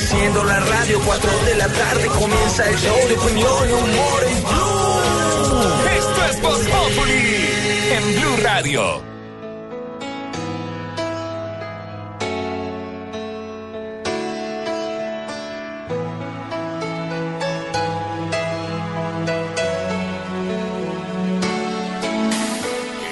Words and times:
Enciendo 0.00 0.44
la 0.44 0.60
radio, 0.60 1.00
4 1.04 1.30
de 1.44 1.54
la 1.56 1.68
tarde 1.68 2.06
comienza 2.06 2.68
el 2.68 2.76
show 2.78 2.96
de 3.08 3.14
opinión 3.16 3.68
y 3.68 3.72
humor 3.72 4.24
en 4.30 4.42
Blue. 4.44 4.78
Esto 5.98 6.24
es 6.30 6.40
Voz 6.40 6.58
Populi 6.60 7.48
en 7.90 8.20
Blue 8.20 8.36
Radio. 8.42 9.02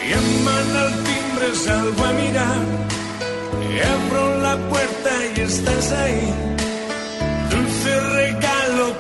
Llaman 0.08 0.76
al 0.76 0.92
timbre, 1.04 1.54
salgo 1.64 2.04
a 2.04 2.12
mirar. 2.12 2.62
Y 3.68 3.80
abro 3.80 4.36
la 4.38 4.56
puerta 4.68 5.10
y 5.36 5.40
estás 5.40 5.92
ahí. 5.92 6.45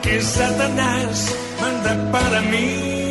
Que 0.06 0.22
Satanás 0.22 1.34
manda 1.60 2.12
para 2.12 2.40
mí. 2.42 3.10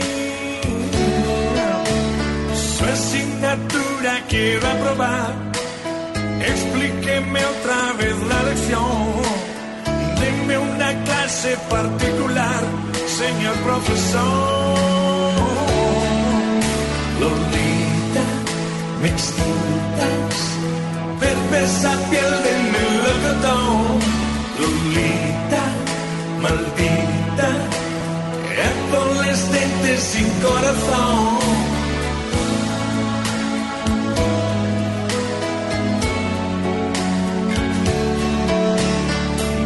Su 2.55 2.85
asignatura 2.85 4.23
quiero 4.29 4.65
aprobar. 4.65 5.33
Explíqueme 6.39 7.41
otra 7.53 7.79
vez 7.99 8.15
la 8.31 8.43
lección. 8.43 9.11
Denme 10.21 10.57
una 10.57 11.03
clase 11.03 11.57
particular, 11.69 12.63
señor 13.19 13.55
profesor. 13.67 14.75
Lolita, 17.19 18.25
me 19.01 19.09
excitas, 19.09 20.35
esa 21.65 21.93
piel 22.09 22.31
de 22.45 22.53
melocotón. 22.73 23.94
Maldita, 26.45 27.49
adolescente 28.69 29.97
sin 29.97 30.29
corazón. 30.45 31.39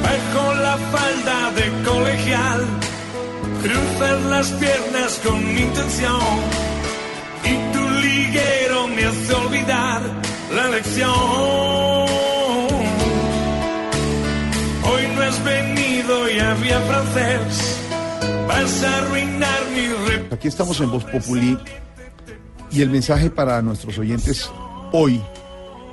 Bajo 0.05 0.53
la 0.53 0.77
falda 0.93 1.51
de 1.57 1.65
colegial, 1.89 2.65
cruzar 3.61 4.17
las 4.33 4.47
piernas 4.51 5.19
con 5.25 5.37
intención 5.57 6.21
y 7.43 7.73
tu 7.73 7.89
liguero 8.05 8.87
me 8.87 9.03
hace 9.03 9.33
olvidar 9.33 10.01
la 10.55 10.67
lección. 10.69 11.88
Francés, 16.67 17.79
vas 18.47 18.83
a 18.83 18.97
arruinar 18.97 19.59
mi. 19.73 20.33
Aquí 20.33 20.47
estamos 20.47 20.79
en 20.81 20.91
Voz 20.91 21.03
Populi 21.05 21.57
y 22.71 22.81
el 22.81 22.89
mensaje 22.89 23.29
para 23.29 23.61
nuestros 23.61 23.97
oyentes 23.97 24.49
hoy, 24.91 25.21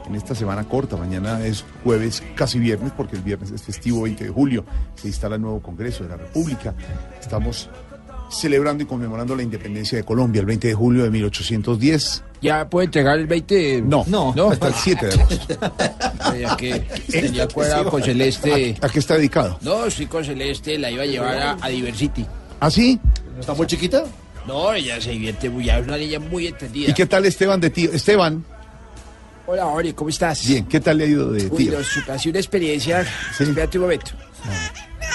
en 0.06 0.14
esta 0.14 0.34
semana 0.34 0.64
corta, 0.64 0.96
mañana 0.96 1.44
es 1.44 1.64
jueves, 1.84 2.22
casi 2.34 2.58
viernes, 2.58 2.92
porque 2.96 3.16
el 3.16 3.22
viernes 3.22 3.50
es 3.50 3.62
festivo 3.62 4.02
20 4.02 4.24
de 4.24 4.30
julio, 4.30 4.64
se 4.94 5.08
instala 5.08 5.36
el 5.36 5.42
nuevo 5.42 5.60
Congreso 5.62 6.04
de 6.04 6.10
la 6.10 6.16
República. 6.16 6.74
Estamos 7.20 7.70
celebrando 8.30 8.82
y 8.82 8.86
conmemorando 8.86 9.34
la 9.36 9.42
independencia 9.42 9.96
de 9.98 10.04
Colombia 10.04 10.40
el 10.40 10.46
20 10.46 10.68
de 10.68 10.74
julio 10.74 11.04
de 11.04 11.10
1810. 11.10 12.22
¿Ya 12.42 12.68
puede 12.68 12.86
entregar 12.86 13.18
el 13.18 13.26
20? 13.26 13.82
No, 13.82 14.04
no, 14.06 14.34
hasta 14.50 14.68
el 14.68 14.74
7 14.74 15.06
de 15.06 15.12
agosto. 15.14 15.58
Ya 16.40 16.56
que 16.56 16.80
tenía 17.08 17.46
cuadrado 17.48 17.88
con 17.90 18.02
Celeste. 18.02 18.76
¿A 18.82 18.88
qué 18.88 18.98
está 18.98 19.14
dedicado? 19.16 19.58
No, 19.62 19.88
sí, 19.90 20.06
con 20.06 20.24
Celeste 20.24 20.76
la 20.78 20.90
iba 20.90 21.02
a 21.04 21.06
llevar 21.06 21.36
a, 21.38 21.56
a 21.60 21.68
Diversity. 21.68 22.26
¿Ah, 22.60 22.70
sí? 22.70 23.00
¿Está 23.38 23.54
muy 23.54 23.66
chiquita? 23.66 24.04
No, 24.46 24.72
ella 24.74 25.00
se 25.00 25.10
divierte 25.10 25.48
muy, 25.48 25.64
ya 25.64 25.78
es 25.78 25.86
una 25.86 25.96
niña 25.96 26.18
muy 26.18 26.46
entendida. 26.48 26.90
¿Y 26.90 26.94
qué 26.94 27.06
tal 27.06 27.24
Esteban 27.24 27.60
de 27.60 27.70
tío? 27.70 27.90
Esteban, 27.92 28.44
Hola, 29.46 29.64
Jorge, 29.66 29.94
¿cómo 29.94 30.10
estás? 30.10 30.44
bien, 30.46 30.66
¿qué 30.66 30.80
tal 30.80 30.98
le 30.98 31.04
ha 31.04 31.06
ido 31.06 31.30
de 31.30 31.46
Uy, 31.46 31.56
tío? 31.66 31.78
no, 31.78 31.84
su- 31.84 32.00
ha 32.10 32.18
sido 32.18 32.32
una 32.32 32.40
experiencia. 32.40 33.04
Sí. 33.36 33.44
Espérate 33.44 33.78
un 33.78 33.84
momento. 33.84 34.10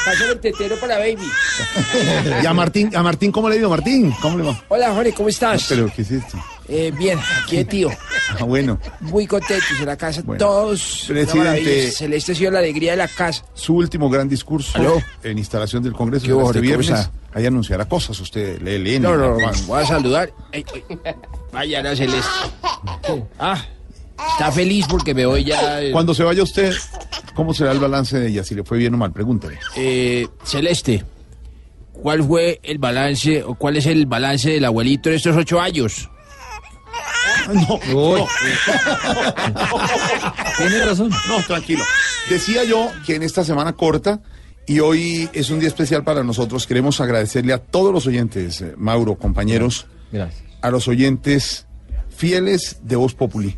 Pásame 0.06 0.32
el 0.32 0.40
tetero 0.40 0.76
para 0.80 0.98
baby. 0.98 1.18
¿Y 2.44 2.46
a 2.46 2.54
Martín, 2.54 2.96
a 2.96 3.04
Martín 3.04 3.32
cómo 3.32 3.50
le 3.50 3.58
ido, 3.58 3.70
Martín? 3.70 4.12
¿Cómo 4.22 4.38
le 4.38 4.44
va? 4.44 4.64
Hola, 4.70 4.94
Jorge, 4.94 5.14
¿cómo 5.14 5.30
estás? 5.30 5.66
Pero, 5.70 5.92
¿qué 5.96 6.02
es 6.02 6.12
esto? 6.12 6.38
Eh, 6.68 6.92
bien, 6.98 7.20
aquí 7.44 7.58
de 7.58 7.66
tío. 7.72 7.90
Ah, 8.40 8.44
bueno, 8.46 8.80
Muy 9.02 9.28
contentos 9.28 9.80
en 9.80 9.86
la 9.86 9.98
casa. 9.98 10.22
Bueno. 10.24 10.40
Todos. 10.44 11.06
Presidente. 11.08 11.92
Celeste 11.92 12.32
ha 12.32 12.36
sido 12.36 12.52
la 12.52 12.60
alegría 12.60 12.92
de 12.92 12.98
la 12.98 13.08
casa. 13.08 13.44
su 13.54 13.76
último 13.76 14.10
gran 14.10 14.30
discurso 14.30 14.78
¿Aló? 14.78 15.02
en 15.22 15.38
instalación 15.38 15.84
del 15.84 15.94
Congreso 15.94 16.26
¿Qué 16.26 16.44
este 16.46 16.62
viernes. 16.62 17.10
Ahí 17.34 17.46
anunciará 17.46 17.86
cosas 17.86 18.20
usted, 18.20 18.60
lee. 18.62 19.00
No, 19.00 19.16
no, 19.16 19.38
no, 19.38 19.52
voy 19.68 19.82
a 19.82 19.86
saludar. 19.86 20.34
Ay, 20.52 20.66
ay. 20.74 21.14
Vaya, 21.52 21.82
la 21.82 21.96
Celeste. 21.96 22.30
Ah, 23.40 23.64
está 24.32 24.52
feliz 24.52 24.86
porque 24.90 25.14
me 25.14 25.26
voy 25.26 25.44
ya. 25.44 25.82
eh, 25.82 25.92
Cuando 25.92 26.14
se 26.14 26.24
vaya 26.24 26.44
usted, 26.44 26.74
¿cómo 27.34 27.54
será 27.54 27.72
el 27.72 27.80
balance 27.80 28.20
de 28.20 28.28
ella? 28.30 28.44
Si 28.44 28.56
le 28.56 28.64
fue 28.64 28.78
bien 28.78 28.94
o 28.94 28.98
mal, 28.98 29.12
pregúntale. 29.12 29.60
Eh, 29.76 30.28
Celeste, 30.44 31.04
¿cuál 31.94 32.24
fue 32.24 32.60
el 32.64 32.78
balance 32.78 33.44
o 33.44 33.56
cuál 33.56 33.78
es 33.78 33.86
el 33.86 34.06
balance 34.06 34.50
del 34.50 34.66
abuelito 34.66 35.10
en 35.10 35.16
estos 35.16 35.36
ocho 35.36 35.60
años? 35.62 36.10
No, 37.54 37.80
no, 37.92 38.28
Tiene 40.58 40.86
razón. 40.86 41.10
no, 41.28 41.42
tranquilo. 41.48 41.84
Decía 42.30 42.64
yo 42.64 42.90
que 43.06 43.16
en 43.16 43.24
esta 43.24 43.44
semana 43.44 43.74
corta 43.74 44.22
y 44.68 44.80
hoy 44.80 45.30
es 45.34 45.50
un 45.50 45.60
día 45.60 45.68
especial 45.70 46.04
para 46.04 46.24
nosotros, 46.24 46.68
queremos 46.68 47.02
agradecerle 47.02 47.54
a 47.54 47.58
todos 47.58 47.94
los 47.94 48.06
oyentes, 48.08 48.62
eh, 48.62 48.74
Mauro, 48.78 49.16
compañeros, 49.16 49.88
Gracias. 50.12 50.44
a 50.62 50.70
los 50.70 50.88
oyentes 50.88 51.66
fieles 52.16 52.80
de 52.84 52.96
Voz 52.96 53.14
Populi. 53.16 53.58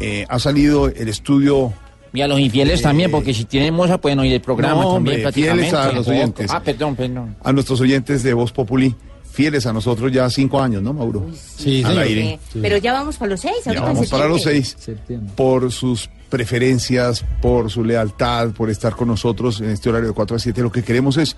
Eh, 0.00 0.26
ha 0.28 0.38
salido 0.38 0.88
el 0.88 1.08
estudio 1.08 1.72
Y 2.12 2.20
a 2.20 2.28
los 2.28 2.40
infieles 2.40 2.82
también, 2.82 3.10
porque 3.10 3.34
si 3.34 3.44
tienen 3.44 3.74
moza 3.74 3.98
pueden 3.98 4.18
oír 4.18 4.32
el 4.32 4.40
programa 4.40 4.82
No, 4.82 4.94
también 4.94 5.26
hombre, 5.26 5.32
fieles 5.32 5.72
a 5.72 5.92
los 5.92 6.08
oyentes. 6.08 6.50
Ah, 6.50 6.60
perdón, 6.60 6.96
perdón. 6.96 7.36
a 7.42 7.52
nuestros 7.52 7.80
oyentes 7.80 8.22
de 8.22 8.34
Voz 8.34 8.52
Populi, 8.52 8.94
fieles 9.30 9.66
a 9.66 9.72
nosotros 9.72 10.12
ya 10.12 10.28
cinco 10.30 10.60
años, 10.60 10.82
¿no, 10.82 10.92
Mauro? 10.92 11.26
Sí, 11.34 11.82
Al 11.84 11.98
aire. 11.98 12.38
Sí. 12.52 12.60
Pero 12.62 12.76
ya 12.78 12.92
vamos 12.92 13.16
para 13.16 13.30
los 13.32 13.40
seis. 13.40 13.56
Ya 13.64 13.80
vamos 13.80 14.08
para 14.08 14.26
los 14.26 14.42
seis. 14.42 14.76
Septiembre. 14.78 15.32
Por 15.36 15.72
sus 15.72 16.08
preferencias, 16.30 17.24
por 17.40 17.70
su 17.70 17.84
lealtad, 17.84 18.50
por 18.50 18.68
estar 18.68 18.96
con 18.96 19.08
nosotros 19.08 19.60
en 19.60 19.70
este 19.70 19.88
horario 19.88 20.08
de 20.08 20.14
4 20.14 20.36
a 20.36 20.38
7. 20.40 20.62
Lo 20.62 20.72
que 20.72 20.82
queremos 20.82 21.16
es 21.16 21.36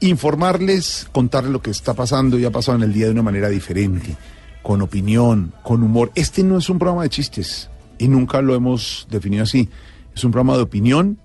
informarles, 0.00 1.08
contarles 1.12 1.52
lo 1.52 1.60
que 1.60 1.70
está 1.70 1.94
pasando 1.94 2.38
y 2.38 2.44
ha 2.44 2.50
pasado 2.50 2.78
en 2.78 2.84
el 2.84 2.92
día 2.92 3.06
de 3.06 3.12
una 3.12 3.22
manera 3.22 3.48
diferente, 3.48 4.16
con 4.62 4.82
opinión, 4.82 5.52
con 5.62 5.82
humor. 5.82 6.12
Este 6.14 6.42
no 6.42 6.58
es 6.58 6.68
un 6.68 6.78
programa 6.78 7.02
de 7.02 7.10
chistes 7.10 7.70
y 7.98 8.08
nunca 8.08 8.42
lo 8.42 8.54
hemos 8.54 9.06
definido 9.10 9.42
así. 9.42 9.68
Es 10.14 10.24
un 10.24 10.30
programa 10.30 10.56
de 10.56 10.62
opinión, 10.62 11.18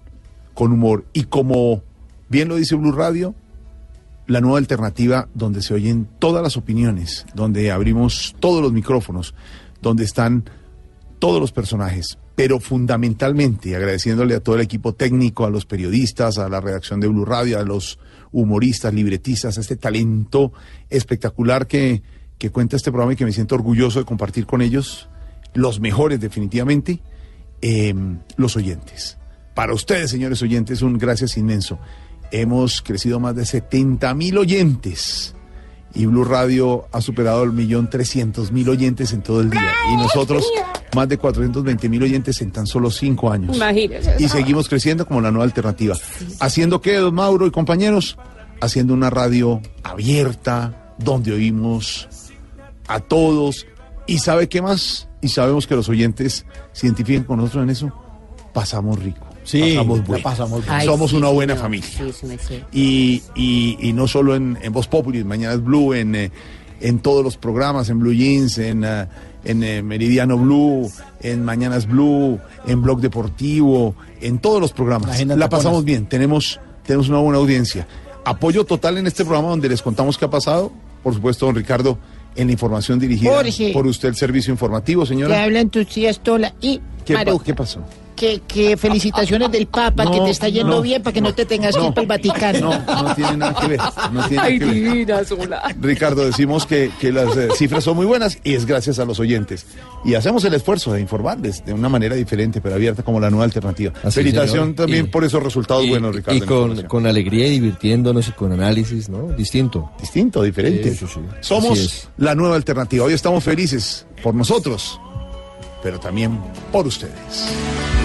con 0.54 0.72
humor 0.72 1.06
y 1.14 1.24
como 1.24 1.82
bien 2.30 2.48
lo 2.48 2.56
dice 2.56 2.76
Blue 2.76 2.92
Radio, 2.92 3.36
la 4.28 4.42
nueva 4.42 4.58
alternativa 4.58 5.28
donde 5.34 5.62
se 5.62 5.74
oyen 5.74 6.08
todas 6.20 6.42
las 6.44 6.58
opiniones, 6.58 7.26
donde 7.34 7.72
abrimos 7.72 8.36
todos 8.40 8.62
los 8.62 8.72
micrófonos, 8.72 9.34
donde 9.82 10.04
están 10.04 10.46
todos 11.20 11.40
los 11.40 11.52
personajes, 11.52 12.18
pero 12.36 12.60
fundamentalmente 12.60 13.76
agradeciéndole 13.76 14.36
a 14.36 14.40
todo 14.40 14.56
el 14.56 14.62
equipo 14.62 14.94
técnico, 14.94 15.46
a 15.46 15.50
los 15.50 15.66
periodistas, 15.66 16.38
a 16.38 16.50
la 16.50 16.62
redacción 16.62 17.00
de 17.00 17.08
Blue 17.08 17.26
Radio, 17.26 17.60
a 17.60 17.64
los 17.64 18.00
humoristas, 18.32 18.94
libretistas, 18.94 19.58
a 19.58 19.62
este 19.62 19.76
talento 19.76 20.54
espectacular 20.90 21.68
que, 21.68 22.02
que 22.38 22.50
cuenta 22.50 22.76
este 22.76 22.92
programa 22.92 23.14
y 23.14 23.16
que 23.16 23.26
me 23.26 23.32
siento 23.32 23.56
orgulloso 23.56 24.00
de 24.00 24.06
compartir 24.06 24.46
con 24.46 24.62
ellos, 24.62 25.10
los 25.54 25.80
mejores 25.80 26.20
definitivamente, 26.20 27.00
eh, 27.62 27.94
los 28.36 28.56
oyentes. 28.56 29.18
Para 29.54 29.74
ustedes, 29.74 30.10
señores 30.10 30.42
oyentes, 30.42 30.82
un 30.82 30.98
gracias 30.98 31.38
inmenso. 31.38 31.80
Hemos 32.32 32.82
crecido 32.82 33.20
más 33.20 33.36
de 33.36 33.46
70 33.46 34.14
mil 34.16 34.38
oyentes 34.38 35.36
y 35.96 36.06
Blue 36.08 36.24
Radio 36.24 36.88
ha 36.92 37.02
superado 37.02 37.44
el 37.44 37.52
millón 37.52 37.90
trescientos 37.90 38.52
mil 38.52 38.68
oyentes 38.70 39.14
en 39.14 39.22
todo 39.22 39.42
el 39.42 39.50
día. 39.50 39.72
Y 39.92 39.98
nosotros 39.98 40.44
más 40.96 41.08
de 41.08 41.18
420 41.18 41.90
mil 41.90 42.04
oyentes 42.04 42.42
en 42.42 42.52
tan 42.52 42.66
solo 42.66 42.90
cinco 42.90 43.32
años. 43.32 43.56
Imagínese. 43.56 44.16
Y 44.20 44.28
seguimos 44.28 44.68
creciendo 44.68 45.06
como 45.06 45.22
la 45.22 45.32
nueva 45.32 45.46
alternativa. 45.46 45.96
¿Haciendo 46.40 46.82
qué, 46.82 46.96
don 46.96 47.14
Mauro 47.14 47.46
y 47.46 47.52
compañeros? 47.52 48.18
Haciendo 48.60 48.94
una 48.94 49.10
radio 49.10 49.62
abierta, 49.84 50.96
donde 50.98 51.34
oímos 51.34 52.08
a 52.88 53.00
todos. 53.00 53.66
¿Y 54.08 54.20
sabe 54.20 54.50
qué 54.50 54.62
más? 54.62 55.08
Y 55.22 55.30
sabemos 55.30 55.68
que 55.68 55.76
los 55.76 55.88
oyentes 55.90 56.46
se 56.74 56.88
identifiquen 56.88 57.24
con 57.24 57.38
nosotros 57.38 57.64
en 57.64 57.70
eso. 57.70 57.92
Pasamos 58.54 59.00
rico. 59.00 59.26
Sí, 59.44 59.76
pasamos 59.76 59.98
la 60.00 60.04
bueno. 60.06 60.24
pasamos 60.24 60.62
bien. 60.64 60.74
Ay, 60.74 60.86
Somos 60.86 61.12
sí, 61.12 61.18
una 61.18 61.28
buena 61.30 61.54
señor. 61.54 61.64
familia. 61.64 61.90
Sí, 62.14 62.38
sí. 62.48 62.64
Y, 62.72 63.24
y, 63.36 63.78
y 63.90 63.94
no 63.94 64.08
solo 64.08 64.36
en, 64.36 64.58
en 64.62 64.72
Voz 64.72 64.88
Populi, 64.88 65.20
en 65.20 65.28
Mañana 65.28 65.54
es 65.56 65.64
Blue, 65.64 65.94
en, 65.94 66.16
eh, 66.16 66.32
en 66.80 67.00
todos 67.00 67.24
los 67.24 67.38
programas, 67.38 67.90
en 67.90 68.00
Blue 68.00 68.14
Jeans, 68.14 68.58
en, 68.58 68.84
eh, 68.86 69.08
en 69.44 69.64
eh, 69.64 69.82
Meridiano 69.84 70.38
Blue, 70.38 70.90
en 71.22 71.44
Mañanas 71.44 71.88
Blue, 71.88 72.40
en 72.66 72.82
Blog 72.82 73.02
Deportivo, 73.02 73.96
en 74.22 74.40
todos 74.40 74.62
los 74.62 74.72
programas. 74.72 75.22
La 75.26 75.50
pasamos 75.50 75.84
bien, 75.84 76.06
tenemos, 76.06 76.60
tenemos 76.86 77.10
una 77.10 77.20
buena 77.20 77.40
audiencia. 77.40 77.86
Apoyo 78.26 78.64
total 78.66 78.98
en 78.98 79.08
este 79.08 79.26
programa 79.26 79.50
donde 79.50 79.68
les 79.68 79.82
contamos 79.82 80.18
qué 80.18 80.26
ha 80.26 80.30
pasado. 80.30 80.72
Por 81.04 81.14
supuesto, 81.14 81.46
don 81.48 81.56
Ricardo, 81.56 81.98
en 82.36 82.48
la 82.48 82.54
información 82.54 83.00
dirigida 83.00 83.32
Jorge. 83.36 83.72
por 83.74 83.88
usted, 83.88 84.10
el 84.10 84.16
servicio 84.16 84.52
informativo, 84.52 85.06
señora. 85.06 85.44
hablan 85.44 85.70
tus 85.70 85.88
tías 85.88 86.20
Tola 86.20 86.54
y 86.62 86.82
¿Qué, 87.06 87.16
qué 87.46 87.54
pasó? 87.54 87.82
Que, 88.16 88.42
que 88.48 88.78
felicitaciones 88.78 89.52
del 89.52 89.66
Papa, 89.68 90.06
No, 90.06 90.12
que 90.12 90.20
te 90.22 90.30
está 90.30 90.48
yendo 90.48 90.76
no. 90.76 90.82
bien 90.82 91.02
para 91.02 91.14
que 91.14 91.22
no 91.22 91.34
te 91.34 91.46
tengas 91.46 91.74
que 91.76 91.82
No. 91.82 91.88
ir 91.88 91.94
para 91.94 92.02
el 92.04 92.08
Vaticano. 92.08 92.70
No, 92.86 93.04
no 93.04 93.16
tiene 93.16 93.38
nada 93.38 93.56
que 93.60 93.68
ver. 93.68 93.80
No 94.12 94.28
tiene 94.28 94.44
Ay, 94.44 94.60
que 94.60 94.66
ver. 94.66 94.74
divina, 94.74 95.24
sola. 95.26 95.76
Ricardo, 95.82 96.24
decimos 96.26 96.66
que, 96.66 96.92
que 97.00 97.12
las 97.12 97.36
eh, 97.36 97.48
cifras 97.58 97.84
son 97.84 97.96
muy 97.96 98.06
buenas 98.06 98.38
y 98.44 98.54
es 98.54 98.66
gracias 98.66 99.00
a 99.00 99.06
los 99.06 99.20
oyentes. 99.20 99.66
Y 100.06 100.14
hacemos 100.16 100.44
el 100.46 100.54
esfuerzo 100.54 100.94
de 100.94 101.02
informarles 101.02 101.66
de 101.66 101.74
una 101.74 101.90
manera 101.90 102.16
diferente, 102.16 102.62
pero 102.62 102.76
abierta 102.76 103.04
como 103.04 103.20
la 103.20 103.30
nueva 103.30 103.46
alternativa. 103.46 103.94
Así, 104.04 104.16
Felicitación 104.20 104.64
señor. 104.64 104.76
también 104.76 105.06
Y- 105.06 105.10
por 105.10 105.24
esos 105.24 105.42
resultados 105.42 105.84
y, 105.86 105.90
buenos, 105.90 106.16
Ricardo. 106.16 106.38
y 106.38 106.42
con, 106.42 106.84
con 106.84 107.08
alegría 107.08 107.48
y 107.48 107.52
divirtiéndonos 107.52 108.28
y 108.28 108.32
con 108.34 108.52
análisis, 108.52 109.10
¿no? 109.10 109.30
Distinto. 109.34 109.92
Distinto, 110.00 110.42
diferente. 110.44 110.94
Sí, 110.96 111.06
sí, 111.08 111.20
Somos 111.42 111.80
es. 111.80 112.10
la 112.18 112.36
nueva 112.36 112.56
alternativa. 112.56 113.06
Hoy 113.06 113.14
estamos 113.14 113.44
felices 113.44 114.06
por 114.22 114.36
nosotros, 114.36 115.00
pero 115.84 116.00
también 116.00 116.40
por 116.72 116.88
ustedes. 116.88 117.54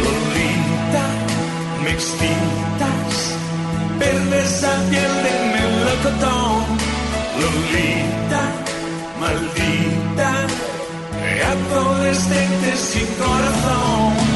Lolita, 0.02 1.04
mixtitas, 1.84 3.36
verde 3.98 4.42
esa 4.42 4.74
piel 4.90 5.14
de 5.24 5.32
melocotón. 5.54 6.64
Lolita, 7.40 8.42
maldita, 9.20 10.46
adolescente 11.46 12.76
sin 12.76 13.06
corazón. 13.14 14.28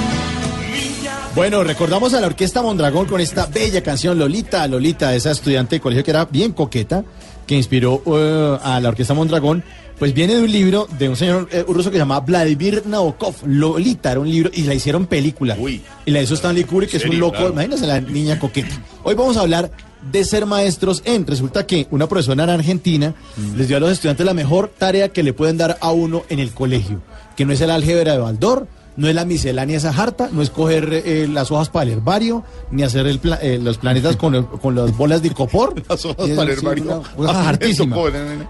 Bueno, 1.35 1.65
recordamos 1.65 2.13
a 2.13 2.21
la 2.21 2.27
Orquesta 2.27 2.63
Mondragón 2.63 3.07
con 3.07 3.19
esta 3.21 3.47
bella 3.47 3.83
canción 3.83 4.19
Lolita, 4.19 4.69
Lolita, 4.69 5.15
esa 5.15 5.31
estudiante 5.31 5.77
de 5.77 5.81
colegio 5.81 6.05
que 6.05 6.11
era 6.11 6.27
bien 6.27 6.53
coqueta, 6.53 7.05
que 7.47 7.57
inspiró 7.57 8.03
eh, 8.07 8.59
a 8.63 8.79
la 8.81 8.91
Orquesta 8.91 9.15
Mondragón. 9.15 9.65
Pues 9.99 10.15
viene 10.15 10.35
de 10.35 10.43
un 10.43 10.51
libro 10.51 10.89
de 10.99 11.09
un 11.09 11.17
señor 11.17 11.49
eh, 11.53 11.65
ruso 11.67 11.91
que 11.91 11.97
se 11.97 12.01
llamaba 12.01 12.25
Vladimir 12.25 12.83
Nabokov. 12.87 13.35
Lolita 13.47 14.11
era 14.13 14.21
un 14.21 14.31
libro 14.31 14.51
y 14.53 14.63
la 14.63 14.75
hicieron 14.75 15.07
película. 15.07 15.57
Uy. 15.59 15.81
Y 16.05 16.11
la 16.11 16.21
hizo 16.21 16.35
Stanley 16.35 16.65
Kubrick, 16.65 16.91
que 16.91 16.97
es 16.97 17.05
un 17.05 17.19
loco. 17.19 17.37
Claro. 17.37 17.53
Imagínense 17.53 17.87
la 17.87 18.01
niña 18.01 18.39
coqueta. 18.39 18.75
Hoy 19.05 19.15
vamos 19.15 19.37
a 19.37 19.41
hablar 19.41 19.71
de 20.11 20.25
ser 20.25 20.47
maestros 20.47 21.03
en. 21.05 21.27
Resulta 21.27 21.67
que 21.67 21.87
una 21.91 22.09
profesora 22.09 22.45
en 22.45 22.51
Argentina 22.51 23.15
les 23.57 23.69
dio 23.69 23.77
a 23.77 23.81
los 23.81 23.93
estudiantes 23.93 24.27
la 24.27 24.35
mejor 24.35 24.73
tarea 24.77 25.11
que 25.11 25.23
le 25.23 25.33
pueden 25.33 25.57
dar 25.57 25.79
a 25.81 25.93
uno 25.93 26.25
en 26.29 26.41
el 26.41 26.53
colegio, 26.53 27.01
que 27.37 27.45
no 27.45 27.53
es 27.53 27.61
el 27.61 27.71
álgebra 27.71 28.13
de 28.13 28.19
Baldor, 28.19 28.67
no 28.97 29.09
es 29.09 29.15
la 29.15 29.25
miscelánea 29.25 29.77
esa 29.79 29.91
harta, 29.91 30.29
no 30.33 30.43
es 30.43 30.51
coger 30.51 30.93
eh, 30.93 31.27
las 31.31 31.51
hojas 31.51 31.69
para 31.71 31.85
el 31.85 31.93
herbario, 31.99 32.45
ni 32.71 32.83
hacer 32.83 33.07
el 33.07 33.19
pla- 33.21 33.39
eh, 33.41 33.59
los 33.63 33.79
planetas 33.79 34.17
con, 34.17 34.45
con 34.47 34.75
las 34.75 34.97
bolas 34.97 35.23
de 35.23 35.31
copor. 35.31 35.75
Las 35.89 36.05
hojas 36.05 36.29
es 36.29 36.37
para 36.37 36.53
el 36.53 36.59
herbario. 36.59 36.85
una 36.85 37.03
cosa 37.17 37.33
Ah, 37.43 37.49
hartísima. 37.49 37.97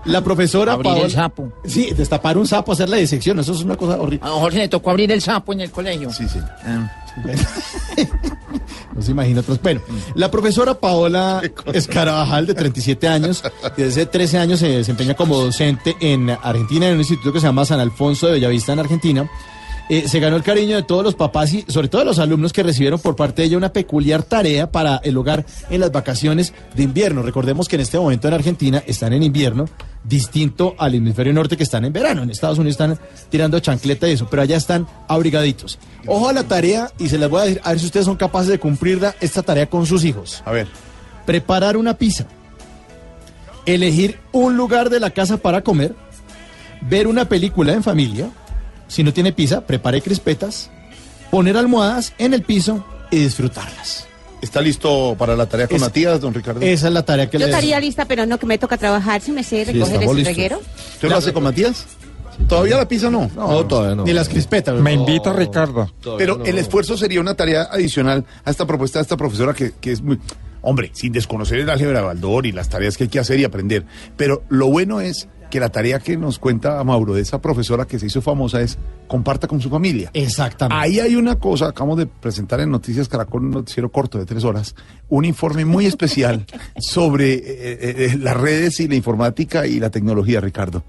La 0.04 0.22
profesora 0.22 0.72
Abrir 0.72 0.90
el 0.92 0.96
Paola- 0.98 1.10
sapo. 1.14 1.52
Sí, 1.64 1.90
destapar 1.96 2.36
un 2.38 2.46
sapo, 2.46 2.72
hacer 2.72 2.88
la 2.88 2.96
disección, 2.96 3.38
eso 3.38 3.52
es 3.52 3.62
una 3.62 3.76
cosa 3.76 4.00
horrible. 4.00 4.26
A 4.26 4.30
don 4.30 4.40
Jorge 4.40 4.58
le 4.58 4.68
tocó 4.68 4.90
abrir 4.90 5.12
el 5.12 5.20
sapo 5.22 5.52
en 5.52 5.60
el 5.62 5.70
colegio. 5.70 6.10
Sí, 6.12 6.26
sí. 6.28 6.38
No 8.94 9.00
se 9.02 9.10
imagina 9.12 9.40
otros. 9.40 9.60
Bueno, 9.62 9.80
la 10.14 10.30
profesora 10.30 10.74
Paola 10.74 11.40
Escarabajal, 11.72 12.46
de 12.46 12.54
37 12.54 13.08
años, 13.08 13.42
y 13.76 13.82
desde 13.82 14.06
13 14.06 14.38
años 14.38 14.60
se 14.60 14.68
desempeña 14.68 15.14
como 15.14 15.38
docente 15.38 15.96
en 16.00 16.28
Argentina, 16.30 16.86
en 16.88 16.94
un 16.94 16.98
instituto 17.00 17.32
que 17.32 17.40
se 17.40 17.46
llama 17.46 17.64
San 17.64 17.80
Alfonso 17.80 18.26
de 18.26 18.32
Bellavista, 18.34 18.72
en 18.74 18.78
Argentina. 18.80 19.30
Eh, 19.92 20.08
se 20.08 20.20
ganó 20.20 20.36
el 20.36 20.42
cariño 20.42 20.74
de 20.76 20.84
todos 20.84 21.04
los 21.04 21.14
papás 21.14 21.52
y 21.52 21.66
sobre 21.68 21.88
todo 21.88 22.00
de 22.00 22.06
los 22.06 22.18
alumnos 22.18 22.54
que 22.54 22.62
recibieron 22.62 22.98
por 22.98 23.14
parte 23.14 23.42
de 23.42 23.48
ella 23.48 23.58
una 23.58 23.74
peculiar 23.74 24.22
tarea 24.22 24.72
para 24.72 24.96
el 25.04 25.14
hogar 25.18 25.44
en 25.68 25.80
las 25.80 25.92
vacaciones 25.92 26.54
de 26.74 26.84
invierno. 26.84 27.20
Recordemos 27.20 27.68
que 27.68 27.76
en 27.76 27.82
este 27.82 27.98
momento 27.98 28.26
en 28.26 28.32
Argentina 28.32 28.82
están 28.86 29.12
en 29.12 29.22
invierno, 29.22 29.66
distinto 30.02 30.74
al 30.78 30.94
hemisferio 30.94 31.34
norte 31.34 31.58
que 31.58 31.64
están 31.64 31.84
en 31.84 31.92
verano. 31.92 32.22
En 32.22 32.30
Estados 32.30 32.56
Unidos 32.58 32.80
están 32.80 32.98
tirando 33.28 33.60
chancleta 33.60 34.08
y 34.08 34.12
eso, 34.12 34.26
pero 34.30 34.40
allá 34.40 34.56
están 34.56 34.86
abrigaditos. 35.08 35.78
Ojo 36.06 36.26
a 36.26 36.32
la 36.32 36.44
tarea 36.44 36.90
y 36.98 37.10
se 37.10 37.18
las 37.18 37.28
voy 37.28 37.42
a 37.42 37.44
decir, 37.44 37.60
a 37.62 37.72
ver 37.72 37.78
si 37.78 37.84
ustedes 37.84 38.06
son 38.06 38.16
capaces 38.16 38.48
de 38.48 38.58
cumplirla 38.58 39.14
esta 39.20 39.42
tarea 39.42 39.68
con 39.68 39.84
sus 39.84 40.06
hijos. 40.06 40.42
A 40.46 40.52
ver. 40.52 40.68
Preparar 41.26 41.76
una 41.76 41.98
pizza, 41.98 42.24
elegir 43.66 44.18
un 44.32 44.56
lugar 44.56 44.88
de 44.88 45.00
la 45.00 45.10
casa 45.10 45.36
para 45.36 45.60
comer, 45.60 45.94
ver 46.80 47.06
una 47.06 47.26
película 47.26 47.74
en 47.74 47.82
familia, 47.82 48.30
si 48.88 49.02
no 49.04 49.12
tiene 49.12 49.32
pizza, 49.32 49.62
prepare 49.66 50.00
crispetas, 50.02 50.70
poner 51.30 51.56
almohadas 51.56 52.12
en 52.18 52.34
el 52.34 52.42
piso 52.42 52.84
y 53.10 53.18
disfrutarlas. 53.20 54.06
¿Está 54.40 54.60
listo 54.60 55.14
para 55.18 55.36
la 55.36 55.46
tarea 55.46 55.68
con 55.68 55.76
Es- 55.76 55.82
Matías, 55.82 56.20
don 56.20 56.34
Ricardo? 56.34 56.60
Esa 56.60 56.88
es 56.88 56.92
la 56.92 57.04
tarea 57.04 57.30
que 57.30 57.38
Yo 57.38 57.46
les... 57.46 57.54
estaría 57.54 57.78
lista, 57.78 58.06
pero 58.06 58.26
no 58.26 58.38
que 58.38 58.46
me 58.46 58.58
toca 58.58 58.76
trabajar. 58.76 59.20
Si 59.20 59.30
me 59.30 59.44
sé 59.44 59.64
recoger 59.64 59.82
estamos 59.94 60.04
ese 60.04 60.14
listos. 60.16 60.36
reguero. 60.36 60.60
¿Usted 60.94 61.08
lo 61.08 61.16
hace 61.16 61.32
con 61.32 61.44
Matías? 61.44 61.86
¿Todavía 62.48 62.76
la 62.76 62.88
pizza 62.88 63.08
no? 63.08 63.30
No, 63.36 63.64
todavía 63.66 63.94
no. 63.94 64.04
Ni 64.04 64.12
las 64.12 64.28
crispetas. 64.28 64.74
Me 64.80 64.96
¿no? 64.96 65.02
invita 65.02 65.32
Ricardo. 65.32 65.92
Pero 66.18 66.38
no. 66.38 66.44
el 66.44 66.58
esfuerzo 66.58 66.96
sería 66.96 67.20
una 67.20 67.34
tarea 67.34 67.68
adicional 67.70 68.24
a 68.44 68.50
esta 68.50 68.66
propuesta 68.66 68.98
de 68.98 69.02
esta 69.02 69.16
profesora 69.16 69.54
que, 69.54 69.72
que 69.80 69.92
es 69.92 70.02
muy... 70.02 70.18
Hombre, 70.62 70.90
sin 70.92 71.12
desconocer 71.12 71.58
el 71.60 71.68
álgebra 71.70 72.00
de 72.00 72.06
Baldor 72.06 72.46
y 72.46 72.52
las 72.52 72.68
tareas 72.68 72.96
que 72.96 73.04
hay 73.04 73.10
que 73.10 73.18
hacer 73.20 73.38
y 73.38 73.44
aprender. 73.44 73.84
Pero 74.16 74.42
lo 74.48 74.68
bueno 74.68 75.00
es 75.00 75.28
que 75.52 75.60
la 75.60 75.68
tarea 75.68 75.98
que 75.98 76.16
nos 76.16 76.38
cuenta 76.38 76.82
Mauro 76.82 77.12
de 77.12 77.20
esa 77.20 77.42
profesora 77.42 77.84
que 77.84 77.98
se 77.98 78.06
hizo 78.06 78.22
famosa 78.22 78.62
es 78.62 78.78
comparta 79.06 79.46
con 79.46 79.60
su 79.60 79.68
familia. 79.68 80.10
Exactamente. 80.14 80.82
Ahí 80.82 80.98
hay 80.98 81.14
una 81.14 81.38
cosa, 81.38 81.68
acabamos 81.68 81.98
de 81.98 82.06
presentar 82.06 82.60
en 82.60 82.70
Noticias 82.70 83.06
Caracol, 83.06 83.42
un 83.42 83.50
noticiero 83.50 83.92
corto 83.92 84.16
de 84.16 84.24
tres 84.24 84.44
horas, 84.44 84.74
un 85.10 85.26
informe 85.26 85.66
muy 85.66 85.84
especial 85.84 86.46
sobre 86.78 87.34
eh, 87.34 87.42
eh, 87.44 87.78
eh, 87.82 88.18
las 88.18 88.34
redes 88.34 88.80
y 88.80 88.88
la 88.88 88.94
informática 88.94 89.66
y 89.66 89.78
la 89.78 89.90
tecnología, 89.90 90.40
Ricardo. 90.40 90.84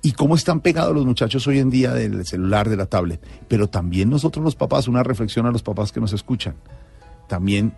Y 0.00 0.12
cómo 0.12 0.34
están 0.34 0.60
pegados 0.60 0.94
los 0.94 1.04
muchachos 1.04 1.46
hoy 1.46 1.58
en 1.58 1.68
día 1.68 1.92
del 1.92 2.24
celular, 2.24 2.70
de 2.70 2.78
la 2.78 2.86
tablet. 2.86 3.20
Pero 3.48 3.68
también 3.68 4.08
nosotros 4.08 4.42
los 4.42 4.56
papás, 4.56 4.88
una 4.88 5.02
reflexión 5.02 5.44
a 5.44 5.50
los 5.50 5.62
papás 5.62 5.92
que 5.92 6.00
nos 6.00 6.14
escuchan. 6.14 6.54
También 7.28 7.74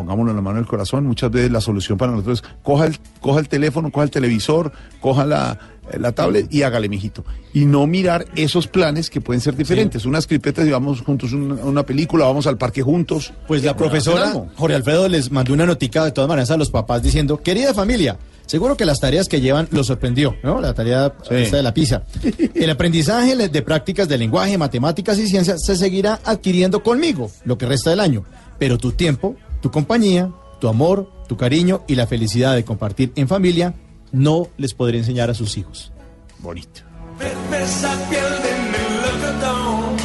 pongámoslo 0.00 0.30
en 0.30 0.36
la 0.36 0.42
mano 0.42 0.56
del 0.56 0.66
corazón, 0.66 1.04
muchas 1.04 1.30
veces 1.30 1.50
la 1.50 1.60
solución 1.60 1.98
para 1.98 2.12
nosotros 2.12 2.42
es 2.42 2.50
coja 2.62 2.86
el, 2.86 2.96
coja 3.20 3.40
el 3.40 3.48
teléfono, 3.48 3.92
coja 3.92 4.04
el 4.04 4.10
televisor, 4.10 4.72
coja 4.98 5.26
la, 5.26 5.58
la 5.98 6.12
tablet 6.12 6.46
y 6.50 6.62
hágale, 6.62 6.88
mijito. 6.88 7.22
Y 7.52 7.66
no 7.66 7.86
mirar 7.86 8.24
esos 8.34 8.66
planes 8.66 9.10
que 9.10 9.20
pueden 9.20 9.42
ser 9.42 9.56
diferentes. 9.56 10.06
Unas 10.06 10.26
cripetas 10.26 10.66
y 10.66 10.70
vamos 10.70 11.02
juntos 11.02 11.32
a 11.34 11.36
una, 11.36 11.82
película, 11.84 12.24
vamos 12.24 12.46
al 12.46 12.56
parque 12.56 12.80
juntos. 12.80 13.34
Pues 13.46 13.62
la 13.62 13.76
profesora. 13.76 14.32
Jorge 14.56 14.74
Alfredo 14.76 15.06
les 15.08 15.30
mandó 15.30 15.52
una 15.52 15.66
notica 15.66 16.02
de 16.04 16.12
todas 16.12 16.28
maneras 16.28 16.50
a 16.50 16.56
los 16.56 16.70
papás 16.70 17.02
diciendo, 17.02 17.42
querida 17.42 17.74
familia, 17.74 18.16
seguro 18.46 18.76
que 18.76 18.86
las 18.86 19.00
tareas 19.00 19.28
que 19.28 19.42
llevan 19.42 19.68
los 19.70 19.88
sorprendió, 19.88 20.34
¿no? 20.42 20.62
La 20.62 20.72
tarea 20.72 21.12
Sí. 21.28 21.34
esta 21.34 21.58
de 21.58 21.62
la 21.62 21.74
pizza. 21.74 22.04
El 22.54 22.70
aprendizaje 22.70 23.36
de 23.36 23.62
prácticas 23.62 24.08
de 24.08 24.16
lenguaje, 24.16 24.56
matemáticas 24.56 25.18
y 25.18 25.26
ciencias 25.26 25.60
se 25.62 25.76
seguirá 25.76 26.20
adquiriendo 26.24 26.82
conmigo 26.82 27.30
lo 27.44 27.58
que 27.58 27.66
resta 27.66 27.90
del 27.90 28.00
año. 28.00 28.24
Pero 28.58 28.78
tu 28.78 28.92
tiempo, 28.92 29.36
tu 29.60 29.70
compañía, 29.70 30.30
tu 30.60 30.68
amor, 30.68 31.10
tu 31.28 31.36
cariño 31.36 31.82
y 31.86 31.94
la 31.94 32.06
felicidad 32.06 32.54
de 32.54 32.64
compartir 32.64 33.12
en 33.16 33.28
familia 33.28 33.74
no 34.12 34.48
les 34.56 34.74
podré 34.74 34.98
enseñar 34.98 35.30
a 35.30 35.34
sus 35.34 35.56
hijos. 35.56 35.92
Bonito. 36.38 36.82
Verde 37.18 37.64
esa 37.64 37.92
piel 38.08 38.22
de 38.22 38.52
melocotón. 38.72 39.96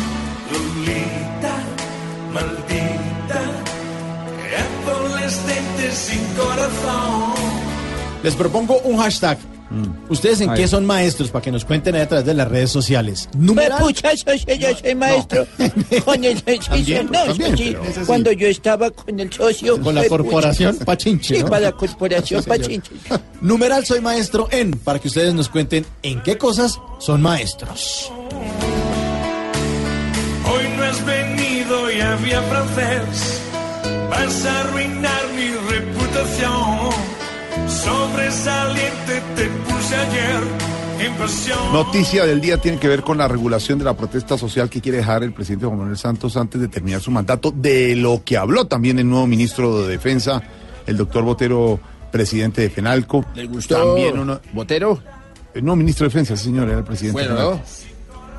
Lolita, 0.51 1.55
maldita, 2.33 3.41
adolescente 4.85 5.91
sin 5.91 6.23
corazón. 6.35 7.33
Les 8.23 8.35
propongo 8.35 8.79
un 8.79 8.97
hashtag 8.97 9.37
¿Ustedes 10.09 10.41
en 10.41 10.53
qué 10.53 10.67
son 10.67 10.85
maestros? 10.85 11.29
Para 11.29 11.43
que 11.43 11.51
nos 11.51 11.65
cuenten 11.65 11.95
ahí 11.95 12.01
a 12.01 12.07
través 12.07 12.25
de 12.25 12.33
las 12.33 12.47
redes 12.47 12.71
sociales. 12.71 13.29
Me 13.37 13.45
Numeral. 13.45 13.79
pucha, 13.81 14.15
socio, 14.15 14.55
yo 14.55 14.67
soy 14.77 14.95
maestro. 14.95 15.45
Con 16.05 16.23
el 16.23 16.41
También, 16.43 17.07
no, 17.11 17.23
también, 17.25 17.57
sí, 17.57 17.75
pero 17.93 18.05
cuando 18.05 18.31
yo 18.31 18.47
estaba 18.47 18.89
con 18.91 19.19
el 19.19 19.31
socio. 19.31 19.81
Con 19.81 19.95
la 19.95 20.01
fue 20.01 20.09
corporación 20.09 20.73
pucha. 20.73 20.85
Pachinche, 20.85 21.35
Sí, 21.37 21.41
¿no? 21.43 21.49
para 21.49 21.61
la 21.61 21.71
corporación 21.71 22.43
Sí. 22.43 22.49
Pachinche. 22.49 22.91
Numeral 23.41 23.85
soy 23.85 24.01
maestro 24.01 24.47
en, 24.51 24.71
para 24.71 24.99
que 24.99 25.07
ustedes 25.07 25.33
nos 25.33 25.49
cuenten 25.49 25.85
en 26.03 26.21
qué 26.23 26.37
cosas 26.37 26.79
son 26.99 27.21
maestros. 27.21 28.11
Hoy 30.51 30.63
no 30.77 30.83
has 30.83 31.05
venido 31.05 31.91
y 31.91 31.99
había 32.01 32.41
francés. 32.43 33.41
Vas 34.09 34.45
a 34.45 34.59
arruinar 34.61 35.21
mi 35.35 35.49
reputación. 35.71 36.89
Sobresaliente 37.67 39.21
te 39.35 39.47
puse 39.47 39.95
ayer 39.95 40.41
en 40.99 41.13
pasión. 41.15 41.57
Noticia 41.73 42.25
del 42.25 42.41
día 42.41 42.57
tiene 42.57 42.77
que 42.79 42.87
ver 42.87 43.01
con 43.01 43.17
la 43.17 43.27
regulación 43.27 43.79
de 43.79 43.85
la 43.85 43.95
protesta 43.95 44.37
social 44.37 44.69
que 44.69 44.81
quiere 44.81 44.99
dejar 44.99 45.23
el 45.23 45.33
presidente 45.33 45.65
Juan 45.65 45.79
Manuel 45.79 45.97
Santos 45.97 46.37
antes 46.37 46.61
de 46.61 46.67
terminar 46.67 47.01
su 47.01 47.11
mandato, 47.11 47.51
de 47.51 47.95
lo 47.95 48.23
que 48.23 48.37
habló 48.37 48.65
también 48.65 48.99
el 48.99 49.09
nuevo 49.09 49.27
ministro 49.27 49.81
de 49.81 49.89
Defensa, 49.89 50.41
el 50.85 50.97
doctor 50.97 51.23
Botero, 51.23 51.79
presidente 52.11 52.61
de 52.61 52.69
FENALCO. 52.69 53.25
¿Le 53.35 53.45
gustó 53.45 53.75
También 53.75 54.19
uno, 54.19 54.39
Botero? 54.53 54.99
el 55.53 55.63
nuevo 55.63 55.77
ministro 55.77 56.05
de 56.05 56.09
Defensa, 56.09 56.37
sí, 56.37 56.45
señor, 56.45 56.67
era 56.69 56.79
el 56.79 56.83
presidente. 56.83 57.21
de 57.21 57.27
Bueno, 57.29 57.51
¿no? 57.51 57.61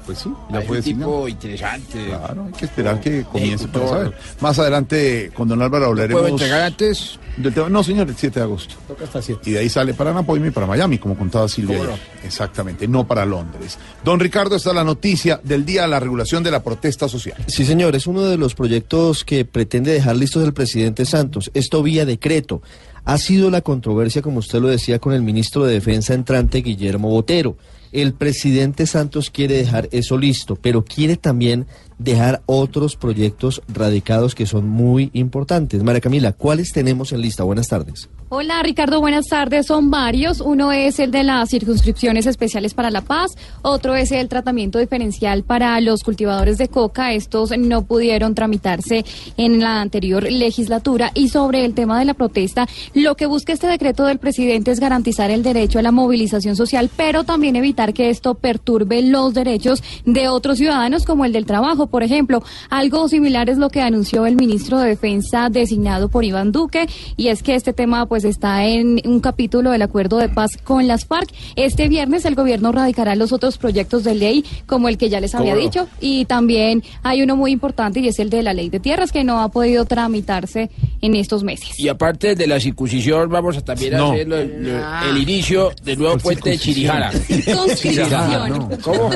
Pues 0.07 0.19
sí, 0.21 0.33
ya 0.53 0.63
fue 0.63 0.81
tipo 0.81 1.27
interesante. 1.29 2.07
Claro, 2.07 2.45
hay 2.47 2.53
que 2.53 2.65
esperar 2.65 3.01
que 3.01 3.25
comience 3.25 3.67
para 3.69 3.89
saber. 3.89 4.15
Más 4.41 4.59
adelante, 4.59 5.33
con 5.35 5.49
don 5.49 5.61
Álvaro 5.61 5.87
hablaremos. 5.87 6.23
¿Puedo 6.23 6.33
entregar 6.35 6.61
antes? 6.63 7.19
del 7.37 7.53
tema- 7.53 7.69
No, 7.69 7.83
señor, 7.83 8.09
el 8.09 8.17
7 8.17 8.39
de 8.41 8.45
agosto. 8.45 8.77
Toca 8.89 9.05
hasta 9.05 9.21
siete. 9.21 9.51
Y 9.51 9.53
de 9.53 9.59
ahí 9.59 9.69
sale 9.69 9.93
para 9.93 10.13
Napoleón 10.15 10.49
y 10.49 10.51
para 10.53 10.67
Miami, 10.67 10.97
como 10.97 11.19
contaba 11.19 11.47
Silvia. 11.49 11.77
¿Cómo 11.77 11.91
ayer. 11.91 12.01
Exactamente, 12.25 12.89
no 12.89 13.07
para 13.07 13.27
Londres. 13.27 13.77
Don 14.05 14.19
Ricardo, 14.21 14.57
esta 14.57 14.71
es 14.71 14.75
la 14.77 14.85
noticia 14.85 15.41
del 15.43 15.67
día, 15.67 15.87
la 15.87 16.01
regulación 16.01 16.43
de 16.43 16.51
la 16.51 16.63
protesta 16.63 17.09
social. 17.09 17.37
Sí, 17.47 17.67
señor, 17.67 17.95
es 17.97 18.07
uno 18.07 18.23
de 18.23 18.39
los 18.39 18.55
proyectos 18.55 19.23
que 19.25 19.45
pretende 19.45 19.93
dejar 19.93 20.17
listos 20.17 20.45
el 20.45 20.55
presidente 20.55 21.05
Santos. 21.05 21.51
Esto 21.53 21.83
vía 21.83 22.07
decreto. 22.07 22.63
Ha 23.05 23.19
sido 23.19 23.51
la 23.51 23.61
controversia, 23.61 24.23
como 24.23 24.39
usted 24.39 24.59
lo 24.61 24.69
decía, 24.69 24.99
con 24.99 25.13
el 25.13 25.23
ministro 25.23 25.65
de 25.65 25.75
Defensa 25.75 26.15
entrante, 26.15 26.59
Guillermo 26.63 27.11
Botero. 27.11 27.57
El 27.97 28.13
presidente 28.13 28.87
Santos 28.87 29.31
quiere 29.31 29.55
dejar 29.57 29.89
eso 29.91 30.19
listo, 30.19 30.55
pero 30.55 30.85
quiere 30.85 31.17
también 31.17 31.67
dejar 31.99 32.43
otros 32.47 32.97
proyectos 32.97 33.63
radicados 33.69 34.35
que 34.35 34.47
son 34.47 34.69
muy 34.69 35.11
importantes. 35.13 35.83
María 35.83 36.01
Camila, 36.01 36.33
¿cuáles 36.33 36.73
tenemos 36.73 37.13
en 37.13 37.21
lista? 37.21 37.45
Buenas 37.45 37.69
tardes. 37.69 38.09
Hola 38.29 38.61
Ricardo, 38.61 39.01
buenas 39.01 39.27
tardes. 39.27 39.67
Son 39.67 39.89
varios. 39.89 40.41
Uno 40.41 40.73
es 40.73 40.99
el 40.99 41.13
de 41.13 41.23
las 41.23 41.49
circunscripciones 41.49 42.27
especiales 42.27 42.75
para 42.75 42.91
la 42.91 43.03
paz, 43.03 43.37
otro 43.63 43.95
es 43.95 44.11
el 44.11 44.29
tratamiento 44.29 44.81
diferencial 44.81 45.45
para 45.45 45.81
los 45.81 46.03
cultivadores 46.03 46.59
de 46.59 46.67
coca. 46.67 47.13
Estos 47.13 47.57
no 47.57 47.83
pudieron 47.83 48.35
tramitarse 48.35 49.05
en 49.37 49.61
la 49.61 49.81
anterior 49.81 50.25
legislatura. 50.25 51.13
Y 51.15 51.29
sobre 51.29 51.65
el 51.65 51.75
tema 51.75 52.01
de 52.01 52.05
la 52.05 52.15
protesta, 52.15 52.67
lo 52.95 53.15
que 53.15 53.27
busca 53.27 53.53
este 53.53 53.69
decreto 53.69 54.05
del 54.05 54.19
presidente 54.19 54.73
es 54.73 54.81
garantizar 54.81 55.31
el 55.31 55.45
derecho 55.45 55.79
a 55.79 55.83
la 55.83 55.93
movilización 55.93 56.57
social, 56.57 56.91
pero 56.97 57.23
también 57.23 57.55
evitar 57.55 57.95
que 57.95 58.11
esto 58.11 58.35
perturbe 58.35 59.03
los 59.03 59.35
derechos 59.35 59.85
de 60.05 60.27
otros 60.27 60.59
ciudadanos, 60.59 61.05
como 61.05 61.25
el 61.27 61.33
del 61.33 61.47
trabajo, 61.47 61.86
por 61.87 62.03
ejemplo. 62.03 62.43
Algo 62.71 63.09
similar 63.09 63.49
es 63.51 63.59
lo 63.59 63.71
que 63.71 63.81
anunció 63.83 64.27
el 64.27 64.37
ministro 64.37 64.79
de 64.79 64.89
Defensa 64.89 65.49
designado 65.51 66.09
por 66.09 66.25
Iván 66.25 66.53
Duque, 66.53 66.89
y 67.17 67.29
es 67.29 67.43
que 67.43 67.55
este 67.55 67.73
tema 67.73 68.07
pues 68.07 68.25
está 68.25 68.65
en 68.67 69.01
un 69.05 69.21
capítulo 69.21 69.71
del 69.71 69.83
acuerdo 69.83 70.19
de 70.19 70.29
paz 70.29 70.51
con 70.63 70.87
las 70.87 71.05
FARC. 71.07 71.29
Este 71.57 71.89
viernes 71.89 72.25
el 72.25 72.35
gobierno 72.35 72.73
radicará 72.73 73.15
los 73.17 73.33
otros 73.33 73.59
proyectos 73.59 74.05
de 74.05 74.15
ley, 74.15 74.45
como 74.67 74.89
el 74.89 74.99
que 74.99 75.09
ya 75.09 75.21
les 75.21 75.35
había 75.35 75.55
dicho, 75.57 75.87
y 76.01 76.25
también 76.27 76.83
hay 77.03 77.23
uno 77.23 77.37
muy 77.37 77.53
importante 77.53 78.01
y 78.01 78.09
es 78.09 78.19
el 78.19 78.31
de 78.31 78.43
la 78.43 78.53
ley 78.55 78.69
de 78.71 78.81
tierras 78.81 79.13
que 79.13 79.25
no 79.25 79.41
ha 79.41 79.49
podido 79.51 79.85
tramitarse 79.85 80.71
en 81.01 81.15
estos 81.15 81.43
meses. 81.45 81.79
Y 81.79 81.89
aparte 81.89 82.35
de 82.35 82.47
la 82.47 82.59
circuncisión, 82.61 83.29
vamos 83.29 83.57
a 83.57 83.61
también 83.61 83.95
No. 83.97 84.13
hacer 84.13 84.27
lo- 84.29 84.37
lo- 84.45 85.09
el 85.11 85.19
inicio 85.19 85.71
del 85.85 85.99
nuevo 85.99 86.19
puente 86.19 86.51
de 86.51 86.59
Chirijara. 86.59 87.11
Conscripción. 87.55 88.69
¿Cómo? 88.83 89.11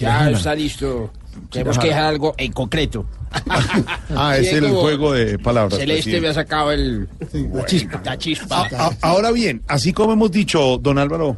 Ya 0.00 0.30
está 0.30 0.54
listo. 0.54 1.10
Tenemos 1.50 1.78
que 1.78 1.88
dejar 1.88 2.04
algo 2.04 2.34
en 2.38 2.52
concreto. 2.52 3.06
Ah, 4.16 4.36
es 4.38 4.52
el 4.52 4.70
juego 4.70 5.12
de 5.12 5.38
palabras. 5.38 5.78
Celeste 5.78 6.02
presidente. 6.04 6.20
me 6.22 6.28
ha 6.28 6.34
sacado 6.34 6.72
el, 6.72 7.08
La 7.52 7.66
chispa. 7.66 8.00
la 8.04 8.16
chispa. 8.18 8.66
A- 8.66 8.86
a- 8.86 8.96
ahora 9.02 9.30
bien, 9.30 9.62
así 9.68 9.92
como 9.92 10.12
hemos 10.14 10.30
dicho, 10.30 10.78
don 10.78 10.98
Álvaro 10.98 11.36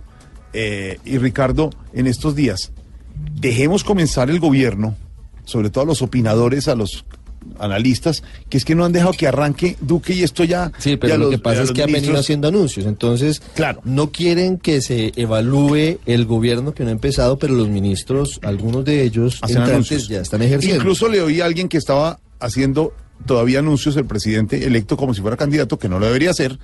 eh, 0.52 0.98
y 1.04 1.18
Ricardo, 1.18 1.70
en 1.92 2.06
estos 2.06 2.36
días, 2.36 2.70
dejemos 3.40 3.82
comenzar 3.84 4.30
el 4.30 4.38
gobierno, 4.38 4.94
sobre 5.44 5.70
todo 5.70 5.84
a 5.84 5.86
los 5.86 6.02
opinadores, 6.02 6.68
a 6.68 6.74
los 6.76 7.04
analistas, 7.58 8.22
que 8.48 8.58
es 8.58 8.64
que 8.64 8.74
no 8.74 8.84
han 8.84 8.92
dejado 8.92 9.12
que 9.12 9.26
arranque 9.26 9.76
Duque 9.80 10.14
y 10.14 10.22
esto 10.22 10.44
ya... 10.44 10.72
Sí, 10.78 10.90
ya 10.92 10.96
pero 11.00 11.16
lo 11.16 11.24
los- 11.24 11.30
que 11.32 11.38
pasa 11.38 11.62
es 11.62 11.72
que 11.72 11.82
han 11.82 11.86
venido 11.92 12.12
ministros- 12.12 12.20
haciendo 12.20 12.48
anuncios, 12.48 12.86
entonces 12.86 13.40
Claro. 13.54 13.80
no 13.84 14.10
quieren 14.10 14.58
que 14.58 14.80
se 14.80 15.12
evalúe 15.16 15.98
el 16.06 16.24
gobierno 16.26 16.74
que 16.74 16.82
no 16.84 16.90
ha 16.90 16.92
empezado, 16.92 17.38
pero 17.38 17.54
los 17.54 17.68
ministros, 17.68 18.40
algunos 18.42 18.84
de 18.84 19.02
ellos 19.02 19.40
ya 20.08 20.20
están 20.20 20.42
ejerciendo. 20.42 20.76
Incluso 20.80 21.08
le 21.08 21.20
oí 21.22 21.40
a 21.40 21.44
alguien 21.46 21.68
que 21.68 21.78
estaba 21.78 22.20
haciendo 22.40 22.92
todavía 23.26 23.58
anuncios 23.58 23.96
el 23.96 24.04
presidente 24.06 24.64
electo 24.64 24.96
como 24.96 25.12
si 25.14 25.20
fuera 25.20 25.36
candidato, 25.36 25.78
que 25.78 25.88
no 25.88 25.98
lo 25.98 26.06
debería 26.06 26.30
hacer, 26.30 26.58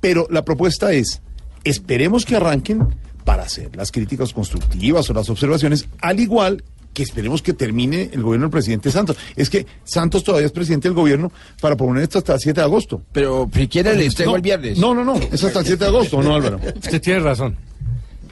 pero 0.00 0.26
la 0.30 0.44
propuesta 0.44 0.92
es, 0.92 1.22
esperemos 1.64 2.24
que 2.26 2.36
arranquen 2.36 2.86
para 3.24 3.44
hacer 3.44 3.74
las 3.74 3.90
críticas 3.90 4.34
constructivas 4.34 5.08
o 5.08 5.14
las 5.14 5.30
observaciones, 5.30 5.86
al 6.02 6.20
igual 6.20 6.62
que 6.94 7.02
esperemos 7.02 7.42
que 7.42 7.52
termine 7.52 8.08
el 8.12 8.22
gobierno 8.22 8.46
del 8.46 8.52
presidente 8.52 8.90
Santos. 8.90 9.16
Es 9.36 9.50
que 9.50 9.66
Santos 9.84 10.24
todavía 10.24 10.46
es 10.46 10.52
presidente 10.52 10.88
del 10.88 10.94
gobierno 10.94 11.30
para 11.60 11.76
poner 11.76 12.04
esto 12.04 12.18
hasta 12.18 12.34
el 12.34 12.40
7 12.40 12.60
de 12.60 12.64
agosto. 12.64 13.02
Pero 13.12 13.50
si 13.52 13.68
quiere 13.68 13.94
le 13.94 14.06
entrego 14.06 14.30
No, 14.30 14.36
el 14.36 14.42
viernes. 14.42 14.78
No, 14.78 14.94
no, 14.94 15.04
no, 15.04 15.16
es 15.16 15.44
hasta 15.44 15.60
el 15.60 15.66
7 15.66 15.84
de 15.84 15.90
agosto, 15.90 16.22
¿no, 16.22 16.34
Álvaro? 16.34 16.58
Usted 16.76 17.02
tiene 17.02 17.20
razón. 17.20 17.56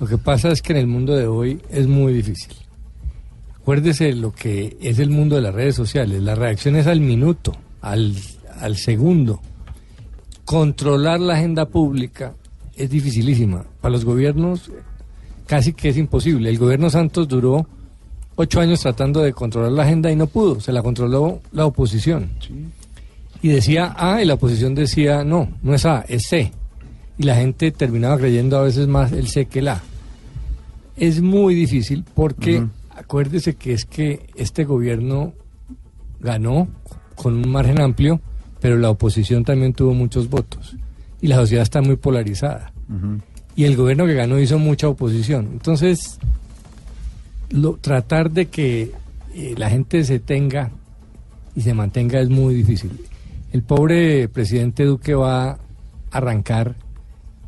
Lo 0.01 0.07
que 0.07 0.17
pasa 0.17 0.51
es 0.51 0.63
que 0.63 0.73
en 0.73 0.79
el 0.79 0.87
mundo 0.87 1.15
de 1.15 1.27
hoy 1.27 1.61
es 1.71 1.87
muy 1.87 2.13
difícil. 2.15 2.55
Acuérdese 3.61 4.07
de 4.07 4.15
lo 4.15 4.33
que 4.33 4.77
es 4.81 4.99
el 4.99 5.11
mundo 5.11 5.37
de 5.37 5.43
las 5.43 5.55
redes 5.55 5.75
sociales. 5.75 6.23
La 6.23 6.35
reacción 6.35 6.77
es 6.77 6.87
al 6.87 7.01
minuto, 7.01 7.57
al, 7.81 8.15
al 8.61 8.77
segundo. 8.77 9.41
Controlar 10.45 11.21
la 11.21 11.35
agenda 11.35 11.67
pública 11.67 12.35
es 12.77 12.91
dificilísima. 12.91 13.65
Para 13.81 13.93
los 13.93 14.05
gobiernos 14.05 14.71
casi 15.47 15.73
que 15.73 15.91
es 15.91 15.97
imposible. 15.97 16.49
El 16.49 16.59
gobierno 16.59 16.91
Santos 16.91 17.29
duró 17.29 17.67
ocho 18.37 18.61
años 18.61 18.81
tratando 18.81 19.21
de 19.21 19.33
controlar 19.33 19.73
la 19.73 19.83
agenda 19.83 20.11
y 20.11 20.17
no 20.17 20.27
pudo. 20.27 20.61
Se 20.61 20.73
la 20.73 20.83
controló 20.83 21.41
la 21.53 21.67
oposición. 21.67 22.31
Y 23.43 23.49
decía 23.49 23.95
A 23.97 24.23
y 24.23 24.25
la 24.25 24.35
oposición 24.35 24.75
decía 24.75 25.25
no, 25.25 25.49
no 25.63 25.75
es 25.75 25.85
A, 25.85 26.05
es 26.09 26.27
C. 26.29 26.53
Y 27.19 27.25
la 27.25 27.37
gente 27.37 27.71
terminaba 27.71 28.19
creyendo 28.19 28.59
a 28.59 28.63
veces 28.63 28.89
más 28.89 29.13
el 29.13 29.29
C 29.29 29.47
que 29.47 29.59
el 29.61 29.69
A. 29.69 29.83
Es 30.97 31.21
muy 31.21 31.55
difícil 31.55 32.05
porque 32.15 32.65
acuérdese 32.95 33.55
que 33.55 33.73
es 33.73 33.85
que 33.85 34.29
este 34.37 34.65
gobierno 34.65 35.33
ganó 36.21 36.69
con 37.17 37.35
un 37.35 37.51
margen 37.51 37.81
amplio, 37.81 38.21
pero 38.61 38.77
la 38.79 38.91
oposición 38.91 39.45
también 39.45 39.73
tuvo 39.73 39.95
muchos 39.95 40.29
votos. 40.29 40.77
Y 41.21 41.27
la 41.27 41.37
sociedad 41.37 41.63
está 41.63 41.83
muy 41.83 41.97
polarizada. 41.97 42.73
Y 43.55 43.65
el 43.65 43.77
gobierno 43.77 44.07
que 44.07 44.15
ganó 44.15 44.39
hizo 44.39 44.59
mucha 44.59 44.89
oposición. 44.89 45.51
Entonces, 45.53 46.19
lo, 47.53 47.77
tratar 47.77 48.31
de 48.31 48.47
que 48.47 48.93
eh, 49.35 49.55
la 49.57 49.71
gente 49.71 50.05
se 50.05 50.19
tenga 50.19 50.71
y 51.55 51.63
se 51.63 51.75
mantenga 51.75 52.21
es 52.21 52.29
muy 52.29 52.55
difícil. 52.55 52.91
El 53.53 53.63
pobre 53.63 54.29
presidente 54.29 54.85
Duque 54.85 55.15
va 55.15 55.51
a 55.51 55.59
arrancar 56.11 56.75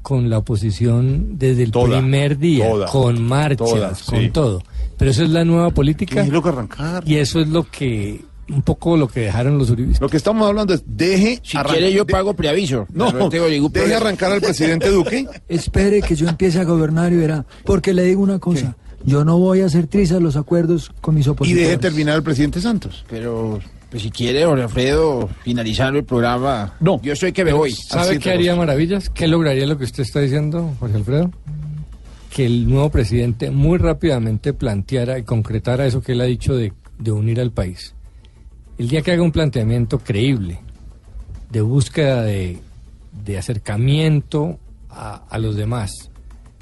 con 0.02 0.28
la 0.28 0.38
oposición 0.38 1.38
desde 1.38 1.62
el 1.62 1.70
Toda, 1.70 1.98
primer 1.98 2.38
día, 2.38 2.68
toda, 2.68 2.86
con 2.88 3.22
marchas, 3.22 3.68
toda, 3.68 3.92
con 4.04 4.32
todo. 4.32 4.62
Pero 4.98 5.10
eso 5.10 5.24
es 5.24 5.30
la 5.30 5.44
nueva 5.44 5.70
política 5.70 6.20
Déjelo 6.20 6.42
que 6.42 6.48
arrancar. 6.50 7.02
y 7.06 7.16
eso 7.16 7.40
es 7.40 7.48
lo 7.48 7.64
que, 7.70 8.22
un 8.50 8.60
poco 8.60 8.98
lo 8.98 9.08
que 9.08 9.20
dejaron 9.20 9.56
los 9.56 9.70
uribistas. 9.70 10.02
Lo 10.02 10.10
que 10.10 10.18
estamos 10.18 10.46
hablando 10.46 10.74
es, 10.74 10.84
deje... 10.86 11.40
Si 11.42 11.56
quiere 11.56 11.90
yo 11.90 12.06
pago 12.06 12.34
preaviso. 12.34 12.86
No, 12.92 13.30
tengo 13.30 13.48
ningún 13.48 13.72
deje 13.72 13.94
arrancar 13.94 14.32
al 14.32 14.42
presidente 14.42 14.90
Duque. 14.90 15.26
Espere 15.48 16.02
que 16.02 16.14
yo 16.14 16.28
empiece 16.28 16.60
a 16.60 16.64
gobernar 16.64 17.10
y 17.12 17.16
verá. 17.16 17.46
Porque 17.64 17.94
le 17.94 18.04
digo 18.04 18.22
una 18.22 18.38
cosa. 18.38 18.76
Yo 19.04 19.24
no 19.24 19.38
voy 19.38 19.60
a 19.60 19.66
hacer 19.66 19.86
trizas 19.86 20.20
los 20.22 20.36
acuerdos 20.36 20.90
con 21.00 21.14
mis 21.14 21.26
y 21.26 21.30
opositores. 21.30 21.66
deje 21.68 21.78
terminar 21.78 22.16
el 22.16 22.22
presidente 22.22 22.60
Santos. 22.60 23.04
Pero 23.08 23.60
pues 23.90 24.02
si 24.02 24.10
quiere, 24.10 24.44
Jorge 24.44 24.64
Alfredo, 24.64 25.28
finalizar 25.42 25.94
el 25.94 26.04
programa. 26.04 26.74
No. 26.80 27.00
Yo 27.02 27.14
soy 27.14 27.32
que 27.32 27.44
me 27.44 27.52
voy. 27.52 27.72
¿Sabe 27.72 28.18
qué 28.18 28.32
haría 28.32 28.56
maravillas? 28.56 29.10
¿Qué 29.10 29.28
lograría 29.28 29.66
lo 29.66 29.78
que 29.78 29.84
usted 29.84 30.02
está 30.02 30.20
diciendo, 30.20 30.74
Jorge 30.80 30.96
Alfredo? 30.96 31.30
Que 32.30 32.46
el 32.46 32.68
nuevo 32.68 32.90
presidente 32.90 33.50
muy 33.50 33.78
rápidamente 33.78 34.52
planteara 34.52 35.18
y 35.18 35.22
concretara 35.22 35.86
eso 35.86 36.02
que 36.02 36.12
él 36.12 36.20
ha 36.22 36.24
dicho 36.24 36.56
de, 36.56 36.72
de 36.98 37.12
unir 37.12 37.40
al 37.40 37.52
país. 37.52 37.94
El 38.78 38.88
día 38.88 39.02
que 39.02 39.12
haga 39.12 39.22
un 39.22 39.30
planteamiento 39.30 40.00
creíble 40.00 40.58
de 41.50 41.60
búsqueda 41.60 42.22
de, 42.22 42.58
de 43.24 43.38
acercamiento 43.38 44.58
a, 44.90 45.22
a 45.28 45.38
los 45.38 45.54
demás, 45.54 46.10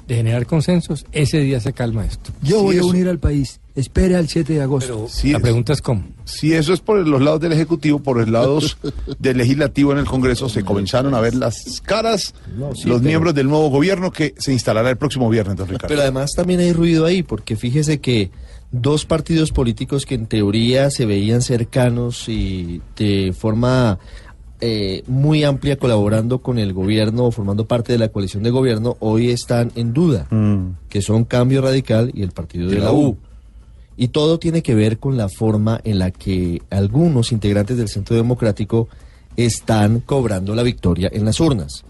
de 0.07 0.15
generar 0.15 0.45
consensos, 0.45 1.05
ese 1.11 1.39
día 1.39 1.59
se 1.59 1.73
calma 1.73 2.05
esto. 2.05 2.31
Yo 2.41 2.61
voy 2.63 2.77
a 2.77 2.83
unir 2.83 3.07
al 3.07 3.19
país. 3.19 3.59
Espere 3.75 4.15
al 4.15 4.27
7 4.27 4.53
de 4.53 4.61
agosto. 4.61 5.07
La 5.23 5.37
es- 5.37 5.41
pregunta 5.41 5.73
es 5.73 5.81
cómo. 5.81 6.03
Si 6.25 6.53
eso 6.53 6.73
es 6.73 6.79
por 6.79 7.07
los 7.07 7.21
lados 7.21 7.39
del 7.41 7.53
Ejecutivo, 7.53 7.99
por 7.99 8.17
los 8.17 8.29
lados 8.29 8.77
del 9.19 9.37
Legislativo 9.37 9.91
en 9.93 9.97
el 9.97 10.05
Congreso, 10.05 10.47
se 10.49 10.63
comenzaron 10.63 11.15
a 11.15 11.19
ver 11.21 11.33
las 11.33 11.81
caras 11.81 12.35
No, 12.55 12.75
sí, 12.75 12.87
los 12.87 12.99
pero- 12.99 13.07
miembros 13.09 13.33
del 13.33 13.47
nuevo 13.47 13.69
gobierno 13.69 14.11
que 14.11 14.35
se 14.37 14.53
instalará 14.53 14.89
el 14.91 14.97
próximo 14.97 15.29
viernes, 15.29 15.55
don 15.55 15.67
Ricardo. 15.67 15.87
Pero 15.87 16.01
además 16.01 16.31
también 16.35 16.59
hay 16.59 16.71
ruido 16.73 17.05
ahí, 17.05 17.23
porque 17.23 17.55
fíjese 17.55 17.99
que 17.99 18.29
dos 18.71 19.05
partidos 19.05 19.51
políticos 19.51 20.05
que 20.05 20.15
en 20.15 20.27
teoría 20.27 20.89
se 20.91 21.05
veían 21.05 21.41
cercanos 21.41 22.27
y 22.29 22.81
de 22.95 23.33
forma 23.35 23.97
eh, 24.65 25.03
muy 25.07 25.43
amplia 25.43 25.75
colaborando 25.77 26.39
con 26.39 26.57
el 26.57 26.71
gobierno 26.71 27.25
o 27.25 27.31
formando 27.31 27.65
parte 27.67 27.91
de 27.91 27.99
la 27.99 28.07
coalición 28.07 28.43
de 28.43 28.49
gobierno, 28.49 28.95
hoy 29.01 29.29
están 29.29 29.73
en 29.75 29.91
duda, 29.91 30.25
Mm. 30.29 30.77
que 30.87 31.01
son 31.01 31.25
Cambio 31.25 31.61
Radical 31.61 32.11
y 32.13 32.21
el 32.23 32.31
partido 32.31 32.69
de 32.69 32.79
la 32.79 32.93
U. 32.93 33.17
Y 33.97 34.07
todo 34.07 34.39
tiene 34.39 34.63
que 34.63 34.73
ver 34.73 34.99
con 34.99 35.17
la 35.17 35.27
forma 35.27 35.81
en 35.83 35.99
la 35.99 36.11
que 36.11 36.61
algunos 36.69 37.33
integrantes 37.33 37.75
del 37.75 37.89
Centro 37.89 38.15
Democrático 38.15 38.87
están 39.35 39.99
cobrando 39.99 40.55
la 40.55 40.63
victoria 40.63 41.09
en 41.11 41.25
las 41.25 41.41
urnas. 41.41 41.83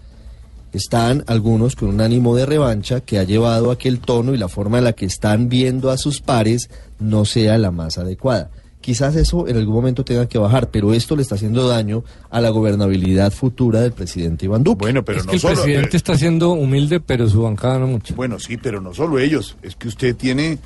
Están 0.72 1.22
algunos 1.28 1.76
con 1.76 1.90
un 1.90 2.00
ánimo 2.00 2.34
de 2.34 2.46
revancha 2.46 3.00
que 3.02 3.20
ha 3.20 3.22
llevado 3.22 3.70
a 3.70 3.78
que 3.78 3.88
el 3.88 4.00
tono 4.00 4.34
y 4.34 4.38
la 4.38 4.48
forma 4.48 4.78
en 4.78 4.84
la 4.84 4.94
que 4.94 5.06
están 5.06 5.48
viendo 5.48 5.90
a 5.92 5.96
sus 5.96 6.20
pares 6.20 6.68
no 6.98 7.24
sea 7.24 7.56
la 7.56 7.70
más 7.70 7.98
adecuada. 7.98 8.50
Quizás 8.84 9.16
eso 9.16 9.48
en 9.48 9.56
algún 9.56 9.74
momento 9.74 10.04
tenga 10.04 10.28
que 10.28 10.36
bajar, 10.36 10.68
pero 10.70 10.92
esto 10.92 11.16
le 11.16 11.22
está 11.22 11.36
haciendo 11.36 11.66
daño 11.66 12.04
a 12.28 12.42
la 12.42 12.50
gobernabilidad 12.50 13.32
futura 13.32 13.80
del 13.80 13.92
presidente 13.92 14.44
Iván 14.44 14.62
Duque. 14.62 14.80
Bueno, 14.84 15.02
pero 15.02 15.20
es 15.20 15.24
no 15.24 15.30
que 15.30 15.36
el 15.36 15.40
solo. 15.40 15.54
presidente 15.54 15.96
eh, 15.96 15.96
está 15.96 16.18
siendo 16.18 16.50
humilde, 16.50 17.00
pero 17.00 17.26
su 17.26 17.40
bancada 17.40 17.78
no 17.78 17.86
mucho. 17.86 18.14
Bueno, 18.14 18.38
sí, 18.38 18.58
pero 18.58 18.82
no 18.82 18.92
solo 18.92 19.18
ellos. 19.18 19.56
Es 19.62 19.74
que 19.74 19.88
usted 19.88 20.14
tiene 20.14 20.58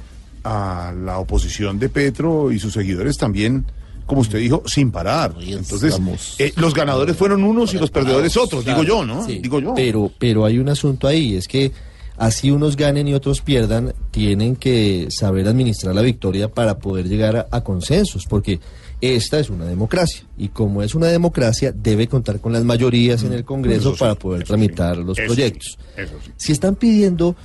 a 0.42 0.92
la 1.00 1.20
oposición 1.20 1.78
de 1.78 1.90
Petro 1.90 2.50
y 2.50 2.58
sus 2.58 2.72
seguidores 2.72 3.16
también, 3.18 3.64
como 4.04 4.22
usted 4.22 4.40
dijo, 4.40 4.64
sin 4.66 4.90
parar. 4.90 5.36
Entonces, 5.40 5.96
eh, 6.40 6.52
los 6.56 6.74
ganadores 6.74 7.16
fueron 7.16 7.44
unos 7.44 7.72
y 7.74 7.78
los 7.78 7.92
perdedores 7.92 8.36
otros, 8.36 8.64
digo 8.64 8.82
yo, 8.82 9.04
¿no? 9.04 9.24
Sí, 9.24 9.38
Digo 9.38 9.60
yo. 9.60 9.74
Pero, 9.76 10.10
pero 10.18 10.44
hay 10.44 10.58
un 10.58 10.68
asunto 10.70 11.06
ahí, 11.06 11.36
es 11.36 11.46
que 11.46 11.70
así 12.18 12.50
unos 12.50 12.76
ganen 12.76 13.08
y 13.08 13.14
otros 13.14 13.40
pierdan, 13.40 13.94
tienen 14.10 14.56
que 14.56 15.08
saber 15.10 15.48
administrar 15.48 15.94
la 15.94 16.02
victoria 16.02 16.48
para 16.48 16.78
poder 16.78 17.08
llegar 17.08 17.36
a, 17.36 17.46
a 17.50 17.62
consensos, 17.62 18.26
porque 18.28 18.60
esta 19.00 19.38
es 19.38 19.48
una 19.48 19.64
democracia 19.64 20.24
y 20.36 20.48
como 20.48 20.82
es 20.82 20.94
una 20.94 21.06
democracia 21.06 21.72
debe 21.72 22.08
contar 22.08 22.40
con 22.40 22.52
las 22.52 22.64
mayorías 22.64 23.22
en 23.22 23.32
el 23.32 23.44
Congreso 23.44 23.90
Eso 23.90 23.92
sí, 23.92 24.00
para 24.00 24.14
poder 24.16 24.42
tramitar 24.42 24.96
sí, 24.96 25.04
los 25.04 25.18
proyectos. 25.18 25.78
sí. 25.96 26.32
Si 26.36 26.52
están 26.52 26.74
pidiendo 26.74 27.36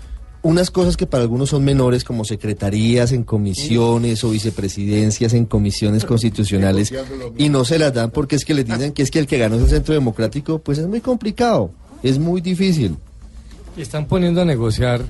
unas 0.42 0.72
cosas 0.72 0.98
que 0.98 1.06
para 1.06 1.24
algunos 1.24 1.52
son 1.52 1.64
menores 1.64 2.04
como 2.04 2.26
secretarías 2.26 3.12
en 3.12 3.24
comisiones 3.24 4.24
o 4.24 4.32
vicepresidencias 4.32 5.34
en 5.34 5.46
comisiones 5.46 6.04
constitucionales 6.06 6.92
y 7.38 7.50
no 7.50 7.64
se 7.64 7.80
las 7.80 7.94
dan 7.94 8.12
porque 8.12 8.36
es 8.36 8.44
que 8.44 8.54
les 8.54 8.66
dicen 8.66 8.92
que 8.92 9.04
es 9.04 9.12
que 9.12 9.20
el 9.20 9.28
que 9.28 9.38
ganó 9.38 9.56
es 9.56 9.62
el 9.62 9.70
centro 9.70 9.94
democrático, 9.94 10.60
pues 10.60 10.80
es 10.80 10.88
muy 10.88 11.02
complicado, 11.02 11.72
es 12.02 12.20
muy 12.20 12.42
difícil. 12.42 12.98
Y 13.76 13.82
están 13.82 14.06
poniendo 14.06 14.42
a 14.42 14.46
negociar 14.46 15.02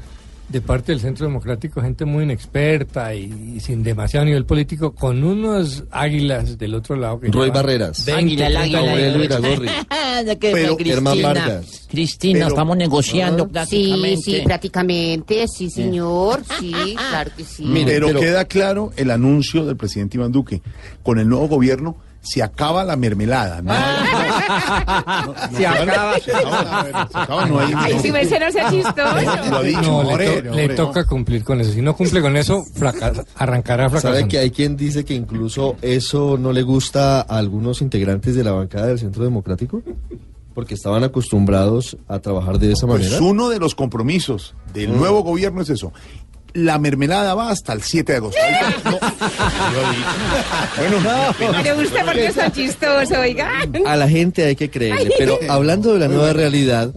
de 0.49 0.61
parte 0.61 0.91
del 0.91 1.01
Centro 1.01 1.25
Democrático 1.25 1.81
gente 1.81 2.05
muy 2.05 2.23
inexperta 2.25 3.15
y, 3.15 3.53
y 3.55 3.59
sin 3.59 3.81
demasiado 3.81 4.25
nivel 4.25 4.45
político 4.45 4.93
con 4.93 5.23
unos 5.23 5.85
águilas 5.89 6.57
del 6.57 6.75
otro 6.75 6.95
lado. 6.95 7.19
Que 7.19 7.29
Roy 7.29 7.49
Barreras. 7.49 8.05
20, 8.05 8.43
Águila, 8.45 8.47
el 8.47 8.53
30 8.53 9.37
águila, 9.37 10.37
Pero, 10.39 10.77
Cristina, 10.77 11.27
Vargas. 11.27 11.87
Cristina, 11.89 12.33
Pero- 12.39 12.47
estamos 12.49 12.77
negociando 12.77 13.45
Sí, 13.45 13.49
prácticamente. 13.51 14.21
sí, 14.21 14.41
prácticamente, 14.45 15.45
sí, 15.47 15.69
señor. 15.69 16.43
Sí, 16.59 16.71
claro 16.95 17.31
que 17.35 17.43
sí. 17.43 17.69
Pero, 17.85 18.07
pero- 18.07 18.19
queda 18.19 18.45
claro 18.45 18.91
el 18.95 19.11
anuncio 19.11 19.65
del 19.65 19.75
presidente 19.77 20.17
Iván 20.17 20.31
Duque. 20.31 20.61
Con 21.03 21.19
el 21.19 21.27
nuevo 21.27 21.47
gobierno 21.47 21.97
se 22.23 22.41
acaba 22.41 22.83
la 22.83 22.95
mermelada. 22.95 23.61
¿no? 23.61 23.73
Se 25.55 25.67
acaba. 25.67 26.19
Se 26.19 26.31
acaba, 26.33 27.07
se 27.11 27.17
acaba, 27.17 27.45
no 27.45 27.59
hay- 27.59 27.73
Ay, 27.75 27.99
si 27.99 28.11
me 28.11 28.23
no 28.23 28.51
sea 28.51 28.69
chistoso. 28.69 28.93
Lo 29.49 29.57
ha 29.57 29.61
dicho, 29.63 29.81
No, 29.81 30.03
le, 30.03 30.09
hombre, 30.09 30.41
to- 30.41 30.49
hombre, 30.49 30.55
le 30.55 30.67
no. 30.69 30.75
toca 30.75 31.05
cumplir 31.05 31.43
con 31.43 31.61
eso. 31.61 31.71
Si 31.71 31.81
no 31.81 31.95
cumple 31.95 32.21
con 32.21 32.35
eso, 32.37 32.63
fracasa- 32.75 33.25
arrancará 33.35 33.89
fracasando. 33.89 34.17
¿Sabe 34.17 34.27
que 34.29 34.37
hay 34.39 34.51
quien 34.51 34.75
dice 34.77 35.03
que 35.05 35.13
incluso 35.13 35.75
eso 35.81 36.37
no 36.37 36.51
le 36.53 36.61
gusta 36.63 37.21
a 37.21 37.37
algunos 37.37 37.81
integrantes 37.81 38.35
de 38.35 38.43
la 38.43 38.51
bancada 38.51 38.87
del 38.87 38.99
Centro 38.99 39.23
Democrático? 39.23 39.81
Porque 40.53 40.75
estaban 40.75 41.03
acostumbrados 41.03 41.97
a 42.07 42.19
trabajar 42.19 42.59
de 42.59 42.71
esa 42.73 42.85
Pues 42.85 43.03
manera. 43.05 43.21
uno 43.23 43.49
de 43.49 43.59
los 43.59 43.73
compromisos 43.75 44.53
del 44.73 44.95
nuevo 44.95 45.23
gobierno 45.23 45.61
es 45.61 45.69
eso. 45.71 45.91
La 46.53 46.77
mermelada 46.77 47.33
va 47.35 47.49
hasta 47.49 47.73
el 47.73 47.81
7 47.81 48.11
de 48.11 48.17
agosto. 48.19 48.39
No. 48.85 48.99
Bueno, 50.77 50.99
Me 51.63 51.73
gusta 51.73 52.03
porque 52.05 52.27
es 52.27 52.35
tan 52.35 52.51
chistoso, 52.51 53.19
oiga. 53.19 53.49
A 53.85 53.95
la 53.95 54.07
gente 54.09 54.45
hay 54.45 54.55
que 54.55 54.69
creerle. 54.69 55.11
Pero 55.17 55.37
hablando 55.49 55.93
de 55.93 55.99
la 55.99 56.07
nueva 56.07 56.33
realidad, 56.33 56.91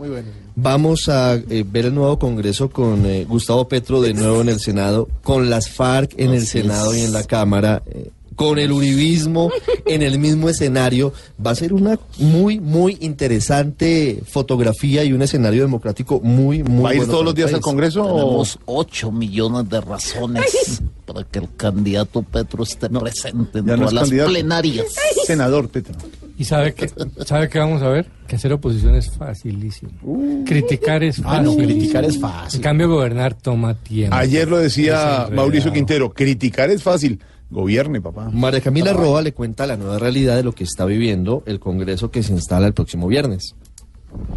vamos 0.55 1.09
a 1.09 1.35
eh, 1.35 1.65
ver 1.67 1.87
el 1.87 1.95
nuevo 1.95 2.19
Congreso 2.19 2.71
con 2.71 3.07
eh, 3.07 3.25
Gustavo 3.25 3.69
Petro 3.69 4.01
de 4.01 4.15
nuevo 4.15 4.41
en 4.41 4.49
el 4.49 4.61
Senado, 4.61 5.09
con 5.23 5.51
las 5.51 5.69
FARC 5.71 6.13
en 6.19 6.33
el 6.33 6.47
Senado 6.47 6.95
y 6.95 7.01
en 7.03 7.13
la 7.13 7.25
Cámara. 7.25 7.83
eh, 7.87 8.11
con 8.37 8.59
el 8.59 8.71
uribismo 8.71 9.51
en 9.87 10.03
el 10.03 10.19
mismo 10.19 10.49
escenario, 10.49 11.13
va 11.45 11.51
a 11.51 11.55
ser 11.55 11.73
una 11.73 11.99
muy, 12.19 12.61
muy 12.61 12.97
interesante 13.01 14.21
fotografía 14.27 15.03
y 15.05 15.13
un 15.13 15.23
escenario 15.23 15.63
democrático 15.63 16.21
muy, 16.21 16.63
muy 16.63 16.83
¿Va 16.83 16.91
a 16.91 16.93
ir 16.95 16.99
bueno 17.01 17.13
todos 17.13 17.25
los 17.25 17.35
días 17.35 17.53
al. 17.55 17.61
Congreso? 17.61 18.03
Tenemos 18.05 18.59
8 18.67 19.11
millones 19.11 19.69
de 19.71 19.81
razones 19.81 20.83
para 21.05 21.25
que 21.25 21.39
el 21.41 21.49
candidato 21.57 22.23
Petro 22.23 22.63
esté 22.63 22.89
presente 22.91 23.59
en 23.61 23.67
no 23.67 23.77
todas 23.77 23.93
las 23.93 24.03
candidato. 24.05 24.31
plenarias. 24.31 24.87
Senador 25.27 25.69
Petro. 25.69 25.95
¿Y 26.39 26.45
sabe 26.45 26.75
que 26.75 26.91
sabe 27.25 27.49
qué 27.49 27.59
vamos 27.59 27.81
a 27.81 27.89
ver? 27.89 28.07
Que 28.29 28.37
hacer 28.37 28.53
oposición 28.53 28.95
es 28.95 29.11
facilísimo. 29.11 29.91
criticar 30.45 31.03
es 31.03 31.19
Ah, 31.21 31.23
fácil. 31.37 31.45
no, 31.45 31.57
criticar 31.57 32.05
es 32.05 32.19
fácil. 32.21 32.59
En 32.59 32.63
cambio, 32.63 32.89
gobernar 32.91 33.33
toma 33.35 33.75
tiempo. 33.75 34.15
Ayer 34.15 34.47
lo 34.49 34.59
decía. 34.59 35.29
Mauricio 35.33 35.73
Quintero, 35.73 36.13
criticar 36.13 36.69
es 36.71 36.83
fácil. 36.83 37.21
Gobierne, 37.51 38.01
papá. 38.01 38.29
María 38.33 38.61
Camila 38.61 38.93
Roa 38.93 39.23
le 39.23 39.33
cuenta 39.33 39.67
la 39.67 39.77
nueva 39.77 39.99
realidad 39.99 40.37
de 40.37 40.43
lo 40.43 40.53
que 40.53 40.65
está 40.65 40.85
viviendo 40.85 41.43
el 41.47 41.61
Congreso 41.61 42.11
que 42.11 42.23
se 42.23 42.33
instala 42.33 42.67
el 42.67 42.75
próximo 42.75 43.07
viernes. 43.07 43.55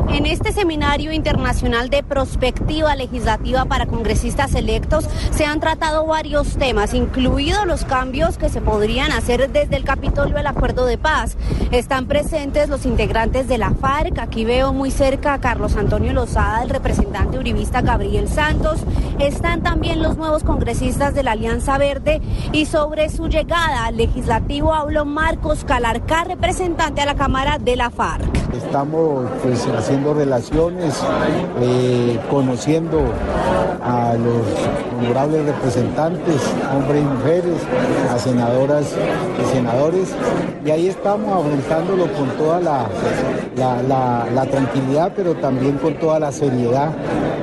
En 0.09 0.25
este 0.25 0.51
seminario 0.51 1.13
internacional 1.13 1.89
de 1.89 2.01
prospectiva 2.01 2.95
legislativa 2.95 3.65
para 3.65 3.85
congresistas 3.85 4.55
electos 4.55 5.05
se 5.31 5.45
han 5.45 5.59
tratado 5.59 6.05
varios 6.05 6.57
temas, 6.57 6.93
incluidos 6.93 7.65
los 7.67 7.85
cambios 7.85 8.37
que 8.37 8.49
se 8.49 8.59
podrían 8.59 9.11
hacer 9.11 9.51
desde 9.51 9.75
el 9.75 9.83
Capitolio 9.83 10.35
del 10.35 10.47
Acuerdo 10.47 10.85
de 10.85 10.97
Paz. 10.97 11.37
Están 11.71 12.07
presentes 12.07 12.69
los 12.69 12.85
integrantes 12.85 13.47
de 13.47 13.59
la 13.59 13.71
FARC, 13.71 14.17
aquí 14.19 14.45
veo 14.45 14.73
muy 14.73 14.89
cerca 14.89 15.35
a 15.35 15.39
Carlos 15.39 15.75
Antonio 15.75 16.11
Lozada, 16.11 16.63
el 16.63 16.69
representante 16.69 17.37
uribista 17.37 17.81
Gabriel 17.81 18.27
Santos. 18.27 18.79
Están 19.19 19.61
también 19.61 20.01
los 20.01 20.17
nuevos 20.17 20.43
congresistas 20.43 21.13
de 21.13 21.23
la 21.23 21.31
Alianza 21.31 21.77
Verde 21.77 22.19
y 22.51 22.65
sobre 22.65 23.09
su 23.09 23.27
llegada 23.27 23.85
al 23.85 23.97
legislativo 23.97 24.73
habló 24.73 25.05
Marcos 25.05 25.63
Calarcá, 25.63 26.23
representante 26.23 27.01
a 27.01 27.05
la 27.05 27.15
Cámara 27.15 27.59
de 27.59 27.75
la 27.75 27.91
FARC. 27.91 28.39
Estamos 28.53 29.29
pues 29.43 29.58
haciendo 29.67 30.13
relaciones, 30.13 30.95
eh, 31.61 32.19
conociendo 32.29 33.01
a 33.81 34.13
los 34.13 34.45
honorables 34.99 35.45
representantes, 35.45 36.41
hombres 36.75 37.01
y 37.01 37.05
mujeres, 37.05 37.55
a 38.11 38.19
senadoras 38.19 38.95
y 39.41 39.45
senadores, 39.53 40.09
y 40.65 40.71
ahí 40.71 40.87
estamos 40.87 41.45
afrontándolo 41.45 42.11
con 42.13 42.29
toda 42.37 42.59
la 42.59 44.45
tranquilidad, 44.51 45.13
pero 45.15 45.35
también 45.35 45.77
con 45.77 45.93
toda 45.95 46.19
la 46.19 46.31
seriedad 46.31 46.93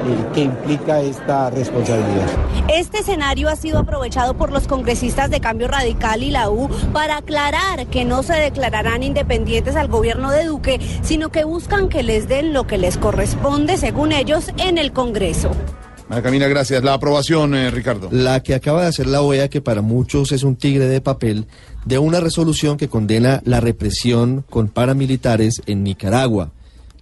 eh, 0.07 0.25
que 0.35 0.43
implica 0.43 1.01
esta 1.01 1.51
responsabilidad. 1.51 2.29
Este 2.69 2.99
escenario 2.99 3.49
ha 3.49 3.57
sido 3.57 3.79
aprovechado 3.79 4.35
por 4.35 4.53
los 4.53 4.69
congresistas 4.69 5.31
de 5.31 5.41
Cambio 5.41 5.67
Radical 5.67 6.23
y 6.23 6.31
la 6.31 6.49
U 6.49 6.69
para 6.93 7.17
aclarar 7.17 7.87
que 7.87 8.05
no 8.05 8.23
se 8.23 8.35
declararán 8.35 9.03
independientes 9.03 9.75
al 9.75 9.89
gobierno 9.89 10.31
de 10.31 10.45
Duque, 10.45 10.81
sino 11.03 11.31
que 11.31 11.45
buscan 11.45 11.89
que 11.89 12.05
les 12.07 12.29
den 12.29 12.53
lo 12.53 12.67
que 12.69 12.79
les 12.79 12.97
corresponde, 12.97 13.77
según 13.77 14.13
ellos, 14.13 14.51
en 14.59 14.79
el 14.79 14.93
Congreso. 14.93 15.51
María 16.09 16.23
Camila, 16.23 16.47
gracias. 16.47 16.85
La 16.85 16.95
aprobación, 16.95 17.57
eh, 17.57 17.71
Ricardo. 17.73 18.09
La 18.13 18.41
que 18.45 18.55
acaba 18.55 18.83
de 18.83 18.89
hacer 18.89 19.09
la 19.09 19.23
OEA, 19.23 19.49
que 19.49 19.61
para 19.61 19.83
muchos 19.83 20.31
es 20.31 20.45
un 20.45 20.55
tigre 20.55 20.87
de 20.87 21.01
papel, 21.01 21.47
de 21.85 21.99
una 21.99 22.21
resolución 22.21 22.77
que 22.77 22.89
condena 22.89 23.43
la 23.45 23.59
represión 23.61 24.45
con 24.49 24.69
paramilitares 24.69 25.63
en 25.67 25.83
Nicaragua. 25.83 26.53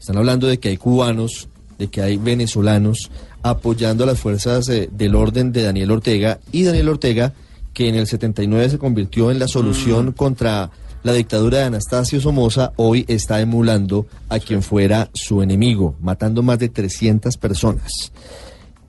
Están 0.01 0.17
hablando 0.17 0.47
de 0.47 0.59
que 0.59 0.71
hay 0.71 0.79
cubanos, 0.79 1.49
de 1.79 1.89
que 1.89 2.01
hay 2.01 2.17
venezolanos 2.17 3.11
apoyando 3.43 4.05
a 4.05 4.07
las 4.07 4.19
fuerzas 4.19 4.71
eh, 4.71 4.89
del 4.91 5.17
orden 5.17 5.53
de 5.53 5.65
Daniel 5.65 5.91
Ortega 5.91 6.41
y 6.51 6.65
Daniel 6.65 6.89
Ortega, 6.89 7.35
que 7.75 7.89
en 7.89 7.97
el 7.97 8.07
79 8.07 8.71
se 8.71 8.79
convirtió 8.79 9.31
en 9.31 9.39
la 9.39 9.49
solución 9.49 10.13
contra 10.13 10.71
la 11.05 11.13
dictadura 11.13 11.59
de 11.59 11.65
Anastasio 11.65 12.19
Somoza, 12.19 12.73
hoy 12.77 13.05
está 13.09 13.41
emulando 13.41 14.07
a 14.31 14.41
quien 14.41 14.63
fuera 14.63 15.11
su 15.13 15.43
enemigo, 15.43 15.95
matando 16.01 16.43
más 16.43 16.59
de 16.59 16.71
300 16.71 17.37
personas. 17.37 18.11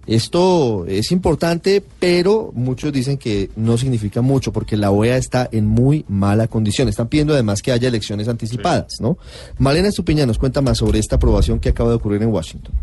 Esto 0.08 0.86
es 0.88 1.12
importante, 1.12 1.84
pero 1.99 2.51
muchos 2.56 2.93
dicen 2.93 3.17
que 3.17 3.49
no 3.58 3.78
significa 3.78 4.21
mucho 4.21 4.54
porque 4.54 4.78
la 4.78 4.91
OEA 4.91 5.17
está 5.17 5.49
en 5.51 5.65
muy 5.65 6.06
mala 6.08 6.47
condición. 6.47 6.88
Están 6.88 7.10
pidiendo 7.10 7.34
además 7.34 7.62
que 7.62 7.73
haya 7.73 7.89
elecciones 7.89 8.30
anticipadas, 8.30 8.93
¿no? 9.01 9.17
Malena 9.58 9.89
Estupiña 9.89 10.25
nos 10.25 10.38
cuenta 10.38 10.62
más 10.62 10.78
sobre 10.78 10.99
esta 10.99 11.17
aprobación 11.17 11.60
que 11.60 11.69
acaba 11.69 11.89
de 11.89 11.95
ocurrir 11.95 12.23
en 12.23 12.30
Washington. 12.30 12.73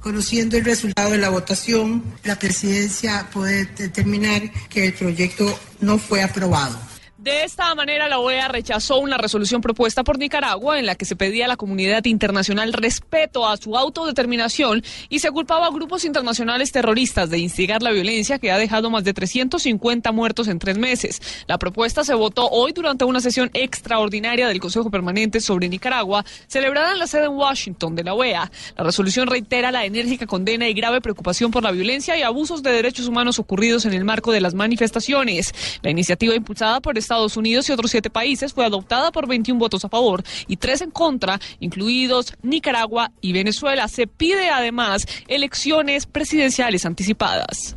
Conociendo 0.00 0.58
el 0.58 0.64
resultado 0.64 1.12
de 1.12 1.18
la 1.18 1.30
votación, 1.30 2.02
la 2.24 2.38
presidencia 2.38 3.26
puede 3.32 3.64
determinar 3.66 4.42
que 4.68 4.88
el 4.88 4.92
proyecto 4.92 5.46
no 5.80 5.96
fue 5.96 6.22
aprobado. 6.22 6.91
De 7.22 7.44
esta 7.44 7.72
manera, 7.76 8.08
la 8.08 8.18
OEA 8.18 8.48
rechazó 8.48 8.98
una 8.98 9.16
resolución 9.16 9.60
propuesta 9.60 10.02
por 10.02 10.18
Nicaragua 10.18 10.80
en 10.80 10.86
la 10.86 10.96
que 10.96 11.04
se 11.04 11.14
pedía 11.14 11.44
a 11.44 11.48
la 11.48 11.56
comunidad 11.56 12.04
internacional 12.06 12.72
respeto 12.72 13.46
a 13.46 13.56
su 13.56 13.78
autodeterminación 13.78 14.82
y 15.08 15.20
se 15.20 15.30
culpaba 15.30 15.68
a 15.68 15.70
grupos 15.70 16.04
internacionales 16.04 16.72
terroristas 16.72 17.30
de 17.30 17.38
instigar 17.38 17.80
la 17.80 17.92
violencia 17.92 18.40
que 18.40 18.50
ha 18.50 18.58
dejado 18.58 18.90
más 18.90 19.04
de 19.04 19.14
350 19.14 20.10
muertos 20.10 20.48
en 20.48 20.58
tres 20.58 20.78
meses. 20.78 21.22
La 21.46 21.58
propuesta 21.58 22.02
se 22.02 22.12
votó 22.14 22.48
hoy 22.48 22.72
durante 22.72 23.04
una 23.04 23.20
sesión 23.20 23.52
extraordinaria 23.54 24.48
del 24.48 24.58
Consejo 24.58 24.90
Permanente 24.90 25.40
sobre 25.40 25.68
Nicaragua, 25.68 26.24
celebrada 26.48 26.90
en 26.90 26.98
la 26.98 27.06
sede 27.06 27.26
en 27.26 27.36
Washington 27.36 27.94
de 27.94 28.02
la 28.02 28.14
OEA. 28.14 28.50
La 28.76 28.82
resolución 28.82 29.28
reitera 29.28 29.70
la 29.70 29.84
enérgica 29.84 30.26
condena 30.26 30.68
y 30.68 30.74
grave 30.74 31.00
preocupación 31.00 31.52
por 31.52 31.62
la 31.62 31.70
violencia 31.70 32.18
y 32.18 32.22
abusos 32.22 32.64
de 32.64 32.72
derechos 32.72 33.06
humanos 33.06 33.38
ocurridos 33.38 33.84
en 33.84 33.92
el 33.92 34.04
marco 34.04 34.32
de 34.32 34.40
las 34.40 34.54
manifestaciones. 34.54 35.54
La 35.82 35.90
iniciativa 35.90 36.34
impulsada 36.34 36.80
por 36.80 36.98
Estados 37.12 37.36
Unidos 37.36 37.68
y 37.68 37.72
otros 37.72 37.90
siete 37.90 38.08
países 38.08 38.54
fue 38.54 38.64
adoptada 38.64 39.12
por 39.12 39.28
21 39.28 39.58
votos 39.58 39.84
a 39.84 39.90
favor 39.90 40.24
y 40.46 40.56
tres 40.56 40.80
en 40.80 40.90
contra, 40.90 41.38
incluidos 41.60 42.32
Nicaragua 42.42 43.12
y 43.20 43.34
Venezuela. 43.34 43.86
Se 43.88 44.06
pide 44.06 44.48
además 44.48 45.06
elecciones 45.28 46.06
presidenciales 46.06 46.86
anticipadas. 46.86 47.76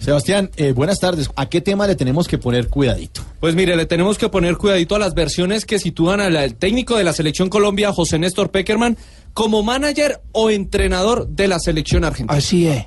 Sebastián, 0.00 0.50
eh, 0.58 0.72
buenas 0.72 1.00
tardes. 1.00 1.30
¿A 1.34 1.46
qué 1.46 1.62
tema 1.62 1.86
le 1.86 1.96
tenemos 1.96 2.28
que 2.28 2.36
poner 2.36 2.68
cuidadito? 2.68 3.22
Pues 3.40 3.54
mire, 3.54 3.74
le 3.74 3.86
tenemos 3.86 4.18
que 4.18 4.28
poner 4.28 4.58
cuidadito 4.58 4.96
a 4.96 4.98
las 4.98 5.14
versiones 5.14 5.64
que 5.64 5.78
sitúan 5.78 6.20
al, 6.20 6.36
al 6.36 6.56
técnico 6.56 6.98
de 6.98 7.04
la 7.04 7.14
selección 7.14 7.48
Colombia, 7.48 7.90
José 7.90 8.18
Néstor 8.18 8.50
Peckerman, 8.50 8.98
como 9.32 9.62
manager 9.62 10.20
o 10.32 10.50
entrenador 10.50 11.26
de 11.28 11.48
la 11.48 11.58
selección 11.58 12.04
argentina. 12.04 12.36
Así 12.36 12.66
es. 12.66 12.84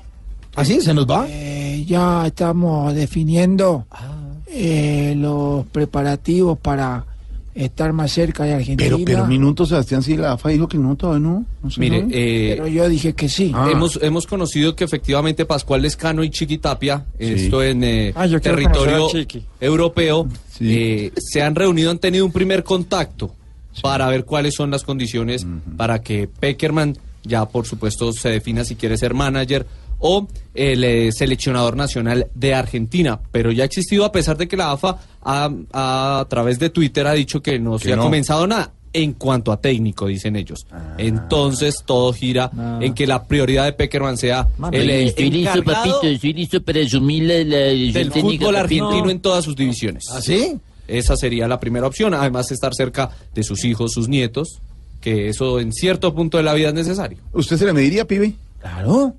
¿Así? 0.56 0.82
¿Se 0.82 0.94
nos 0.94 1.08
va? 1.08 1.26
Eh, 1.28 1.86
ya 1.88 2.26
estamos 2.28 2.94
definiendo 2.94 3.86
eh, 4.50 5.14
los 5.18 5.66
preparativos 5.68 6.58
para 6.58 7.06
estar 7.56 7.92
más 7.92 8.12
cerca 8.12 8.44
de 8.44 8.54
Argentina. 8.54 8.90
Pero, 8.98 9.04
pero 9.04 9.26
minutos, 9.26 9.70
Sebastián, 9.70 10.04
si 10.04 10.16
la 10.16 10.34
AFA 10.34 10.50
dijo 10.50 10.68
que 10.68 10.78
no, 10.78 10.96
todavía 10.96 11.28
no. 11.28 11.46
no 11.64 11.72
se 11.72 11.80
Mire, 11.80 12.06
eh, 12.12 12.54
Pero 12.56 12.68
yo 12.68 12.88
dije 12.88 13.14
que 13.14 13.28
sí. 13.28 13.52
Ah. 13.56 13.70
Hemos, 13.72 14.00
hemos 14.02 14.28
conocido 14.28 14.76
que 14.76 14.84
efectivamente 14.84 15.46
Pascual 15.46 15.82
Lescano 15.82 16.24
y 16.24 16.30
Chiquitapia, 16.30 17.06
Sí. 17.18 17.26
esto 17.26 17.64
en 17.64 17.84
eh, 17.84 18.14
Ah, 18.16 18.28
territorio 18.40 19.08
europeo, 19.60 20.28
eh, 20.60 21.12
se 21.18 21.42
han 21.42 21.56
reunido, 21.56 21.90
han 21.90 22.00
tenido 22.00 22.26
un 22.26 22.32
primer 22.32 22.64
contacto 22.64 23.32
para 23.82 24.08
ver 24.08 24.26
cuáles 24.26 24.54
son 24.56 24.72
las 24.72 24.84
condiciones 24.84 25.46
para 25.76 26.02
que 26.02 26.28
Peckerman 26.28 26.98
ya 27.24 27.46
por 27.48 27.66
supuesto 27.68 28.12
se 28.12 28.30
defina 28.30 28.64
si 28.64 28.76
quiere 28.76 28.98
ser 28.98 29.14
manager 29.14 29.68
o 30.00 30.28
el 30.54 30.84
eh, 30.84 31.12
seleccionador 31.12 31.76
nacional 31.76 32.28
de 32.36 32.54
Argentina, 32.54 33.20
pero 33.32 33.52
ya 33.52 33.64
ha 33.64 33.66
existido 33.66 34.06
a 34.06 34.12
pesar 34.12 34.38
de 34.38 34.48
que 34.48 34.58
la 34.58 34.72
AFA 34.72 34.98
ha- 35.24 35.52
ha- 35.74 36.20
a 36.20 36.26
través 36.30 36.60
de 36.60 36.70
Twitter 36.70 37.06
ha 37.08 37.14
dicho 37.14 37.42
que 37.42 37.60
no 37.60 37.78
se 37.80 37.94
ha 37.94 37.98
comenzado 37.98 38.46
nada 38.48 38.72
en 38.94 39.14
cuanto 39.14 39.52
a 39.52 39.60
técnico, 39.62 40.08
dicen 40.08 40.36
ellos. 40.36 40.66
Ah. 40.72 40.96
Entonces 40.98 41.84
todo 41.86 42.14
gira 42.14 42.50
en 42.82 42.94
que 42.94 43.06
la 43.06 43.26
prioridad 43.26 43.66
de 43.66 43.74
Peckerman 43.74 44.18
sea 44.18 44.48
el 44.72 44.90
eh, 44.90 45.04
estoy 45.08 45.30
listo, 45.30 45.64
papito, 45.64 46.02
estoy 46.04 46.34
listo 46.34 46.62
para 46.64 46.82
asumir 46.82 47.24
la, 47.24 47.34
del 47.36 48.12
fútbol 48.12 48.38
papito. 48.38 48.50
argentino 48.58 49.10
en 49.10 49.20
todas 49.20 49.44
sus 49.46 49.56
divisiones. 49.56 50.06
¿Ah, 50.12 50.22
sí? 50.22 50.58
Esa 50.88 51.18
sería 51.18 51.48
la 51.48 51.60
primera 51.60 51.86
opción, 51.86 52.14
además 52.14 52.50
estar 52.52 52.74
cerca 52.74 53.10
de 53.36 53.44
sus 53.44 53.66
hijos, 53.66 53.92
sus 53.92 54.08
nietos, 54.08 54.60
que 55.02 55.28
eso 55.28 55.60
en 55.60 55.74
cierto 55.74 56.16
punto 56.16 56.38
de 56.38 56.44
la 56.44 56.54
vida 56.54 56.70
es 56.70 56.74
necesario. 56.74 57.18
¿Usted 57.34 57.58
se 57.58 57.66
le 57.66 57.74
mediría, 57.74 58.06
pibe? 58.08 58.34
Claro. 58.62 59.14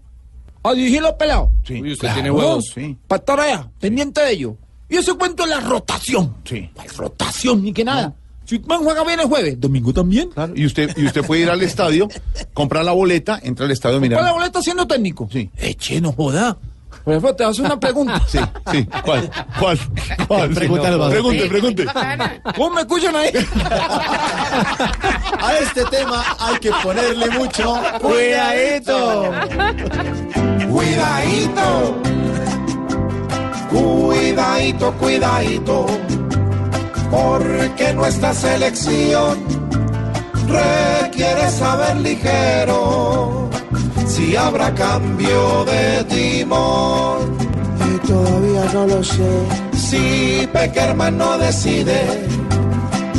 A 0.69 0.75
dirigirlo 0.75 1.17
pelado. 1.17 1.51
Sí. 1.65 1.81
Uy, 1.81 1.93
usted 1.93 2.01
claro. 2.01 2.15
tiene 2.15 2.31
huevos. 2.31 2.73
Sí. 2.75 2.97
Para 3.07 3.21
estar 3.21 3.41
allá, 3.41 3.71
pendiente 3.81 4.21
de 4.21 4.33
ello. 4.33 4.57
Y 4.89 4.97
ese 4.97 5.15
cuento 5.15 5.45
es 5.45 5.51
la 5.51 5.61
rotación. 5.61 6.37
Sí. 6.45 6.71
La 6.77 6.85
rotación, 6.97 7.63
ni 7.63 7.73
que 7.73 7.85
nada. 7.85 8.15
Si 8.45 8.59
man 8.61 8.83
juega 8.83 9.05
bien 9.05 9.21
el 9.21 9.27
jueves, 9.27 9.61
domingo 9.61 9.93
también. 9.93 10.31
Claro. 10.31 10.55
Y 10.57 10.65
usted, 10.65 10.97
y 10.97 11.05
usted 11.05 11.23
puede 11.23 11.43
ir 11.43 11.51
al 11.51 11.61
estadio, 11.61 12.09
comprar 12.55 12.83
la 12.83 12.93
boleta, 12.93 13.39
entra 13.43 13.67
al 13.67 13.73
estadio, 13.73 13.99
¿Cuál 13.99 14.11
la 14.11 14.33
boleta 14.33 14.63
siendo 14.63 14.87
técnico? 14.87 15.29
Sí. 15.31 15.51
Eche, 15.59 16.01
no 16.01 16.13
joda. 16.13 16.57
Por 17.09 17.15
ejemplo, 17.15 17.35
te 17.35 17.45
hace 17.45 17.63
una 17.63 17.81
pregunta. 17.81 18.21
Sí, 18.29 18.39
sí. 18.71 18.87
¿Cuál? 19.03 19.31
¿Cuál? 19.59 19.79
¿Cuál? 20.27 20.51
Pregúntale, 20.51 20.99
No, 20.99 21.09
pregunte, 21.09 21.47
pregunte. 21.47 21.87
¿Cómo 22.55 22.75
me 22.75 22.83
escuchan 22.83 23.17
ahí? 23.17 23.31
A 25.41 25.55
este 25.59 25.87
tema 25.87 26.23
hay 26.39 26.59
que 26.59 26.71
ponerle 26.83 27.31
mucho 27.31 27.81
cuidadito. 28.03 29.33
Cuidadito, 30.69 31.97
cuidadito, 33.71 34.93
cuidadito, 34.93 35.87
porque 37.11 37.95
nuestra 37.95 38.35
selección 38.35 39.39
requiere 40.47 41.51
saber 41.51 41.97
ligero 41.97 43.49
si 44.09 44.35
habrá 44.35 44.75
cambio 44.75 45.65
de 45.65 46.05
timón. 46.05 47.37
Eh, 47.81 47.99
todavía 48.07 48.65
no 48.73 48.87
lo 48.87 49.05
sé. 49.05 49.31
Si 49.77 50.49
Peckerman 50.53 51.19
no 51.19 51.39
decide, 51.39 52.01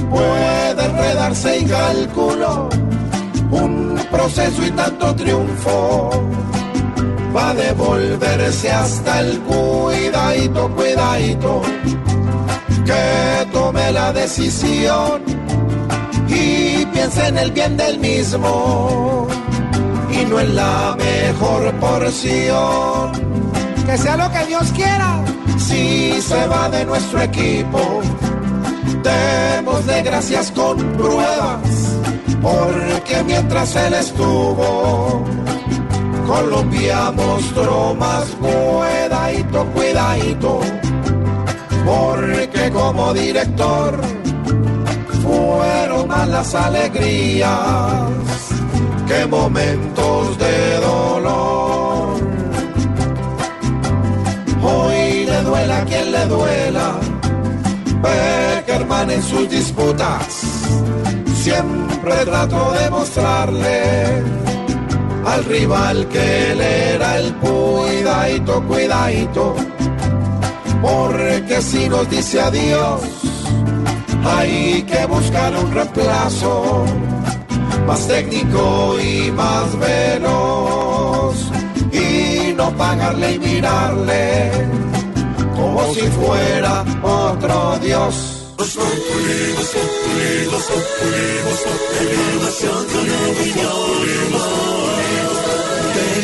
puede 0.09 0.85
enredarse 0.85 1.59
y 1.59 1.65
calculo 1.65 2.69
un 3.51 3.99
proceso 4.11 4.65
y 4.65 4.71
tanto 4.71 5.15
triunfo. 5.15 6.09
Va 7.35 7.51
a 7.51 7.53
devolverse 7.53 8.71
hasta 8.71 9.19
el 9.21 9.39
cuidadito, 9.41 10.67
cuidadito, 10.75 11.61
que 12.85 13.47
tome 13.53 13.91
la 13.91 14.11
decisión 14.11 15.21
y 16.27 16.85
piense 16.87 17.27
en 17.27 17.37
el 17.37 17.51
bien 17.51 17.77
del 17.77 17.99
mismo 17.99 19.27
y 20.21 20.25
no 20.25 20.39
en 20.39 20.55
la 20.55 20.95
mejor 20.97 21.73
porción. 21.75 23.11
Que 23.85 23.97
sea 23.97 24.17
lo 24.17 24.31
que 24.31 24.45
Dios 24.45 24.71
quiera. 24.73 25.23
Si 25.57 26.21
se 26.21 26.47
va 26.47 26.69
de 26.69 26.85
nuestro 26.85 27.21
equipo, 27.21 28.01
démosle 29.03 30.01
gracias 30.03 30.51
con 30.51 30.77
pruebas, 30.93 31.97
porque 32.41 33.23
mientras 33.25 33.75
él 33.75 33.93
estuvo, 33.93 35.23
Colombia 36.25 37.11
mostró 37.11 37.93
más 37.95 38.25
cuidadito, 38.39 39.65
cuidadito, 39.73 40.59
porque 41.85 42.71
como 42.71 43.13
director 43.13 43.99
fueron 45.21 46.07
más 46.07 46.27
las 46.29 46.55
alegrías 46.55 48.09
que 49.09 49.25
momentos 49.25 50.37
de 50.37 50.75
dolor. 50.75 52.19
Hoy 54.61 55.25
le 55.25 55.41
duela 55.41 55.83
quien 55.85 56.11
le 56.11 56.25
duela. 56.27 56.89
Peckerman 58.03 59.09
en 59.09 59.23
sus 59.23 59.49
disputas 59.49 60.23
siempre 61.33 62.13
trató 62.23 62.71
de 62.73 62.89
mostrarle 62.91 64.23
al 65.25 65.43
rival 65.45 66.07
que 66.07 66.51
él 66.51 66.61
era 66.61 67.17
el 67.17 67.33
cuidadito, 67.37 68.63
cuidadito. 68.67 69.55
Porque 70.83 71.61
si 71.61 71.89
nos 71.89 72.07
dice 72.09 72.39
adiós, 72.39 73.01
hay 74.23 74.83
que 74.83 75.05
buscar 75.07 75.51
un 75.55 75.71
reemplazo 75.71 76.85
más 77.89 78.07
técnico 78.07 78.99
y 79.01 79.31
más 79.31 79.79
veloz 79.79 81.35
y 81.91 82.53
no 82.53 82.69
pagarle 82.77 83.33
y 83.33 83.39
mirarle 83.39 84.51
como 85.55 85.91
si 85.95 86.01
fuera 86.01 86.85
otro 87.01 87.79
Dios. 87.81 88.13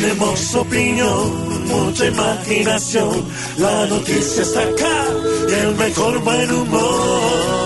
Tenemos 0.00 0.54
opinión, 0.54 1.66
mucha 1.66 2.06
imaginación. 2.06 3.24
La 3.58 3.86
noticia 3.86 4.42
está 4.42 4.60
acá 4.62 4.98
y 5.48 5.52
el 5.52 5.74
mejor 5.74 6.20
buen 6.20 6.50
humor. 6.52 7.65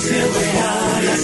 Siempre 0.00 0.58
a 0.58 1.00
las. 1.02 1.20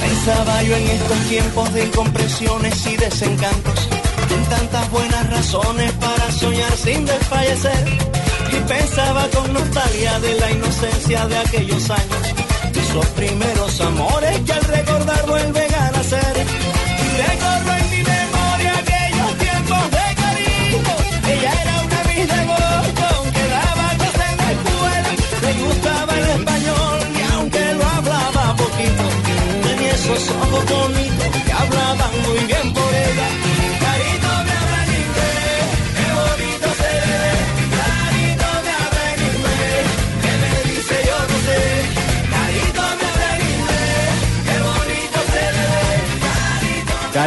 Pensaba 0.00 0.62
yo 0.62 0.76
en 0.76 0.86
estos 0.88 1.18
tiempos 1.28 1.72
de 1.74 1.84
incompresiones 1.84 2.86
y 2.86 2.96
desencantos, 2.96 3.88
en 4.30 4.44
tantas 4.44 4.90
buenas 4.90 5.30
razones 5.30 5.92
para 5.92 6.30
soñar 6.32 6.72
sin 6.76 7.04
desfallecer. 7.04 8.25
Y 8.52 8.60
pensaba 8.68 9.28
con 9.28 9.52
nostalgia 9.52 10.20
de 10.20 10.34
la 10.40 10.50
inocencia 10.50 11.26
de 11.26 11.36
aquellos 11.38 11.90
años. 11.90 12.34
Esos 12.74 13.06
primeros 13.20 13.80
amores 13.80 14.40
que 14.40 14.52
al 14.52 14.64
recordar 14.64 15.26
vuelven 15.26 15.74
a 15.74 15.90
nacer. 15.90 16.34
Y 17.04 17.08
recorro 17.22 17.72
en 17.80 17.90
mi 17.90 18.02
memoria 18.14 18.72
aquellos 18.78 19.38
tiempos 19.38 19.84
de 19.96 20.06
cariño. 20.22 20.94
Ella 21.32 21.52
era 21.62 21.74
una 21.86 22.00
mis 22.08 22.28
de 22.28 22.40
gusto, 22.46 23.04
aunque 23.16 23.42
daba 23.56 23.86
clases 23.98 24.30
en 24.30 24.36
la 24.42 24.52
escuela. 24.56 25.10
Le 25.42 25.52
gustaba 25.64 26.12
el 26.18 26.26
español 26.38 26.98
y 27.18 27.34
aunque 27.34 27.74
lo 27.74 27.84
hablaba 27.86 28.56
poquito, 28.56 29.04
tenía 29.64 29.92
esos 29.92 30.30
ojos 30.30 30.64
bonitos 30.70 31.05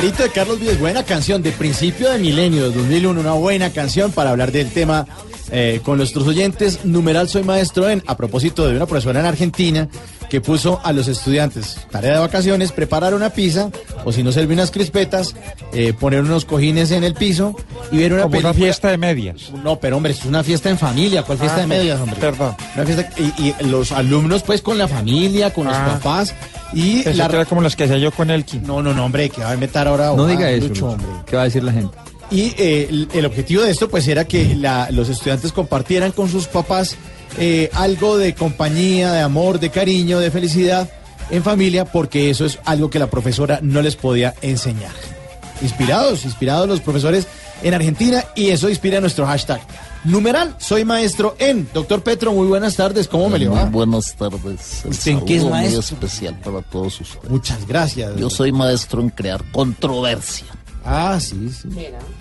ve. 0.02 0.08
Carito 0.08 0.24
de 0.24 0.30
Carlos 0.30 0.60
Vives, 0.60 0.80
buena 0.80 1.04
canción 1.04 1.42
de 1.44 1.52
principio 1.52 2.10
de 2.10 2.20
milenio, 2.20 2.70
de 2.70 2.78
2001, 2.78 3.20
una 3.20 3.34
buena 3.34 3.72
canción 3.72 4.12
para 4.12 4.30
hablar 4.30 4.52
del 4.52 4.72
tema 4.72 5.06
eh, 5.52 5.82
con 5.84 5.98
nuestros 5.98 6.28
oyentes. 6.28 6.86
Numeral 6.86 7.28
Soy 7.28 7.44
Maestro 7.44 7.90
en, 7.90 8.02
a 8.08 8.16
propósito 8.16 8.68
de 8.68 8.76
una 8.76 8.86
profesora 8.86 9.20
en 9.20 9.26
Argentina 9.26 9.90
que 10.30 10.42
puso 10.42 10.80
a 10.84 10.94
los 10.94 11.08
estudiantes, 11.08 11.78
tarea 11.92 12.14
de 12.14 12.20
vacaciones, 12.20 12.72
preparar 12.72 13.14
una 13.14 13.32
pizza, 13.32 13.72
o 14.06 14.12
si 14.12 14.24
no 14.24 14.32
serve 14.32 14.54
unas 14.54 14.72
crispetas, 14.72 15.36
eh, 15.74 15.94
poner 15.94 16.22
unos 16.22 16.46
cojines 16.46 16.92
en 16.92 17.04
el 17.04 17.14
piso 17.14 17.56
y 17.92 17.98
ver 17.98 18.14
una 18.14 18.24
Como 18.24 18.38
una 18.38 18.42
película. 18.50 18.54
fiesta 18.54 18.90
de 18.90 18.98
medias. 18.98 19.52
No, 19.64 19.80
pero 19.80 19.98
hombre, 19.98 20.12
es 20.14 20.26
una 20.26 20.44
fiesta 20.44 20.70
en 20.70 20.78
familia, 20.78 21.24
¿cuál 21.24 21.38
fiesta 21.38 21.58
Ah, 21.58 21.62
de 21.62 21.68
medias, 21.68 22.00
hombre? 22.00 22.20
Perdón. 22.20 22.56
Una 22.76 22.86
fiesta, 22.86 23.10
y, 23.18 23.48
y 23.48 23.56
los 23.68 23.92
alumnos 23.92 24.44
pues 24.44 24.62
con 24.62 24.78
la 24.78 24.88
familia, 24.88 25.54
con 25.54 25.66
los 25.68 25.76
Ah. 25.76 26.00
papás 26.02 26.34
y 26.74 27.02
Pensé 27.04 27.28
que 27.28 27.36
era 27.36 27.46
como 27.46 27.62
las 27.62 27.76
que 27.76 27.86
hacía 27.86 27.98
yo 27.98 28.12
con 28.12 28.30
Elkin. 28.30 28.64
No, 28.64 28.82
no, 28.82 28.94
no, 28.94 29.06
hombre, 29.06 29.30
que 29.30 29.42
va 29.42 29.52
a 29.52 29.54
inventar 29.54 29.88
ahora. 29.88 30.14
No 30.16 30.26
ah, 30.26 30.28
diga 30.30 30.50
eso, 30.52 30.68
Lucho. 30.68 30.88
hombre. 30.90 31.08
¿Qué 31.26 31.36
va 31.36 31.42
a 31.44 31.46
decir 31.46 31.64
la 31.64 31.72
gente? 31.72 31.98
Y 32.32 32.54
eh, 32.60 32.88
el, 32.90 33.08
el 33.12 33.26
objetivo 33.26 33.64
de 33.64 33.72
esto 33.72 33.90
pues 33.90 34.08
era 34.08 34.26
que 34.26 34.56
la- 34.56 34.90
los 34.92 35.10
estudiantes 35.10 35.52
compartieran 35.52 36.12
con 36.12 36.30
sus 36.30 36.46
papás 36.48 36.96
eh, 37.40 37.70
algo 37.74 38.18
de 38.18 38.36
compañía, 38.36 39.12
de 39.14 39.22
amor, 39.22 39.60
de 39.60 39.70
cariño, 39.72 40.20
de 40.20 40.30
felicidad 40.32 40.90
en 41.30 41.44
familia, 41.44 41.86
porque 41.86 42.30
eso 42.30 42.46
es 42.46 42.60
algo 42.66 42.90
que 42.90 43.00
la 43.00 43.08
profesora 43.08 43.60
no 43.62 43.82
les 43.82 43.96
podía 43.96 44.34
enseñar. 44.42 44.92
Inspirados, 45.62 46.26
inspirados 46.26 46.68
los 46.68 46.80
profesores 46.80 47.28
en 47.62 47.74
Argentina 47.74 48.24
y 48.36 48.50
eso 48.50 48.70
inspira 48.70 49.02
nuestro 49.02 49.26
hashtag. 49.26 49.62
Numeral, 50.06 50.56
soy 50.60 50.86
maestro 50.86 51.36
en. 51.40 51.68
Doctor 51.74 52.02
Petro, 52.02 52.32
muy 52.32 52.48
buenas 52.48 52.76
tardes, 52.76 53.08
¿cómo 53.08 53.30
me 53.30 53.38
le 53.38 53.50
va? 53.50 53.66
Muy 53.66 53.86
buenas 53.86 54.16
tardes. 54.16 54.86
El 54.86 54.92
¿Usted 54.92 55.12
en 55.12 55.26
qué 55.26 55.36
es 55.36 55.44
muy 55.44 55.66
especial 55.66 56.40
para 56.40 56.62
todos 56.62 57.02
ustedes. 57.02 57.30
Muchas 57.30 57.68
gracias. 57.68 58.16
Yo 58.16 58.30
soy 58.30 58.54
maestro 58.54 59.02
en 59.02 59.10
crear 59.10 59.44
controversia. 59.52 60.48
Ah, 60.86 61.20
sí, 61.20 61.50
sí. 61.50 61.70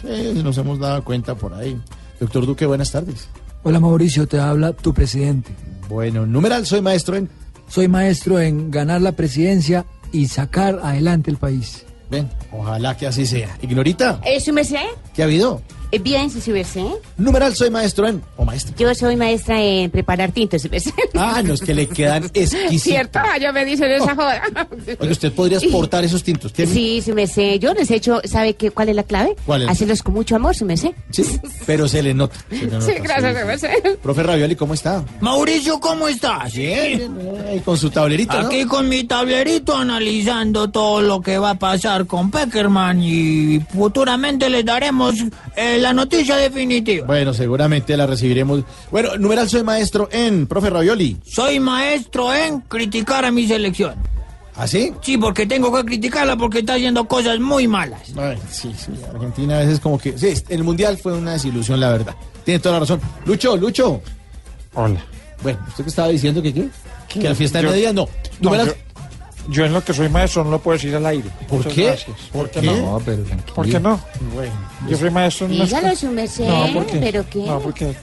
Sí, 0.03 0.43
nos 0.43 0.59
hemos 0.59 0.81
dado 0.81 1.05
cuenta 1.05 1.37
por 1.37 1.55
ahí. 1.55 1.81
Doctor 2.19 2.47
Duque, 2.47 2.67
buenas 2.67 2.91
tardes. 2.91 3.29
Hola 3.63 3.79
Mauricio, 3.79 4.27
te 4.27 4.41
habla 4.41 4.73
tu 4.73 4.93
presidente. 4.93 5.51
Bueno, 5.89 6.27
numeral, 6.27 6.67
soy 6.67 6.81
maestro 6.81 7.17
en... 7.17 7.29
Soy 7.69 7.89
maestro 7.89 8.41
en 8.41 8.71
ganar 8.71 9.01
la 9.03 9.13
presidencia 9.13 9.85
y 10.13 10.29
sacar 10.29 10.81
adelante 10.83 11.31
el 11.31 11.37
país. 11.37 11.85
Ven, 12.11 12.29
ojalá 12.53 12.97
que 12.97 13.07
así 13.07 13.27
sea. 13.27 13.57
Ignorita, 13.63 14.21
¿Es 14.25 14.45
su 14.45 14.53
merced? 14.53 14.79
¿qué 15.15 15.23
ha 15.23 15.27
habido? 15.27 15.61
Eh, 15.91 15.99
Bien, 15.99 16.31
sí, 16.31 16.41
su 16.41 16.51
merced. 16.51 16.83
Numeral, 17.17 17.55
soy 17.57 17.71
maestro 17.71 18.07
en... 18.09 18.23
O 18.37 18.45
maestra. 18.45 18.75
Yo 18.79 18.95
soy 18.95 19.17
maestra 19.17 19.61
en 19.63 19.91
preparar 19.91 20.33
tintos, 20.33 20.63
su 20.63 20.69
merced. 20.69 20.93
Ah, 21.15 21.43
no, 21.43 21.55
es 21.55 21.61
que 21.63 21.75
le 21.75 21.87
quedan 21.87 22.25
exquisitos. 22.35 22.83
¿Cierto? 22.83 23.19
Ah, 23.23 23.39
Yo 23.39 23.53
me 23.53 23.65
dicen 23.65 23.91
esa 23.91 24.15
joda. 24.15 24.43
Oye, 25.01 25.11
usted 25.13 25.33
podría 25.33 25.59
exportar 25.63 26.05
esos 26.05 26.23
tintos. 26.23 26.53
¿Qué- 26.53 26.67
Sí, 26.67 27.01
su 27.05 27.15
merced. 27.15 27.59
Yo 27.59 27.73
les 27.75 27.91
he 27.91 27.97
hecho, 27.97 28.21
¿sabe 28.25 28.55
qué, 28.55 28.71
cuál 28.71 28.91
es 28.91 28.97
la 28.97 29.03
clave? 29.03 29.35
¿Cuál 29.47 29.63
es? 29.63 29.69
Hacerlos 29.71 30.03
con 30.03 30.15
mucho 30.15 30.37
amor, 30.37 30.55
su 30.55 30.65
merced. 30.67 30.91
Sí, 31.11 31.25
pero 31.67 31.89
se 31.89 32.03
le 32.03 32.13
nota. 32.13 32.37
se 32.51 32.57
le 32.57 32.67
nota, 32.73 32.85
Sí, 32.87 32.93
gracias, 33.03 33.41
su 33.41 33.47
merced. 33.47 33.99
Profe 34.03 34.23
Ravioli, 34.23 34.57
¿cómo 34.57 34.75
está? 34.75 35.05
Mauricio, 35.21 35.81
¿cómo 35.81 36.07
estás? 36.09 36.53
Bien, 36.55 37.17
bien, 37.17 37.45
ahí 37.49 37.61
con 37.61 37.79
su 37.79 37.89
tablerito, 37.91 38.39
¿no? 38.41 38.47
Aquí 38.49 38.65
con 38.67 38.89
mi 38.89 39.05
tablerito 39.05 39.75
analizando 39.77 40.71
todo 40.71 41.01
lo 41.01 41.21
que 41.23 41.39
va 41.39 41.51
a 41.51 41.59
pasar 41.59 42.07
con 42.07 42.31
Peckerman 42.31 43.03
y 43.03 43.61
futuramente 43.61 44.51
les 44.51 44.65
daremos 44.65 45.15
eh, 45.57 45.78
la 45.79 45.93
noticia 45.93 46.37
definitiva. 46.37 47.07
Bueno, 47.07 47.33
seguramente 47.35 47.97
la 47.97 48.07
recibiremos. 48.07 48.63
Bueno, 48.91 49.17
numeral, 49.17 49.49
soy 49.49 49.63
maestro 49.63 50.09
en... 50.13 50.47
Profe 50.47 50.71
Ravioli. 50.71 51.17
Soy 51.25 51.61
maestro 51.61 52.33
en 52.35 52.61
criticar 52.61 53.25
a 53.25 53.31
mi 53.31 53.47
selección. 53.47 53.95
¿Ah, 54.55 54.67
sí? 54.67 54.93
Sí, 55.03 55.17
porque 55.17 55.47
tengo 55.47 55.73
que 55.73 55.85
criticarla 55.85 56.37
porque 56.37 56.59
está 56.61 56.75
haciendo 56.75 57.07
cosas 57.07 57.39
muy 57.39 57.69
malas. 57.69 58.13
Ay, 58.17 58.37
sí, 58.51 58.75
sí, 58.77 58.91
Argentina 59.13 59.57
a 59.57 59.61
veces 59.61 59.79
como 59.79 59.99
que... 59.99 60.19
Sí, 60.19 60.35
el 60.49 60.65
Mundial 60.65 60.99
fue 60.99 61.13
una 61.13 61.33
desilusión, 61.35 61.79
la 61.79 61.91
verdad. 61.91 62.15
Tiene 62.45 62.59
toda 62.59 62.75
la 62.75 62.81
razón. 62.81 63.01
Lucho, 63.25 63.57
Lucho. 63.57 64.01
Hola. 64.75 65.01
Bueno, 65.43 65.59
¿usted 65.69 65.85
qué 65.85 65.91
estaba 65.91 66.09
diciendo 66.09 66.43
que 66.43 66.53
qué? 66.53 66.69
Que 67.09 67.23
la 67.23 67.35
fiesta 67.35 67.59
de 67.59 67.65
Yo- 67.65 67.71
medias, 67.71 67.95
no. 67.95 68.09
No, 68.41 68.51
Numeral- 68.51 68.67
yo, 68.67 68.73
yo 69.49 69.65
en 69.65 69.73
lo 69.73 69.83
que 69.83 69.93
soy 69.95 70.09
maestro 70.09 70.45
no 70.45 70.51
lo 70.51 70.59
puedo 70.61 70.77
decir 70.77 70.95
al 70.95 71.07
aire. 71.07 71.31
¿Por 71.49 71.59
Muchas 71.59 71.73
qué? 71.73 71.85
gracias. 71.87 72.17
¿Por 72.33 72.51
qué 72.51 72.61
qué? 72.61 72.67
no? 72.67 72.93
No, 72.93 73.01
pero 73.05 73.25
¿Por 73.55 73.67
qué 73.67 73.81
no? 73.81 74.01
Bueno, 74.35 74.53
Yo 74.89 74.97
soy 74.99 75.11
maestro 75.11 75.47
en 75.47 75.53
Dígalo, 75.53 75.71
cosas- 75.89 75.99
su 75.99 76.11
merced, 76.11 76.47
No, 76.49 76.73
¿por 76.75 76.87
qué? 76.87 76.99
¿pero 76.99 77.25
qué? 77.29 77.47
No, 77.47 77.59
porque 77.61 77.95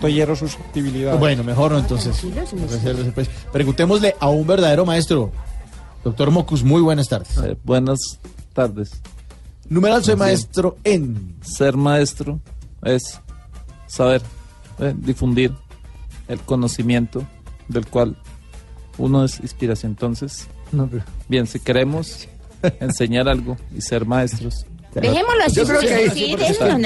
no, 0.00 0.08
hiero 0.08 0.34
susceptibilidad. 0.34 1.18
Bueno, 1.18 1.44
mejor 1.44 1.72
no 1.72 1.78
entonces. 1.78 2.24
Pues. 3.14 3.28
Preguntémosle 3.52 4.16
a 4.18 4.28
un 4.28 4.46
verdadero 4.46 4.84
maestro. 4.84 5.30
Doctor 6.02 6.30
Mocus, 6.30 6.62
muy 6.62 6.82
buenas 6.82 7.08
tardes. 7.08 7.36
Eh, 7.38 7.56
buenas 7.64 8.18
tardes. 8.52 8.92
Numeral, 9.68 10.04
soy 10.04 10.16
maestro 10.16 10.76
en... 10.84 11.36
Ser 11.42 11.76
maestro 11.76 12.40
es 12.82 13.20
saber, 13.86 14.20
eh, 14.80 14.94
difundir 14.96 15.52
el 16.28 16.38
conocimiento 16.40 17.22
del 17.68 17.86
cual 17.86 18.16
uno 18.98 19.24
es 19.24 19.40
inspiración. 19.40 19.92
Entonces, 19.92 20.46
No, 20.74 20.86
pero- 20.88 21.04
bien, 21.28 21.46
si 21.46 21.58
queremos 21.60 22.28
enseñar 22.80 23.28
algo 23.28 23.56
y 23.76 23.80
ser 23.80 24.04
maestros. 24.04 24.66
Dejémoslo 24.94 25.42
así, 25.44 25.56
Yo 25.56 25.64
creo 25.66 25.80
sí, 25.80 25.86
que 25.88 25.94
ahí- 25.94 26.10
sí, 26.10 26.36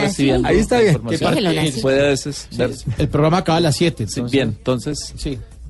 así. 0.00 0.30
Ahí 0.30 0.58
está 0.58 0.78
bien. 0.80 1.00
Puede 1.82 2.00
a 2.00 2.08
veces 2.08 2.48
ver- 2.56 2.72
El 2.96 3.08
programa 3.08 3.38
acaba 3.38 3.58
a 3.58 3.60
las 3.60 3.76
7. 3.76 4.06
Sí, 4.08 4.22
bien, 4.30 4.54
entonces, 4.56 5.12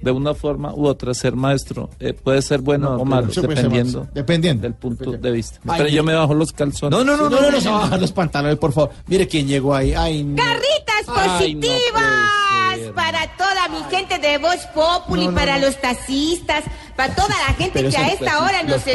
de 0.01 0.11
una 0.11 0.35
forma 0.35 0.73
u 0.75 0.87
otra, 0.87 1.15
ser 1.15 1.35
maestro 1.35 1.91
eh, 2.01 2.13
puede 2.13 2.43
ser 2.43 2.61
bueno 2.61 2.91
No, 2.91 3.03
o 3.03 3.05
malo, 3.05 3.29
dependiendo. 3.35 4.09
Dependiendo. 4.13 4.63
del 4.63 4.75
punto 4.75 5.13
de 5.13 5.31
vista. 5.31 5.59
Ay, 5.67 5.79
Pero 5.79 5.89
yo 5.89 6.05
me 6.05 6.15
bajo 6.15 6.35
los 6.35 6.53
calzones. 6.53 6.97
No, 6.97 7.05
no, 7.05 7.17
no, 7.17 7.29
no, 7.29 7.41
no, 7.41 7.51
no, 7.51 7.61
se 7.61 7.69
bajar 7.69 8.01
los 8.01 8.13
pantalones, 8.13 8.59
por 8.59 8.73
favor. 8.73 8.91
Mire 9.07 9.27
quién 9.27 9.47
llegó 9.47 9.75
ahí. 9.75 9.95
Ay, 9.95 10.25
no. 10.25 10.37
Carritas 10.37 11.05
Ay, 11.07 11.55
no 11.55 11.61
positivas 11.61 12.49
para 12.95 13.27
toda 13.37 13.69
mi 13.69 13.83
gente 13.91 14.19
de 14.19 14.39
Voz 14.39 14.67
Populi, 14.75 15.25
No, 15.25 15.31
no, 15.31 15.37
para 15.37 15.59
no. 15.59 15.67
los 15.67 15.81
taxistas, 15.81 16.65
para 16.97 17.15
toda 17.15 17.29
la 17.29 17.55
gente 17.55 17.71
Pero 17.75 17.91
que 17.91 17.97
a 17.97 18.09
esta 18.09 18.43
hora 18.43 18.63
nos 18.63 18.83
que 18.83 18.93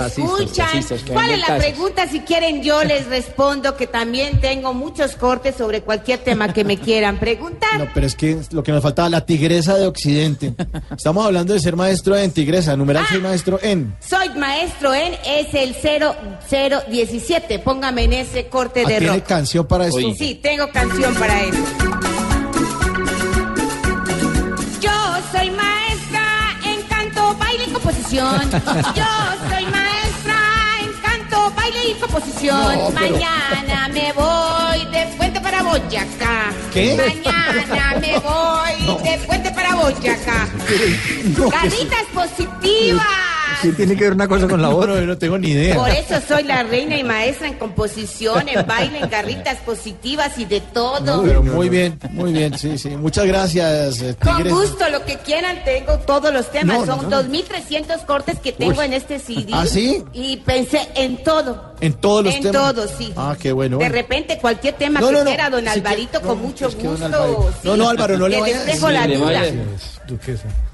¿Cuál 1.11 1.31
es 1.31 1.47
la 1.47 1.57
pregunta? 1.57 2.07
Si 2.07 2.19
quieren 2.21 2.63
yo 2.63 2.83
les 2.83 3.07
respondo 3.07 3.75
que 3.77 3.87
también 3.87 4.39
tengo 4.41 4.73
muchos 4.73 5.15
cortes 5.15 5.55
sobre 5.55 5.81
cualquier 5.81 6.19
tema 6.19 6.51
que 6.53 6.63
me 6.63 6.77
quieran 6.77 7.17
preguntar. 7.17 7.79
No, 7.79 7.87
pero 7.93 8.05
es 8.05 8.15
que 8.15 8.39
lo 8.51 8.63
que 8.63 8.71
nos 8.71 8.83
faltaba, 8.83 9.09
la 9.09 9.25
tigresa 9.25 9.75
de 9.75 9.87
Occidente. 9.87 10.53
Estamos 10.95 11.25
hablando 11.25 11.53
de 11.53 11.60
ser 11.60 11.75
maestro 11.75 12.15
en 12.15 12.32
tigresa. 12.32 12.75
Numeral, 12.75 13.06
soy 13.10 13.19
maestro 13.21 13.60
en... 13.62 13.95
Soy 13.99 14.29
maestro 14.38 14.93
en 14.93 15.13
es 15.25 15.53
el 15.53 15.75
0017. 15.75 17.60
Póngame 17.60 18.03
en 18.03 18.13
ese 18.13 18.47
corte 18.47 18.84
Ah, 18.86 18.89
de 18.89 18.97
¿Tiene 18.99 19.15
rock. 19.15 19.25
canción 19.25 19.65
para 19.67 19.88
esto? 19.88 19.99
Sí, 20.17 20.39
tengo 20.41 20.69
canción 20.71 21.13
para 21.15 21.41
eso. 21.41 21.58
Yo 24.82 24.91
soy 25.32 25.49
maestra 25.51 26.23
en 26.65 26.82
canto, 26.84 27.36
baile 27.38 27.63
y 27.67 27.71
composición. 27.71 28.41
Yo 28.51 29.06
soy 29.42 29.42
No, 31.87 32.91
pero- 32.97 33.11
Mañana 33.11 33.87
me 33.93 34.11
voy 34.13 34.85
de 34.91 35.05
Puente 35.17 35.41
para 35.41 35.63
Boyacá. 35.63 36.51
¿Qué? 36.73 36.95
Mañana 36.95 37.99
me 37.99 38.19
voy 38.19 38.83
No. 38.87 38.97
de 38.99 39.17
Puente 39.25 39.51
para 39.51 39.75
Boyacá. 39.75 40.47
No, 41.37 41.49
que 41.49 41.57
Caritas 41.57 42.03
positivas 42.13 43.05
¿Qué 43.63 43.71
tiene 43.78 43.95
que 43.95 44.04
ver 44.04 44.13
una 44.13 44.28
cosa 44.28 44.47
con 44.47 44.62
la 44.62 44.69
otra? 44.69 44.95
No, 44.95 45.02
no 45.02 45.17
tengo 45.17 45.38
ni 45.38 45.49
idea. 45.49 45.76
Por 45.76 45.89
eso 45.89 46.15
soy 46.28 46.43
la 46.43 46.63
reina 46.63 46.97
y 46.97 47.04
maestra 47.04 47.47
en 47.47 47.56
composición, 47.56 48.47
en 48.49 48.65
baile, 48.67 48.99
en 48.99 49.10
garritas 49.10 49.58
positivas 49.60 50.38
y 50.38 50.45
de 50.45 50.62
todo. 50.62 51.23
Pero 51.23 51.41
muy 51.41 51.69
bien, 51.69 51.99
muy 52.12 52.32
bien, 52.34 52.58
sí, 52.58 52.78
sí. 52.78 52.89
Muchas 52.89 53.26
gracias, 53.26 54.02
eh, 54.02 54.15
Con 54.21 54.47
gusto, 54.49 54.88
lo 54.89 55.04
que 55.06 55.17
quieran, 55.17 55.63
tengo 55.63 55.97
todos 55.99 56.32
los 56.34 56.52
temas. 56.52 56.86
No, 56.86 56.86
Son 56.97 57.10
no. 57.10 57.23
2.300 57.23 58.06
cortes 58.06 58.39
que 58.39 58.52
tengo 58.52 58.80
Uy. 58.80 58.86
en 58.86 58.93
este 58.93 59.19
CD. 59.19 59.47
¿Ah, 59.54 59.65
sí? 59.65 60.04
Y 60.13 60.38
pensé 60.38 60.88
en 60.95 61.23
todo. 61.23 61.73
En 61.82 61.93
todos 61.93 62.23
los 62.26 62.36
en 62.36 62.43
temas. 62.43 62.73
todos, 62.73 62.91
sí. 62.97 63.13
Ah, 63.15 63.36
qué 63.39 63.52
bueno. 63.52 63.78
De 63.78 63.89
repente, 63.89 64.38
cualquier 64.39 64.76
tema 64.76 64.99
No, 64.99 65.10
que 65.10 65.23
quiera, 65.23 65.49
don 65.49 65.67
Alvarito, 65.67 66.21
con 66.21 66.38
no, 66.38 66.43
mucho 66.47 66.69
gusto. 66.71 67.49
No, 67.63 67.78
no, 67.78 67.89
Álvaro, 67.89 68.17
no 68.17 68.28
le 68.28 68.36
Que 68.36 68.41
vaya 68.41 68.56
a 68.56 68.63
despejo 68.63 68.88
decir. 68.88 69.02
la 69.10 69.15
duda. 69.17 69.26
vaya 69.26 69.39
a 69.41 70.72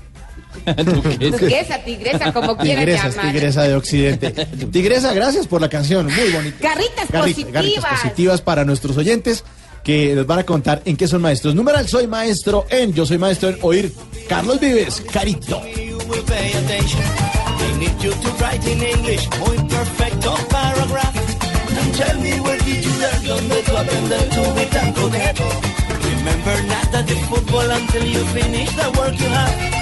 Duquesa. 0.83 1.37
Duquesa, 1.37 1.77
tigresa, 1.83 2.33
como 2.33 2.57
quieran 2.57 2.85
Tigresa, 2.85 3.07
es 3.07 3.15
llamar. 3.15 3.31
tigresa 3.33 3.63
de 3.63 3.75
Occidente. 3.75 4.31
Tigresa, 4.71 5.13
gracias 5.13 5.47
por 5.47 5.61
la 5.61 5.69
canción, 5.69 6.05
muy 6.07 6.31
bonita. 6.31 6.57
Garritas 6.59 7.09
Garrita- 7.09 7.19
positivas. 7.21 7.53
garritas 7.53 7.85
positivas 7.85 8.41
para 8.41 8.65
nuestros 8.65 8.97
oyentes 8.97 9.43
que 9.83 10.13
nos 10.15 10.27
van 10.27 10.39
a 10.39 10.43
contar 10.45 10.81
en 10.85 10.97
qué 10.97 11.07
son 11.07 11.21
maestros. 11.21 11.55
Numeral 11.55 11.87
Soy 11.87 12.05
Maestro 12.07 12.65
en 12.69 12.93
Yo 12.93 13.05
Soy 13.05 13.17
Maestro 13.17 13.49
en 13.49 13.57
Oír 13.61 13.93
Carlos 14.27 14.59
Vives, 14.59 15.01
Carito. 15.11 15.61
Remember 26.03 26.63
nada 26.65 27.03
de 27.03 27.15
fútbol 27.27 27.69
until 27.71 28.03
you 28.05 28.25
finish 28.33 28.69
the 28.75 28.89
work 28.97 29.15
you 29.19 29.27
have. 29.27 29.78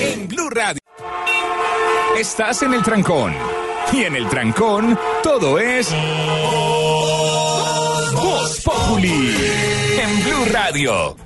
En 0.00 0.28
Blue 0.28 0.50
Radio. 0.50 0.80
Estás 2.18 2.62
en 2.62 2.74
el 2.74 2.82
trancón. 2.82 3.34
Y 3.92 4.02
en 4.04 4.16
el 4.16 4.28
trancón, 4.28 4.98
todo 5.22 5.58
es. 5.58 5.94
Voz 8.14 8.60
Populi. 8.62 9.36
En 10.00 10.24
Blue 10.24 10.44
Radio. 10.52 11.25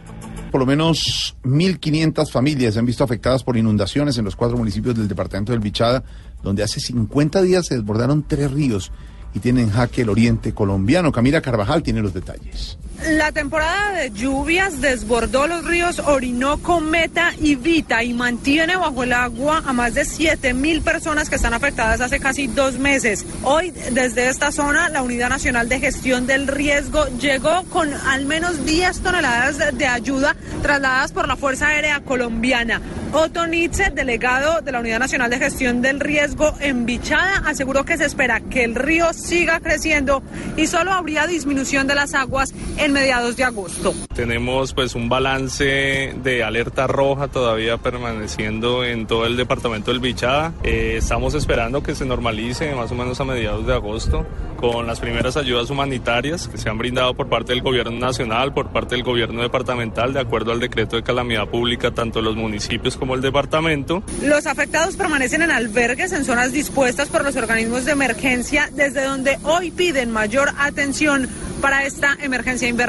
Por 0.50 0.60
lo 0.60 0.66
menos 0.66 1.36
1.500 1.44 2.30
familias 2.30 2.74
se 2.74 2.80
han 2.80 2.86
visto 2.86 3.04
afectadas 3.04 3.44
por 3.44 3.56
inundaciones 3.56 4.18
en 4.18 4.24
los 4.24 4.36
cuatro 4.36 4.56
municipios 4.56 4.96
del 4.96 5.08
departamento 5.08 5.52
del 5.52 5.60
Bichada, 5.60 6.02
donde 6.42 6.62
hace 6.62 6.80
50 6.80 7.42
días 7.42 7.66
se 7.66 7.74
desbordaron 7.74 8.24
tres 8.26 8.50
ríos 8.50 8.90
y 9.34 9.38
tienen 9.38 9.70
jaque 9.70 10.02
el 10.02 10.08
oriente 10.08 10.52
colombiano. 10.52 11.12
Camila 11.12 11.40
Carvajal 11.40 11.82
tiene 11.82 12.02
los 12.02 12.12
detalles. 12.12 12.78
La 13.08 13.32
temporada 13.32 13.92
de 13.92 14.10
lluvias 14.10 14.82
desbordó 14.82 15.46
los 15.46 15.64
ríos 15.64 16.00
Orinoco, 16.00 16.80
Meta 16.80 17.32
y 17.40 17.54
Vita 17.54 18.04
y 18.04 18.12
mantiene 18.12 18.76
bajo 18.76 19.04
el 19.04 19.14
agua 19.14 19.62
a 19.64 19.72
más 19.72 19.94
de 19.94 20.04
7 20.04 20.52
mil 20.52 20.82
personas 20.82 21.30
que 21.30 21.36
están 21.36 21.54
afectadas 21.54 22.02
hace 22.02 22.20
casi 22.20 22.46
dos 22.46 22.78
meses. 22.78 23.24
Hoy, 23.42 23.70
desde 23.92 24.28
esta 24.28 24.52
zona, 24.52 24.90
la 24.90 25.02
Unidad 25.02 25.30
Nacional 25.30 25.70
de 25.70 25.80
Gestión 25.80 26.26
del 26.26 26.46
Riesgo 26.46 27.06
llegó 27.18 27.64
con 27.70 27.90
al 27.94 28.26
menos 28.26 28.66
10 28.66 29.00
toneladas 29.00 29.78
de, 29.78 29.86
ayuda 29.86 30.36
trasladadas 30.62 31.12
por 31.12 31.26
la 31.26 31.36
Fuerza 31.36 31.68
Aérea 31.68 32.00
Colombiana. 32.00 32.82
Otto 33.12 33.46
Nietzsche, 33.46 33.90
delegado 33.90 34.60
de 34.60 34.72
la 34.72 34.80
Unidad 34.80 35.00
Nacional 35.00 35.30
de 35.30 35.38
Gestión 35.38 35.80
del 35.80 36.00
Riesgo 36.00 36.54
en 36.60 36.84
Bichada, 36.84 37.42
aseguró 37.46 37.84
que 37.84 37.96
se 37.96 38.04
espera 38.04 38.40
que 38.40 38.62
el 38.62 38.74
río 38.74 39.12
siga 39.14 39.58
creciendo 39.58 40.22
y 40.56 40.66
solo 40.66 40.92
habría 40.92 41.26
disminución 41.26 41.86
de 41.86 41.94
las 41.94 42.14
aguas 42.14 42.52
en 42.76 42.89
mediados 42.90 43.36
de 43.36 43.44
agosto. 43.44 43.94
Tenemos 44.14 44.74
pues 44.74 44.94
un 44.94 45.08
balance 45.08 46.14
de 46.22 46.44
alerta 46.44 46.86
roja 46.86 47.28
todavía 47.28 47.78
permaneciendo 47.78 48.84
en 48.84 49.06
todo 49.06 49.26
el 49.26 49.36
departamento 49.36 49.90
del 49.90 50.00
Bichada. 50.00 50.52
Eh, 50.62 50.96
estamos 50.98 51.34
esperando 51.34 51.82
que 51.82 51.94
se 51.94 52.04
normalice 52.04 52.74
más 52.74 52.90
o 52.90 52.94
menos 52.94 53.20
a 53.20 53.24
mediados 53.24 53.66
de 53.66 53.74
agosto 53.74 54.26
con 54.60 54.86
las 54.86 55.00
primeras 55.00 55.36
ayudas 55.38 55.70
humanitarias 55.70 56.46
que 56.46 56.58
se 56.58 56.68
han 56.68 56.76
brindado 56.76 57.14
por 57.14 57.28
parte 57.28 57.52
del 57.52 57.62
gobierno 57.62 57.98
nacional, 57.98 58.52
por 58.52 58.70
parte 58.70 58.94
del 58.94 59.04
gobierno 59.04 59.40
departamental, 59.40 60.12
de 60.12 60.20
acuerdo 60.20 60.52
al 60.52 60.60
decreto 60.60 60.96
de 60.96 61.02
calamidad 61.02 61.48
pública, 61.48 61.92
tanto 61.92 62.20
los 62.20 62.36
municipios 62.36 62.96
como 62.96 63.14
el 63.14 63.22
departamento. 63.22 64.02
Los 64.22 64.46
afectados 64.46 64.96
permanecen 64.96 65.42
en 65.42 65.50
albergues 65.50 66.12
en 66.12 66.24
zonas 66.24 66.52
dispuestas 66.52 67.08
por 67.08 67.24
los 67.24 67.36
organismos 67.36 67.86
de 67.86 67.92
emergencia, 67.92 68.68
desde 68.74 69.04
donde 69.04 69.38
hoy 69.44 69.70
piden 69.70 70.10
mayor 70.10 70.50
atención 70.58 71.28
para 71.60 71.84
esta 71.84 72.16
emergencia 72.20 72.68
invernal. 72.68 72.79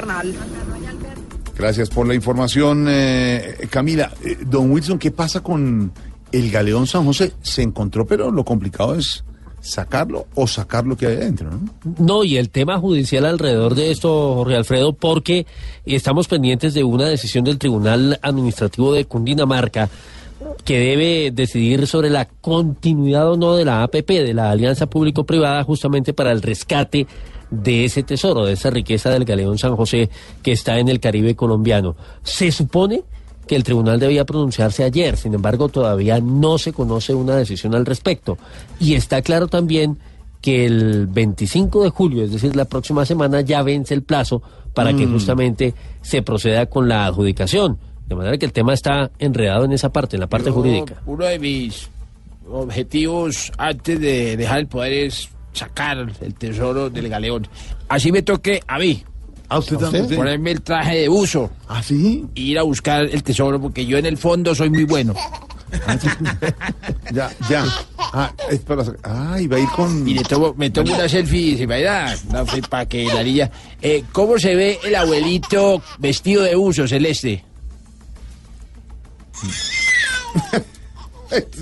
Gracias 1.58 1.90
por 1.90 2.08
la 2.08 2.16
información, 2.16 2.88
eh, 2.90 3.68
Camila. 3.70 4.12
Eh, 4.24 4.38
don 4.46 4.72
Wilson, 4.72 4.98
¿qué 4.98 5.12
pasa 5.12 5.42
con 5.42 5.92
el 6.32 6.52
galeón 6.52 6.88
San 6.88 7.06
José? 7.06 7.34
Se 7.42 7.62
encontró, 7.62 8.06
pero 8.06 8.32
lo 8.32 8.44
complicado 8.44 8.96
es 8.96 9.24
sacarlo 9.60 10.26
o 10.34 10.48
sacar 10.48 10.86
lo 10.86 10.98
que 10.98 11.08
hay 11.08 11.16
adentro, 11.18 11.52
¿no? 11.52 11.94
No, 12.00 12.24
y 12.24 12.38
el 12.38 12.50
tema 12.50 12.80
judicial 12.80 13.26
alrededor 13.26 13.76
de 13.76 13.92
esto, 13.92 14.34
Jorge 14.36 14.56
Alfredo, 14.56 14.94
porque 14.94 15.46
estamos 15.86 16.28
pendientes 16.28 16.74
de 16.74 16.84
una 16.84 17.08
decisión 17.08 17.44
del 17.44 17.60
Tribunal 17.60 18.20
Administrativo 18.22 18.94
de 18.94 19.06
Cundinamarca 19.06 19.90
que 20.66 20.80
debe 20.80 21.32
decidir 21.32 21.86
sobre 21.86 22.10
la 22.10 22.26
continuidad 22.26 23.32
o 23.32 23.38
no 23.38 23.56
de 23.56 23.66
la 23.66 23.84
APP, 23.84 24.08
de 24.08 24.34
la 24.34 24.50
Alianza 24.50 24.88
Público-Privada, 24.88 25.64
justamente 25.64 26.14
para 26.14 26.32
el 26.32 26.42
rescate 26.42 27.06
de 27.52 27.86
ese 27.86 28.02
tesoro, 28.04 28.46
de 28.46 28.54
esa 28.54 28.70
riqueza 28.72 29.10
del 29.12 29.26
Galeón 29.26 29.58
San 29.58 29.76
José 29.76 30.10
que 30.42 30.54
está 30.54 30.80
en 30.80 30.88
el 30.90 31.00
Caribe 31.00 31.36
colombiano. 31.36 31.96
Se 32.24 32.52
supone 32.52 33.04
que 33.46 33.56
el 33.56 33.64
tribunal 33.64 34.00
debía 34.00 34.26
pronunciarse 34.26 34.84
ayer, 34.84 35.18
sin 35.18 35.34
embargo 35.34 35.68
todavía 35.68 36.20
no 36.22 36.58
se 36.58 36.72
conoce 36.72 37.14
una 37.14 37.36
decisión 37.36 37.76
al 37.76 37.86
respecto. 37.86 38.38
Y 38.80 38.94
está 38.96 39.22
claro 39.22 39.48
también 39.48 39.98
que 40.40 40.66
el 40.66 41.08
25 41.08 41.84
de 41.84 41.90
julio, 41.90 42.24
es 42.24 42.32
decir, 42.32 42.56
la 42.56 42.66
próxima 42.66 43.06
semana, 43.06 43.42
ya 43.42 43.62
vence 43.62 43.94
el 43.94 44.04
plazo 44.04 44.42
para 44.74 44.94
que 44.96 45.06
Mm. 45.06 45.12
justamente 45.14 45.74
se 46.02 46.22
proceda 46.22 46.66
con 46.68 46.88
la 46.88 47.06
adjudicación. 47.06 47.78
De 48.08 48.16
manera 48.16 48.38
que 48.38 48.46
el 48.46 48.54
tema 48.54 48.74
está 48.74 49.12
enredado 49.20 49.66
en 49.66 49.74
esa 49.74 49.92
parte, 49.92 50.16
en 50.16 50.22
la 50.22 50.28
parte 50.28 50.48
Yo, 50.48 50.54
jurídica. 50.54 51.02
Uno 51.06 51.26
de 51.26 51.38
mis 51.38 51.90
objetivos 52.50 53.52
antes 53.58 54.00
de 54.00 54.38
dejar 54.38 54.60
el 54.60 54.68
poder 54.68 54.94
es 54.94 55.30
sacar 55.54 55.98
el 56.22 56.34
tesoro 56.36 56.90
del 56.90 57.10
galeón. 57.10 57.48
Así 57.90 58.12
me 58.12 58.22
toque 58.22 58.62
a 58.68 58.80
mí. 58.80 59.04
¿A 59.50 59.60
usted 59.60 59.78
también? 59.78 60.08
Ponerme 60.10 60.52
el 60.52 60.62
traje 60.62 61.00
de 61.00 61.08
buzo. 61.10 61.52
¿Ah, 61.68 61.84
sí? 61.84 62.26
Y 62.36 62.52
ir 62.52 62.60
a 62.60 62.64
buscar 62.64 63.04
el 63.04 63.22
tesoro 63.22 63.60
porque 63.62 63.86
yo 63.86 63.98
en 63.98 64.06
el 64.06 64.18
fondo 64.18 64.56
soy 64.56 64.70
muy 64.70 64.86
bueno. 64.86 65.14
Ya, 67.14 67.30
ya. 67.50 67.66
Ah, 67.98 68.32
es 68.50 68.60
para 68.60 68.84
sacar- 68.86 69.00
Ay, 69.34 69.48
va 69.48 69.58
a 69.58 69.60
ir 69.60 69.68
con. 69.70 70.08
Y 70.08 70.14
le 70.14 70.24
tomo, 70.24 70.54
me 70.58 70.70
tomo 70.70 70.94
una 70.94 71.08
selfie 71.10 71.54
y 71.54 71.58
se 71.58 71.68
me 71.68 71.82
da 71.82 72.16
una 72.30 72.46
fe 72.46 72.62
para 72.62 72.86
que 72.86 73.06
la 73.06 73.24
niña. 73.24 73.50
Eh, 73.82 74.04
¿Cómo 74.12 74.38
se 74.40 74.56
ve 74.56 74.80
el 74.84 74.96
abuelito 74.96 75.82
vestido 76.00 76.44
de 76.44 76.56
buzo 76.56 76.88
celeste? 76.88 77.44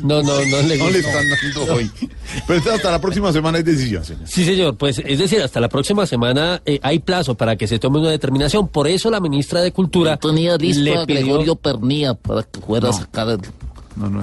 No, 0.03 0.21
no, 0.23 0.33
no 0.45 0.61
le 0.63 0.77
No 0.77 0.89
le 0.89 0.99
están 0.99 1.25
dando 1.29 1.73
hoy. 1.73 1.89
Pero 2.47 2.71
hasta 2.73 2.91
la 2.91 2.99
próxima 3.01 3.31
semana 3.33 3.57
hay 3.57 3.63
decisión, 3.63 4.03
señor. 4.05 4.27
Sí, 4.27 4.45
señor. 4.45 4.77
Pues 4.77 4.99
es 5.05 5.19
decir, 5.19 5.41
hasta 5.41 5.59
la 5.59 5.69
próxima 5.69 6.05
semana 6.05 6.61
eh, 6.65 6.79
hay 6.81 6.99
plazo 6.99 7.35
para 7.35 7.55
que 7.55 7.67
se 7.67 7.79
tome 7.79 7.99
una 7.99 8.09
determinación. 8.11 8.67
Por 8.67 8.87
eso 8.87 9.09
la 9.09 9.19
ministra 9.19 9.61
de 9.61 9.71
Cultura 9.71 10.17
Tenía 10.17 10.57
listo 10.57 10.81
le 10.83 10.95
a 10.97 11.05
pidió- 11.05 11.25
Gregorio 11.25 11.55
Pernía 11.55 12.13
para 12.13 12.43
que 12.43 12.59
fuera 12.61 12.89
a 12.89 12.93
sacar 12.93 13.29
el, 13.29 13.39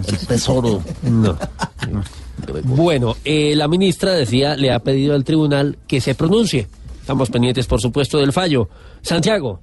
el 0.09 0.27
tesoro. 0.27 0.83
No. 1.03 1.37
Bueno, 2.65 3.17
eh, 3.25 3.55
la 3.57 3.67
ministra 3.67 4.13
decía, 4.13 4.57
le 4.57 4.71
ha 4.71 4.79
pedido 4.81 5.15
al 5.15 5.25
tribunal 5.25 5.79
que 5.87 6.01
se 6.03 6.15
pronuncie. 6.15 6.69
Estamos 7.01 7.31
pendientes, 7.31 7.67
por 7.67 7.81
supuesto, 7.81 8.19
del 8.19 8.33
fallo. 8.33 8.69
Santiago. 9.03 9.61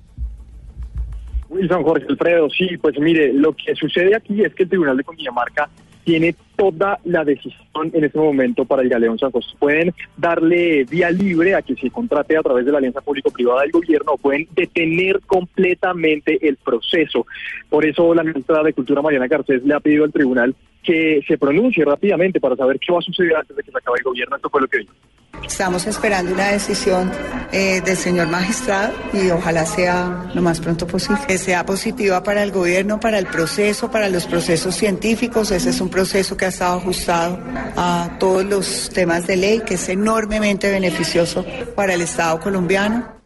Wilson 1.53 1.83
Jorge 1.83 2.05
Alfredo, 2.09 2.49
sí, 2.49 2.77
pues 2.77 2.99
mire, 2.99 3.31
lo 3.31 3.53
que 3.53 3.75
sucede 3.75 4.15
aquí 4.15 4.43
es 4.43 4.53
que 4.55 4.63
el 4.63 4.69
Tribunal 4.69 4.97
de 4.97 5.03
Cundinamarca 5.03 5.69
tiene 6.03 6.35
toda 6.57 6.99
la 7.05 7.23
decisión 7.23 7.89
en 7.93 8.03
este 8.03 8.19
momento 8.19 8.65
para 8.65 8.81
el 8.81 8.89
Galeón 8.89 9.17
San 9.17 9.31
José. 9.31 9.55
Pueden 9.57 9.93
darle 10.17 10.83
vía 10.85 11.09
libre 11.09 11.55
a 11.55 11.61
que 11.61 11.75
se 11.75 11.89
contrate 11.89 12.37
a 12.37 12.41
través 12.41 12.65
de 12.65 12.71
la 12.71 12.79
alianza 12.79 13.01
público-privada 13.01 13.61
del 13.61 13.71
gobierno 13.71 14.13
o 14.13 14.17
pueden 14.17 14.47
detener 14.53 15.21
completamente 15.25 16.45
el 16.45 16.57
proceso. 16.57 17.25
Por 17.69 17.85
eso 17.85 18.13
la 18.13 18.23
ministra 18.23 18.61
de 18.63 18.73
Cultura, 18.73 19.01
Mariana 19.01 19.27
Garcés, 19.27 19.63
le 19.63 19.73
ha 19.73 19.79
pedido 19.79 20.03
al 20.03 20.11
tribunal 20.11 20.55
que 20.83 21.23
se 21.25 21.37
pronuncie 21.37 21.85
rápidamente 21.85 22.41
para 22.41 22.57
saber 22.57 22.79
qué 22.79 22.91
va 22.91 22.99
a 22.99 23.03
suceder 23.03 23.37
antes 23.37 23.55
de 23.55 23.63
que 23.63 23.71
se 23.71 23.77
acabe 23.77 23.99
el 23.99 24.03
gobierno. 24.03 24.35
Esto 24.35 24.49
fue 24.49 24.61
lo 24.61 24.67
que 24.67 24.79
dijo. 24.79 24.93
Estamos 25.41 25.85
esperando 25.87 26.33
una 26.33 26.47
decisión 26.47 27.11
eh, 27.51 27.81
del 27.81 27.97
señor 27.97 28.27
magistrado 28.27 28.93
y 29.13 29.29
ojalá 29.29 29.65
sea 29.65 30.29
lo 30.33 30.41
más 30.41 30.59
pronto 30.59 30.87
posible. 30.87 31.21
Que 31.27 31.37
sea 31.37 31.65
positiva 31.65 32.23
para 32.23 32.43
el 32.43 32.51
gobierno, 32.51 32.99
para 32.99 33.19
el 33.19 33.27
proceso, 33.27 33.91
para 33.91 34.09
los 34.09 34.25
procesos 34.25 34.75
científicos. 34.75 35.51
Ese 35.51 35.71
es 35.71 35.81
un 35.81 35.89
proceso 35.89 36.37
que 36.37 36.45
ha 36.45 36.49
estado 36.49 36.77
ajustado 36.77 37.39
a 37.75 38.17
todos 38.19 38.45
los 38.45 38.89
temas 38.89 39.27
de 39.27 39.35
ley, 39.35 39.61
que 39.65 39.75
es 39.75 39.89
enormemente 39.89 40.71
beneficioso 40.71 41.45
para 41.75 41.93
el 41.93 42.01
Estado 42.01 42.39
colombiano. 42.39 43.22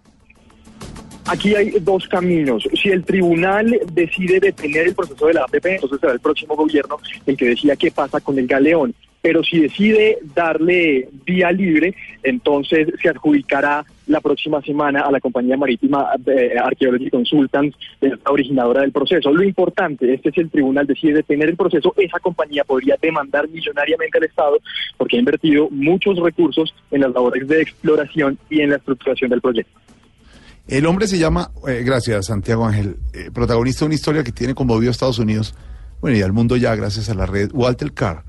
Aquí 1.30 1.54
hay 1.56 1.72
dos 1.82 2.08
caminos. 2.08 2.64
Si 2.82 2.88
el 2.90 3.04
tribunal 3.04 3.78
decide 3.92 4.40
detener 4.40 4.88
el 4.88 4.96
proceso 4.96 5.28
de 5.28 5.34
la 5.34 5.44
APP, 5.44 5.66
entonces 5.66 6.00
será 6.00 6.14
el 6.14 6.22
próximo 6.22 6.56
gobierno 6.56 6.98
el 7.26 7.36
que 7.36 7.50
decida 7.50 7.76
qué 7.76 7.92
pasa 7.92 8.22
con 8.22 8.40
el 8.40 8.48
galeón. 8.48 8.96
Pero 9.22 9.44
si 9.44 9.60
decide 9.60 10.20
darle 10.34 11.10
vía 11.26 11.52
libre, 11.52 11.94
entonces 12.24 12.88
se 13.02 13.10
adjudicará 13.10 13.84
la 14.06 14.22
próxima 14.22 14.62
semana 14.62 15.02
a 15.02 15.12
la 15.12 15.20
compañía 15.20 15.58
marítima 15.58 16.12
eh, 16.26 16.56
Archaeology 16.58 17.10
Consultants, 17.10 17.76
eh, 18.00 18.12
la 18.24 18.32
originadora 18.32 18.82
del 18.82 18.94
proceso. 18.94 19.30
Lo 19.30 19.44
importante 19.44 20.14
es 20.14 20.22
que 20.22 20.32
si 20.32 20.40
el 20.40 20.50
tribunal 20.50 20.88
decide 20.88 21.16
detener 21.16 21.50
el 21.50 21.58
proceso, 21.58 21.94
esa 21.98 22.20
compañía 22.20 22.64
podría 22.64 22.96
demandar 23.02 23.50
millonariamente 23.50 24.18
al 24.18 24.24
Estado 24.24 24.60
porque 24.96 25.18
ha 25.18 25.20
invertido 25.20 25.68
muchos 25.72 26.18
recursos 26.20 26.74
en 26.90 27.02
las 27.02 27.12
labores 27.12 27.46
de 27.50 27.64
exploración 27.64 28.38
y 28.50 28.62
en 28.62 28.70
la 28.70 28.78
estructuración 28.78 29.30
del 29.30 29.42
proyecto. 29.42 29.78
El 30.68 30.86
hombre 30.86 31.08
se 31.08 31.18
llama, 31.18 31.52
eh, 31.66 31.82
gracias 31.86 32.26
Santiago 32.26 32.66
Ángel, 32.66 32.98
eh, 33.14 33.32
protagonista 33.34 33.82
de 33.82 33.86
una 33.88 33.96
historia 33.96 34.24
que 34.24 34.34
tiene 34.34 34.54
conmovido 34.54 34.90
a 34.90 34.92
Estados 34.92 35.18
Unidos, 35.18 35.56
bueno, 36.02 36.18
y 36.18 36.22
al 36.22 36.34
mundo 36.34 36.58
ya 36.58 36.76
gracias 36.76 37.10
a 37.10 37.14
la 37.14 37.26
red, 37.26 37.52
Walter 37.54 37.94
Carr. 37.94 38.24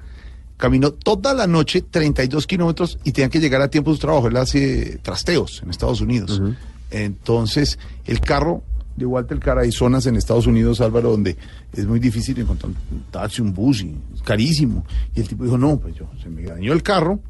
Caminó 0.57 0.93
toda 0.93 1.35
la 1.35 1.47
noche 1.47 1.83
32 1.83 2.47
kilómetros 2.47 2.99
y 3.05 3.13
tenía 3.13 3.29
que 3.29 3.41
llegar 3.41 3.61
a 3.61 3.69
tiempo 3.69 3.91
de 3.91 3.97
su 3.97 4.01
trabajo. 4.01 4.27
Él 4.27 4.37
hace 4.37 4.99
trasteos 5.03 5.63
en 5.63 5.71
Estados 5.71 6.01
Unidos. 6.01 6.43
Entonces, 6.91 7.79
el 8.07 8.21
carro 8.21 8.63
de 8.97 9.07
Walter 9.07 9.39
Carr, 9.39 9.59
hay 9.59 9.71
zonas 9.71 10.07
en 10.07 10.17
Estados 10.17 10.47
Unidos, 10.49 10.81
Álvaro, 10.81 11.11
donde 11.11 11.37
es 11.73 11.87
muy 11.87 12.01
difícil 12.01 12.39
encontrar 12.41 12.73
un 12.91 13.03
taxi, 13.13 13.41
un 13.41 13.55
bus, 13.55 13.83
y 13.83 13.95
es 14.15 14.23
carísimo. 14.23 14.85
Y 15.15 15.21
el 15.21 15.29
tipo 15.29 15.45
dijo, 15.45 15.57
no, 15.57 15.79
pues 15.79 15.95
yo, 15.95 16.11
se 16.21 16.29
me 16.29 16.43
dañó 16.43 16.73
el 16.73 16.83
carro, 16.83 17.21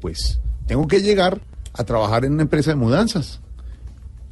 pues 0.00 0.40
tengo 0.66 0.88
que 0.88 1.02
llegar 1.02 1.40
a 1.74 1.84
trabajar 1.84 2.24
en 2.24 2.32
una 2.32 2.42
empresa 2.42 2.70
de 2.70 2.76
mudanzas. 2.76 3.40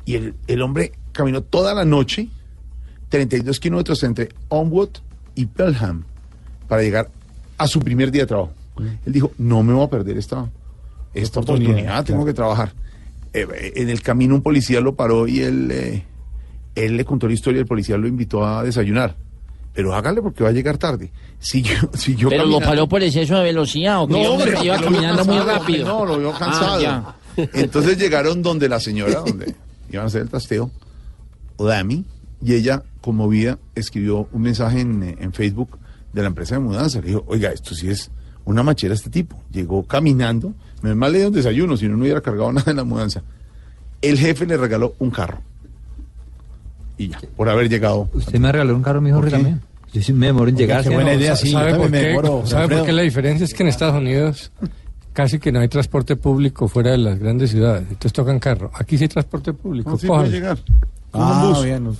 Y 0.08 0.14
el, 0.16 0.34
el 0.46 0.62
hombre 0.62 0.92
caminó 1.12 1.42
toda 1.42 1.74
la 1.74 1.84
noche, 1.84 2.28
32 3.10 3.60
kilómetros 3.60 4.02
entre 4.04 4.30
Onwood 4.48 4.88
y 5.34 5.44
Pelham, 5.44 6.04
para 6.66 6.80
llegar 6.82 7.10
a 7.58 7.66
su 7.66 7.80
primer 7.80 8.10
día 8.10 8.22
de 8.22 8.26
trabajo. 8.28 8.52
Él 9.04 9.12
dijo, 9.12 9.32
no 9.36 9.62
me 9.62 9.74
voy 9.74 9.84
a 9.84 9.90
perder 9.90 10.16
esta, 10.16 10.48
esta 11.12 11.40
Oportunidad, 11.40 11.70
oportunidad, 11.72 12.04
tengo 12.06 12.20
claro. 12.20 12.26
que 12.26 12.34
trabajar. 12.34 12.72
Eh, 13.34 13.46
eh, 13.54 13.72
en 13.76 13.90
el 13.90 14.00
camino 14.00 14.34
un 14.34 14.40
policía 14.42 14.80
lo 14.80 14.94
paró 14.94 15.28
y 15.28 15.40
él, 15.40 15.68
eh, 15.72 16.04
él 16.74 16.96
le 16.96 17.04
contó 17.04 17.26
la 17.28 17.34
historia, 17.34 17.60
el 17.60 17.66
policía 17.66 17.98
lo 17.98 18.08
invitó 18.08 18.46
a 18.46 18.62
desayunar. 18.62 19.14
Pero 19.74 19.94
hágale 19.94 20.22
porque 20.22 20.42
va 20.42 20.48
a 20.48 20.52
llegar 20.52 20.78
tarde. 20.78 21.12
Siguió, 21.38 21.74
siguió 21.94 22.30
¿Pero 22.30 22.46
lo 22.46 22.60
paró 22.60 22.88
por 22.88 23.02
exceso 23.02 23.36
de 23.36 23.42
velocidad 23.44 24.02
o 24.02 24.06
que 24.06 24.14
No, 24.14 24.20
iba- 24.20 24.30
hombre, 24.30 24.54
iba 24.64 24.80
caminando 24.80 25.24
muy 25.26 25.38
rápido? 25.38 25.86
No, 25.86 26.06
lo 26.06 26.18
vio 26.18 26.32
Ah, 26.34 26.38
cansado. 26.38 27.14
Entonces 27.52 27.98
llegaron 27.98 28.42
donde 28.42 28.68
la 28.70 28.80
señora, 28.80 29.20
donde 29.20 29.54
iban 29.90 30.04
a 30.04 30.06
hacer 30.06 30.22
el 30.22 30.28
trasteo, 30.28 30.70
Dami, 31.58 32.04
y 32.42 32.54
ella, 32.54 32.82
conmovida, 33.00 33.58
escribió 33.74 34.28
un 34.32 34.42
mensaje 34.42 34.80
en, 34.80 35.02
eh, 35.02 35.16
en 35.18 35.32
Facebook 35.32 35.78
de 36.12 36.22
la 36.22 36.28
empresa 36.28 36.54
de 36.54 36.60
mudanza. 36.60 37.00
Le 37.00 37.08
dijo, 37.08 37.24
oiga, 37.26 37.50
esto 37.50 37.74
sí 37.74 37.88
es 37.88 38.10
una 38.44 38.62
machera 38.62 38.94
este 38.94 39.10
tipo. 39.10 39.40
Llegó 39.50 39.82
caminando, 39.84 40.54
menos 40.82 40.96
mal 40.96 41.12
le 41.12 41.18
dio 41.18 41.28
un 41.28 41.34
desayuno, 41.34 41.76
si 41.76 41.88
no, 41.88 41.96
no 41.96 42.02
hubiera 42.02 42.20
cargado 42.20 42.52
nada 42.54 42.70
en 42.70 42.76
la 42.76 42.84
mudanza. 42.84 43.22
El 44.00 44.18
jefe 44.18 44.46
le 44.46 44.56
regaló 44.56 44.94
un 44.98 45.10
carro. 45.10 45.40
Y 46.96 47.08
ya, 47.08 47.20
por 47.36 47.48
haber 47.48 47.68
llegado. 47.68 48.08
Usted 48.12 48.38
me 48.38 48.50
regaló 48.50 48.74
un 48.74 48.82
carro, 48.82 49.00
mi 49.00 49.10
hijo 49.10 49.20
también. 49.22 49.60
Yo 49.92 50.02
sí 50.02 50.12
me 50.12 50.26
demoro 50.26 50.48
en 50.48 50.56
llegar. 50.56 50.82
Qué 50.82 50.90
buena 50.90 51.14
idea, 51.14 51.36
sí, 51.36 51.50
¿Sabe, 51.50 51.74
por 51.74 51.90
qué? 51.90 52.16
¿Sabe 52.44 52.76
por 52.76 52.86
qué 52.86 52.92
la 52.92 53.02
diferencia 53.02 53.44
es 53.44 53.54
que 53.54 53.62
en 53.62 53.68
Estados 53.68 53.96
Unidos 53.96 54.52
casi 55.18 55.40
que 55.40 55.50
no 55.50 55.58
hay 55.58 55.66
transporte 55.66 56.14
público 56.14 56.68
fuera 56.68 56.92
de 56.92 56.98
las 56.98 57.18
grandes 57.18 57.50
ciudades? 57.50 57.82
Entonces 57.82 58.12
tocan 58.12 58.38
carro. 58.38 58.70
Aquí 58.72 58.96
sí 58.96 59.02
hay 59.04 59.08
transporte 59.08 59.52
público. 59.52 59.90
No, 59.90 59.98
sí 59.98 60.06
cójalo. 60.06 60.26
puede 60.28 60.38
llegar. 60.40 60.58
Ah, 61.12 61.50
bus. 61.52 61.64
bien. 61.64 61.82
no- 61.82 61.96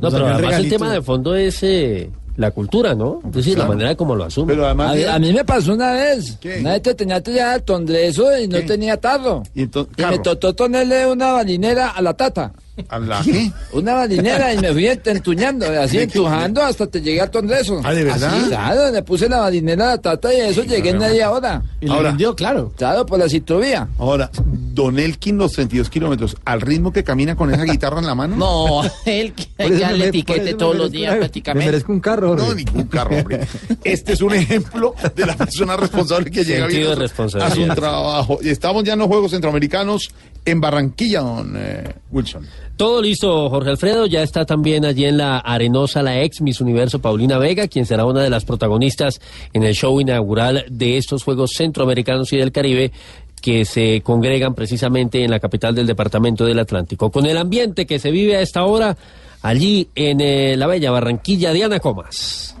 No, 0.00 0.10
pero 0.10 0.26
además 0.26 0.54
el 0.56 0.68
tema 0.68 0.90
de 0.92 1.02
fondo 1.02 1.36
es 1.36 1.62
eh, 1.62 2.10
la 2.36 2.50
cultura, 2.50 2.96
¿no? 2.96 3.20
Es 3.28 3.32
decir, 3.32 3.56
la 3.56 3.66
manera 3.66 3.94
como 3.94 4.16
lo 4.16 4.24
asume. 4.24 4.54
Pero 4.54 4.66
además. 4.66 4.90
A, 4.90 4.94
mí- 4.96 5.04
a 5.04 5.18
mí 5.20 5.32
me 5.32 5.44
pasó 5.44 5.72
una 5.74 5.92
vez. 5.92 6.36
¿Qué? 6.40 6.58
Una 6.58 6.72
vez 6.72 6.82
te 6.82 6.94
tenía 6.96 7.20
ya 7.22 7.52
al 7.52 7.62
tondreso 7.62 8.36
y 8.36 8.48
no 8.48 8.56
¿Qué? 8.58 8.62
tenía 8.64 8.96
tarro. 8.96 9.44
Y 9.54 9.62
entonces, 9.62 9.94
Y 9.96 10.02
me 10.04 10.18
tocó 10.18 10.52
ponerle 10.56 11.06
una 11.06 11.30
balinera 11.32 11.90
a 11.90 12.02
la 12.02 12.12
tata. 12.14 12.52
¿A 12.88 12.98
la 12.98 13.22
qué? 13.22 13.50
Una 13.72 13.94
balinera 13.94 14.52
y 14.52 14.58
me 14.58 14.72
fui 14.72 14.86
entuñando, 14.86 15.66
así 15.80 15.98
entujando 15.98 16.62
hasta 16.62 16.86
te 16.86 17.00
llegué 17.00 17.22
al 17.22 17.30
tondreso. 17.30 17.80
Ah, 17.82 17.94
¿de 17.94 18.04
verdad? 18.04 18.34
Así, 18.34 18.48
claro, 18.48 18.90
le 18.92 19.02
puse 19.02 19.28
la 19.28 19.38
balinera 19.38 19.84
a 19.84 19.88
la 19.96 19.98
tata 19.98 20.32
y 20.34 20.40
eso 20.40 20.62
llegué 20.62 20.90
en 20.90 20.98
media 20.98 21.30
hora. 21.30 21.62
Y 21.80 21.88
Ahora. 21.90 22.10
vendió, 22.10 22.36
claro. 22.36 22.72
Claro, 22.76 23.06
por 23.06 23.18
la 23.18 23.28
ciclovía. 23.28 23.88
Ahora, 23.98 24.30
Don 24.74 24.98
Elkin, 24.98 25.38
los 25.38 25.52
32 25.52 25.88
kilómetros, 25.88 26.36
al 26.44 26.60
ritmo 26.60 26.92
que 26.92 27.02
camina 27.02 27.34
con 27.34 27.52
esa 27.52 27.64
guitarra 27.64 27.98
en 28.00 28.06
la 28.06 28.14
mano. 28.14 28.36
No, 28.36 28.82
él 29.06 29.32
ya 29.78 29.92
le 29.92 30.08
etiquete 30.08 30.54
todos 30.54 30.76
los 30.76 30.90
días 30.90 31.08
una- 31.12 31.14
Me 31.14 31.20
prácticamente. 31.20 31.66
merezco 31.70 31.92
un 31.92 32.00
carro, 32.00 32.36
No, 32.36 32.44
Jorge. 32.44 32.64
ningún 32.64 32.84
carro, 32.88 33.16
hombre. 33.16 33.40
Este 33.84 34.12
es 34.12 34.20
un 34.20 34.34
ejemplo 34.34 34.94
de 35.14 35.24
la 35.26 35.34
persona 35.36 35.76
responsable 35.76 36.30
que 36.30 36.44
llega 36.44 36.66
bien 36.66 36.86
a 36.88 37.44
a 37.46 37.50
su 37.50 37.66
trabajo. 37.68 38.38
Y 38.42 38.50
estamos 38.50 38.84
ya 38.84 38.92
en 38.92 38.98
los 38.98 39.08
Juegos 39.08 39.30
Centroamericanos 39.30 40.10
en 40.46 40.60
Barranquilla, 40.60 41.20
don 41.20 41.54
eh, 41.56 41.92
Wilson. 42.10 42.46
Todo 42.76 43.02
listo, 43.02 43.50
Jorge 43.50 43.70
Alfredo. 43.70 44.06
Ya 44.06 44.22
está 44.22 44.44
también 44.44 44.84
allí 44.84 45.04
en 45.04 45.18
la 45.18 45.38
arenosa 45.38 46.02
la 46.02 46.22
ex 46.22 46.40
Miss 46.40 46.60
Universo 46.60 47.00
Paulina 47.00 47.38
Vega, 47.38 47.68
quien 47.68 47.84
será 47.84 48.06
una 48.06 48.22
de 48.22 48.30
las 48.30 48.44
protagonistas 48.44 49.20
en 49.52 49.64
el 49.64 49.74
show 49.74 50.00
inaugural 50.00 50.64
de 50.70 50.96
estos 50.96 51.24
Juegos 51.24 51.52
Centroamericanos 51.56 52.32
y 52.32 52.36
del 52.36 52.52
Caribe 52.52 52.92
que 53.40 53.64
se 53.64 54.00
congregan 54.02 54.54
precisamente 54.54 55.22
en 55.22 55.30
la 55.30 55.40
capital 55.40 55.74
del 55.74 55.86
departamento 55.86 56.44
del 56.44 56.58
Atlántico. 56.58 57.10
Con 57.10 57.26
el 57.26 57.36
ambiente 57.36 57.86
que 57.86 57.98
se 57.98 58.10
vive 58.10 58.36
a 58.36 58.40
esta 58.40 58.64
hora 58.64 58.96
allí 59.42 59.88
en 59.94 60.20
eh, 60.20 60.56
la 60.56 60.66
bella 60.66 60.90
Barranquilla, 60.90 61.52
Diana 61.52 61.80
Comas. 61.80 62.55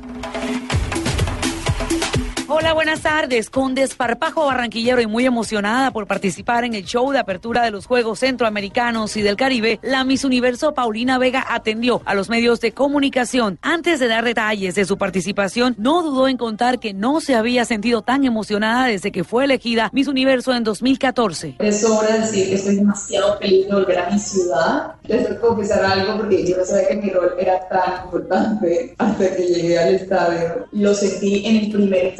Hola, 2.58 2.72
buenas 2.72 3.02
tardes. 3.02 3.50
Con 3.50 3.74
desparpajo 3.74 4.46
barranquillero 4.46 5.02
y 5.02 5.06
muy 5.06 5.26
emocionada 5.26 5.90
por 5.90 6.06
participar 6.06 6.64
en 6.64 6.72
el 6.72 6.86
show 6.86 7.12
de 7.12 7.18
apertura 7.18 7.62
de 7.62 7.70
los 7.70 7.84
Juegos 7.84 8.20
Centroamericanos 8.20 9.14
y 9.18 9.20
del 9.20 9.36
Caribe, 9.36 9.78
la 9.82 10.04
Miss 10.04 10.24
Universo 10.24 10.72
Paulina 10.72 11.18
Vega 11.18 11.44
atendió 11.50 12.00
a 12.06 12.14
los 12.14 12.30
medios 12.30 12.62
de 12.62 12.72
comunicación. 12.72 13.58
Antes 13.60 14.00
de 14.00 14.08
dar 14.08 14.24
detalles 14.24 14.74
de 14.74 14.86
su 14.86 14.96
participación, 14.96 15.74
no 15.76 16.02
dudó 16.02 16.28
en 16.28 16.38
contar 16.38 16.78
que 16.78 16.94
no 16.94 17.20
se 17.20 17.34
había 17.34 17.66
sentido 17.66 18.00
tan 18.00 18.24
emocionada 18.24 18.86
desde 18.86 19.12
que 19.12 19.22
fue 19.22 19.44
elegida 19.44 19.90
Miss 19.92 20.08
Universo 20.08 20.54
en 20.54 20.64
2014. 20.64 21.56
Es 21.58 21.84
hora 21.84 22.14
de 22.14 22.20
decir 22.20 22.48
que 22.48 22.54
estoy 22.54 22.76
demasiado 22.76 23.36
feliz 23.36 23.66
de 23.66 23.74
volver 23.74 23.98
a 23.98 24.08
mi 24.08 24.18
ciudad. 24.18 24.94
Les 25.04 25.26
tengo 25.26 25.42
que 25.42 25.46
confesar 25.46 25.84
algo 25.84 26.16
porque 26.16 26.46
yo 26.46 26.56
no 26.56 26.64
sabía 26.64 26.88
que 26.88 26.96
mi 26.96 27.10
rol 27.10 27.34
era 27.38 27.68
tan 27.68 28.06
importante 28.06 28.94
hasta 28.96 29.36
que 29.36 29.42
llegué 29.42 29.78
al 29.78 29.94
estadio. 29.96 30.66
Lo 30.72 30.94
sentí 30.94 31.44
en 31.44 31.56
el 31.56 31.70
primer 31.70 32.16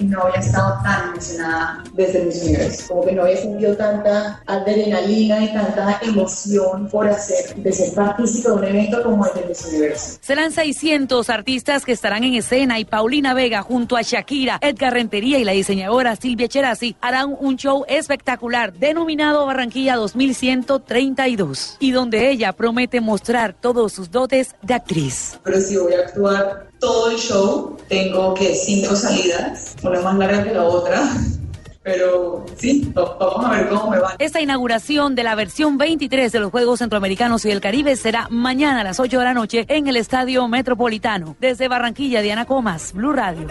no 0.00 0.22
había 0.22 0.40
estado 0.40 0.82
tan 0.82 1.10
emocionada 1.10 1.84
desde 1.92 2.24
mis 2.24 2.42
universos. 2.42 2.88
Como 2.88 3.04
que 3.04 3.12
no 3.12 3.22
había 3.22 3.36
sentido 3.36 3.76
tanta 3.76 4.42
adrenalina 4.46 5.44
y 5.44 5.52
tanta 5.52 5.98
emoción 6.02 6.88
por 6.88 7.08
hacer, 7.08 7.54
de 7.56 7.72
ser 7.72 7.94
partícipe 7.94 8.48
de 8.48 8.54
un 8.54 8.64
evento 8.64 9.02
como 9.02 9.26
el 9.26 9.34
de 9.34 9.48
mis 9.48 9.64
universos. 9.66 10.18
Serán 10.20 10.52
600 10.52 11.30
artistas 11.30 11.84
que 11.84 11.92
estarán 11.92 12.24
en 12.24 12.34
escena 12.34 12.78
y 12.78 12.84
Paulina 12.84 13.34
Vega 13.34 13.62
junto 13.62 13.96
a 13.96 14.02
Shakira, 14.02 14.58
Edgar 14.60 14.94
Rentería 14.94 15.38
y 15.38 15.44
la 15.44 15.52
diseñadora 15.52 16.16
Silvia 16.16 16.48
Cherasi 16.48 16.96
harán 17.00 17.36
un 17.38 17.56
show 17.56 17.84
espectacular 17.88 18.72
denominado 18.72 19.46
Barranquilla 19.46 19.96
2132 19.96 21.76
y 21.80 21.90
donde 21.90 22.30
ella 22.30 22.52
promete 22.52 23.00
mostrar 23.00 23.54
todos 23.54 23.92
sus 23.92 24.10
dotes 24.10 24.54
de 24.62 24.74
actriz. 24.74 25.38
Pero 25.42 25.60
si 25.60 25.76
voy 25.76 25.92
a 25.94 26.00
actuar 26.00 26.68
todo 26.80 27.10
el 27.10 27.16
show, 27.18 27.76
tengo 27.88 28.34
que 28.34 28.54
cinco 28.54 28.94
salidas, 28.96 29.76
una 29.82 30.00
más 30.00 30.16
larga 30.16 30.44
que 30.44 30.52
la 30.54 30.64
otra. 30.64 31.02
Pero 31.80 32.44
sí, 32.58 32.92
va- 32.94 33.16
vamos 33.18 33.46
a 33.46 33.50
ver 33.50 33.68
cómo 33.70 33.90
me 33.90 33.98
va. 33.98 34.14
Esta 34.18 34.42
inauguración 34.42 35.14
de 35.14 35.22
la 35.22 35.34
versión 35.34 35.78
23 35.78 36.30
de 36.30 36.38
los 36.40 36.50
Juegos 36.50 36.80
Centroamericanos 36.80 37.42
y 37.46 37.48
del 37.48 37.62
Caribe 37.62 37.96
será 37.96 38.26
mañana 38.30 38.82
a 38.82 38.84
las 38.84 39.00
8 39.00 39.18
de 39.18 39.24
la 39.24 39.32
noche 39.32 39.64
en 39.70 39.86
el 39.86 39.96
Estadio 39.96 40.46
Metropolitano. 40.48 41.34
Desde 41.40 41.66
Barranquilla, 41.66 42.20
Diana 42.20 42.44
Comas, 42.44 42.92
Blue 42.92 43.12
Radio. 43.14 43.46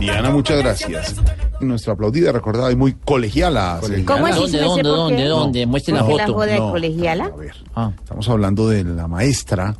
Diana, 0.00 0.30
muchas 0.30 0.58
gracias. 0.58 1.14
Nuestra 1.60 1.92
aplaudida, 1.92 2.32
recordada 2.32 2.72
y 2.72 2.76
muy 2.76 2.94
colegiala. 3.04 3.78
¿Cómo 4.04 4.26
así? 4.26 4.40
¿Dónde, 4.40 4.58
dónde, 4.62 4.82
dónde, 4.82 5.24
dónde? 5.26 5.66
Muestre 5.66 5.94
la 5.94 6.02
foto. 6.02 6.32
joda 6.34 6.46
de 6.46 6.58
no. 6.58 6.70
colegiala? 6.72 7.24
A 7.26 7.36
ver, 7.36 7.54
estamos 8.00 8.28
hablando 8.28 8.68
de 8.68 8.82
la 8.82 9.06
maestra 9.06 9.76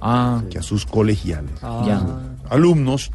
que 0.49 0.59
a 0.59 0.63
sus 0.63 0.87
colegiales, 0.87 1.51
Ah. 1.61 1.83
Ya. 1.85 2.01
Alumnos, 2.51 3.11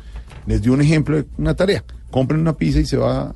les 0.47 0.61
dio 0.61 0.73
un 0.73 0.81
ejemplo 0.81 1.17
de 1.17 1.25
una 1.37 1.53
tarea. 1.53 1.83
Compren 2.09 2.39
una 2.39 2.53
pizza 2.53 2.79
y 2.79 2.85
se 2.85 2.97
va 2.97 3.33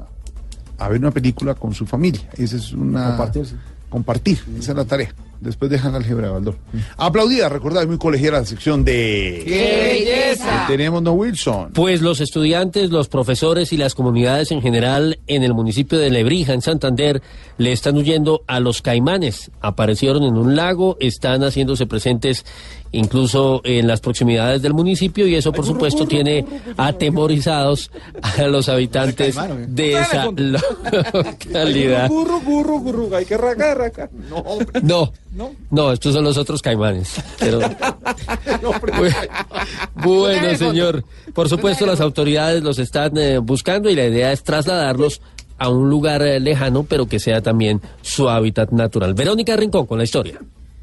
a 0.78 0.90
ver 0.90 1.00
una 1.00 1.12
película 1.12 1.56
con 1.56 1.74
su 1.74 1.86
familia. 1.86 2.22
Esa 2.38 2.58
es 2.58 2.72
una... 2.72 3.10
Compartir, 3.10 3.46
sí. 3.46 3.56
Compartir, 3.90 4.40
esa 4.58 4.72
es 4.72 4.78
la 4.78 4.86
tarea. 4.86 5.14
Después 5.42 5.72
dejan 5.72 5.96
álgebra 5.96 6.28
de 6.28 6.34
Baldor. 6.34 6.58
Aplaudida, 6.98 7.48
recordad, 7.48 7.88
muy 7.88 7.98
colegiala 7.98 8.40
la 8.40 8.46
sección 8.46 8.84
de... 8.84 9.42
¡Qué 9.46 10.06
belleza! 10.06 10.66
Tenemos, 10.68 11.02
no 11.02 11.14
Wilson. 11.14 11.72
Pues 11.72 12.02
los 12.02 12.20
estudiantes, 12.20 12.90
los 12.90 13.08
profesores 13.08 13.72
y 13.72 13.78
las 13.78 13.96
comunidades 13.96 14.52
en 14.52 14.62
general 14.62 15.20
en 15.28 15.44
el 15.44 15.54
municipio 15.54 15.98
de 15.98 16.10
Lebrija, 16.10 16.54
en 16.54 16.62
Santander, 16.62 17.22
le 17.58 17.72
están 17.72 17.96
huyendo 17.96 18.42
a 18.48 18.60
los 18.60 18.82
caimanes. 18.82 19.50
Aparecieron 19.62 20.24
en 20.24 20.36
un 20.36 20.58
lago, 20.58 20.98
están 21.00 21.42
haciéndose 21.42 21.88
presentes 21.88 22.46
incluso 22.92 23.62
en 23.64 23.88
las 23.88 24.02
proximidades 24.02 24.62
del 24.62 24.74
municipio 24.74 25.28
y 25.28 25.36
eso 25.36 25.52
por 25.52 25.66
supuesto 25.66 26.06
tiene 26.06 26.46
atemorizados 26.78 27.92
a 28.22 28.44
los 28.44 28.70
habitantes 28.70 29.36
de 29.68 29.94
esa 29.94 30.26
localidad. 31.14 32.08
Burro, 32.08 32.40
burro, 32.42 32.80
burro, 32.80 33.16
hay 33.16 33.26
que 33.26 33.38
racar, 33.38 33.78
racar. 33.78 34.10
No, 34.82 35.14
no, 35.70 35.92
estos 35.92 36.14
son 36.14 36.24
los 36.24 36.38
otros 36.38 36.62
caimanes. 36.62 37.22
Pero, 37.40 37.60
bueno, 39.96 40.58
señor, 40.58 41.04
por 41.34 41.50
supuesto 41.50 41.86
las 41.86 42.02
autoridades 42.02 42.64
los 42.64 42.80
están 42.80 43.18
eh, 43.18 43.38
buscando 43.38 43.90
y 43.90 43.96
la 43.96 44.06
idea 44.06 44.32
es 44.32 44.44
trasladarlos 44.44 45.22
a 45.58 45.70
un 45.70 45.90
lugar 45.90 46.22
eh, 46.22 46.40
lejano, 46.40 46.84
pero 46.84 47.08
que 47.08 47.20
sea 47.20 47.42
también 47.42 47.82
su 48.02 48.30
hábitat 48.30 48.72
natural. 48.72 49.14
Verónica 49.14 49.56
Rincón 49.56 49.86
con 49.86 49.98
la 49.98 50.06
historia. 50.06 50.40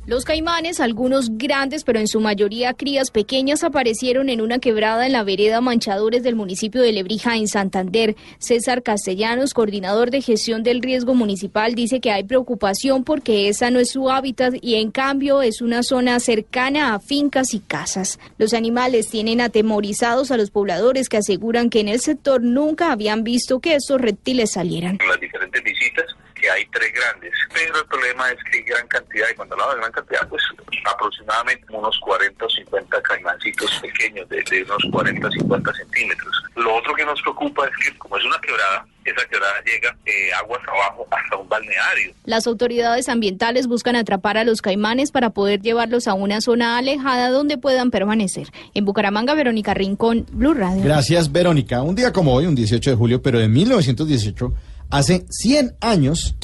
Los 0.06 0.24
caimanes, 0.24 0.78
algunos 0.78 1.36
grandes, 1.36 1.82
pero 1.82 1.98
en 1.98 2.06
su 2.06 2.20
mayoría 2.20 2.74
crías 2.74 3.10
pequeñas, 3.10 3.64
aparecieron 3.64 4.28
en 4.28 4.40
una 4.40 4.60
quebrada 4.60 5.04
en 5.04 5.10
la 5.10 5.24
vereda 5.24 5.60
Manchadores 5.60 6.22
del 6.22 6.36
municipio 6.36 6.80
de 6.80 6.92
Lebrija, 6.92 7.36
en 7.36 7.48
Santander. 7.48 8.14
César 8.38 8.84
Castellanos, 8.84 9.52
coordinador 9.52 10.12
de 10.12 10.22
gestión 10.22 10.62
del 10.62 10.80
riesgo 10.80 11.14
municipal, 11.14 11.74
dice 11.74 11.98
que 11.98 12.12
hay 12.12 12.22
preocupación 12.22 13.02
porque 13.02 13.48
esa 13.48 13.72
no 13.72 13.80
es 13.80 13.90
su 13.90 14.08
hábitat 14.08 14.54
y 14.62 14.76
en 14.76 14.92
cambio 14.92 15.42
es 15.42 15.60
una 15.60 15.82
zona 15.82 16.20
cercana 16.20 16.94
a 16.94 17.00
fincas 17.00 17.52
y 17.52 17.58
casas. 17.58 18.20
Los 18.38 18.54
animales 18.54 19.08
tienen 19.08 19.40
atemorizados 19.40 20.30
a 20.30 20.36
los 20.36 20.52
pobladores 20.52 21.08
que 21.08 21.16
aseguran 21.16 21.68
que 21.68 21.80
en 21.80 21.88
el 21.88 21.98
sector 21.98 22.44
nunca 22.44 22.92
habían 22.92 23.24
visto 23.24 23.58
que 23.58 23.74
estos 23.74 24.00
reptiles 24.00 24.52
salieran. 24.52 25.00
las 25.08 25.18
diferentes 25.18 25.64
visitas 25.64 26.05
que 26.46 26.50
hay 26.52 26.66
tres 26.66 26.92
grandes, 26.92 27.32
pero 27.52 27.80
el 27.80 27.86
problema 27.86 28.30
es 28.30 28.38
que 28.44 28.58
hay 28.58 28.62
gran 28.62 28.86
cantidad, 28.86 29.26
y 29.32 29.34
cuando 29.34 29.54
hablamos 29.54 29.74
de 29.74 29.80
gran 29.80 29.92
cantidad, 29.92 30.28
pues 30.28 30.42
aproximadamente 30.84 31.64
unos 31.70 31.98
40 31.98 32.44
o 32.44 32.48
50 32.48 33.02
caimancitos 33.02 33.70
pequeños, 33.80 34.28
de, 34.28 34.42
de 34.48 34.62
unos 34.62 34.82
40 34.92 35.26
o 35.26 35.30
50 35.30 35.74
centímetros. 35.74 36.42
Lo 36.54 36.74
otro 36.76 36.94
que 36.94 37.04
nos 37.04 37.20
preocupa 37.22 37.66
es 37.66 37.72
que 37.84 37.98
como 37.98 38.16
es 38.16 38.24
una 38.24 38.38
quebrada, 38.40 38.86
esa 39.04 39.28
quebrada 39.28 39.54
llega 39.64 39.96
eh, 40.06 40.32
aguas 40.38 40.60
abajo 40.68 41.06
hasta 41.10 41.36
un 41.36 41.48
balneario. 41.48 42.12
Las 42.24 42.46
autoridades 42.46 43.08
ambientales 43.08 43.66
buscan 43.66 43.96
atrapar 43.96 44.38
a 44.38 44.44
los 44.44 44.62
caimanes 44.62 45.10
para 45.10 45.30
poder 45.30 45.60
llevarlos 45.60 46.06
a 46.06 46.14
una 46.14 46.40
zona 46.40 46.78
alejada 46.78 47.30
donde 47.30 47.58
puedan 47.58 47.90
permanecer. 47.90 48.48
En 48.74 48.84
Bucaramanga, 48.84 49.34
Verónica 49.34 49.74
Rincón, 49.74 50.26
Blue 50.30 50.54
Radio. 50.54 50.82
Gracias, 50.84 51.32
Verónica. 51.32 51.82
Un 51.82 51.96
día 51.96 52.12
como 52.12 52.34
hoy, 52.34 52.46
un 52.46 52.54
18 52.54 52.90
de 52.90 52.96
julio, 52.96 53.22
pero 53.22 53.38
de 53.40 53.48
1918, 53.48 54.52
hace 54.90 55.26
100 55.30 55.76
años, 55.80 56.36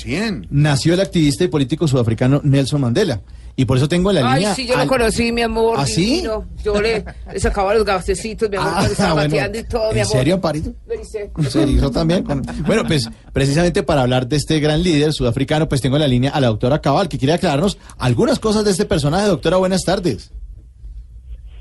nació 0.51 0.95
el 0.95 1.01
activista 1.01 1.45
y 1.45 1.49
político 1.49 1.87
sudafricano 1.89 2.41
Nelson 2.45 2.81
Mandela. 2.81 3.21
Y 3.55 3.67
por 3.67 3.77
eso 3.77 3.87
tengo 3.87 4.09
en 4.11 4.17
la 4.17 4.31
Ay, 4.33 4.39
línea... 4.41 4.55
sí, 4.55 4.67
yo 4.67 4.75
lo 4.77 4.81
al- 4.81 4.89
conocí, 4.89 5.31
mi 5.31 5.43
amor. 5.43 5.77
¿Ah, 5.79 5.85
sí? 5.87 6.07
divino. 6.07 6.47
Yo 6.65 6.81
le, 6.81 7.05
le 7.31 7.39
sacaba 7.39 7.75
los 7.75 7.85
gastecitos, 7.85 8.49
mi 8.49 8.57
amor, 8.57 8.73
Ah, 8.75 8.87
bueno. 8.99 9.15
bateando 9.17 9.59
y 9.59 9.65
todo, 9.65 9.93
mi 9.93 9.99
¿En 9.99 10.05
amor. 10.07 10.17
serio, 10.17 10.35
Amparito? 10.37 10.73
Lo 10.87 10.95
hice. 10.99 11.31
Se 11.51 11.63
hizo 11.69 11.91
también. 11.91 12.25
Bueno, 12.25 12.43
Bueno, 12.67 12.85
pues 12.87 13.11
precisamente 13.35 13.83
para 13.83 14.01
hablar 14.03 14.27
de 14.27 14.37
este 14.37 14.59
gran 14.59 14.83
líder 14.83 15.13
sudafricano, 15.13 15.69
pues 15.69 15.83
tengo 15.83 15.97
en 15.97 16.01
la 16.03 16.09
línea 16.09 16.31
a 16.31 16.41
la 16.41 16.47
doctora 16.47 16.81
Cabal, 16.81 17.11
que 17.11 17.19
quiere 17.19 17.35
aclararnos 17.35 17.77
algunas 17.99 18.39
cosas 18.39 18.65
de 18.65 18.71
este 18.71 18.87
personaje. 18.87 19.27
Doctora, 19.27 19.59
buenas 19.59 19.83
tardes. 19.83 20.33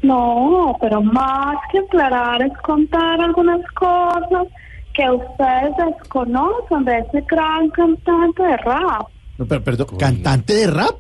No, 0.02 0.78
pero 0.82 1.02
más 1.02 1.58
que 1.72 1.80
aclarar 1.80 2.42
es 2.42 2.52
contar 2.66 3.20
algunas 3.22 3.60
cosas 3.78 4.48
que 4.94 5.10
ustedes 5.10 5.76
desconocen 5.78 6.86
de 6.86 7.00
ese 7.00 7.22
gran 7.30 7.70
cantante 7.70 8.44
de 8.44 8.58
rap. 8.58 9.08
No, 9.38 9.46
pero, 9.46 9.64
perdón, 9.64 9.88
¿cantante 9.98 10.54
de 10.54 10.68
rap? 10.68 10.96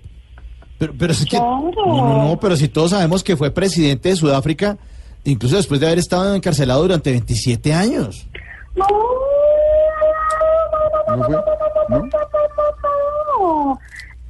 Pero, 0.77 0.93
pero 0.97 1.13
es 1.13 1.25
que... 1.25 1.37
Claro. 1.37 1.71
No, 1.75 2.07
no, 2.07 2.27
no, 2.29 2.39
pero 2.39 2.55
si 2.55 2.67
todos 2.67 2.91
sabemos 2.91 3.23
que 3.23 3.37
fue 3.37 3.51
presidente 3.51 4.09
de 4.09 4.15
Sudáfrica, 4.15 4.77
incluso 5.23 5.57
después 5.57 5.79
de 5.79 5.87
haber 5.87 5.99
estado 5.99 6.33
encarcelado 6.33 6.81
durante 6.81 7.11
27 7.11 7.73
años. 7.73 8.27
No, 8.75 8.85
¿No 11.15 11.23
fue? 11.23 11.35
¿No? 11.89 11.99
no, 13.39 13.79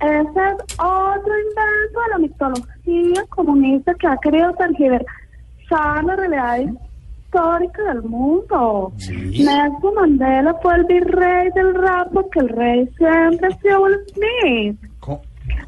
ese 0.01 0.19
es 0.19 0.79
otro 0.79 1.33
invento 1.39 1.99
de 2.01 2.09
la 2.09 2.17
mitología 2.17 3.25
comunista 3.29 3.93
que 3.93 4.07
ha 4.07 4.17
querido 4.17 4.51
tergiversar 4.53 6.03
la 6.03 6.15
realidad 6.15 6.73
histórica 7.31 7.93
del 7.93 8.03
mundo. 8.03 8.91
Nelson 8.99 9.95
Mandela 9.95 10.53
fue 10.61 10.75
el 10.75 10.83
virrey 10.85 11.49
del 11.55 11.73
rap 11.75 12.11
porque 12.13 12.39
el 12.39 12.49
rey 12.49 12.89
siempre 12.97 13.47
ha 13.47 13.57
sido 13.59 13.83
Will 13.83 13.97
Smith. 14.13 14.79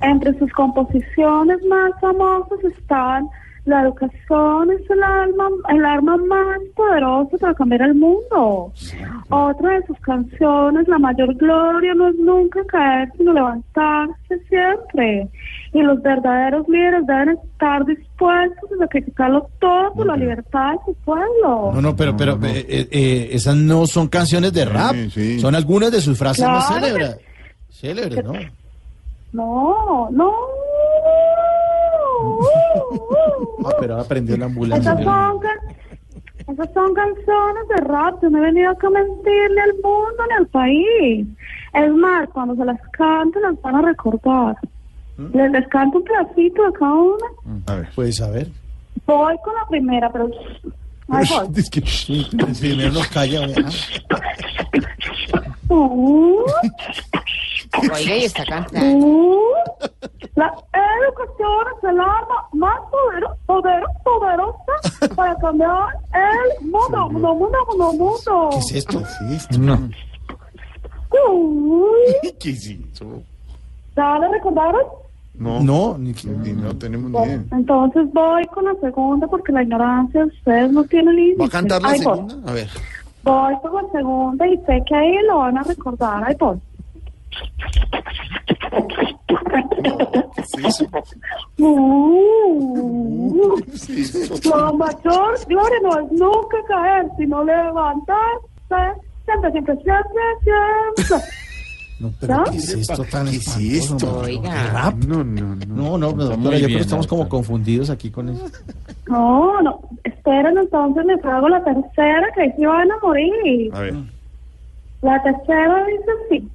Entre 0.01 0.37
sus 0.37 0.51
composiciones 0.53 1.63
más 1.65 1.91
famosas 1.99 2.63
están 2.63 3.27
La 3.65 3.83
educación 3.83 4.71
es 4.71 4.89
el 4.89 5.01
alma, 5.01 5.49
el 5.69 5.85
arma 5.85 6.17
más 6.17 6.59
poderosa 6.75 7.37
para 7.37 7.53
cambiar 7.53 7.83
el 7.83 7.95
mundo. 7.95 8.73
Otra 9.29 9.79
de 9.79 9.85
sus 9.87 9.97
canciones, 9.99 10.87
La 10.89 10.99
mayor 10.99 11.33
gloria 11.35 11.93
no 11.93 12.09
es 12.09 12.15
nunca 12.15 12.59
caer, 12.65 13.09
sino 13.17 13.33
levantarse 13.33 14.39
siempre. 14.49 15.29
Y 15.73 15.81
los 15.81 16.01
verdaderos 16.03 16.67
líderes 16.69 17.05
deben 17.07 17.29
estar 17.29 17.83
dispuestos 17.85 18.71
a 18.73 18.77
sacrificarlo 18.77 19.49
todo 19.59 19.91
por 19.93 20.05
la 20.05 20.15
libertad 20.15 20.73
de 20.73 20.77
su 20.85 20.93
pueblo. 21.03 21.71
No, 21.73 21.81
no, 21.81 21.95
pero, 21.95 22.15
pero 22.15 22.33
eh, 22.43 22.65
eh, 22.69 22.87
eh, 22.91 23.29
esas 23.31 23.55
no 23.55 23.87
son 23.87 24.07
canciones 24.07 24.53
de 24.53 24.65
rap. 24.65 24.95
Son 25.39 25.55
algunas 25.55 25.91
de 25.91 25.99
sus 26.01 26.17
frases 26.17 26.45
más 26.45 26.67
que- 26.67 26.73
célebres. 26.79 27.17
Célebres, 27.69 28.23
¿no? 28.23 28.33
No, 29.33 30.09
no. 30.11 30.31
Ah, 33.65 33.71
pero 33.79 33.99
aprendió 33.99 34.37
la 34.37 34.45
ambulancia. 34.45 34.91
Esas 34.91 35.03
son, 35.03 35.39
can- 35.39 36.53
esas 36.53 36.73
son 36.73 36.93
canciones 36.93 37.67
de 37.69 37.75
rap. 37.85 38.21
Yo 38.21 38.29
no 38.29 38.37
he 38.37 38.41
venido 38.41 38.69
acá 38.71 38.87
a 38.87 38.91
mentirle 38.91 39.61
al 39.61 39.73
mundo 39.75 40.23
ni 40.29 40.33
al 40.37 40.47
país. 40.47 41.27
Es 41.73 41.91
más, 41.93 42.29
cuando 42.29 42.55
se 42.55 42.65
las 42.65 42.79
cante, 42.91 43.39
las 43.41 43.59
van 43.61 43.75
a 43.77 43.81
recordar. 43.81 44.55
Les, 45.17 45.51
les 45.51 45.67
canto 45.67 45.97
un 45.99 46.03
pedacito 46.03 46.63
de 46.63 46.73
cada 46.73 46.93
una. 46.93 47.27
A 47.67 47.75
ver. 47.75 47.89
Puedes 47.95 48.15
saber. 48.17 48.47
Voy 49.05 49.35
con 49.43 49.53
la 49.55 49.65
primera, 49.69 50.11
pero. 50.11 50.29
Ahí 51.09 51.25
voy. 51.29 51.47
Es 51.57 51.69
que 51.69 51.81
primero 52.59 52.91
nos 52.91 53.07
calla. 53.07 53.41
¿verdad? 53.47 53.71
Uh, 55.69 56.43
Oiga, 57.91 58.15
y 58.17 58.25
está 58.25 58.45
cantando. 58.45 58.97
uh. 58.97 59.39
La 60.35 60.53
educación 61.07 61.65
es 61.77 61.83
el 61.89 61.99
arma 61.99 62.47
más 62.53 62.79
podero- 62.91 63.35
podero- 63.47 63.87
poderosa 64.03 65.15
para 65.15 65.35
cambiar 65.37 65.87
el 66.13 66.69
mundo, 66.69 67.09
mundo, 67.09 67.33
mundo, 67.35 67.57
mundo, 67.67 67.93
mundo. 67.93 68.49
¿Qué 68.51 68.57
es 68.59 68.71
esto? 68.73 69.01
No. 69.57 69.89
Uy. 71.31 72.31
¿Qué 72.39 72.49
es 72.51 72.67
eso? 72.67 73.23
¿Ya 73.95 74.19
le 74.19 74.27
recordaron? 74.29 74.81
No. 75.35 75.61
No, 75.61 75.97
ni, 75.97 76.13
no 76.53 76.75
tenemos 76.77 77.09
ni 77.11 77.17
idea. 77.17 77.43
Entonces 77.51 78.07
voy 78.13 78.45
con 78.47 78.65
la 78.65 78.75
segunda 78.75 79.27
porque 79.27 79.51
la 79.51 79.63
ignorancia 79.63 80.21
de 80.21 80.27
ustedes 80.27 80.71
no 80.71 80.83
tiene 80.83 81.11
límite. 81.13 81.39
¿Va 81.39 81.45
a 81.45 81.49
cantar 81.49 81.81
la 81.81 81.89
Ahí 81.89 82.01
voy. 82.03 82.15
segunda? 82.15 82.51
A 82.51 82.53
ver. 82.53 82.67
Voy 83.23 83.53
con 83.61 83.73
la 83.83 83.91
segunda 83.91 84.47
y 84.47 84.57
sé 84.57 84.83
que 84.87 84.95
ahí 84.95 85.15
lo 85.27 85.39
van 85.39 85.57
a 85.57 85.63
recordar. 85.63 86.23
Ahí 86.23 86.35
voy. 86.39 86.59
Uh, 92.73 93.57
la 94.45 94.71
mayor 94.73 95.39
gloria 95.47 95.79
no 95.83 95.99
es 95.99 96.11
nunca 96.11 96.57
caer, 96.67 97.07
sino 97.17 97.43
levantarse. 97.43 99.01
Siempre, 99.25 99.51
siempre, 99.51 99.75
siempre, 99.83 100.23
siempre. 100.43 101.27
No, 102.03 102.11
pero 102.19 102.43
¿qué 102.51 102.57
es 102.57 102.67
esto 102.69 103.03
tan 103.05 103.29
¿Qué 103.29 103.37
es 103.37 103.57
esto? 103.57 104.05
no? 104.05 104.17
Oiga. 104.19 104.71
¿Rap? 104.73 104.95
No, 105.05 105.23
no, 105.23 105.55
no. 105.55 105.65
No, 105.65 105.97
no, 105.97 106.11
doctora, 106.11 106.57
yo 106.57 106.65
creo 106.65 106.77
que 106.79 106.83
estamos 106.83 107.07
como 107.07 107.29
confundidos 107.29 107.89
aquí 107.89 108.11
con 108.11 108.27
eso. 108.27 108.45
No, 109.07 109.61
no. 109.61 109.79
Esperen, 110.03 110.57
entonces 110.57 111.05
les 111.05 111.23
hago 111.23 111.47
la 111.47 111.63
tercera, 111.63 112.27
que 112.35 112.51
sí 112.57 112.65
van 112.65 112.91
a 112.91 112.95
morir. 113.01 113.73
A 113.73 113.79
ver. 113.79 113.95
La 115.01 115.23
tercera 115.23 115.85
dice 115.85 116.11
así. 116.25 116.49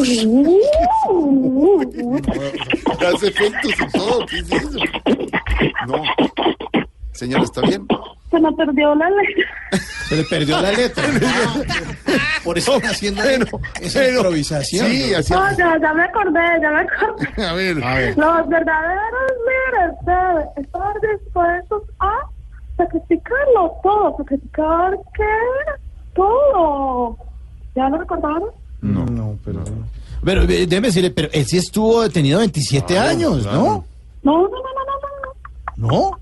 Hace 3.14 3.28
efectos 3.28 3.72
y 3.78 3.92
todo. 3.92 4.24
¿Qué 4.26 4.38
es 4.38 4.50
eso? 4.52 4.78
No. 5.86 6.02
Señora, 7.12 7.44
¿está 7.44 7.60
bien? 7.60 7.86
Se 8.30 8.38
me 8.38 8.52
perdió 8.52 8.94
la 8.94 9.10
letra. 9.10 9.80
Se 10.08 10.16
le 10.16 10.24
perdió 10.24 10.60
la 10.60 10.70
letra. 10.70 11.04
Por 12.44 12.56
eso 12.56 12.76
están 12.76 12.90
haciendo 12.90 13.22
esa 13.80 14.08
improvisación. 14.08 14.86
Sí, 14.86 15.14
así. 15.14 15.32
No, 15.32 15.56
ya, 15.56 15.78
ya 15.80 15.92
me 15.94 16.04
acordé, 16.04 16.40
ya 16.62 16.70
me 16.70 16.80
acordé. 16.80 17.42
A 17.48 17.52
ver. 17.54 17.84
A 17.84 17.94
ver. 17.94 18.16
Los 18.16 18.48
verdaderos 18.48 19.30
líderes 19.46 19.96
deben 20.06 20.64
estar 20.64 20.94
dispuestos 21.00 21.82
a 21.98 22.12
sacrificarlo 22.76 23.72
todo. 23.82 24.16
¿Sacrificar 24.18 24.96
qué? 25.14 25.72
Todo. 26.14 27.16
¿Ya 27.74 27.88
lo 27.88 27.98
recordaron? 27.98 28.50
No, 28.80 29.04
no, 29.06 29.36
pero. 29.44 29.64
Pero 30.22 30.42
eh, 30.42 30.66
déjeme 30.66 30.88
decirle, 30.88 31.10
pero 31.10 31.28
él 31.32 31.46
sí 31.46 31.56
estuvo 31.56 32.02
detenido 32.02 32.38
27 32.38 32.98
años, 32.98 33.44
¿no? 33.44 33.84
No, 34.22 34.42
no, 34.42 34.48
no, 34.48 34.48
no, 34.48 35.88
no, 35.88 35.88
no. 35.88 36.19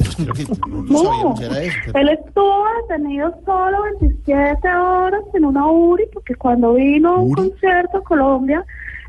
¿No? 0.00 0.14
Pero 0.16 0.32
creo 0.34 0.46
que 0.46 0.70
no, 0.70 0.76
no 0.76 0.82
No, 0.82 0.98
sabíamos 1.04 1.40
que 1.40 1.46
era 1.46 1.62
eso. 1.62 1.76
pero- 1.86 1.98
él 1.98 2.08
estuvo 2.24 2.64
detenido 2.88 3.34
solo 3.44 3.76
27 4.00 4.68
horas 4.68 5.22
en 5.34 5.44
una 5.44 5.66
URI 5.70 6.04
porque 6.12 6.34
cuando 6.34 6.74
vino 6.74 7.10
a 7.10 7.20
un 7.20 7.32
concierto 7.34 7.98
a 7.98 8.02
Colombia 8.04 8.64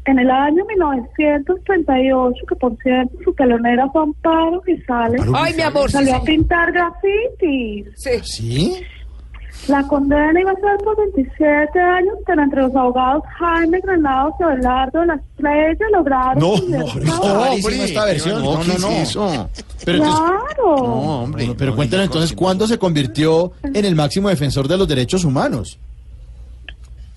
en 0.05 0.17
el 0.19 0.31
año 0.31 0.63
1938, 0.65 2.45
que 2.47 2.55
por 2.55 2.75
cierto 2.81 3.17
su 3.23 3.33
telonera 3.33 3.87
fue 3.91 4.03
Amparo 4.03 4.61
Grisales, 4.61 5.21
Ay, 5.35 5.53
mi 5.55 5.61
amor, 5.61 5.87
sí, 5.89 5.93
salió 5.97 6.15
a 6.15 6.19
sí. 6.21 6.25
pintar 6.25 6.71
grafitis. 6.71 7.87
¿Sí? 8.23 8.83
La 9.68 9.84
condena 9.88 10.41
iba 10.41 10.51
a 10.51 10.55
ser 10.55 10.78
por 10.84 10.97
27 10.97 11.80
años, 11.80 12.16
pero 12.26 12.41
entre 12.41 12.62
los 12.64 12.76
abogados 12.76 13.24
Jaime 13.38 13.80
Granados 13.80 14.34
y 14.39 14.43
Abelardo 14.43 14.99
de 15.01 15.05
la 15.05 15.14
Estrella 15.16 15.86
lograron... 15.93 16.39
No, 16.39 16.55
libertad. 16.55 17.18
no, 17.24 17.43
rarísima 17.45 17.84
esta 17.84 18.05
versión. 18.05 18.43
No, 18.43 18.53
no, 18.55 18.57
no. 18.64 19.49
Pero 19.86 19.97
entonces, 19.97 20.20
Claro. 20.55 20.78
no, 20.78 21.22
hombre. 21.24 21.55
pero 21.57 21.76
cuéntanos 21.76 22.05
entonces, 22.07 22.34
¿cuándo 22.36 22.66
se 22.68 22.78
convirtió 22.80 23.51
en 23.64 23.86
el 23.86 23.95
máximo 23.95 24.30
defensor 24.30 24.68
de 24.68 24.78
los 24.78 24.88
derechos 24.88 25.24
humanos? 25.26 25.78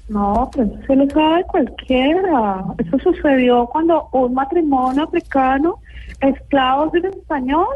No, 0.09 0.51
pero 0.55 0.66
eso 0.66 0.76
se 0.86 0.97
lo 0.97 1.09
sabe 1.11 1.45
cualquiera. 1.45 2.62
Eso 2.78 2.99
sucedió 2.99 3.66
cuando 3.72 4.07
un 4.12 4.34
matrimonio 4.34 5.05
africano, 5.05 5.76
esclavos 6.20 6.92
de 6.92 7.01
un 7.01 7.07
español, 7.07 7.66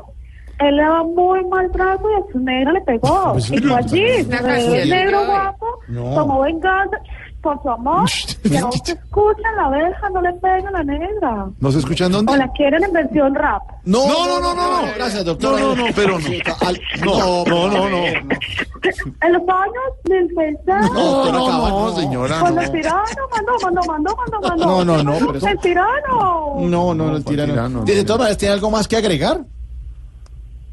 él 0.60 0.76
le 0.76 0.82
daba 0.82 1.04
muy 1.04 1.44
mal 1.46 1.70
trato 1.70 2.04
y 2.10 2.14
a 2.14 2.32
su 2.32 2.38
negra 2.40 2.72
le 2.72 2.80
pegó. 2.82 3.32
Pues, 3.32 3.50
y 3.50 3.58
fue 3.58 3.76
allí, 3.76 4.02
el 4.02 4.90
negro 4.90 5.24
guapo, 5.26 5.66
No. 5.88 6.14
tomó 6.14 6.40
venganza 6.40 6.96
por 7.42 7.62
su 7.62 7.70
amor. 7.70 8.08
Que 8.42 8.60
no 8.60 8.72
se 8.72 8.92
escucha 8.92 9.52
la 9.56 9.64
abeja, 9.66 10.08
no 10.10 10.22
le 10.22 10.32
pega 10.34 10.68
a 10.68 10.72
la 10.72 10.82
negra. 10.84 11.46
¿No 11.60 11.70
se 11.72 11.78
escuchan 11.80 12.10
dónde? 12.12 12.32
O 12.32 12.36
la 12.36 12.48
quieren 12.52 12.82
en 12.82 12.92
versión 12.92 13.34
rap. 13.34 13.62
No, 13.84 14.06
No, 14.08 14.26
no, 14.26 14.40
no, 14.40 14.54
no, 14.54 14.82
no. 14.82 14.88
Gracias, 14.96 15.24
doctor. 15.24 15.60
No, 15.60 15.74
no, 15.74 15.86
no, 15.86 15.92
pero 15.94 16.18
no. 16.18 16.28
No, 17.04 17.44
no, 17.44 17.68
no, 17.68 17.88
no. 17.90 18.06
En 18.06 19.32
los 19.32 19.42
años 19.42 19.84
del 20.04 20.28
60. 20.28 20.80
No, 20.80 21.32
No, 21.32 21.68
no, 21.90 21.96
señora, 21.96 22.40
Cuando 22.40 22.60
el 22.62 22.70
tirano 22.72 23.02
mandó, 23.30 23.52
mandó, 23.62 23.82
mandó, 23.86 24.16
mandó, 24.16 24.48
mandó. 24.48 24.66
No, 24.66 24.84
no, 24.84 25.02
no, 25.02 25.26
pero 25.26 25.38
eso- 25.38 25.48
El 25.48 25.58
tirano. 25.58 26.54
No, 26.58 26.66
no, 26.68 26.94
no, 26.94 27.04
el 27.16 27.22
¿cuál 27.24 27.24
tirano. 27.24 27.84
de 27.84 28.04
todas 28.04 28.18
maneras, 28.20 28.38
¿tiene 28.38 28.54
algo 28.54 28.70
más 28.70 28.88
que 28.88 28.96
agregar? 28.96 29.40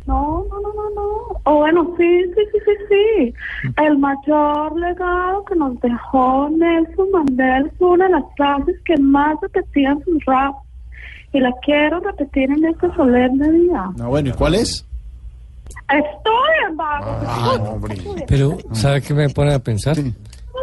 No, 0.05 0.45
no, 0.49 0.61
no, 0.61 0.73
no, 0.73 0.89
no. 0.95 1.41
O 1.45 1.57
bueno, 1.57 1.95
sí, 1.97 2.23
sí, 2.35 2.41
sí, 2.51 2.59
sí, 2.65 2.71
sí. 2.89 3.33
El 3.83 3.97
mayor 3.97 4.79
legado 4.79 5.43
que 5.45 5.55
nos 5.55 5.79
dejó 5.79 6.49
Nelson 6.49 7.11
Mandela 7.11 7.67
es 7.67 7.73
una 7.79 8.05
de 8.05 8.11
las 8.11 8.23
frases 8.35 8.75
que 8.85 8.97
más 8.97 9.35
repetían 9.41 10.03
sus 10.03 10.23
raps. 10.25 10.57
Y 11.33 11.39
la 11.39 11.51
quiero 11.63 11.99
repetir 11.99 12.49
en 12.51 12.65
este 12.65 12.93
solemne 12.95 13.51
día. 13.51 13.89
No, 13.97 14.09
bueno, 14.09 14.29
¿y 14.29 14.33
cuál 14.33 14.55
es? 14.55 14.85
Estoy 15.89 16.69
en 16.69 16.77
vago. 16.77 17.05
Ah, 17.27 17.55
no, 17.57 17.63
hombre. 17.71 17.97
Pero, 18.27 18.57
¿sabe 18.73 19.01
qué 19.01 19.13
me 19.13 19.29
pone 19.29 19.53
a 19.53 19.59
pensar? 19.59 19.97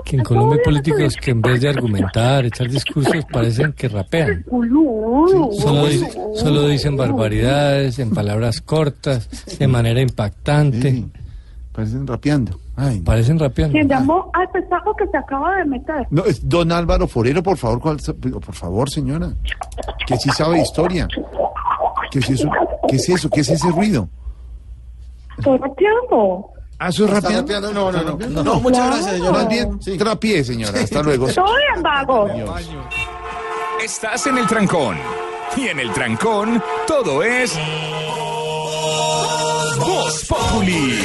Que 0.04 0.16
en 0.16 0.24
Colombia 0.24 0.58
hay 0.58 0.64
políticos 0.64 1.16
que 1.16 1.30
en 1.30 1.40
vez 1.42 1.60
de 1.60 1.68
argumentar, 1.68 2.44
echar 2.44 2.68
discursos, 2.68 3.24
parecen 3.30 3.72
que 3.72 3.88
rapean. 3.88 4.44
Solo, 4.48 5.86
solo 6.34 6.66
dicen 6.68 6.96
barbaridades, 6.96 7.98
en 7.98 8.10
palabras 8.10 8.60
cortas, 8.60 9.28
de 9.58 9.66
manera 9.68 10.00
impactante. 10.00 10.90
Sí, 10.90 11.10
parecen 11.72 12.06
rapeando. 12.06 12.58
Ay, 12.74 12.98
no. 13.00 13.04
Parecen 13.04 13.38
rapeando. 13.38 13.72
Quien 13.74 13.88
llamó 13.88 14.30
al 14.32 14.48
pesajo 14.50 14.94
que 14.96 15.06
se 15.08 15.16
acaba 15.16 15.56
de 15.56 15.64
meter. 15.66 16.06
No, 16.10 16.24
es 16.24 16.46
don 16.48 16.72
Álvaro 16.72 17.06
Forero, 17.06 17.42
por 17.42 17.56
favor, 17.58 17.80
¿cuál- 17.80 17.98
por 17.98 18.54
favor, 18.54 18.88
señora. 18.90 19.30
Que 20.06 20.16
sí 20.16 20.30
sabe 20.30 20.60
historia. 20.62 21.06
¿Qué 22.10 22.18
es 22.18 22.30
eso? 22.30 22.50
¿Qué 22.88 22.96
es 22.96 23.08
eso? 23.08 23.28
¿Qué 23.30 23.40
es 23.40 23.48
ese 23.50 23.70
ruido? 23.70 24.08
Estoy 25.38 25.58
rapeando. 25.58 26.48
¿Ah, 26.82 26.88
eso 26.88 27.04
es 27.04 27.12
¿Está 27.12 27.30
rapeando? 27.30 27.72
No, 27.72 27.92
no, 27.92 28.02
no. 28.02 28.18
No, 28.28 28.42
no, 28.42 28.60
muchas 28.60 28.86
gracias, 28.86 29.12
señora. 29.12 29.30
Más 29.30 29.48
bien, 29.48 29.78
trapié, 29.98 30.42
señora. 30.42 30.80
Hasta 30.80 31.00
luego. 31.00 31.28
Estoy 31.28 31.62
en 31.76 31.82
vago. 31.82 32.28
Estás 33.84 34.26
en 34.26 34.38
el 34.38 34.48
trancón. 34.48 34.96
Y 35.56 35.68
en 35.68 35.78
el 35.78 35.92
trancón, 35.92 36.60
todo 36.88 37.22
es. 37.22 37.56
Voz 39.78 40.24
Populi. 40.24 40.98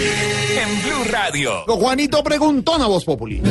En 0.57 0.81
Blue 0.81 1.11
Radio. 1.11 1.51
Juanito 1.67 2.23
preguntó 2.23 2.73
a 2.73 2.87
Voz 2.87 3.05
Populi. 3.05 3.43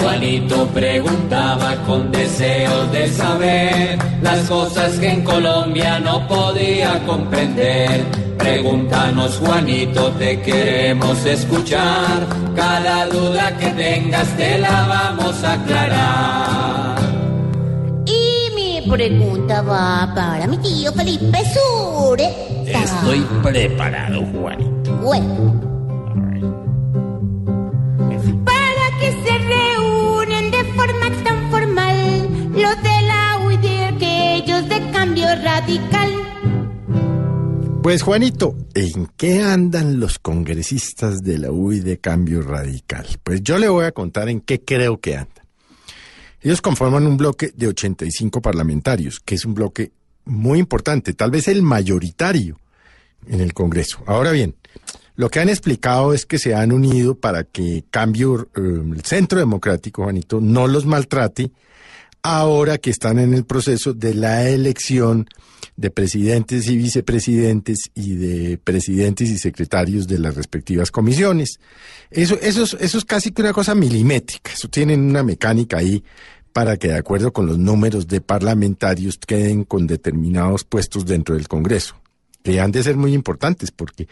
Juanito 0.00 0.66
preguntaba 0.74 1.76
con 1.86 2.10
deseos 2.10 2.90
de 2.90 3.08
saber 3.08 3.98
las 4.20 4.48
cosas 4.48 4.98
que 4.98 5.10
en 5.10 5.22
Colombia 5.22 6.00
no 6.00 6.26
podía 6.26 7.06
comprender. 7.06 8.29
Pregúntanos 8.40 9.36
Juanito, 9.36 10.10
te 10.12 10.40
queremos 10.40 11.26
escuchar. 11.26 12.26
Cada 12.56 13.06
duda 13.06 13.56
que 13.58 13.68
tengas 13.70 14.28
te 14.36 14.58
la 14.58 14.86
vamos 14.88 15.44
a 15.44 15.52
aclarar. 15.52 16.98
Y 18.06 18.54
mi 18.54 18.90
pregunta 18.90 19.60
va 19.60 20.10
para 20.14 20.46
mi 20.46 20.56
tío 20.56 20.90
Felipe 20.92 21.38
Sure. 21.52 22.26
Estoy 22.66 23.20
preparado, 23.42 24.24
Juanito. 24.32 24.90
Bueno. 25.02 25.60
Para 28.44 28.86
que 29.00 29.12
se 29.22 29.38
reúnen 29.54 30.50
de 30.50 30.64
forma 30.76 31.06
tan 31.24 31.50
formal 31.50 32.28
los 32.54 32.82
de 32.82 33.02
la 33.06 33.38
UID 33.44 33.64
y 33.64 33.82
aquellos 33.82 34.68
de 34.68 34.90
cambio 34.92 35.26
radical. 35.44 36.09
Pues 37.82 38.02
Juanito, 38.02 38.54
¿en 38.74 39.08
qué 39.16 39.40
andan 39.40 40.00
los 40.00 40.18
congresistas 40.18 41.22
de 41.22 41.38
la 41.38 41.50
UI 41.50 41.80
de 41.80 41.98
Cambio 41.98 42.42
Radical? 42.42 43.06
Pues 43.22 43.42
yo 43.42 43.56
le 43.56 43.70
voy 43.70 43.86
a 43.86 43.92
contar 43.92 44.28
en 44.28 44.40
qué 44.40 44.60
creo 44.60 45.00
que 45.00 45.16
andan. 45.16 45.46
Ellos 46.42 46.60
conforman 46.60 47.06
un 47.06 47.16
bloque 47.16 47.52
de 47.56 47.68
85 47.68 48.42
parlamentarios, 48.42 49.18
que 49.20 49.34
es 49.34 49.46
un 49.46 49.54
bloque 49.54 49.92
muy 50.26 50.58
importante, 50.58 51.14
tal 51.14 51.30
vez 51.30 51.48
el 51.48 51.62
mayoritario 51.62 52.60
en 53.26 53.40
el 53.40 53.54
Congreso. 53.54 54.02
Ahora 54.06 54.32
bien, 54.32 54.56
lo 55.16 55.30
que 55.30 55.40
han 55.40 55.48
explicado 55.48 56.12
es 56.12 56.26
que 56.26 56.38
se 56.38 56.54
han 56.54 56.72
unido 56.72 57.14
para 57.14 57.44
que 57.44 57.84
Cambio, 57.90 58.50
eh, 58.56 58.60
el 58.60 59.02
Centro 59.04 59.38
Democrático, 59.38 60.04
Juanito, 60.04 60.38
no 60.40 60.66
los 60.66 60.84
maltrate 60.84 61.50
ahora 62.22 62.78
que 62.78 62.90
están 62.90 63.18
en 63.18 63.34
el 63.34 63.44
proceso 63.44 63.94
de 63.94 64.14
la 64.14 64.48
elección 64.48 65.26
de 65.76 65.90
presidentes 65.90 66.68
y 66.68 66.76
vicepresidentes 66.76 67.90
y 67.94 68.14
de 68.14 68.58
presidentes 68.58 69.30
y 69.30 69.38
secretarios 69.38 70.06
de 70.06 70.18
las 70.18 70.34
respectivas 70.34 70.90
comisiones. 70.90 71.58
Eso, 72.10 72.38
eso, 72.42 72.64
es, 72.64 72.76
eso 72.80 72.98
es 72.98 73.04
casi 73.04 73.30
que 73.30 73.42
una 73.42 73.52
cosa 73.52 73.74
milimétrica, 73.74 74.52
eso 74.52 74.68
tienen 74.68 75.00
una 75.00 75.22
mecánica 75.22 75.78
ahí 75.78 76.04
para 76.52 76.76
que 76.76 76.88
de 76.88 76.98
acuerdo 76.98 77.32
con 77.32 77.46
los 77.46 77.58
números 77.58 78.08
de 78.08 78.20
parlamentarios 78.20 79.18
queden 79.18 79.64
con 79.64 79.86
determinados 79.86 80.64
puestos 80.64 81.06
dentro 81.06 81.34
del 81.34 81.48
Congreso 81.48 81.96
que 82.42 82.60
han 82.60 82.72
de 82.72 82.82
ser 82.82 82.96
muy 82.96 83.12
importantes 83.12 83.70
porque 83.70 84.08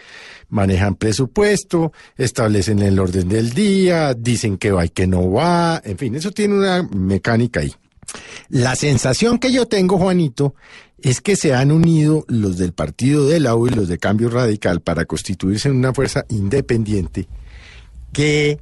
manejan 0.49 0.97
presupuesto, 0.97 1.93
establecen 2.17 2.81
el 2.81 2.99
orden 2.99 3.29
del 3.29 3.55
día, 3.55 4.15
dicen 4.15 4.59
que 4.59 4.71
va 4.71 4.85
y 4.85 4.91
que 4.91 5.07
no 5.07 5.31
va, 5.31 5.81
en 5.85 5.97
fin, 5.97 6.15
eso 6.15 6.31
tiene 6.31 6.55
una 6.55 6.83
mecánica 6.83 7.61
ahí. 7.61 7.75
La 8.49 8.77
sensación 8.77 9.39
que 9.39 9.53
yo 9.53 9.67
tengo, 9.67 9.99
Juanito, 9.99 10.55
es 11.01 11.21
que 11.21 11.37
se 11.37 11.55
han 11.55 11.71
unido 11.71 12.25
los 12.29 12.59
del 12.59 12.73
partido 12.73 13.27
de 13.27 13.41
la 13.41 13.55
U 13.55 13.67
y 13.67 13.71
los 13.71 13.89
de 13.89 13.99
Cambio 13.99 14.31
Radical 14.31 14.81
para 14.81 15.05
constituirse 15.05 15.69
en 15.69 15.77
una 15.77 15.93
fuerza 15.93 16.25
independiente 16.29 17.29
que 18.13 18.59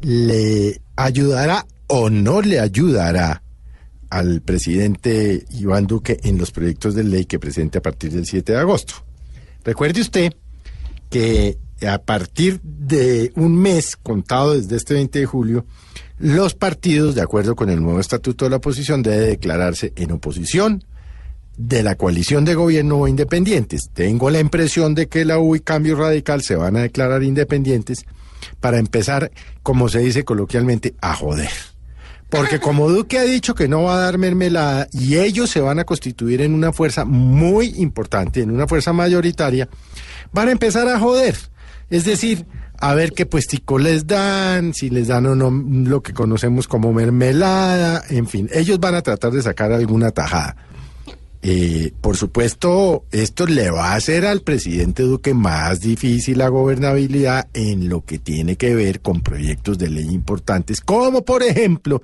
le 0.00 0.80
ayudará 0.96 1.66
o 1.88 2.10
no 2.10 2.40
le 2.40 2.60
ayudará 2.60 3.42
al 4.10 4.42
presidente 4.42 5.44
Iván 5.50 5.86
Duque 5.86 6.18
en 6.22 6.38
los 6.38 6.52
proyectos 6.52 6.94
de 6.94 7.04
ley 7.04 7.24
que 7.24 7.38
presente 7.38 7.78
a 7.78 7.82
partir 7.82 8.12
del 8.12 8.26
7 8.26 8.52
de 8.52 8.58
agosto. 8.58 8.94
Recuerde 9.64 10.00
usted 10.00 10.32
que 11.10 11.58
a 11.86 11.98
partir 11.98 12.60
de 12.62 13.32
un 13.34 13.56
mes 13.56 13.96
contado 13.96 14.54
desde 14.54 14.76
este 14.76 14.94
20 14.94 15.18
de 15.18 15.26
julio, 15.26 15.66
los 16.18 16.54
partidos, 16.54 17.14
de 17.14 17.22
acuerdo 17.22 17.56
con 17.56 17.70
el 17.70 17.82
nuevo 17.82 18.00
estatuto 18.00 18.44
de 18.44 18.50
la 18.50 18.56
oposición, 18.56 19.02
deben 19.02 19.30
declararse 19.30 19.92
en 19.96 20.12
oposición 20.12 20.84
de 21.56 21.82
la 21.82 21.94
coalición 21.94 22.44
de 22.44 22.54
gobierno 22.54 22.98
o 22.98 23.08
independientes. 23.08 23.90
Tengo 23.92 24.30
la 24.30 24.40
impresión 24.40 24.94
de 24.94 25.08
que 25.08 25.24
la 25.24 25.38
U 25.38 25.56
y 25.56 25.60
Cambio 25.60 25.96
Radical 25.96 26.42
se 26.42 26.56
van 26.56 26.76
a 26.76 26.82
declarar 26.82 27.22
independientes 27.22 28.04
para 28.60 28.78
empezar, 28.78 29.30
como 29.62 29.88
se 29.88 30.00
dice 30.00 30.24
coloquialmente, 30.24 30.94
a 31.00 31.14
joder. 31.14 31.50
Porque 32.28 32.58
como 32.58 32.88
Duque 32.90 33.18
ha 33.18 33.24
dicho 33.24 33.54
que 33.54 33.68
no 33.68 33.84
va 33.84 33.96
a 33.96 34.00
dar 34.00 34.18
mermelada 34.18 34.88
y 34.92 35.16
ellos 35.16 35.50
se 35.50 35.60
van 35.60 35.78
a 35.78 35.84
constituir 35.84 36.40
en 36.40 36.54
una 36.54 36.72
fuerza 36.72 37.04
muy 37.04 37.74
importante, 37.76 38.40
en 38.40 38.50
una 38.50 38.66
fuerza 38.66 38.92
mayoritaria, 38.92 39.68
van 40.32 40.48
a 40.48 40.52
empezar 40.52 40.88
a 40.88 40.98
joder. 40.98 41.36
Es 41.90 42.04
decir, 42.04 42.46
a 42.78 42.94
ver 42.94 43.12
qué 43.12 43.26
puestico 43.26 43.78
les 43.78 44.06
dan, 44.06 44.74
si 44.74 44.90
les 44.90 45.08
dan 45.08 45.26
o 45.26 45.34
no 45.34 45.50
lo 45.50 46.02
que 46.02 46.12
conocemos 46.12 46.68
como 46.68 46.92
mermelada, 46.92 48.02
en 48.08 48.26
fin, 48.26 48.48
ellos 48.52 48.80
van 48.80 48.94
a 48.94 49.02
tratar 49.02 49.32
de 49.32 49.42
sacar 49.42 49.72
alguna 49.72 50.10
tajada. 50.10 50.56
Eh, 51.46 51.92
por 52.00 52.16
supuesto, 52.16 53.04
esto 53.10 53.46
le 53.46 53.70
va 53.70 53.92
a 53.92 53.96
hacer 53.96 54.24
al 54.24 54.40
presidente 54.40 55.02
Duque 55.02 55.34
más 55.34 55.80
difícil 55.80 56.38
la 56.38 56.48
gobernabilidad 56.48 57.48
en 57.52 57.90
lo 57.90 58.02
que 58.02 58.18
tiene 58.18 58.56
que 58.56 58.74
ver 58.74 59.02
con 59.02 59.20
proyectos 59.20 59.76
de 59.76 59.90
ley 59.90 60.08
importantes, 60.08 60.80
como 60.80 61.22
por 61.22 61.42
ejemplo 61.42 62.02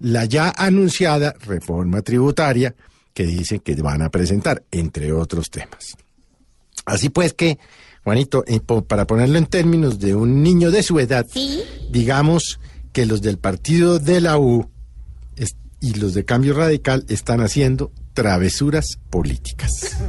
la 0.00 0.26
ya 0.26 0.52
anunciada 0.54 1.34
reforma 1.46 2.02
tributaria 2.02 2.74
que 3.14 3.24
dicen 3.24 3.60
que 3.60 3.74
van 3.76 4.02
a 4.02 4.10
presentar, 4.10 4.62
entre 4.70 5.12
otros 5.12 5.50
temas. 5.50 5.96
Así 6.84 7.08
pues 7.08 7.32
que, 7.32 7.58
Juanito, 8.04 8.44
po- 8.66 8.84
para 8.84 9.06
ponerlo 9.06 9.38
en 9.38 9.46
términos 9.46 9.98
de 9.98 10.14
un 10.14 10.42
niño 10.42 10.70
de 10.70 10.82
su 10.82 11.00
edad, 11.00 11.26
digamos 11.90 12.60
que 12.92 13.06
los 13.06 13.22
del 13.22 13.38
partido 13.38 13.98
de 13.98 14.20
la 14.20 14.38
U 14.38 14.68
es- 15.36 15.56
y 15.80 15.94
los 15.94 16.14
de 16.14 16.24
Cambio 16.24 16.54
Radical 16.54 17.04
están 17.08 17.40
haciendo 17.40 17.90
travesuras 18.12 18.98
políticas. 19.10 19.96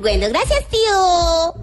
Bueno, 0.00 0.26
gracias, 0.30 0.64
tío. 0.68 1.54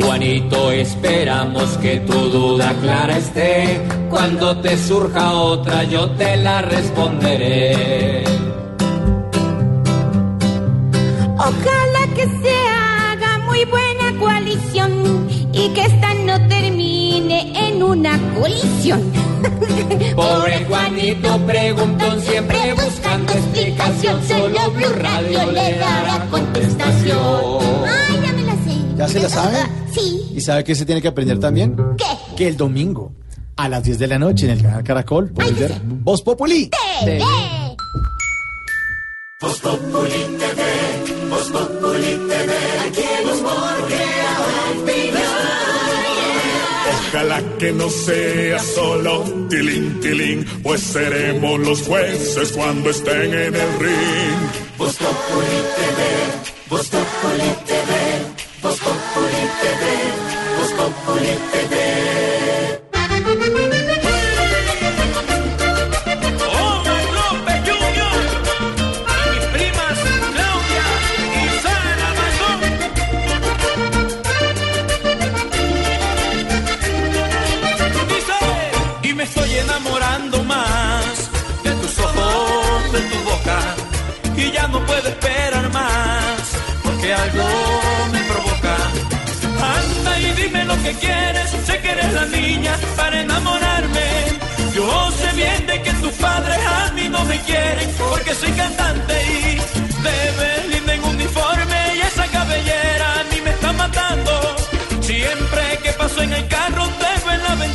Juanito, 0.00 0.70
esperamos 0.72 1.76
que 1.78 2.00
tu 2.00 2.12
duda 2.30 2.74
clara 2.80 3.16
esté. 3.18 3.80
Cuando 4.10 4.58
te 4.60 4.76
surja 4.78 5.32
otra, 5.32 5.84
yo 5.84 6.10
te 6.12 6.36
la 6.38 6.62
responderé. 6.62 8.24
Ojalá 11.36 11.91
que 12.14 12.24
se 12.24 12.68
haga 12.68 13.38
muy 13.46 13.64
buena 13.64 14.18
coalición 14.18 15.28
y 15.52 15.68
que 15.70 15.82
esta 15.82 16.14
no 16.14 16.48
termine 16.48 17.68
en 17.68 17.82
una 17.82 18.18
colisión. 18.34 19.00
Pobre 20.16 20.64
Juanito 20.66 21.38
preguntón, 21.46 22.20
siempre 22.22 22.74
buscando 22.74 23.32
explicación. 23.32 24.22
Solo 24.26 24.70
Blue 24.72 24.92
Radio 24.96 25.50
le 25.52 25.78
dará 25.78 26.26
contestación. 26.30 27.58
Ay, 27.86 28.20
ya 28.22 28.32
me 28.32 28.42
la 28.42 28.52
sé. 28.54 28.96
¿Ya 28.96 29.08
se 29.08 29.20
la 29.20 29.28
sabe? 29.28 29.58
Sí. 29.92 30.30
¿Y 30.34 30.40
sabe 30.40 30.64
qué 30.64 30.74
se 30.74 30.86
tiene 30.86 31.02
que 31.02 31.08
aprender 31.08 31.38
también? 31.38 31.76
¿Qué? 31.96 32.36
Que 32.36 32.48
el 32.48 32.56
domingo, 32.56 33.12
a 33.56 33.68
las 33.68 33.82
10 33.84 33.98
de 33.98 34.06
la 34.06 34.18
noche, 34.18 34.46
en 34.46 34.52
el 34.52 34.62
canal 34.62 34.84
Caracol, 34.84 35.30
puedes 35.30 35.58
ver 35.58 35.80
Voz 35.84 36.22
Populi. 36.22 36.70
TV. 37.04 37.22
Voz 39.40 39.60
Populi 39.60 40.38
TV, 40.38 41.21
Voz 41.32 41.48
Populi 41.50 42.14
TV, 42.28 42.52
aquí 42.86 43.04
el 43.20 43.30
humor. 43.30 43.72
Ojalá 46.92 47.42
que 47.58 47.72
no 47.72 47.88
sea 47.88 48.58
solo 48.58 49.24
tilín, 49.48 49.98
tilín, 50.00 50.44
pues 50.62 50.82
seremos 50.82 51.58
los 51.60 51.82
jueces 51.82 52.52
cuando 52.52 52.90
estén 52.90 53.32
en 53.32 53.54
el 53.54 53.70
ring. 53.80 54.40
Voz 54.76 54.94
Populi 54.96 55.58
TV, 55.78 56.00
Voz 56.68 56.88
Populi 56.88 57.50
TV, 57.66 57.90
Voz 58.62 58.78
Populi. 58.78 59.62
Me. 107.54 107.72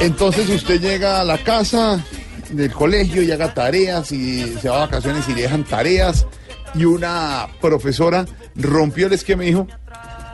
Entonces 0.00 0.48
usted 0.48 0.80
llega 0.80 1.20
a 1.20 1.24
la 1.24 1.38
casa 1.38 2.02
del 2.50 2.72
colegio 2.72 3.22
y 3.22 3.30
haga 3.30 3.52
tareas 3.52 4.10
y 4.12 4.56
se 4.58 4.68
va 4.68 4.76
a 4.76 4.86
vacaciones 4.86 5.28
y 5.28 5.34
dejan 5.34 5.64
tareas 5.64 6.26
y 6.74 6.84
una 6.84 7.48
profesora 7.60 8.26
rompió 8.54 9.08
el 9.08 9.12
esquema 9.12 9.44
y 9.44 9.48
dijo, 9.48 9.66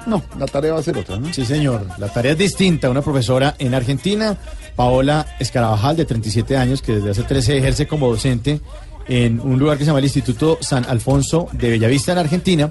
no, 0.06 0.22
la 0.38 0.46
tarea 0.46 0.72
va 0.72 0.80
a 0.80 0.82
ser 0.82 0.96
otra, 0.96 1.18
¿no? 1.18 1.32
Sí, 1.32 1.44
señor. 1.44 1.86
La 1.98 2.08
tarea 2.08 2.32
es 2.32 2.38
distinta. 2.38 2.88
Una 2.88 3.02
profesora 3.02 3.54
en 3.58 3.74
Argentina, 3.74 4.36
Paola 4.74 5.26
Escarabajal, 5.38 5.96
de 5.96 6.04
37 6.04 6.56
años, 6.56 6.82
que 6.82 6.96
desde 6.96 7.10
hace 7.10 7.22
13 7.22 7.58
ejerce 7.58 7.86
como 7.86 8.08
docente 8.08 8.60
en 9.08 9.40
un 9.40 9.58
lugar 9.58 9.78
que 9.78 9.84
se 9.84 9.88
llama 9.88 10.00
el 10.00 10.04
Instituto 10.04 10.58
San 10.60 10.84
Alfonso 10.84 11.48
de 11.52 11.70
Bellavista, 11.70 12.12
en 12.12 12.18
Argentina, 12.18 12.70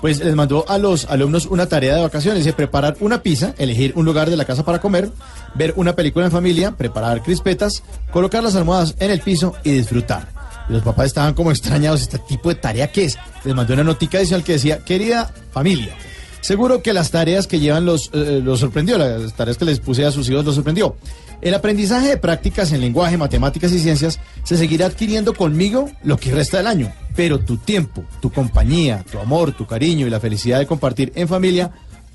pues 0.00 0.20
les 0.20 0.34
mandó 0.34 0.64
a 0.68 0.78
los 0.78 1.04
alumnos 1.06 1.46
una 1.46 1.66
tarea 1.66 1.96
de 1.96 2.02
vacaciones, 2.02 2.50
preparar 2.54 2.96
una 3.00 3.22
pizza, 3.22 3.54
elegir 3.58 3.92
un 3.96 4.04
lugar 4.04 4.30
de 4.30 4.36
la 4.36 4.44
casa 4.44 4.64
para 4.64 4.80
comer, 4.80 5.10
ver 5.54 5.74
una 5.76 5.94
película 5.94 6.24
en 6.26 6.32
familia, 6.32 6.72
preparar 6.72 7.22
crispetas, 7.22 7.82
colocar 8.10 8.42
las 8.42 8.56
almohadas 8.56 8.94
en 8.98 9.10
el 9.10 9.20
piso 9.20 9.54
y 9.62 9.72
disfrutar. 9.72 10.28
Los 10.68 10.82
papás 10.82 11.06
estaban 11.06 11.34
como 11.34 11.50
extrañados, 11.50 12.00
este 12.00 12.18
tipo 12.18 12.48
de 12.48 12.54
tarea 12.54 12.92
que 12.92 13.04
es. 13.04 13.18
Les 13.44 13.54
mandó 13.54 13.74
una 13.74 13.82
notica 13.82 14.18
adicional 14.18 14.44
que 14.44 14.52
decía, 14.52 14.84
querida 14.84 15.32
familia, 15.50 15.96
Seguro 16.40 16.82
que 16.82 16.92
las 16.92 17.10
tareas 17.10 17.46
que 17.46 17.60
llevan 17.60 17.84
los, 17.84 18.10
eh, 18.12 18.40
los 18.42 18.60
sorprendió, 18.60 18.96
las 18.96 19.34
tareas 19.34 19.58
que 19.58 19.64
les 19.64 19.80
puse 19.80 20.04
a 20.04 20.10
sus 20.10 20.28
hijos 20.28 20.44
los 20.44 20.54
sorprendió. 20.54 20.96
El 21.42 21.54
aprendizaje 21.54 22.08
de 22.08 22.16
prácticas 22.16 22.72
en 22.72 22.80
lenguaje, 22.80 23.16
matemáticas 23.16 23.72
y 23.72 23.78
ciencias 23.78 24.20
se 24.44 24.56
seguirá 24.56 24.86
adquiriendo 24.86 25.34
conmigo 25.34 25.90
lo 26.02 26.16
que 26.18 26.32
resta 26.32 26.58
del 26.58 26.66
año. 26.66 26.92
Pero 27.16 27.40
tu 27.40 27.56
tiempo, 27.56 28.04
tu 28.20 28.30
compañía, 28.30 29.04
tu 29.10 29.18
amor, 29.18 29.52
tu 29.52 29.66
cariño 29.66 30.06
y 30.06 30.10
la 30.10 30.20
felicidad 30.20 30.58
de 30.58 30.66
compartir 30.66 31.12
en 31.14 31.28
familia 31.28 31.70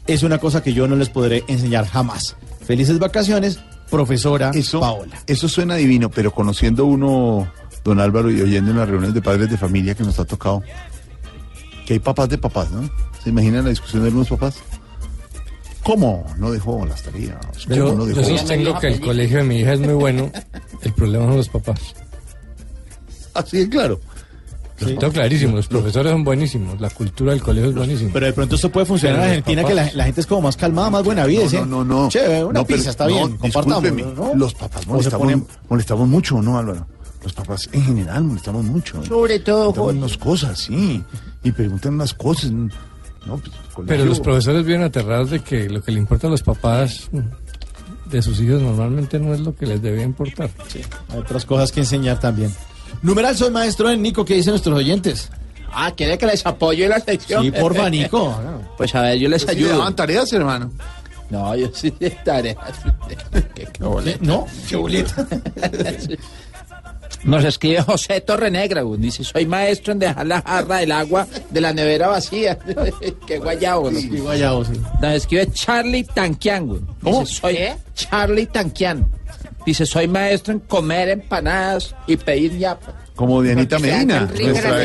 es 0.07 0.23
una 0.23 0.37
cosa 0.37 0.61
que 0.61 0.73
yo 0.73 0.87
no 0.87 0.95
les 0.95 1.09
podré 1.09 1.43
enseñar 1.47 1.87
jamás. 1.87 2.35
Felices 2.65 2.99
vacaciones, 2.99 3.59
profesora 3.89 4.51
Paola. 4.79 5.21
Eso 5.27 5.49
suena 5.49 5.75
divino, 5.75 6.09
pero 6.09 6.31
conociendo 6.31 6.85
uno, 6.85 7.51
don 7.83 7.99
Álvaro, 7.99 8.29
y 8.31 8.41
oyendo 8.41 8.71
en 8.71 8.77
las 8.77 8.87
reuniones 8.87 9.13
de 9.15 9.21
padres 9.21 9.49
de 9.49 9.57
familia 9.57 9.95
que 9.95 10.03
nos 10.03 10.19
ha 10.19 10.25
tocado, 10.25 10.61
que 11.85 11.93
hay 11.93 11.99
papás 11.99 12.29
de 12.29 12.37
papás, 12.37 12.71
¿no? 12.71 12.89
¿Se 13.25 13.31
imaginan 13.31 13.63
la 13.63 13.71
discusión 13.71 14.03
de 14.03 14.09
algunos 14.09 14.29
papás? 14.29 14.57
¿Cómo 15.83 16.23
no 16.37 16.51
dejó 16.51 16.85
las 16.85 17.01
tareas? 17.01 17.35
¿Cómo 17.67 17.75
Yo, 17.75 17.95
no 17.95 18.07
yo 18.07 18.15
dejó? 18.15 18.37
sostengo 18.37 18.79
que 18.79 18.87
el 18.87 19.01
colegio 19.01 19.37
de 19.39 19.43
mi 19.43 19.57
hija 19.61 19.73
es 19.73 19.79
muy 19.79 19.93
bueno. 19.95 20.31
El 20.83 20.93
problema 20.93 21.25
son 21.25 21.37
los 21.37 21.49
papás. 21.49 21.79
Así 23.33 23.61
es 23.61 23.67
claro. 23.67 23.99
Todo 24.99 25.11
clarísimo, 25.11 25.55
los 25.55 25.67
profesores 25.67 26.11
son 26.11 26.23
buenísimos, 26.23 26.79
la 26.79 26.89
cultura 26.91 27.31
del 27.31 27.41
colegio 27.41 27.69
es 27.71 27.75
buenísima. 27.75 28.11
Pero 28.13 28.25
de 28.27 28.33
pronto 28.33 28.55
esto 28.55 28.69
puede 28.71 28.85
funcionar 28.85 29.19
en 29.21 29.25
Argentina, 29.29 29.63
que 29.63 29.73
la, 29.73 29.87
gente 30.03 30.21
es 30.21 30.27
como 30.27 30.41
más 30.41 30.55
calmada, 30.57 30.91
más 30.91 31.03
buena 31.03 31.25
vida. 31.25 31.45
No, 31.61 31.65
no, 31.65 31.83
no, 31.83 32.01
no. 32.03 32.09
Che, 32.09 32.43
una 32.43 32.59
No, 32.59 32.65
pizza 32.67 32.91
está 32.91 33.07
no, 33.07 33.13
bien, 33.15 33.37
compartamos. 33.37 34.35
Los 34.35 34.53
papás 34.53 34.85
molestamos, 34.85 35.27
ponen- 35.27 35.47
molestamos 35.67 36.07
mucho, 36.07 36.41
¿no, 36.43 36.59
Álvaro? 36.59 36.85
Los 37.23 37.33
papás 37.33 37.69
en 37.71 37.83
general 37.85 38.23
molestamos 38.25 38.65
mucho. 38.65 39.03
Sobre 39.03 39.39
todo, 39.39 39.71
unas 39.85 40.15
cosas, 40.17 40.59
sí. 40.59 41.03
Y 41.43 41.51
preguntan 41.51 41.95
unas 41.95 42.13
cosas. 42.13 42.51
No, 43.25 43.37
pues, 43.73 43.87
Pero 43.87 44.05
los 44.05 44.19
profesores 44.19 44.65
vienen 44.65 44.85
aterrados 44.85 45.31
de 45.31 45.39
que 45.39 45.69
lo 45.69 45.81
que 45.81 45.91
le 45.91 45.99
importa 45.99 46.27
a 46.27 46.29
los 46.29 46.43
papás 46.43 47.09
de 48.05 48.21
sus 48.21 48.39
hijos 48.39 48.61
normalmente 48.61 49.19
no 49.19 49.33
es 49.33 49.39
lo 49.39 49.55
que 49.55 49.65
les 49.65 49.81
debe 49.81 50.03
importar. 50.03 50.49
Hay 51.09 51.17
otras 51.19 51.43
cosas 51.45 51.71
que 51.71 51.79
enseñar 51.81 52.19
también. 52.19 52.53
Numeral, 53.01 53.35
soy 53.35 53.49
maestro 53.51 53.89
en 53.89 54.01
Nico, 54.01 54.23
¿qué 54.23 54.35
dicen 54.35 54.51
nuestros 54.51 54.77
oyentes? 54.77 55.29
Ah, 55.71 55.91
¿quiere 55.95 56.17
que 56.17 56.25
les 56.25 56.45
apoye 56.45 56.87
la 56.87 56.99
sección? 56.99 57.43
Sí, 57.43 57.51
porfa, 57.51 57.89
Nico. 57.89 58.33
Pues 58.77 58.93
a 58.93 59.01
ver, 59.01 59.17
yo 59.17 59.27
les 59.29 59.41
sí, 59.41 59.47
le 59.47 59.53
ayudo. 59.53 59.77
daban 59.77 59.95
tareas, 59.95 60.31
hermano. 60.33 60.71
No, 61.29 61.55
yo 61.55 61.69
sí 61.73 61.91
de 61.99 62.09
tareas. 62.25 62.57
Qué, 63.55 63.65
qué 63.73 63.83
boleta. 63.83 64.19
¿No? 64.21 64.45
¿Qué 64.69 64.75
boleta? 64.75 65.27
Nos 67.25 67.43
escribe 67.43 67.81
José 67.81 68.21
Torrenegra, 68.21 68.83
güey. 68.83 68.99
Dice, 69.01 69.23
soy 69.23 69.47
maestro 69.47 69.93
en 69.93 69.99
dejar 69.99 70.27
la 70.27 70.41
jarra 70.41 70.77
del 70.77 70.91
agua 70.91 71.27
de 71.49 71.59
la 71.61 71.73
nevera 71.73 72.07
vacía. 72.07 72.57
Qué 73.27 73.39
guayabo, 73.39 73.89
¿no? 73.89 73.99
Sí, 73.99 74.09
guayabo, 74.09 74.63
sí. 74.63 74.73
Nos 75.01 75.13
escribe 75.13 75.51
Charlie 75.51 76.03
Tanquian, 76.03 76.67
güey. 76.67 76.81
Dice, 77.01 77.25
soy 77.25 77.57
Charlie 77.95 78.45
Tanquian. 78.45 79.07
Dice, 79.65 79.87
soy 79.87 80.07
maestro 80.07 80.53
en 80.53 80.59
comer 80.59 81.09
empanadas 81.09 81.95
y 82.05 82.15
pedir 82.15 82.53
ñapa. 82.53 82.93
Como 83.15 83.41
Dianita 83.41 83.79
Medina, 83.79 84.19
nuestra, 84.19 84.77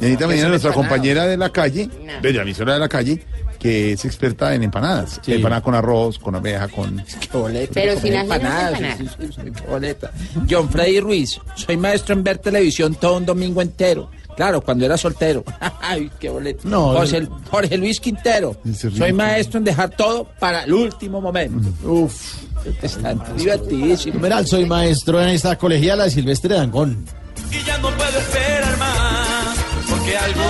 Dianita 0.00 0.26
Medina, 0.26 0.48
nuestra 0.48 0.72
compañera 0.72 1.26
de 1.26 1.36
la 1.36 1.50
calle, 1.50 1.88
de 2.20 2.32
la 2.32 2.42
emisora 2.42 2.74
de 2.74 2.80
la 2.80 2.88
calle, 2.88 3.24
que 3.58 3.92
es 3.92 4.04
experta 4.04 4.54
en 4.54 4.62
empanadas. 4.62 5.20
Empanada 5.26 5.62
con 5.62 5.74
arroz, 5.74 6.18
con 6.18 6.34
abeja, 6.36 6.68
con... 6.68 7.02
Qué 7.20 7.36
boleta. 7.36 7.72
Pero 7.74 8.00
sin 8.00 8.14
empanadas, 8.14 8.74
empanada. 8.80 8.96
sí, 8.98 9.08
sí, 9.18 9.28
sí, 9.34 9.50
qué 9.50 9.66
boleta. 9.68 10.10
John 10.48 10.68
Freddy 10.70 11.00
Ruiz, 11.00 11.40
soy 11.54 11.76
maestro 11.76 12.14
en 12.14 12.22
ver 12.22 12.38
televisión 12.38 12.94
todo 12.94 13.16
un 13.16 13.26
domingo 13.26 13.60
entero. 13.62 14.10
Claro, 14.36 14.60
cuando 14.60 14.84
era 14.84 14.96
soltero. 14.96 15.42
Ay, 15.80 16.10
qué 16.20 16.28
boleta. 16.30 16.60
No, 16.64 16.92
José, 16.92 17.26
Jorge 17.50 17.76
Luis 17.76 17.98
Quintero, 17.98 18.56
soy 18.96 19.12
maestro 19.12 19.58
en 19.58 19.64
dejar 19.64 19.90
todo 19.90 20.28
para 20.38 20.62
el 20.62 20.72
último 20.72 21.20
momento. 21.20 21.68
Uf. 21.84 22.36
Está 22.82 23.14
divertidísimo. 23.36 24.14
Numeral, 24.14 24.46
soy 24.46 24.64
maestro 24.66 25.20
en 25.20 25.30
esta 25.30 25.56
colegiala 25.56 26.04
de 26.04 26.10
Silvestre 26.10 26.54
Dangón. 26.54 27.04
y 27.50 27.64
ya 27.64 27.78
no 27.78 27.90
puedo 27.90 28.18
esperar 28.18 28.78
más 28.78 29.58
porque 29.88 30.16
algo 30.16 30.42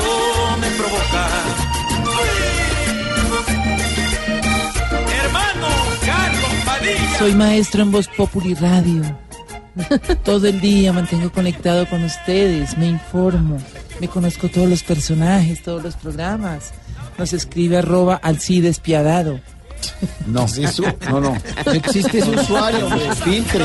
me 0.61 0.68
provoca. 0.70 1.28
Soy 7.18 7.34
maestro 7.34 7.82
en 7.82 7.91
Voz 7.91 8.09
Populi 8.09 8.55
Radio. 8.55 9.03
Todo 10.24 10.47
el 10.49 10.61
día 10.61 10.93
mantengo 10.93 11.30
conectado 11.30 11.89
con 11.89 12.03
ustedes, 12.05 12.76
me 12.78 12.86
informo, 12.86 13.59
me 14.01 14.09
conozco 14.09 14.49
todos 14.49 14.68
los 14.68 14.82
personajes, 14.82 15.62
todos 15.62 15.82
los 15.82 15.95
programas. 15.97 16.72
Nos 17.16 17.32
escribe 17.32 17.78
arroba 17.78 18.16
al 18.16 18.41
sí 18.41 18.61
despiadado. 18.61 19.41
No, 20.26 20.45
eso, 20.45 20.82
no, 21.09 21.20
no. 21.20 21.36
No 21.66 21.72
existe 21.72 22.18
ese 22.18 22.30
usuario, 22.30 22.86
hombre, 22.86 23.14
filtre. 23.16 23.64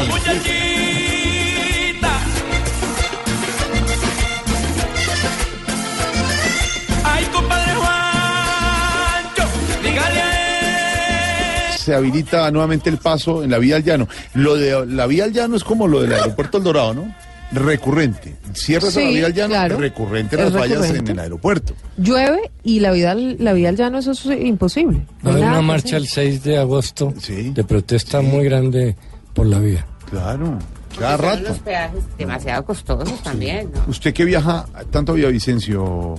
Se 11.84 11.94
habilita 11.94 12.50
nuevamente 12.52 12.90
el 12.90 12.98
paso 12.98 13.44
en 13.44 13.52
la 13.52 13.58
vía 13.60 13.76
al 13.76 13.84
llano. 13.84 14.08
Lo 14.34 14.56
de 14.56 14.86
la 14.86 15.06
vía 15.08 15.26
al 15.26 15.34
llano 15.34 15.56
es 15.58 15.64
como 15.64 15.88
lo 15.88 16.02
del 16.02 16.14
aeropuerto 16.14 16.58
El 16.60 16.64
Dorado, 16.64 16.94
¿no? 16.94 17.14
Recurrente. 17.52 18.36
Cierras 18.54 18.96
a 18.98 19.02
la 19.02 19.10
vía 19.10 19.26
al 19.28 19.34
llano, 19.34 19.50
claro. 19.54 19.78
recurrente 19.78 20.38
las 20.38 20.52
fallas 20.54 20.90
en 20.90 21.08
el 21.08 21.20
aeropuerto. 21.20 21.74
Llueve 21.98 22.52
y 22.64 22.80
la 22.80 22.92
vida, 22.92 23.14
la 23.16 23.54
vida 23.54 23.70
al 23.70 23.76
llano, 23.76 24.00
eso 24.00 24.12
es 24.12 24.26
imposible. 24.46 25.06
Va 25.26 25.32
a 25.32 25.34
No 25.34 25.38
hay 25.40 25.44
una 25.44 25.62
marcha 25.62 25.98
el 25.98 26.08
6 26.08 26.44
de 26.44 26.58
agosto 26.58 27.14
de 27.28 27.64
protesta 27.64 28.22
muy 28.22 28.46
grande 28.46 28.96
por 29.34 29.46
la 29.46 29.60
vía. 29.60 29.86
Claro, 30.10 30.58
cada 30.98 31.18
Son 31.18 31.26
rato. 31.26 31.42
los 31.50 31.60
peajes 31.60 32.04
demasiado 32.18 32.66
costosos 32.66 33.22
también, 33.24 33.70
¿no? 33.74 33.84
Usted 33.88 34.14
que 34.14 34.26
viaja 34.26 34.66
tanto 34.90 35.12
a 35.12 35.16
Villavicencio, 35.16 36.16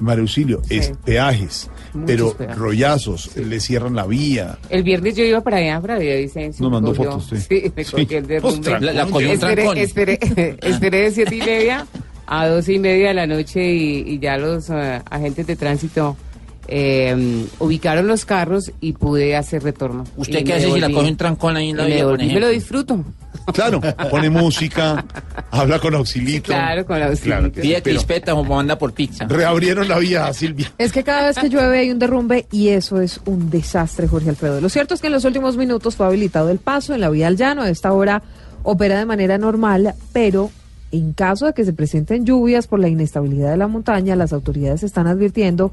María 0.00 0.22
Auxilio, 0.22 0.60
es 0.68 0.92
peajes, 1.04 1.70
Muchos 1.92 2.06
pero 2.06 2.32
peajes. 2.34 2.56
rollazos, 2.58 3.36
le 3.36 3.60
cierran 3.60 3.94
la 3.94 4.06
vía. 4.06 4.58
El 4.70 4.82
viernes 4.82 5.14
yo 5.16 5.24
iba 5.24 5.40
para 5.40 5.58
allá, 5.58 5.80
para 5.80 5.98
Villavicencio. 5.98 6.62
Nos 6.62 6.72
mandó 6.72 6.94
cogió- 6.94 7.12
fotos, 7.12 7.26
sí. 7.30 7.46
Sí, 7.62 7.72
me 7.76 7.84
Sí. 7.84 7.90
cogió 7.92 8.18
el 8.18 8.26
derrumbe. 8.26 8.56
Ostras, 8.58 8.82
La- 8.82 8.92
la 8.92 9.06
cogió 9.06 9.32
esperé, 9.32 9.82
esperé, 9.82 10.18
esperé 10.62 10.98
de 11.02 11.10
siete 11.12 11.36
y 11.36 11.40
media 11.40 11.86
a 12.26 12.46
doce 12.48 12.72
y 12.72 12.78
media 12.78 13.08
de 13.08 13.14
la 13.14 13.26
noche 13.26 13.72
y, 13.72 13.98
y 14.14 14.18
ya 14.18 14.36
los 14.38 14.68
eh, 14.70 15.00
agentes 15.10 15.46
de 15.46 15.56
tránsito 15.56 16.16
eh, 16.68 17.46
ubicaron 17.58 18.06
los 18.06 18.24
carros 18.24 18.72
y 18.80 18.92
pude 18.92 19.36
hacer 19.36 19.62
retorno. 19.62 20.04
¿Usted 20.16 20.40
Y 20.40 20.44
qué 20.44 20.54
hace 20.54 20.72
si 20.72 20.80
la 20.80 20.90
coge 20.90 21.08
un 21.10 21.16
trancón 21.16 21.56
ahí 21.56 21.70
en 21.70 21.76
la 21.76 21.84
Y 21.84 21.86
me 21.88 21.94
vía, 21.94 22.04
por 22.04 22.18
devolví, 22.18 22.24
me 22.24 22.30
ejemplo? 22.30 22.46
lo 22.48 22.52
disfruto. 22.52 23.04
Claro, 23.52 23.80
pone 24.10 24.30
música, 24.30 25.04
habla 25.50 25.78
con 25.78 25.94
Auxilito. 25.94 26.46
Claro, 26.46 26.86
con 26.86 27.02
Auxilito. 27.02 27.52
Pide 27.52 27.82
pero 27.82 27.96
crispeta 27.96 28.34
o 28.34 28.42
manda 28.44 28.78
por 28.78 28.92
pizza. 28.94 29.26
reabrieron 29.26 29.86
la 29.88 29.98
vía, 29.98 30.32
Silvia. 30.32 30.72
Es 30.78 30.92
que 30.92 31.02
cada 31.04 31.26
vez 31.26 31.36
que 31.38 31.48
llueve 31.50 31.78
hay 31.80 31.90
un 31.90 31.98
derrumbe 31.98 32.46
y 32.50 32.68
eso 32.68 33.00
es 33.00 33.20
un 33.26 33.50
desastre, 33.50 34.08
Jorge 34.08 34.30
Alfredo. 34.30 34.60
Lo 34.60 34.68
cierto 34.70 34.94
es 34.94 35.00
que 35.00 35.08
en 35.08 35.12
los 35.12 35.24
últimos 35.24 35.56
minutos 35.58 35.96
fue 35.96 36.06
habilitado 36.06 36.48
el 36.50 36.58
paso 36.58 36.94
en 36.94 37.00
la 37.02 37.10
vía 37.10 37.26
al 37.26 37.36
llano. 37.36 37.62
A 37.62 37.68
esta 37.68 37.92
hora 37.92 38.22
opera 38.62 38.98
de 38.98 39.04
manera 39.04 39.36
normal, 39.36 39.94
pero 40.14 40.50
en 40.90 41.12
caso 41.12 41.46
de 41.46 41.52
que 41.52 41.64
se 41.64 41.72
presenten 41.72 42.24
lluvias 42.24 42.66
por 42.66 42.78
la 42.78 42.88
inestabilidad 42.88 43.50
de 43.50 43.56
la 43.58 43.66
montaña, 43.68 44.16
las 44.16 44.32
autoridades 44.32 44.82
están 44.84 45.06
advirtiendo 45.06 45.72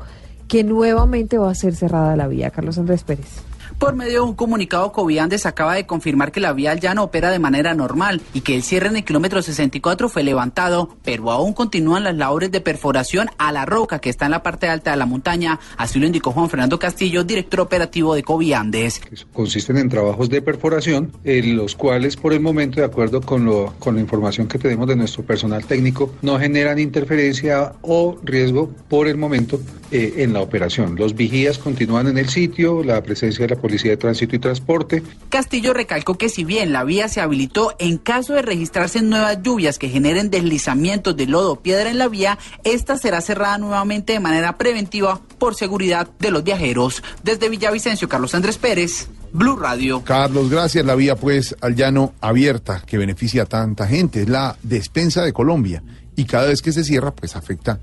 que 0.52 0.66
nuevamente 0.66 1.38
va 1.38 1.49
a 1.49 1.56
ser 1.56 1.74
cerrada 1.76 2.18
la 2.18 2.28
vía. 2.28 2.49
Carlos 2.49 2.78
Andrés 2.78 3.06
Pérez. 3.06 3.41
Por 3.82 3.96
medio 3.96 4.12
de 4.12 4.20
un 4.20 4.36
comunicado, 4.36 4.92
Coviandes 4.92 5.48
acaba 5.48 5.74
de 5.74 5.88
confirmar 5.88 6.32
que 6.32 6.40
la 6.40 6.54
vía 6.54 6.70
al 6.70 6.80
llano 6.80 7.02
opera 7.02 7.32
de 7.32 7.40
manera 7.40 7.74
normal 7.74 8.22
y 8.32 8.42
que 8.42 8.54
el 8.54 8.62
cierre 8.62 8.90
en 8.90 8.98
el 8.98 9.04
kilómetro 9.04 9.42
64 9.42 10.08
fue 10.08 10.22
levantado, 10.22 10.98
pero 11.04 11.32
aún 11.32 11.54
continúan 11.54 12.04
las 12.04 12.16
labores 12.16 12.52
de 12.52 12.62
perforación 12.62 13.30
a 13.40 13.52
la 13.52 13.66
roca 13.66 13.98
que 13.98 14.12
está 14.12 14.26
en 14.26 14.32
la 14.34 14.44
parte 14.44 14.68
alta 14.70 14.92
de 14.92 14.98
la 14.98 15.08
montaña. 15.08 15.60
Así 15.78 15.98
lo 15.98 16.06
indicó 16.06 16.32
Juan 16.32 16.48
Fernando 16.48 16.78
Castillo, 16.78 17.24
director 17.24 17.62
operativo 17.62 18.14
de 18.14 18.22
Coviandes. 18.22 19.02
consisten 19.34 19.78
en 19.78 19.90
trabajos 19.90 20.30
de 20.30 20.44
perforación, 20.44 21.12
en 21.24 21.58
los 21.58 21.76
cuales 21.76 22.18
por 22.18 22.34
el 22.34 22.40
momento, 22.40 22.82
de 22.82 22.86
acuerdo 22.86 23.20
con 23.22 23.96
la 23.96 24.00
información 24.00 24.48
que 24.48 24.60
tenemos 24.60 24.88
de 24.88 24.96
nuestro 24.96 25.24
personal 25.24 25.66
técnico, 25.66 26.14
no 26.22 26.38
generan 26.38 26.78
interferencia 26.78 27.74
o 27.82 28.20
riesgo 28.24 28.70
por 28.88 29.08
el 29.08 29.18
momento 29.18 29.60
eh, 29.90 30.24
en 30.24 30.34
la 30.34 30.42
operación. 30.42 30.96
Los 30.96 31.16
vigías 31.16 31.58
continúan 31.58 32.08
en 32.08 32.20
el 32.20 32.30
sitio, 32.30 32.84
la 32.84 33.02
presencia 33.02 33.48
de 33.48 33.56
la 33.56 33.60
Policía 33.60 33.71
de 33.72 33.98
Tránsito 33.98 34.36
y 34.36 34.40
Transporte. 34.40 35.04
Castillo 35.30 35.74
recalcó 35.74 36.18
que 36.18 36.30
si 36.30 36.44
bien 36.44 36.74
la 36.74 36.84
vía 36.84 37.08
se 37.08 37.22
habilitó 37.22 37.74
en 37.80 37.98
caso 37.98 38.34
de 38.34 38.42
registrarse 38.42 39.02
nuevas 39.02 39.42
lluvias 39.42 39.80
que 39.80 39.90
generen 39.90 40.30
deslizamientos 40.30 41.16
de 41.16 41.28
lodo 41.28 41.54
o 41.54 41.60
piedra 41.62 41.90
en 41.90 41.98
la 41.98 42.08
vía, 42.08 42.38
esta 42.64 42.98
será 42.98 43.22
cerrada 43.22 43.58
nuevamente 43.58 44.14
de 44.14 44.20
manera 44.20 44.58
preventiva 44.58 45.22
por 45.38 45.56
seguridad 45.56 46.08
de 46.20 46.32
los 46.32 46.44
viajeros. 46.44 47.04
Desde 47.24 47.50
Villavicencio, 47.50 48.10
Carlos 48.10 48.36
Andrés 48.36 48.58
Pérez, 48.58 49.08
Blue 49.34 49.56
Radio. 49.56 50.04
Carlos, 50.04 50.50
gracias. 50.50 50.86
La 50.86 50.96
vía, 50.96 51.16
pues, 51.16 51.56
al 51.62 51.76
llano 51.76 52.14
abierta, 52.22 52.84
que 52.86 52.98
beneficia 52.98 53.44
a 53.44 53.46
tanta 53.46 53.88
gente. 53.88 54.24
Es 54.24 54.30
la 54.30 54.58
despensa 54.62 55.24
de 55.24 55.34
Colombia. 55.34 55.84
Y 56.16 56.26
cada 56.26 56.48
vez 56.48 56.62
que 56.62 56.72
se 56.72 56.84
cierra, 56.84 57.12
pues, 57.12 57.36
afecta 57.36 57.80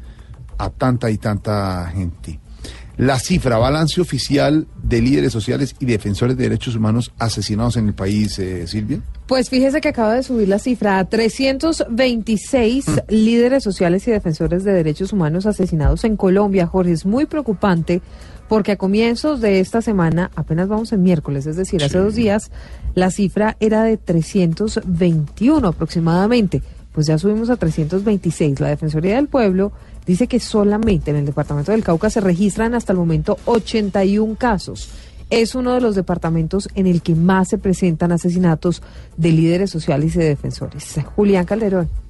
a 0.59 0.70
tanta 0.70 1.11
y 1.11 1.18
tanta 1.18 1.91
gente. 1.95 2.39
La 2.99 3.20
cifra, 3.20 3.59
balance 3.59 4.01
oficial 4.01 4.66
de 4.82 5.01
líderes 5.01 5.32
sociales 5.32 5.76
y 5.78 5.86
defensores 5.86 6.36
de 6.36 6.42
derechos 6.42 6.74
humanos 6.74 7.12
asesinados 7.16 7.76
en 7.76 7.86
el 7.86 7.94
país, 7.94 8.36
eh, 8.40 8.66
Silvia. 8.66 9.01
Pues 9.28 9.51
fíjese 9.51 9.80
que 9.80 9.90
acaba 9.90 10.14
de 10.14 10.24
subir 10.24 10.49
la 10.49 10.59
cifra 10.59 10.99
a 10.99 11.05
326 11.05 12.86
líderes 13.09 13.62
sociales 13.62 14.09
y 14.09 14.11
defensores 14.11 14.64
de 14.64 14.72
derechos 14.72 15.12
humanos 15.12 15.46
asesinados 15.46 16.03
en 16.03 16.16
Colombia. 16.16 16.66
Jorge, 16.66 16.90
es 16.90 17.07
muy 17.07 17.26
preocupante 17.26 18.03
porque 18.49 18.72
a 18.72 18.76
comienzos 18.76 19.40
de 19.40 19.61
esta 19.61 19.80
semana, 19.80 20.32
apenas 20.34 20.66
vamos 20.66 20.92
en 20.92 21.05
miércoles, 21.05 21.46
es 21.46 21.55
decir, 21.55 21.84
hace 21.84 21.99
dos 21.99 22.16
días, 22.16 22.51
la 22.94 23.12
cifra 23.12 23.57
era 23.61 23.84
de 23.84 23.96
321 23.96 25.68
aproximadamente. 25.68 26.62
Pues 26.92 27.07
ya 27.07 27.16
subimos 27.16 27.49
a 27.49 27.57
326. 27.57 28.59
La 28.59 28.70
Defensoría 28.70 29.14
del 29.14 29.28
Pueblo 29.28 29.70
dice 30.09 30.26
que 30.26 30.40
solamente 30.40 31.11
en 31.11 31.18
el 31.18 31.26
departamento 31.26 31.70
del 31.70 31.84
Cauca 31.84 32.11
se 32.11 32.20
registran 32.20 32.74
hasta 32.74 32.92
el 32.92 32.98
momento 32.98 33.38
81 33.44 34.34
casos. 34.36 34.88
Es 35.30 35.54
uno 35.54 35.74
de 35.74 35.82
los 35.82 35.94
departamentos 35.94 36.70
en 36.74 36.86
el 36.86 37.02
que 37.02 37.14
más 37.14 37.48
se 37.48 37.59
presentan 37.59 38.11
asesinatos 38.11 38.82
de 39.18 39.30
líderes 39.30 39.70
sociales 39.70 40.16
y 40.16 40.18
de 40.18 40.24
defensores. 40.24 40.96
Julián 41.14 41.44
Calderón. 41.44 42.07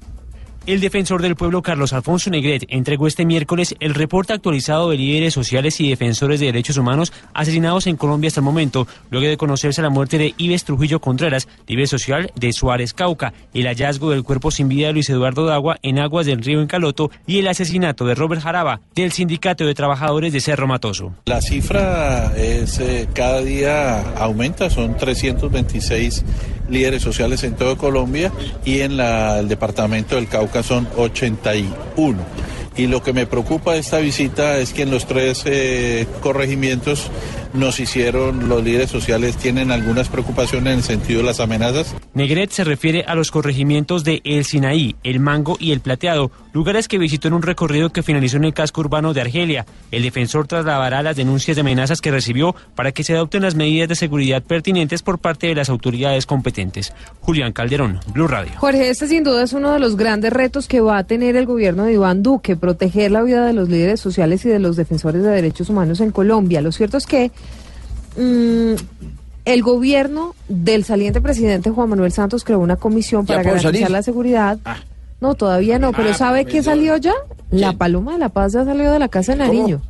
El 0.65 0.81
defensor 0.81 1.21
del 1.21 1.35
pueblo 1.35 1.61
Carlos 1.61 1.93
Alfonso 1.93 2.29
Negret 2.29 2.65
entregó 2.67 3.07
este 3.07 3.25
miércoles 3.25 3.75
el 3.79 3.95
reporte 3.95 4.33
actualizado 4.33 4.89
de 4.89 4.97
líderes 4.97 5.33
sociales 5.33 5.79
y 5.79 5.89
defensores 5.89 6.39
de 6.39 6.47
derechos 6.47 6.77
humanos 6.77 7.11
asesinados 7.33 7.87
en 7.87 7.95
Colombia 7.95 8.27
hasta 8.27 8.41
el 8.41 8.45
momento, 8.45 8.87
luego 9.09 9.27
de 9.27 9.37
conocerse 9.37 9.81
la 9.81 9.89
muerte 9.89 10.17
de 10.17 10.35
Ives 10.37 10.65
Trujillo 10.65 10.99
Contreras, 10.99 11.47
líder 11.67 11.87
social 11.87 12.31
de 12.35 12.53
Suárez 12.53 12.93
Cauca, 12.93 13.33
el 13.53 13.65
hallazgo 13.65 14.11
del 14.11 14.23
cuerpo 14.23 14.51
sin 14.51 14.67
vida 14.67 14.87
de 14.87 14.93
Luis 14.93 15.09
Eduardo 15.09 15.45
Dagua 15.45 15.77
en 15.81 15.97
aguas 15.97 16.25
del 16.25 16.43
río 16.43 16.61
Encaloto 16.61 17.09
y 17.25 17.39
el 17.39 17.47
asesinato 17.47 18.05
de 18.05 18.15
Robert 18.15 18.41
Jaraba 18.41 18.81
del 18.93 19.11
Sindicato 19.11 19.65
de 19.65 19.73
Trabajadores 19.73 20.33
de 20.33 20.41
Cerro 20.41 20.67
Matoso. 20.67 21.15
La 21.25 21.41
cifra 21.41 22.33
es 22.37 22.79
eh, 22.79 23.07
cada 23.13 23.41
día 23.41 24.01
aumenta, 24.17 24.69
son 24.69 24.95
326 24.97 26.23
líderes 26.69 27.01
sociales 27.01 27.43
en 27.43 27.55
todo 27.55 27.77
Colombia 27.77 28.31
y 28.65 28.81
en 28.81 28.99
el 28.99 29.47
departamento 29.47 30.15
del 30.15 30.27
Cauca 30.27 30.48
son 30.63 30.85
81. 30.95 32.15
Y 32.79 32.87
lo 32.87 33.03
que 33.03 33.11
me 33.11 33.27
preocupa 33.27 33.73
de 33.73 33.79
esta 33.79 33.99
visita 33.99 34.57
es 34.57 34.71
que 34.71 34.83
en 34.83 34.91
los 34.91 35.05
tres 35.05 35.43
eh, 35.45 36.07
corregimientos 36.21 37.11
nos 37.53 37.79
hicieron 37.81 38.47
los 38.47 38.63
líderes 38.63 38.89
sociales, 38.89 39.35
tienen 39.35 39.71
algunas 39.71 40.07
preocupaciones 40.07 40.71
en 40.71 40.79
el 40.79 40.83
sentido 40.83 41.19
de 41.19 41.25
las 41.25 41.39
amenazas. 41.39 41.95
Negret 42.13 42.51
se 42.51 42.63
refiere 42.63 43.03
a 43.07 43.15
los 43.15 43.31
corregimientos 43.31 44.03
de 44.03 44.21
El 44.23 44.45
Sinaí, 44.45 44.95
El 45.03 45.19
Mango 45.19 45.57
y 45.59 45.71
El 45.71 45.79
Plateado, 45.79 46.31
lugares 46.53 46.87
que 46.87 46.97
visitó 46.97 47.27
en 47.27 47.33
un 47.33 47.41
recorrido 47.41 47.89
que 47.89 48.03
finalizó 48.03 48.37
en 48.37 48.45
el 48.45 48.53
casco 48.53 48.81
urbano 48.81 49.13
de 49.13 49.21
Argelia. 49.21 49.65
El 49.91 50.03
defensor 50.03 50.47
trasladará 50.47 51.01
las 51.01 51.15
denuncias 51.15 51.55
de 51.55 51.61
amenazas 51.61 52.01
que 52.01 52.11
recibió 52.11 52.55
para 52.75 52.91
que 52.91 53.03
se 53.03 53.13
adopten 53.13 53.41
las 53.41 53.55
medidas 53.55 53.89
de 53.89 53.95
seguridad 53.95 54.43
pertinentes 54.43 55.01
por 55.01 55.19
parte 55.19 55.47
de 55.47 55.55
las 55.55 55.69
autoridades 55.69 56.25
competentes. 56.25 56.93
Julián 57.21 57.51
Calderón, 57.51 57.99
Blue 58.13 58.27
Radio. 58.27 58.51
Jorge, 58.57 58.89
este 58.89 59.07
sin 59.07 59.23
duda 59.23 59.43
es 59.43 59.53
uno 59.53 59.71
de 59.73 59.79
los 59.79 59.97
grandes 59.97 60.31
retos 60.31 60.67
que 60.67 60.81
va 60.81 60.99
a 60.99 61.03
tener 61.03 61.35
el 61.35 61.45
gobierno 61.45 61.85
de 61.85 61.93
Iván 61.93 62.21
Duque, 62.23 62.55
proteger 62.69 63.09
la 63.11 63.23
vida 63.23 63.45
de 63.47 63.53
los 63.53 63.67
líderes 63.67 63.99
sociales 63.99 64.45
y 64.45 64.49
de 64.49 64.59
los 64.59 64.75
defensores 64.75 65.23
de 65.23 65.29
derechos 65.29 65.69
humanos 65.71 65.99
en 66.01 66.11
Colombia. 66.11 66.61
Lo 66.61 66.71
cierto 66.71 66.97
es 66.97 67.07
que 67.07 67.31
mm, 68.15 68.73
el 69.45 69.63
gobierno 69.63 70.35
del 70.47 70.83
saliente 70.83 71.19
presidente 71.19 71.71
Juan 71.71 71.89
Manuel 71.89 72.11
Santos 72.11 72.43
creó 72.43 72.59
una 72.59 72.75
comisión 72.75 73.25
¿Ya 73.25 73.35
para 73.37 73.43
garantizar 73.43 73.73
salir? 73.73 73.89
la 73.89 74.03
seguridad. 74.03 74.59
No, 75.19 75.33
todavía 75.33 75.79
no, 75.79 75.91
pero 75.93 76.11
Ah, 76.11 76.13
¿sabe 76.13 76.43
pues 76.43 76.51
qué 76.53 76.57
yo- 76.59 76.63
salió 76.63 76.97
ya? 76.97 77.13
La 77.49 77.73
Paloma 77.73 78.13
de 78.13 78.19
la 78.19 78.29
Paz 78.29 78.53
ya 78.53 78.63
salió 78.63 78.91
de 78.91 78.99
la 78.99 79.07
Casa 79.09 79.31
de. 79.31 79.39
Nariño. 79.39 79.81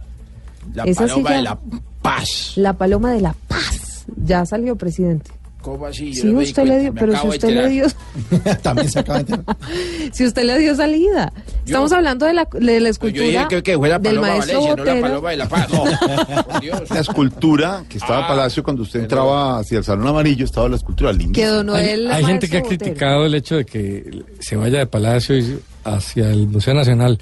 La 0.73 0.83
Esa 0.85 1.03
sí 1.07 1.21
paloma 1.21 1.29
ya- 1.31 1.35
de 1.35 1.41
la 1.43 1.59
paz. 2.01 2.53
La 2.55 2.73
Paloma 2.73 3.11
de 3.11 3.19
la 3.21 3.35
Paz 3.49 4.05
ya 4.25 4.45
salió, 4.45 4.77
presidente. 4.77 5.31
¿Cómo 5.61 5.85
así? 5.87 6.13
Yo 6.13 6.21
Sí, 6.21 6.27
no 6.27 6.39
usted 6.39 6.63
le 6.63 6.79
dio, 6.79 6.93
pero 6.93 7.19
si 7.19 7.27
usted 7.27 7.49
le 7.49 7.67
dio, 7.67 7.85
enterar. 8.31 8.57
También 8.61 8.89
se 8.89 8.99
acaba 8.99 9.21
de 9.21 9.33
enterar. 9.33 9.57
si 10.13 10.25
usted 10.25 10.43
le 10.45 10.57
dio 10.57 10.73
salida. 10.75 11.33
Estamos 11.65 11.91
hablando 11.91 12.25
de 12.25 12.33
la, 12.33 12.47
de 12.51 12.79
la 12.79 12.91
Pues 12.93 13.13
yo 13.13 13.21
dije 13.23 13.37
escultura 13.37 13.47
que, 13.49 13.63
que 13.63 13.77
fue 13.77 13.89
la 13.89 13.99
del 13.99 14.15
paloma 14.15 14.27
maestro 14.37 14.61
Valencia, 14.61 14.75
no 14.77 14.85
la 14.85 14.93
Botero. 14.93 15.01
paloma 15.07 15.29
de 15.31 15.37
la 15.37 15.49
paz. 15.49 15.67
Por 16.45 16.61
Dios. 16.61 16.89
La 16.89 16.99
escultura 17.01 17.83
que 17.89 17.97
estaba 17.97 18.21
en 18.21 18.27
Palacio 18.27 18.63
cuando 18.63 18.83
usted 18.83 19.01
entraba 19.01 19.59
hacia 19.59 19.79
el 19.79 19.83
Salón 19.83 20.07
Amarillo, 20.07 20.45
estaba 20.45 20.69
la 20.69 20.77
escultura 20.77 21.11
linda. 21.11 21.33
Que 21.33 21.45
donó 21.45 21.73
Hay, 21.75 21.89
el 21.89 22.09
hay 22.09 22.23
gente 22.23 22.47
que 22.47 22.57
ha 22.57 22.61
maestro 22.61 22.77
Botero. 22.77 22.91
criticado 22.93 23.25
el 23.25 23.35
hecho 23.35 23.55
de 23.57 23.65
que 23.65 24.23
se 24.39 24.55
vaya 24.55 24.79
de 24.79 24.85
Palacio 24.87 25.37
y 25.37 25.59
hacia 25.83 26.31
el 26.31 26.47
Museo 26.47 26.73
Nacional, 26.73 27.19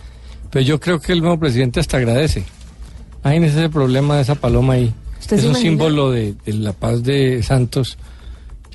pero 0.52 0.64
yo 0.64 0.80
creo 0.80 1.00
que 1.00 1.12
el 1.14 1.22
nuevo 1.22 1.40
presidente 1.40 1.80
hasta 1.80 1.98
agradece. 1.98 2.44
Imagínese 3.24 3.60
ese 3.62 3.70
problema 3.70 4.16
de 4.18 4.22
esa 4.22 4.36
paloma 4.36 4.74
ahí. 4.74 4.94
¿Usted 5.20 5.38
Es 5.38 5.44
un 5.44 5.50
imagina? 5.50 5.70
símbolo 5.72 6.12
de, 6.12 6.36
de 6.46 6.54
la 6.54 6.72
paz 6.74 7.02
de 7.04 7.42
Santos. 7.44 7.98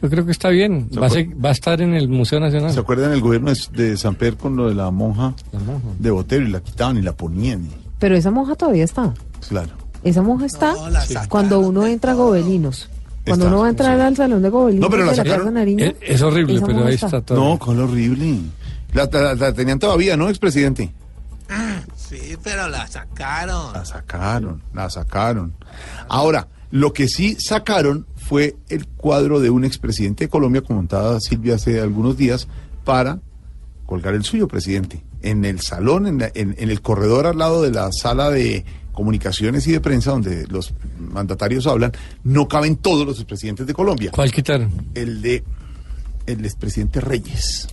Yo 0.03 0.11
creo 0.11 0.27
que 0.27 0.33
está 0.33 0.49
bien. 0.49 0.91
Va 1.01 1.07
a, 1.07 1.11
ser- 1.11 1.29
va 1.43 1.51
a 1.51 1.53
estar 1.53 1.81
en 1.81 1.95
el 1.95 2.09
Museo 2.09 2.41
Nacional. 2.41 2.73
¿Se 2.73 2.81
acuerdan 2.81 3.13
el 3.13 3.21
gobierno 3.21 3.53
de, 3.73 3.97
San 3.97 4.17
Pedro 4.17 4.37
con 4.37 4.57
lo 4.57 4.69
de 4.69 4.75
la 4.75 4.91
monja, 4.91 5.33
La 5.53 5.61
monja. 5.61 5.87
de 5.99 6.11
Botero 6.11 6.45
y 6.45 6.51
la 6.51 6.61
quitaban 6.61 6.97
y 6.99 7.03
la 7.03 7.13
ponían? 7.13 7.65
y- 7.67 7.71
Pero 8.01 8.17
esa 8.17 8.31
monja 8.33 8.55
todavía 8.57 8.85
está. 8.85 9.15
claro. 9.49 9.71
Esa 10.05 10.21
monja 10.21 10.47
está 10.47 10.75
cuando 11.29 11.61
uno 11.61 11.87
entra 11.87 12.11
a 12.11 12.15
Gobelinos. 12.17 12.89
Cuando 13.25 13.45
Está, 13.45 13.55
uno 13.55 13.63
va 13.63 13.67
a 13.69 13.71
entrar 13.71 14.01
al 14.01 14.17
salón 14.17 14.43
de 14.43 14.49
Gobelinos 14.51 14.83
No, 14.83 14.91
pero 14.91 15.05
la 15.05 15.13
de 15.13 15.17
la 15.19 15.23
sacaron. 15.23 15.39
Casa 15.47 15.51
Nariño, 15.53 15.85
Es, 15.85 15.95
es 16.01 16.23
horrible, 16.23 16.61
pero 16.67 16.85
ahí 16.85 16.95
está. 16.95 17.07
está 17.07 17.21
todo. 17.21 17.39
No, 17.39 17.57
con 17.61 17.79
horrible. 17.79 18.39
La, 18.95 19.09
la- 19.13 19.35
la 19.37 19.53
tenían 19.53 19.79
todavía, 19.79 20.17
¿no, 20.17 20.29
expresidente? 20.29 20.93
Sí, 21.97 22.37
pero 22.43 22.69
la 22.69 22.87
sacaron. 22.89 23.73
La 23.73 23.85
sacaron, 23.85 24.63
la 24.75 24.91
sacaron. 24.91 25.55
Ahora, 26.09 26.49
lo 26.73 26.93
que 26.93 27.07
sí 27.09 27.37
sacaron 27.39 28.07
fue 28.33 28.57
el 28.71 28.87
cuadro 28.87 29.41
de 29.41 29.51
un 29.51 29.63
expresidente 29.63 30.25
de 30.25 30.31
Colombia, 30.31 30.63
comentada 30.63 31.21
Silvia 31.21 31.57
hace 31.57 31.81
algunos 31.83 32.17
días, 32.17 32.49
para 32.83 33.21
colgar 33.85 34.15
el 34.15 34.25
suyo, 34.25 34.49
presidente. 34.49 35.03
En 35.21 35.45
el 35.45 35.61
salón, 35.61 36.07
en, 36.07 36.17
la- 36.19 36.33
en- 36.35 36.55
en 36.57 36.71
el 36.71 36.81
corredor 36.81 37.27
al 37.27 37.37
lado 37.37 37.61
de 37.61 37.71
la 37.73 37.91
sala 37.93 38.31
de 38.31 38.65
comunicaciones 38.93 39.67
y 39.67 39.73
de 39.73 39.81
prensa, 39.81 40.13
donde 40.13 40.47
los 40.47 40.73
mandatarios 40.99 41.67
hablan, 41.67 41.93
no 42.25 42.49
caben 42.49 42.77
todos 42.77 43.07
los 43.07 43.19
expresidentes 43.19 43.67
de 43.67 43.75
Colombia. 43.75 44.11
¿Cuál 44.13 44.33
quitaron? 44.33 44.71
El 44.95 45.21
de 45.21 45.45
el 46.25 46.43
expresidente 46.47 47.03
Reyes. 47.03 47.69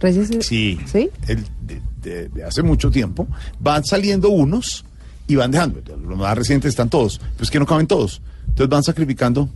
Reyes, 0.00 0.30
Sí. 0.40 0.80
¿Sí? 0.90 1.10
El 1.28 1.44
de, 1.66 1.82
de- 2.00 2.28
de 2.30 2.44
hace 2.44 2.62
mucho 2.62 2.90
tiempo. 2.90 3.28
Van 3.60 3.84
saliendo 3.84 4.30
unos 4.30 4.86
y 5.26 5.36
van 5.36 5.50
dejando. 5.50 5.82
Los 6.08 6.16
más 6.18 6.34
recientes 6.38 6.70
están 6.70 6.88
todos. 6.88 7.18
Pero 7.18 7.42
es 7.44 7.50
que 7.50 7.58
no 7.58 7.66
caben 7.66 7.86
todos. 7.86 8.22
Entonces 8.48 8.70
van 8.70 8.82
sacrificando 8.84 9.50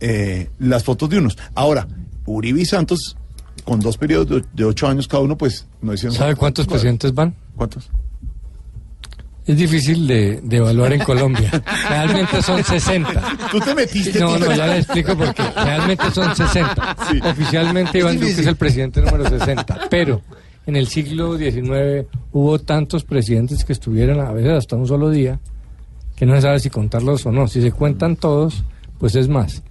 eh, 0.00 0.50
las 0.58 0.84
fotos 0.84 1.08
de 1.10 1.18
unos. 1.18 1.38
Ahora, 1.54 1.86
Uribe 2.26 2.60
y 2.60 2.64
Santos, 2.64 3.16
con 3.64 3.80
dos 3.80 3.96
periodos 3.96 4.42
de, 4.52 4.64
ocho 4.64 4.86
años 4.86 5.08
cada 5.08 5.22
uno, 5.22 5.36
pues 5.36 5.66
no 5.82 5.94
hicieron. 5.94 6.16
¿Sabe 6.16 6.36
cuántos 6.36 6.66
presidentes 6.66 7.12
van? 7.14 7.34
¿Cuántos? 7.56 7.90
Es 9.46 9.56
difícil 9.56 10.06
de, 10.06 10.40
de 10.42 10.56
evaluar 10.58 10.92
en 10.92 11.00
Colombia. 11.00 11.50
Realmente 11.88 12.42
son 12.42 12.62
60. 12.62 13.38
Tú 13.50 13.58
te 13.60 13.74
metiste. 13.74 14.20
No, 14.20 14.36
no, 14.38 14.54
ya 14.54 14.66
le 14.66 14.78
explico 14.80 15.16
por 15.16 15.34
qué. 15.34 15.42
Realmente 15.56 16.10
son 16.10 16.36
60. 16.36 16.96
Sí. 17.10 17.18
Oficialmente 17.24 17.98
Iván 17.98 18.16
Duque 18.20 18.32
es 18.32 18.46
el 18.46 18.56
presidente 18.56 19.00
número 19.00 19.26
60. 19.26 19.86
Pero 19.88 20.20
en 20.66 20.76
el 20.76 20.86
siglo 20.86 21.38
XIX 21.38 22.06
hubo 22.32 22.58
tantos 22.58 23.04
presidentes 23.04 23.64
que 23.64 23.72
estuvieron 23.72 24.20
a 24.20 24.32
veces 24.32 24.52
hasta 24.52 24.76
un 24.76 24.86
solo 24.86 25.08
día 25.08 25.40
que 26.14 26.26
no 26.26 26.34
se 26.34 26.42
sabe 26.42 26.60
si 26.60 26.68
contarlos 26.68 27.24
o 27.24 27.32
no. 27.32 27.48
Si 27.48 27.62
se 27.62 27.72
cuentan 27.72 28.16
todos, 28.16 28.64
pues 28.98 29.14
es 29.14 29.28
más. 29.28 29.62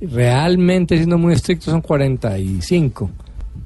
Realmente, 0.00 0.96
siendo 0.96 1.18
muy 1.18 1.34
estrictos, 1.34 1.66
son 1.66 1.80
45. 1.80 3.10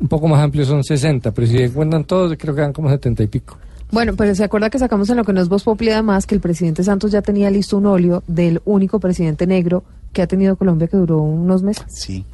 Un 0.00 0.08
poco 0.08 0.26
más 0.28 0.40
amplios 0.42 0.68
son 0.68 0.82
60, 0.82 1.32
pero 1.32 1.46
si 1.46 1.58
se 1.58 1.70
cuentan 1.70 2.04
todos, 2.04 2.34
creo 2.38 2.54
que 2.54 2.60
dan 2.60 2.72
como 2.72 2.90
70 2.90 3.22
y 3.22 3.26
pico. 3.28 3.58
Bueno, 3.90 4.14
pero 4.16 4.34
se 4.34 4.42
acuerda 4.42 4.70
que 4.70 4.78
sacamos 4.78 5.08
en 5.10 5.16
lo 5.16 5.24
que 5.24 5.32
no 5.32 5.40
es 5.40 5.48
Voz 5.48 5.62
Populi 5.62 5.90
además 5.90 6.26
que 6.26 6.34
el 6.34 6.40
presidente 6.40 6.82
Santos 6.82 7.12
ya 7.12 7.22
tenía 7.22 7.50
listo 7.50 7.76
un 7.76 7.86
óleo 7.86 8.24
del 8.26 8.60
único 8.64 8.98
presidente 8.98 9.46
negro 9.46 9.84
que 10.12 10.22
ha 10.22 10.26
tenido 10.26 10.56
Colombia 10.56 10.88
que 10.88 10.96
duró 10.96 11.20
unos 11.20 11.62
meses. 11.62 11.84
Sí. 11.88 12.24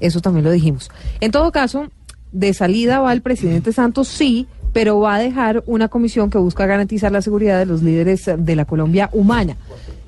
Eso 0.00 0.20
también 0.20 0.44
lo 0.44 0.50
dijimos. 0.50 0.90
En 1.20 1.30
todo 1.30 1.52
caso, 1.52 1.88
de 2.32 2.52
salida 2.52 3.00
va 3.00 3.12
el 3.14 3.22
presidente 3.22 3.72
Santos, 3.72 4.08
sí, 4.08 4.46
pero 4.72 5.00
va 5.00 5.14
a 5.14 5.18
dejar 5.18 5.62
una 5.66 5.88
comisión 5.88 6.28
que 6.28 6.36
busca 6.36 6.66
garantizar 6.66 7.10
la 7.10 7.22
seguridad 7.22 7.58
de 7.58 7.66
los 7.66 7.82
líderes 7.82 8.30
de 8.36 8.56
la 8.56 8.66
Colombia 8.66 9.08
humana, 9.12 9.56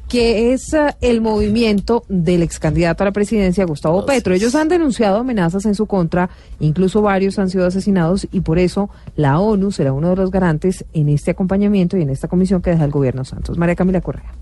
que 0.08 0.52
es 0.52 0.72
eh, 0.72 0.96
el 1.00 1.20
movimiento 1.20 2.04
del 2.08 2.42
ex 2.42 2.58
candidato 2.58 3.04
a 3.04 3.06
la 3.06 3.12
presidencia, 3.12 3.64
Gustavo 3.64 4.06
Petro. 4.06 4.34
Ellos 4.34 4.54
han 4.54 4.68
denunciado 4.68 5.18
amenazas 5.18 5.66
en 5.66 5.74
su 5.74 5.86
contra, 5.86 6.30
incluso 6.60 7.02
varios 7.02 7.38
han 7.38 7.50
sido 7.50 7.66
asesinados 7.66 8.26
y 8.32 8.40
por 8.40 8.58
eso 8.58 8.88
la 9.16 9.38
ONU 9.38 9.70
será 9.70 9.92
uno 9.92 10.10
de 10.10 10.16
los 10.16 10.30
garantes 10.30 10.84
en 10.92 11.08
este 11.08 11.32
acompañamiento 11.32 11.96
y 11.96 12.02
en 12.02 12.10
esta 12.10 12.28
comisión 12.28 12.62
que 12.62 12.70
deja 12.70 12.84
el 12.84 12.90
gobierno 12.90 13.24
Santos. 13.24 13.58
María 13.58 13.76
Camila 13.76 14.00
Correa. 14.00 14.32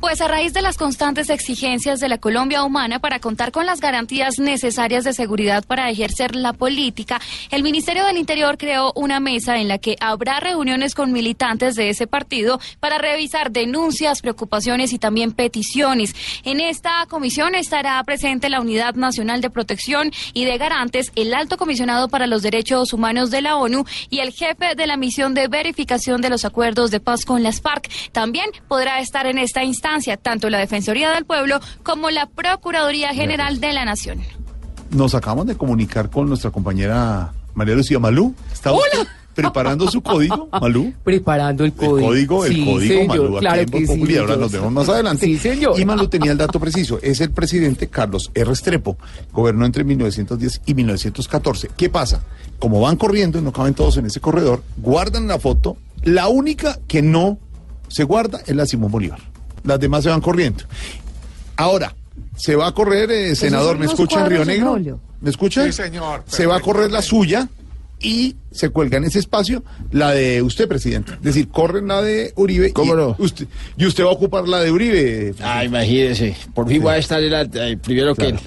Pues 0.00 0.20
a 0.20 0.28
raíz 0.28 0.52
de 0.52 0.60
las 0.60 0.76
constantes 0.76 1.30
exigencias 1.30 2.00
de 2.00 2.08
la 2.08 2.18
Colombia 2.18 2.62
humana 2.64 2.98
para 2.98 3.18
contar 3.18 3.50
con 3.50 3.64
las 3.64 3.80
garantías 3.80 4.38
necesarias 4.38 5.04
de 5.04 5.14
seguridad 5.14 5.64
para 5.64 5.88
ejercer 5.88 6.36
la 6.36 6.52
política, 6.52 7.18
el 7.50 7.62
Ministerio 7.62 8.04
del 8.04 8.18
Interior 8.18 8.58
creó 8.58 8.92
una 8.94 9.20
mesa 9.20 9.56
en 9.56 9.68
la 9.68 9.78
que 9.78 9.96
habrá 9.98 10.38
reuniones 10.38 10.94
con 10.94 11.12
militantes 11.12 11.76
de 11.76 11.88
ese 11.88 12.06
partido 12.06 12.60
para 12.78 12.98
revisar 12.98 13.50
denuncias, 13.50 14.20
preocupaciones 14.20 14.92
y 14.92 14.98
también 14.98 15.32
peticiones. 15.32 16.14
En 16.44 16.60
esta 16.60 17.06
comisión 17.08 17.54
estará 17.54 18.02
presente 18.04 18.50
la 18.50 18.60
Unidad 18.60 18.96
Nacional 18.96 19.40
de 19.40 19.48
Protección 19.48 20.12
y 20.34 20.44
de 20.44 20.58
Garantes, 20.58 21.10
el 21.16 21.32
Alto 21.32 21.56
Comisionado 21.56 22.08
para 22.08 22.26
los 22.26 22.42
Derechos 22.42 22.92
Humanos 22.92 23.30
de 23.30 23.40
la 23.40 23.56
ONU 23.56 23.84
y 24.10 24.18
el 24.18 24.32
jefe 24.32 24.74
de 24.76 24.86
la 24.86 24.98
misión 24.98 25.32
de 25.32 25.48
verificación 25.48 26.20
de 26.20 26.28
los 26.28 26.44
acuerdos 26.44 26.90
de 26.90 27.00
paz 27.00 27.24
con 27.24 27.42
las 27.42 27.62
FARC. 27.62 27.88
También 28.12 28.50
podrá 28.68 29.00
estar 29.00 29.26
en 29.26 29.38
esta 29.38 29.64
instancia 29.64 29.85
tanto 30.22 30.50
la 30.50 30.58
Defensoría 30.58 31.10
del 31.12 31.24
Pueblo 31.24 31.60
como 31.82 32.10
la 32.10 32.26
Procuraduría 32.26 33.14
General 33.14 33.60
de 33.60 33.72
la 33.72 33.84
Nación. 33.84 34.18
Nos 34.90 35.14
acabamos 35.14 35.46
de 35.46 35.56
comunicar 35.56 36.10
con 36.10 36.28
nuestra 36.28 36.50
compañera 36.50 37.32
María 37.54 37.74
Lucía 37.74 37.98
Malú. 37.98 38.34
¿Está 38.52 38.72
usted 38.72 39.06
preparando 39.34 39.90
su 39.90 40.00
código, 40.02 40.48
Malú? 40.60 40.92
Preparando 41.04 41.64
el 41.64 41.70
El 41.72 41.76
código. 41.76 42.08
código, 42.08 42.44
el 42.46 42.52
Sí, 42.54 42.64
código, 42.64 42.80
señor, 42.80 43.08
Malú, 43.08 43.36
aquí 43.36 43.40
claro 43.40 43.60
en 43.62 43.68
que 43.70 43.86
sí, 43.86 44.16
ahora 44.16 44.36
nos 44.36 44.52
vemos 44.52 44.72
más 44.72 44.88
adelante. 44.88 45.26
Sí, 45.26 45.38
señor. 45.38 45.78
Y 45.78 45.84
Malú 45.84 46.08
tenía 46.08 46.32
el 46.32 46.38
dato 46.38 46.58
preciso, 46.60 46.98
es 47.02 47.20
el 47.20 47.30
presidente 47.30 47.88
Carlos 47.88 48.30
R. 48.34 48.52
Estrepo, 48.52 48.96
gobernó 49.32 49.66
entre 49.66 49.84
1910 49.84 50.62
y 50.66 50.74
1914. 50.74 51.70
¿Qué 51.76 51.88
pasa? 51.90 52.22
Como 52.58 52.80
van 52.80 52.96
corriendo 52.96 53.38
y 53.38 53.42
no 53.42 53.52
caben 53.52 53.74
todos 53.74 53.96
en 53.98 54.06
ese 54.06 54.20
corredor, 54.20 54.62
guardan 54.78 55.28
la 55.28 55.38
foto, 55.38 55.76
la 56.02 56.28
única 56.28 56.78
que 56.88 57.02
no 57.02 57.38
se 57.88 58.04
guarda 58.04 58.40
es 58.46 58.54
la 58.56 58.62
de 58.62 58.68
Simón 58.68 58.90
Bolívar. 58.90 59.20
Las 59.66 59.78
demás 59.78 60.02
se 60.04 60.10
van 60.10 60.20
corriendo. 60.20 60.64
Ahora, 61.56 61.94
se 62.36 62.56
va 62.56 62.68
a 62.68 62.72
correr, 62.72 63.10
eh, 63.10 63.34
senador, 63.36 63.72
son 63.72 63.80
¿me 63.80 63.86
escucha 63.86 64.20
en 64.20 64.26
Río 64.30 64.42
en 64.42 64.48
Negro? 64.48 65.00
¿Me 65.20 65.30
escucha? 65.30 65.64
Sí, 65.64 65.72
señor. 65.72 66.22
Se 66.26 66.46
va 66.46 66.56
a 66.56 66.60
correr 66.60 66.90
la 66.90 67.02
suya 67.02 67.48
y 67.98 68.36
se 68.52 68.68
cuelga 68.68 68.98
en 68.98 69.04
ese 69.04 69.18
espacio 69.18 69.64
la 69.90 70.10
de 70.12 70.42
usted, 70.42 70.68
presidente. 70.68 71.12
Es 71.14 71.22
decir, 71.22 71.48
corren 71.48 71.88
la 71.88 72.02
de 72.02 72.32
Uribe 72.36 72.72
¿Cómo 72.72 72.92
y, 72.92 72.96
no? 72.96 73.16
usted, 73.18 73.46
y 73.76 73.86
usted 73.86 74.04
va 74.04 74.10
a 74.10 74.12
ocupar 74.12 74.46
la 74.46 74.60
de 74.60 74.70
Uribe. 74.70 75.34
Ah, 75.40 75.64
imagínese. 75.64 76.36
Por 76.54 76.68
fin 76.68 76.82
voy 76.82 76.92
a 76.94 76.98
estar 76.98 77.22
en 77.22 77.32
la- 77.32 77.42
eh, 77.68 77.78
primero 77.82 78.14
que 78.14 78.26
él. 78.28 78.38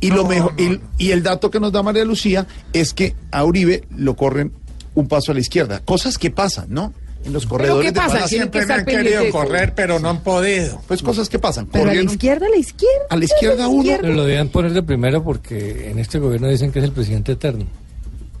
Y 0.00 0.10
lo 0.10 0.26
mejor, 0.26 0.52
y, 0.58 0.78
y 0.98 1.10
el 1.12 1.22
dato 1.22 1.50
que 1.50 1.60
nos 1.60 1.72
da 1.72 1.82
María 1.82 2.04
Lucía 2.04 2.46
es 2.74 2.92
que 2.94 3.14
a 3.30 3.44
Uribe 3.44 3.84
lo 3.96 4.14
corren 4.16 4.52
un 4.94 5.08
paso 5.08 5.32
a 5.32 5.34
la 5.34 5.40
izquierda. 5.40 5.80
Cosas 5.80 6.18
que 6.18 6.30
pasan, 6.30 6.66
¿no? 6.68 6.92
En 7.24 7.32
los 7.32 7.46
corredores 7.46 7.92
qué 7.92 7.92
pasa? 7.92 8.16
de 8.16 8.22
que 8.22 8.28
Siempre 8.28 8.66
me 8.66 8.74
han 8.74 8.84
querido 8.84 9.30
correr, 9.30 9.74
pero 9.74 9.98
no 9.98 10.08
han 10.08 10.22
podido. 10.22 10.80
Pues 10.86 11.02
cosas 11.02 11.28
que 11.28 11.38
pasan. 11.38 11.66
Pero 11.66 11.90
a 11.90 11.94
la 11.94 12.02
izquierda, 12.02 12.46
a 12.46 12.50
la 12.50 12.56
izquierda. 12.56 13.06
A 13.10 13.16
la 13.16 13.24
izquierda 13.24 13.68
uno. 13.68 13.96
Pero 14.00 14.14
lo 14.14 14.24
deben 14.24 14.48
poner 14.48 14.72
de 14.72 14.82
primero 14.82 15.22
porque 15.22 15.90
en 15.90 15.98
este 15.98 16.18
gobierno 16.18 16.48
dicen 16.48 16.72
que 16.72 16.78
es 16.78 16.84
el 16.84 16.92
presidente 16.92 17.32
eterno. 17.32 17.66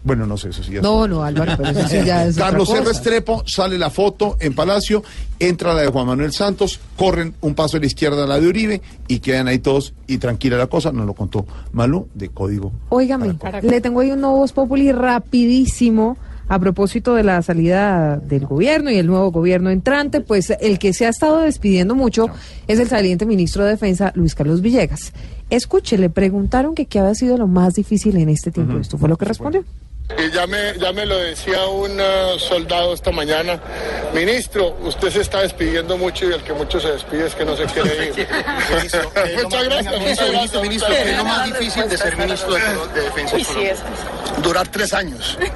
Bueno, 0.02 0.26
no 0.26 0.38
sé, 0.38 0.48
eso 0.48 0.62
sí 0.62 0.72
ya 0.72 0.80
No, 0.80 1.06
no, 1.06 1.22
Álvaro, 1.22 1.52
pero 1.58 1.78
eso 1.78 1.88
sí 1.88 1.98
ya 2.06 2.24
es 2.24 2.36
otra 2.36 2.46
Carlos 2.46 2.68
cosa. 2.68 2.80
R. 2.80 2.88
Restrepo, 2.88 3.42
sale 3.46 3.76
la 3.76 3.90
foto 3.90 4.38
en 4.40 4.54
Palacio, 4.54 5.02
entra 5.38 5.74
la 5.74 5.82
de 5.82 5.88
Juan 5.88 6.06
Manuel 6.06 6.32
Santos, 6.32 6.80
corren 6.96 7.34
un 7.42 7.54
paso 7.54 7.76
a 7.76 7.80
la 7.80 7.86
izquierda 7.86 8.24
a 8.24 8.26
la 8.26 8.40
de 8.40 8.48
Uribe 8.48 8.80
y 9.08 9.18
quedan 9.18 9.46
ahí 9.46 9.58
todos 9.58 9.92
y 10.06 10.16
tranquila 10.16 10.56
la 10.56 10.68
cosa, 10.68 10.90
nos 10.90 11.04
lo 11.04 11.12
contó 11.12 11.46
Malú 11.72 12.08
de 12.14 12.30
Código. 12.30 12.72
Óigame, 12.88 13.36
le 13.60 13.80
tengo 13.82 14.00
ahí 14.00 14.10
un 14.10 14.22
nuevo 14.22 14.38
Voz 14.38 14.52
Populi 14.52 14.90
rapidísimo 14.90 16.16
a 16.50 16.58
propósito 16.58 17.14
de 17.14 17.22
la 17.22 17.40
salida 17.42 18.16
del 18.16 18.44
gobierno 18.44 18.90
y 18.90 18.96
el 18.96 19.06
nuevo 19.06 19.30
gobierno 19.30 19.70
entrante, 19.70 20.20
pues 20.20 20.50
el 20.60 20.80
que 20.80 20.92
se 20.92 21.06
ha 21.06 21.08
estado 21.08 21.42
despidiendo 21.42 21.94
mucho 21.94 22.26
es 22.66 22.80
el 22.80 22.88
saliente 22.88 23.24
ministro 23.24 23.62
de 23.62 23.70
Defensa, 23.70 24.10
Luis 24.16 24.34
Carlos 24.34 24.60
Villegas. 24.60 25.12
Escuche, 25.48 25.96
le 25.96 26.10
preguntaron 26.10 26.74
que 26.74 26.86
qué 26.86 26.98
había 26.98 27.14
sido 27.14 27.38
lo 27.38 27.46
más 27.46 27.74
difícil 27.74 28.16
en 28.16 28.28
este 28.30 28.50
tiempo. 28.50 28.78
Esto 28.78 28.98
fue 28.98 29.08
lo 29.08 29.16
que 29.16 29.26
respondió. 29.26 29.64
Y 30.18 30.30
ya 30.32 30.46
me, 30.46 30.78
ya 30.78 30.92
me 30.92 31.06
lo 31.06 31.18
decía 31.18 31.64
un 31.66 31.98
eh, 32.00 32.36
soldado 32.38 32.94
esta 32.94 33.10
mañana, 33.10 33.60
ministro, 34.14 34.76
usted 34.82 35.10
se 35.10 35.20
está 35.20 35.40
despidiendo 35.40 35.96
mucho 35.96 36.28
y 36.28 36.32
el 36.32 36.42
que 36.42 36.52
mucho 36.52 36.80
se 36.80 36.92
despide 36.92 37.26
es 37.26 37.34
que 37.34 37.44
no 37.44 37.56
se 37.56 37.64
quiere 37.66 38.08
ir. 38.08 38.14
muchas 39.42 39.64
gracias. 39.64 40.00
Ministro, 40.00 40.00
muchas 40.00 40.00
ministro, 40.00 40.32
gracias, 40.32 40.62
ministro, 40.62 40.88
¿qué 40.88 41.10
es 41.10 41.16
lo 41.16 41.24
más 41.24 41.46
difícil 41.46 41.88
de 41.88 41.98
ser 41.98 42.16
ministro 42.16 42.54
de, 42.54 42.60
de 42.94 43.02
Defensa 43.02 43.36
Uy, 43.36 43.44
sí, 43.44 43.60
es. 43.62 43.78
Durar 44.42 44.68
tres 44.68 44.94
años. 44.94 45.38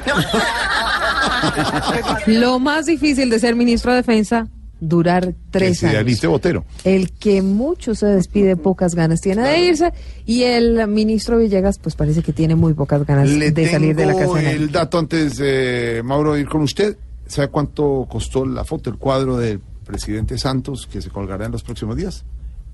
Lo 2.27 2.59
más 2.59 2.87
difícil 2.87 3.31
de 3.31 3.39
ser 3.39 3.55
ministro 3.55 3.93
de 3.93 3.99
Defensa, 3.99 4.47
durar 4.81 5.35
tres 5.51 5.81
Que 5.81 5.87
años. 5.87 6.20
Botero. 6.27 6.64
El 6.85 7.12
que 7.12 7.43
mucho 7.43 7.95
se 7.95 8.07
despide, 8.07 8.57
pocas 8.57 8.95
ganas 8.95 9.20
tiene 9.20 9.43
de 9.43 9.61
irse. 9.61 9.93
Y 10.27 10.43
el 10.43 10.87
ministro 10.89 11.39
Villegas, 11.39 11.79
pues 11.79 11.95
parece 11.95 12.22
que 12.22 12.33
tiene 12.33 12.55
muy 12.55 12.75
pocas 12.75 13.05
ganas 13.07 13.29
Le 13.29 13.51
de 13.51 13.70
salir 13.70 13.97
de 13.97 14.07
la 14.07 14.14
casa. 14.14 14.51
el 14.51 14.70
dato 14.70 14.99
antes 14.99 15.37
de 15.37 16.03
Mauro 16.05 16.37
ir 16.37 16.49
con 16.49 16.62
usted. 16.62 16.97
¿Sabe 17.27 17.49
cuánto 17.49 18.07
costó 18.09 18.45
la 18.45 18.64
foto, 18.64 18.91
el 18.91 18.99
cuadro 18.99 19.37
del 19.37 19.61
presidente 19.85 20.37
Santos 20.39 20.87
que 20.87 21.01
se 21.01 21.11
colgará 21.11 21.47
en 21.47 21.53
los 21.53 21.62
próximos 21.62 21.97
días? 21.97 22.25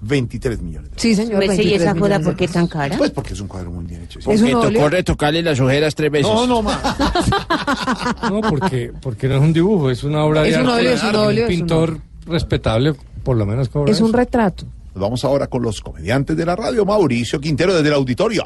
23 0.02 0.62
millones. 0.62 0.90
Sí, 0.96 1.14
señor. 1.14 1.36
Pues, 1.44 1.46
¿y 1.58 1.62
23 1.62 1.82
esa 1.82 1.94
joda 1.98 2.18
de 2.18 2.24
por 2.24 2.36
qué 2.36 2.48
tan 2.48 2.66
cara? 2.66 2.96
Pues 2.96 3.10
porque 3.10 3.34
es 3.34 3.40
un 3.40 3.48
cuadro 3.48 3.70
muy 3.70 3.84
bien 3.84 4.02
hecho. 4.02 4.20
sí. 4.20 4.24
Porque 4.26 4.50
tocó 4.52 4.88
retocarle 4.88 5.42
las 5.42 5.60
ojeras 5.60 5.94
tres 5.94 6.10
veces. 6.10 6.32
No, 6.32 6.46
no, 6.46 6.62
más. 6.62 6.78
No, 8.30 8.40
porque, 8.42 8.92
porque 9.02 9.28
no 9.28 9.36
es 9.36 9.40
un 9.42 9.52
dibujo, 9.52 9.90
es 9.90 10.02
una 10.04 10.24
obra 10.24 10.46
Es 10.46 10.54
de 10.56 10.62
un 10.62 10.68
arte. 10.68 10.80
óleo, 10.80 10.92
es 10.92 11.02
un 11.02 11.12
de 11.12 11.18
óleo, 11.18 11.44
es 11.46 11.50
un 11.50 11.56
pintor 11.56 11.98
respetable, 12.26 12.94
por 13.24 13.36
lo 13.36 13.44
menos 13.46 13.68
cobra 13.68 13.90
Es 13.92 14.00
un 14.00 14.08
eso. 14.08 14.16
retrato. 14.16 14.64
Nos 14.94 15.02
vamos 15.02 15.24
ahora 15.24 15.46
con 15.48 15.62
los 15.62 15.80
comediantes 15.80 16.36
de 16.36 16.44
la 16.46 16.56
radio. 16.56 16.84
Mauricio 16.84 17.40
Quintero 17.40 17.74
desde 17.74 17.88
el 17.88 17.94
auditorio. 17.94 18.44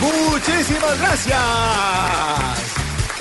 Muchísimas 0.00 0.98
gracias. 0.98 2.59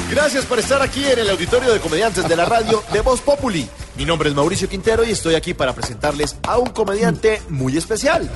Gracias 0.10 0.46
por 0.46 0.58
estar 0.58 0.82
aquí 0.82 1.06
en 1.06 1.20
el 1.20 1.30
auditorio 1.30 1.72
de 1.72 1.80
comediantes 1.80 2.28
de 2.28 2.36
la 2.36 2.46
radio 2.46 2.84
de 2.92 3.02
Voz 3.02 3.22
Populi. 3.22 3.70
Mi 3.96 4.06
nombre 4.06 4.30
es 4.30 4.36
Mauricio 4.36 4.68
Quintero 4.68 5.04
y 5.04 5.12
estoy 5.12 5.36
aquí 5.36 5.54
para 5.54 5.74
presentarles 5.74 6.36
a 6.48 6.58
un 6.58 6.72
comediante 6.72 7.42
muy 7.50 7.78
especial. 7.78 8.28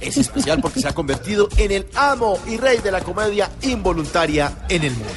Es 0.00 0.16
especial 0.18 0.60
porque 0.60 0.80
se 0.80 0.86
ha 0.86 0.94
convertido 0.94 1.48
en 1.56 1.72
el 1.72 1.86
amo 1.96 2.38
y 2.46 2.58
rey 2.58 2.78
de 2.78 2.92
la 2.92 3.00
comedia 3.00 3.50
involuntaria 3.62 4.52
en 4.68 4.84
el 4.84 4.92
mundo. 4.92 5.12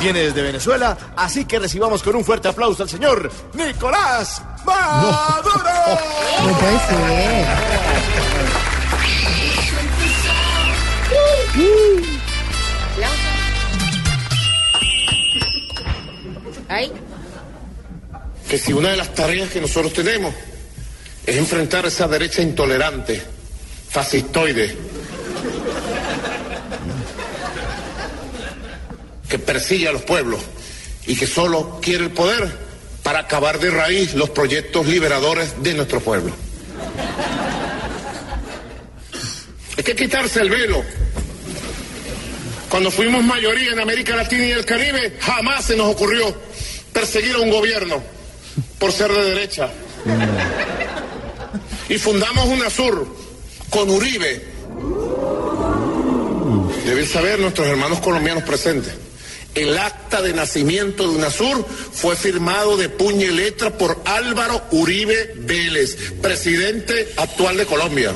Viene 0.00 0.20
desde 0.20 0.42
Venezuela, 0.42 0.96
así 1.16 1.44
que 1.44 1.60
recibamos 1.60 2.02
con 2.02 2.16
un 2.16 2.24
fuerte 2.24 2.48
aplauso 2.48 2.82
al 2.82 2.88
señor 2.88 3.30
Nicolás 3.54 4.42
Maduro. 4.64 5.16
No 6.44 6.58
puede 6.58 6.78
ser. 6.88 7.46
Que 18.48 18.58
si 18.58 18.72
una 18.72 18.90
de 18.90 18.96
las 18.96 19.14
tareas 19.14 19.50
que 19.50 19.60
nosotros 19.60 19.92
tenemos 19.92 20.34
es 21.26 21.36
enfrentar 21.36 21.84
a 21.84 21.88
esa 21.88 22.06
derecha 22.06 22.42
intolerante, 22.42 23.20
fascistoide, 23.88 24.76
que 29.28 29.38
persigue 29.38 29.88
a 29.88 29.92
los 29.92 30.02
pueblos 30.02 30.40
y 31.06 31.16
que 31.16 31.26
solo 31.26 31.80
quiere 31.82 32.04
el 32.04 32.10
poder 32.10 32.66
para 33.02 33.20
acabar 33.20 33.58
de 33.58 33.70
raíz 33.70 34.14
los 34.14 34.30
proyectos 34.30 34.86
liberadores 34.86 35.62
de 35.62 35.74
nuestro 35.74 36.00
pueblo. 36.00 36.32
Hay 39.76 39.84
que 39.84 39.94
quitarse 39.94 40.40
el 40.40 40.50
velo. 40.50 40.82
Cuando 42.68 42.90
fuimos 42.90 43.22
mayoría 43.22 43.72
en 43.72 43.80
América 43.80 44.16
Latina 44.16 44.46
y 44.46 44.50
el 44.50 44.64
Caribe, 44.64 45.16
jamás 45.20 45.66
se 45.66 45.76
nos 45.76 45.88
ocurrió 45.88 46.45
perseguir 46.96 47.34
a 47.34 47.40
un 47.40 47.50
gobierno 47.50 48.02
por 48.78 48.90
ser 48.90 49.12
de 49.12 49.22
derecha. 49.24 49.68
Y 51.90 51.98
fundamos 51.98 52.46
UNASUR 52.46 53.06
con 53.68 53.90
Uribe. 53.90 54.42
Deben 56.86 57.06
saber 57.06 57.38
nuestros 57.38 57.66
hermanos 57.66 58.00
colombianos 58.00 58.44
presentes. 58.44 58.94
El 59.54 59.76
acta 59.76 60.22
de 60.22 60.32
nacimiento 60.32 61.02
de 61.02 61.16
UNASUR 61.16 61.66
fue 61.92 62.16
firmado 62.16 62.78
de 62.78 62.88
puño 62.88 63.26
y 63.26 63.30
letra 63.30 63.76
por 63.76 64.00
Álvaro 64.06 64.62
Uribe 64.70 65.34
Vélez, 65.36 65.96
presidente 66.22 67.12
actual 67.18 67.58
de 67.58 67.66
Colombia. 67.66 68.12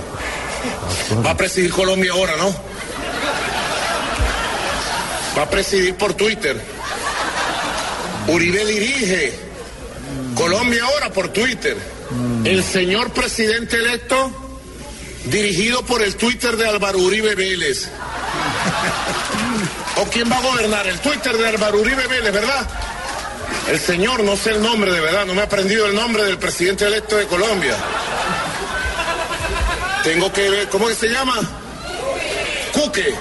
Va 1.24 1.32
a 1.32 1.36
presidir 1.36 1.70
Colombia 1.70 2.12
ahora, 2.12 2.36
¿no? 2.36 2.54
Va 5.36 5.42
a 5.42 5.50
presidir 5.50 5.94
por 5.96 6.14
Twitter. 6.14 6.79
Uribe 8.30 8.64
dirige 8.64 9.32
Colombia 10.34 10.84
ahora 10.84 11.10
por 11.10 11.28
Twitter. 11.28 11.76
El 12.44 12.62
señor 12.64 13.12
presidente 13.12 13.76
electo 13.76 14.30
dirigido 15.24 15.84
por 15.84 16.02
el 16.02 16.16
Twitter 16.16 16.56
de 16.56 16.68
Álvaro 16.68 16.98
Uribe 16.98 17.34
Vélez. 17.34 17.88
¿O 19.96 20.04
quién 20.04 20.30
va 20.30 20.38
a 20.38 20.42
gobernar? 20.42 20.86
El 20.86 20.98
Twitter 21.00 21.36
de 21.36 21.48
Álvaro 21.48 21.80
Uribe 21.80 22.06
Vélez, 22.06 22.32
¿verdad? 22.32 22.68
El 23.68 23.78
señor, 23.78 24.22
no 24.22 24.36
sé 24.36 24.50
el 24.50 24.62
nombre 24.62 24.92
de 24.92 25.00
verdad, 25.00 25.26
no 25.26 25.34
me 25.34 25.40
he 25.40 25.44
aprendido 25.44 25.86
el 25.86 25.94
nombre 25.94 26.24
del 26.24 26.38
presidente 26.38 26.86
electo 26.86 27.16
de 27.16 27.26
Colombia. 27.26 27.76
Tengo 30.04 30.32
que 30.32 30.48
ver, 30.48 30.68
¿cómo 30.68 30.88
que 30.88 30.94
se 30.94 31.08
llama? 31.08 31.38
Cuque. 32.72 33.14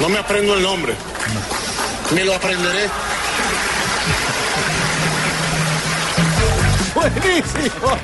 No 0.00 0.08
me 0.08 0.18
aprendo 0.18 0.54
el 0.54 0.62
nombre. 0.62 0.94
Me 2.14 2.24
lo 2.24 2.34
aprenderé. 2.34 2.90
Buenísimo. 7.12 7.98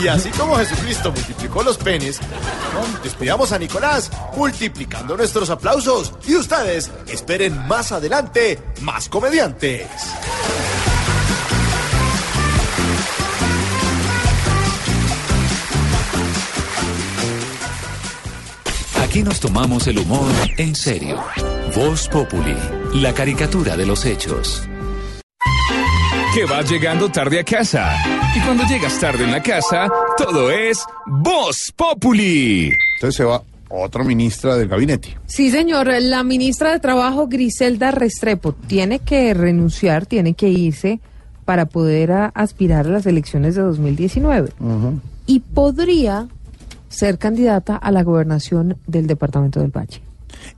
Y 0.02 0.08
así 0.08 0.28
como 0.30 0.56
Jesucristo 0.56 1.12
multiplicó 1.12 1.62
los 1.62 1.78
penes, 1.78 2.20
despidamos 3.02 3.52
a 3.52 3.58
Nicolás 3.58 4.10
multiplicando 4.36 5.16
nuestros 5.16 5.48
aplausos. 5.50 6.12
Y 6.26 6.36
ustedes 6.36 6.90
esperen 7.06 7.66
más 7.66 7.92
adelante 7.92 8.58
más 8.80 9.08
comediantes. 9.08 9.86
Aquí 19.02 19.22
nos 19.22 19.38
tomamos 19.40 19.86
el 19.86 19.98
humor 19.98 20.30
en 20.58 20.74
serio. 20.74 21.22
Voz 21.74 22.08
Populi, 22.08 22.56
la 22.94 23.14
caricatura 23.14 23.76
de 23.76 23.86
los 23.86 24.04
hechos. 24.04 24.68
Que 26.34 26.44
vas 26.46 26.68
llegando 26.68 27.08
tarde 27.08 27.38
a 27.38 27.44
casa. 27.44 27.92
Y 28.36 28.40
cuando 28.40 28.64
llegas 28.64 28.98
tarde 28.98 29.22
en 29.24 29.30
la 29.30 29.40
casa, 29.42 29.88
todo 30.18 30.50
es 30.50 30.84
Voz 31.06 31.72
Populi. 31.76 32.70
Entonces 32.96 33.16
se 33.16 33.24
va 33.24 33.40
otra 33.68 34.02
ministra 34.02 34.56
del 34.56 34.68
gabinete. 34.68 35.16
Sí, 35.26 35.50
señor. 35.50 35.88
La 36.00 36.24
ministra 36.24 36.72
de 36.72 36.80
Trabajo, 36.80 37.28
Griselda 37.28 37.92
Restrepo, 37.92 38.52
tiene 38.52 38.98
que 38.98 39.32
renunciar, 39.32 40.06
tiene 40.06 40.34
que 40.34 40.48
irse 40.48 40.98
para 41.44 41.66
poder 41.66 42.10
a- 42.10 42.26
aspirar 42.34 42.86
a 42.86 42.90
las 42.90 43.06
elecciones 43.06 43.54
de 43.54 43.62
2019. 43.62 44.50
Y 45.26 45.38
podría 45.40 46.26
ser 46.88 47.18
candidata 47.18 47.76
a 47.76 47.92
la 47.92 48.02
gobernación 48.02 48.76
del 48.88 49.06
departamento 49.06 49.60
del 49.60 49.70
Valle. 49.70 50.00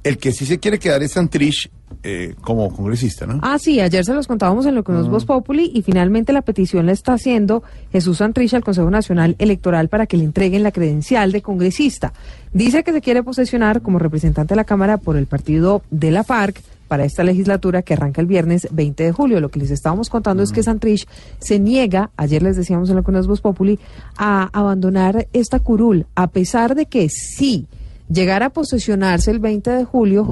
El 0.03 0.17
que 0.19 0.33
sí 0.33 0.47
se 0.47 0.59
quiere 0.59 0.79
quedar 0.79 1.03
es 1.03 1.13
Santrich 1.13 1.71
eh, 2.09 2.37
como 2.41 2.73
congresista, 2.73 3.27
¿no? 3.27 3.41
Ah, 3.43 3.59
sí, 3.59 3.81
ayer 3.81 4.05
se 4.05 4.15
los 4.15 4.29
contábamos 4.29 4.65
en 4.67 4.77
lo 4.77 4.85
que 4.85 4.93
nos. 4.93 5.09
Voz 5.09 5.25
Populi 5.25 5.73
y 5.75 5.83
finalmente 5.83 6.33
la 6.33 6.43
petición 6.43 6.87
la 6.87 6.93
está 6.93 7.15
haciendo 7.15 7.65
Jesús 7.91 8.19
Santrich 8.19 8.55
al 8.55 8.63
Consejo 8.63 8.89
Nacional 8.89 9.35
Electoral 9.41 9.89
para 9.89 10.07
que 10.07 10.17
le 10.17 10.23
entreguen 10.23 10.63
la 10.63 10.71
credencial 10.71 11.33
de 11.33 11.43
congresista. 11.43 12.13
Dice 12.53 12.85
que 12.85 12.93
se 12.93 13.01
quiere 13.01 13.25
posesionar 13.25 13.83
como 13.83 13.99
representante 13.99 14.55
de 14.55 14.57
la 14.57 14.63
Cámara 14.63 14.99
por 14.99 15.17
el 15.17 15.27
partido 15.27 15.83
de 15.91 16.13
la 16.13 16.23
FARC 16.23 16.63
para 16.87 17.05
esta 17.05 17.25
legislatura 17.25 17.83
que 17.83 17.95
arranca 17.95 18.21
el 18.21 18.29
viernes 18.29 18.69
20 18.71 19.03
de 19.03 19.11
julio. 19.11 19.41
Lo 19.41 19.49
que 19.49 19.59
les 19.59 19.73
estábamos 19.73 20.09
contando 20.09 20.45
es 20.45 20.53
que 20.53 20.63
Santrich 20.63 21.09
se 21.41 21.59
niega, 21.59 22.11
ayer 22.17 22.41
les 22.41 22.57
decíamos 22.57 22.89
en 22.89 22.95
lo 22.95 23.03
que 23.03 23.11
nos 23.11 23.27
Voz 23.27 23.41
Populi, 23.41 23.81
a 24.17 24.49
abandonar 24.53 25.27
esta 25.33 25.59
curul, 25.59 26.07
a 26.15 26.29
pesar 26.29 26.77
de 26.77 26.87
que 26.87 27.09
sí 27.09 27.67
llegara 28.09 28.47
a 28.47 28.51
posesionarse 28.51 29.31
el 29.31 29.39
20 29.39 29.71
de 29.71 29.85
julio, 29.85 30.25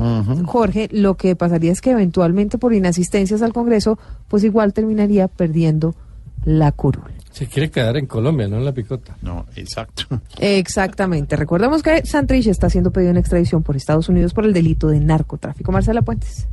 Jorge, 0.44 0.88
lo 0.92 1.16
que 1.16 1.36
pasaría 1.36 1.72
es 1.72 1.80
que 1.80 1.90
eventualmente 1.90 2.58
por 2.58 2.74
inasistencias 2.74 3.42
al 3.42 3.52
Congreso, 3.52 3.98
pues 4.28 4.44
igual 4.44 4.72
terminaría 4.72 5.28
perdiendo 5.28 5.94
la 6.44 6.72
curul. 6.72 7.12
Se 7.30 7.48
quiere 7.48 7.68
quedar 7.68 7.96
en 7.96 8.06
Colombia, 8.06 8.46
no 8.46 8.58
en 8.58 8.64
la 8.64 8.72
picota. 8.72 9.16
No, 9.20 9.46
exacto. 9.56 10.04
Exactamente. 10.38 11.34
Recordemos 11.34 11.82
que 11.82 12.06
Santrich 12.06 12.46
está 12.46 12.70
siendo 12.70 12.92
pedido 12.92 13.10
en 13.10 13.16
extradición 13.16 13.64
por 13.64 13.74
Estados 13.74 14.08
Unidos 14.08 14.32
por 14.32 14.44
el 14.44 14.52
delito 14.52 14.86
de 14.86 15.00
narcotráfico. 15.00 15.72
Marcela 15.72 16.02
Puentes. 16.02 16.46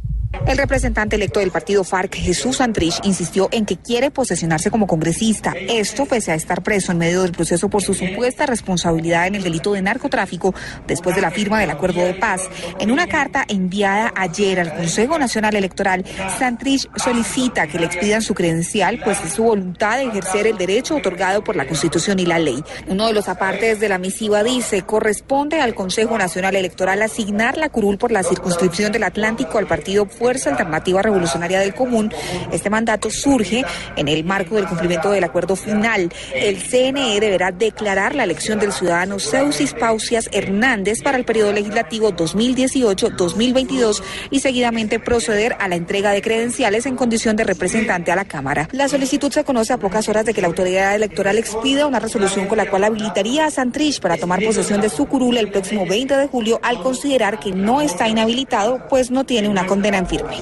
El 0.47 0.57
representante 0.57 1.15
electo 1.15 1.39
del 1.39 1.51
partido 1.51 1.83
FARC, 1.83 2.15
Jesús 2.15 2.57
Santrich, 2.57 2.99
insistió 3.03 3.47
en 3.51 3.65
que 3.65 3.77
quiere 3.77 4.11
posesionarse 4.11 4.71
como 4.71 4.87
congresista. 4.87 5.53
Esto 5.69 6.05
pese 6.05 6.31
a 6.31 6.35
estar 6.35 6.63
preso 6.63 6.91
en 6.91 6.97
medio 6.97 7.21
del 7.21 7.31
proceso 7.31 7.69
por 7.69 7.83
su 7.83 7.93
supuesta 7.93 8.45
responsabilidad 8.45 9.27
en 9.27 9.35
el 9.35 9.43
delito 9.43 9.73
de 9.73 9.81
narcotráfico 9.81 10.53
después 10.87 11.15
de 11.15 11.21
la 11.21 11.31
firma 11.31 11.59
del 11.59 11.69
acuerdo 11.69 12.01
de 12.01 12.15
paz. 12.15 12.49
En 12.79 12.91
una 12.91 13.07
carta 13.07 13.45
enviada 13.47 14.13
ayer 14.15 14.59
al 14.59 14.73
Consejo 14.73 15.19
Nacional 15.19 15.55
Electoral, 15.55 16.05
Santrich 16.37 16.89
solicita 16.95 17.67
que 17.67 17.79
le 17.79 17.85
expidan 17.85 18.21
su 18.21 18.33
credencial, 18.33 18.99
pues 19.03 19.23
es 19.23 19.33
su 19.33 19.43
voluntad 19.43 19.97
de 19.97 20.05
ejercer 20.05 20.47
el 20.47 20.57
derecho 20.57 20.95
otorgado 20.95 21.43
por 21.43 21.55
la 21.55 21.67
Constitución 21.67 22.19
y 22.19 22.25
la 22.25 22.39
ley. 22.39 22.63
Uno 22.87 23.07
de 23.07 23.13
los 23.13 23.29
apartes 23.29 23.79
de 23.79 23.89
la 23.89 23.97
misiva 23.97 24.43
dice, 24.43 24.81
corresponde 24.81 25.61
al 25.61 25.75
Consejo 25.75 26.17
Nacional 26.17 26.55
Electoral 26.55 27.01
asignar 27.01 27.57
la 27.57 27.69
curul 27.69 27.97
por 27.97 28.11
la 28.11 28.23
circunscripción 28.23 28.91
del 28.91 29.03
Atlántico 29.03 29.57
al 29.57 29.67
partido 29.67 30.07
Fuerza 30.21 30.51
Alternativa 30.51 31.01
Revolucionaria 31.01 31.59
del 31.59 31.73
Común. 31.73 32.13
Este 32.51 32.69
mandato 32.69 33.09
surge 33.09 33.65
en 33.95 34.07
el 34.07 34.23
marco 34.23 34.55
del 34.55 34.67
cumplimiento 34.67 35.09
del 35.09 35.23
acuerdo 35.23 35.55
final. 35.55 36.13
El 36.35 36.57
CNE 36.57 37.19
deberá 37.19 37.51
declarar 37.51 38.13
la 38.13 38.25
elección 38.25 38.59
del 38.59 38.71
ciudadano 38.71 39.17
Ceusis 39.17 39.73
Pausias 39.73 40.29
Hernández 40.31 41.01
para 41.01 41.17
el 41.17 41.25
periodo 41.25 41.53
legislativo 41.53 42.11
2018-2022 42.11 44.03
y 44.29 44.41
seguidamente 44.41 44.99
proceder 44.99 45.55
a 45.59 45.67
la 45.67 45.75
entrega 45.75 46.11
de 46.11 46.21
credenciales 46.21 46.85
en 46.85 46.97
condición 46.97 47.35
de 47.35 47.43
representante 47.43 48.11
a 48.11 48.15
la 48.15 48.25
Cámara. 48.25 48.69
La 48.73 48.89
solicitud 48.89 49.31
se 49.31 49.43
conoce 49.43 49.73
a 49.73 49.79
pocas 49.79 50.07
horas 50.07 50.25
de 50.25 50.35
que 50.35 50.41
la 50.41 50.49
autoridad 50.49 50.93
electoral 50.93 51.39
expida 51.39 51.87
una 51.87 51.99
resolución 51.99 52.45
con 52.45 52.59
la 52.59 52.69
cual 52.69 52.83
habilitaría 52.83 53.47
a 53.47 53.49
Santrich 53.49 53.99
para 53.99 54.17
tomar 54.17 54.39
posesión 54.43 54.81
de 54.81 54.89
su 54.89 55.07
curul 55.07 55.37
el 55.37 55.49
próximo 55.49 55.87
20 55.87 56.15
de 56.15 56.27
julio 56.27 56.59
al 56.61 56.79
considerar 56.83 57.39
que 57.39 57.51
no 57.53 57.81
está 57.81 58.07
inhabilitado, 58.07 58.87
pues 58.87 59.09
no 59.09 59.23
tiene 59.23 59.49
una 59.49 59.65
condena 59.65 59.97
en 59.97 60.10
firme. 60.11 60.35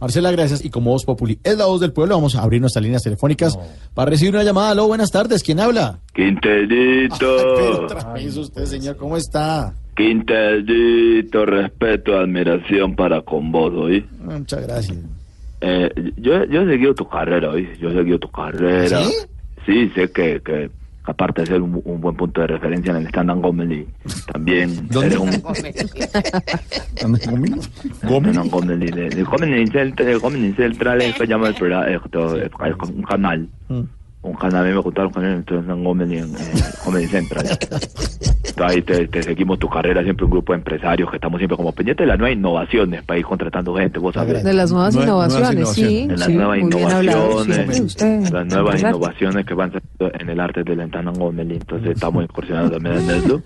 Marcela, 0.00 0.32
gracias. 0.32 0.64
Y 0.64 0.70
como 0.70 0.90
Voz 0.90 1.04
Populi 1.04 1.38
es 1.44 1.56
la 1.56 1.66
voz 1.66 1.80
del 1.80 1.92
pueblo, 1.92 2.16
vamos 2.16 2.34
a 2.34 2.42
abrir 2.42 2.60
nuestras 2.60 2.82
líneas 2.82 3.02
telefónicas 3.02 3.56
para 3.94 4.10
recibir 4.10 4.34
una 4.34 4.42
llamada. 4.42 4.70
Aló, 4.70 4.86
buenas 4.88 5.10
tardes. 5.10 5.42
¿Quién 5.42 5.60
habla? 5.60 6.00
Quinterito, 6.12 7.82
otra 7.84 8.12
vez 8.12 8.36
usted, 8.36 8.64
señor, 8.64 8.96
¿cómo 8.96 9.16
está? 9.16 9.74
Quinterito, 9.96 11.46
respeto, 11.46 12.18
admiración 12.18 12.96
para 12.96 13.22
con 13.22 13.52
vos, 13.52 13.72
¿oí? 13.74 14.04
Ah, 14.22 14.38
Muchas 14.38 14.66
gracias. 14.66 14.98
Eh, 15.60 15.88
yo, 16.16 16.44
yo 16.46 16.62
he 16.62 16.66
seguido 16.66 16.94
tu 16.94 17.08
carrera, 17.08 17.50
¿oí? 17.50 17.68
Yo 17.80 17.90
he 17.90 17.94
seguido 17.94 18.18
tu 18.18 18.28
carrera. 18.30 19.04
¿Sí? 19.04 19.12
Sí, 19.66 19.88
sé 19.94 20.10
que, 20.10 20.40
que 20.44 20.70
aparte 21.04 21.42
de 21.42 21.46
ser 21.46 21.62
un, 21.62 21.80
un 21.84 22.00
buen 22.00 22.16
punto 22.16 22.40
de 22.42 22.46
referencia 22.48 22.90
en 22.92 22.98
el 22.98 23.06
stand-up 23.08 23.42
comedy, 23.42 23.86
también 24.32 24.88
eres 25.02 25.18
un... 25.18 25.30
Stand-up 26.94 28.50
comedy, 28.50 28.90
de, 28.90 29.08
de 29.08 29.24
Comedy 29.24 29.66
Central, 29.66 29.94
de 29.94 30.20
Comedy 30.20 30.52
Central 30.52 31.02
es 31.02 31.14
que 31.14 31.26
llama 31.26 31.48
el 31.48 31.54
un 32.94 33.02
canal. 33.02 33.48
Un 34.22 34.34
canal, 34.34 34.64
a 34.64 34.68
mí 34.68 34.72
me 34.74 34.78
gustaron 34.80 35.10
con 35.12 35.24
él, 35.24 35.34
entonces 35.34 35.68
en 35.68 35.82
Comedy, 35.84 36.18
en, 36.18 36.32
Comedy 36.84 37.06
Central. 37.08 37.44
Entonces, 37.50 38.76
ahí 38.76 38.82
te, 38.82 39.08
te 39.08 39.22
seguimos 39.22 39.58
tu 39.58 39.68
carrera, 39.68 40.02
siempre 40.04 40.24
un 40.26 40.30
grupo 40.30 40.52
de 40.52 40.58
empresarios 40.58 41.10
que 41.10 41.16
estamos 41.16 41.38
siempre 41.38 41.56
como 41.56 41.72
pendientes 41.72 42.04
de 42.04 42.08
las 42.08 42.18
nuevas 42.18 42.36
innovaciones 42.36 43.02
para 43.02 43.18
ir 43.18 43.24
contratando 43.24 43.74
gente, 43.74 43.98
vos 43.98 44.14
sabés. 44.14 44.44
De 44.44 44.52
las 44.52 44.70
nuevas 44.70 44.94
Nue- 44.94 45.02
innovaciones, 45.04 45.68
sí. 45.70 46.06
De 46.06 46.16
las 46.16 46.26
sí, 46.26 46.34
nuevas 46.34 46.58
innovaciones, 46.58 47.92
Sí, 47.94 48.32
las 48.32 48.46
nuevas 48.46 48.80
innovaciones 48.80 49.44
que 49.46 49.54
van 49.54 49.72
saliendo 49.72 50.20
en 50.20 50.28
el 50.30 50.38
arte 50.40 50.62
del 50.62 50.80
Entanan 50.80 51.14
Gomeli, 51.14 51.54
entonces 51.56 51.90
estamos 51.92 52.22
incursionando 52.22 52.70
también 52.78 52.98
en 52.98 53.10
eso. 53.10 53.42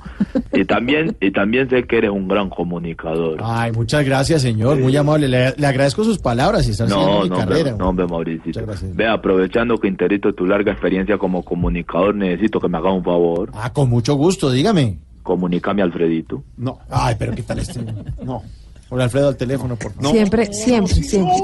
Y 0.52 0.64
también, 0.66 1.16
y 1.20 1.30
también 1.30 1.70
sé 1.70 1.84
que 1.84 1.98
eres 1.98 2.10
un 2.10 2.28
gran 2.28 2.50
comunicador. 2.50 3.38
Ay, 3.42 3.72
muchas 3.72 4.04
gracias, 4.04 4.42
señor. 4.42 4.78
Muy 4.78 4.94
amable. 4.96 5.28
Le, 5.28 5.54
le 5.56 5.66
agradezco 5.66 6.04
sus 6.04 6.18
palabras 6.18 6.66
y 6.68 6.72
estar 6.72 6.88
No, 6.88 7.22
mi 7.22 7.28
no, 7.30 7.36
carrera. 7.38 7.74
no, 7.78 7.88
hombre, 7.88 8.06
Mauricio. 8.06 8.52
Ve, 8.94 9.06
aprovechando 9.06 9.78
que 9.78 9.88
Interito 9.88 10.32
tu 10.34 10.46
larga 10.66 10.72
experiencia 10.72 11.16
como 11.18 11.44
comunicador, 11.44 12.14
necesito 12.14 12.60
que 12.60 12.68
me 12.68 12.78
hagas 12.78 12.92
un 12.92 13.04
favor. 13.04 13.50
Ah, 13.54 13.72
con 13.72 13.88
mucho 13.88 14.14
gusto, 14.14 14.50
dígame. 14.50 14.98
Comunícame 15.22 15.82
a 15.82 15.84
Alfredito. 15.84 16.42
No. 16.56 16.80
Ay, 16.90 17.14
pero 17.18 17.34
¿qué 17.34 17.42
tal 17.42 17.58
este? 17.60 17.80
No. 18.24 18.42
Por 18.88 19.00
Alfredo 19.00 19.28
al 19.28 19.36
teléfono, 19.36 19.76
por 19.76 19.92
favor. 19.92 20.10
Siempre, 20.10 20.52
siempre, 20.52 20.94
siempre. 20.94 21.34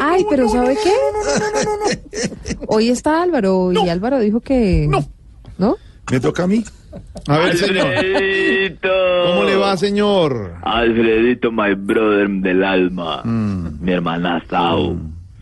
Ay, 0.00 0.24
pero 0.28 0.48
¿sabe 0.48 0.76
qué? 0.82 2.56
Hoy 2.68 2.88
está 2.88 3.22
Álvaro 3.22 3.72
y 3.72 3.88
Álvaro 3.88 4.20
dijo 4.20 4.40
que... 4.40 4.86
No. 4.88 5.04
¿No? 5.58 5.76
¿Me 6.10 6.20
toca 6.20 6.44
a 6.44 6.46
mí? 6.46 6.64
A 7.26 7.38
ver, 7.38 7.56
señor. 7.56 7.86
Alfredito. 7.86 8.88
¿Cómo 9.26 9.44
le 9.44 9.56
va, 9.56 9.76
señor? 9.76 10.54
Alfredito, 10.62 11.50
my 11.50 11.74
brother 11.74 12.28
del 12.28 12.62
alma. 12.62 13.22
Mi 13.24 13.92
hermana 13.92 14.44
Sao. 14.48 14.96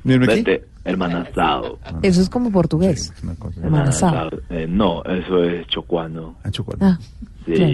¿Mi 0.05 0.15
hermana 0.15 0.35
qué? 0.35 0.43
Vete, 0.43 0.69
hermana 0.85 1.27
Sao. 1.35 1.79
Eso 2.03 2.21
es 2.21 2.29
como 2.29 2.51
portugués. 2.51 3.13
Hermana 3.63 3.93
Sao. 3.93 4.31
Sao. 4.31 4.41
Eh, 4.51 4.67
no, 4.69 5.03
eso 5.05 5.43
es 5.45 5.67
chocuano. 5.69 6.37
Ah, 6.45 6.99
Sí. 7.47 7.53
claro. 7.55 7.73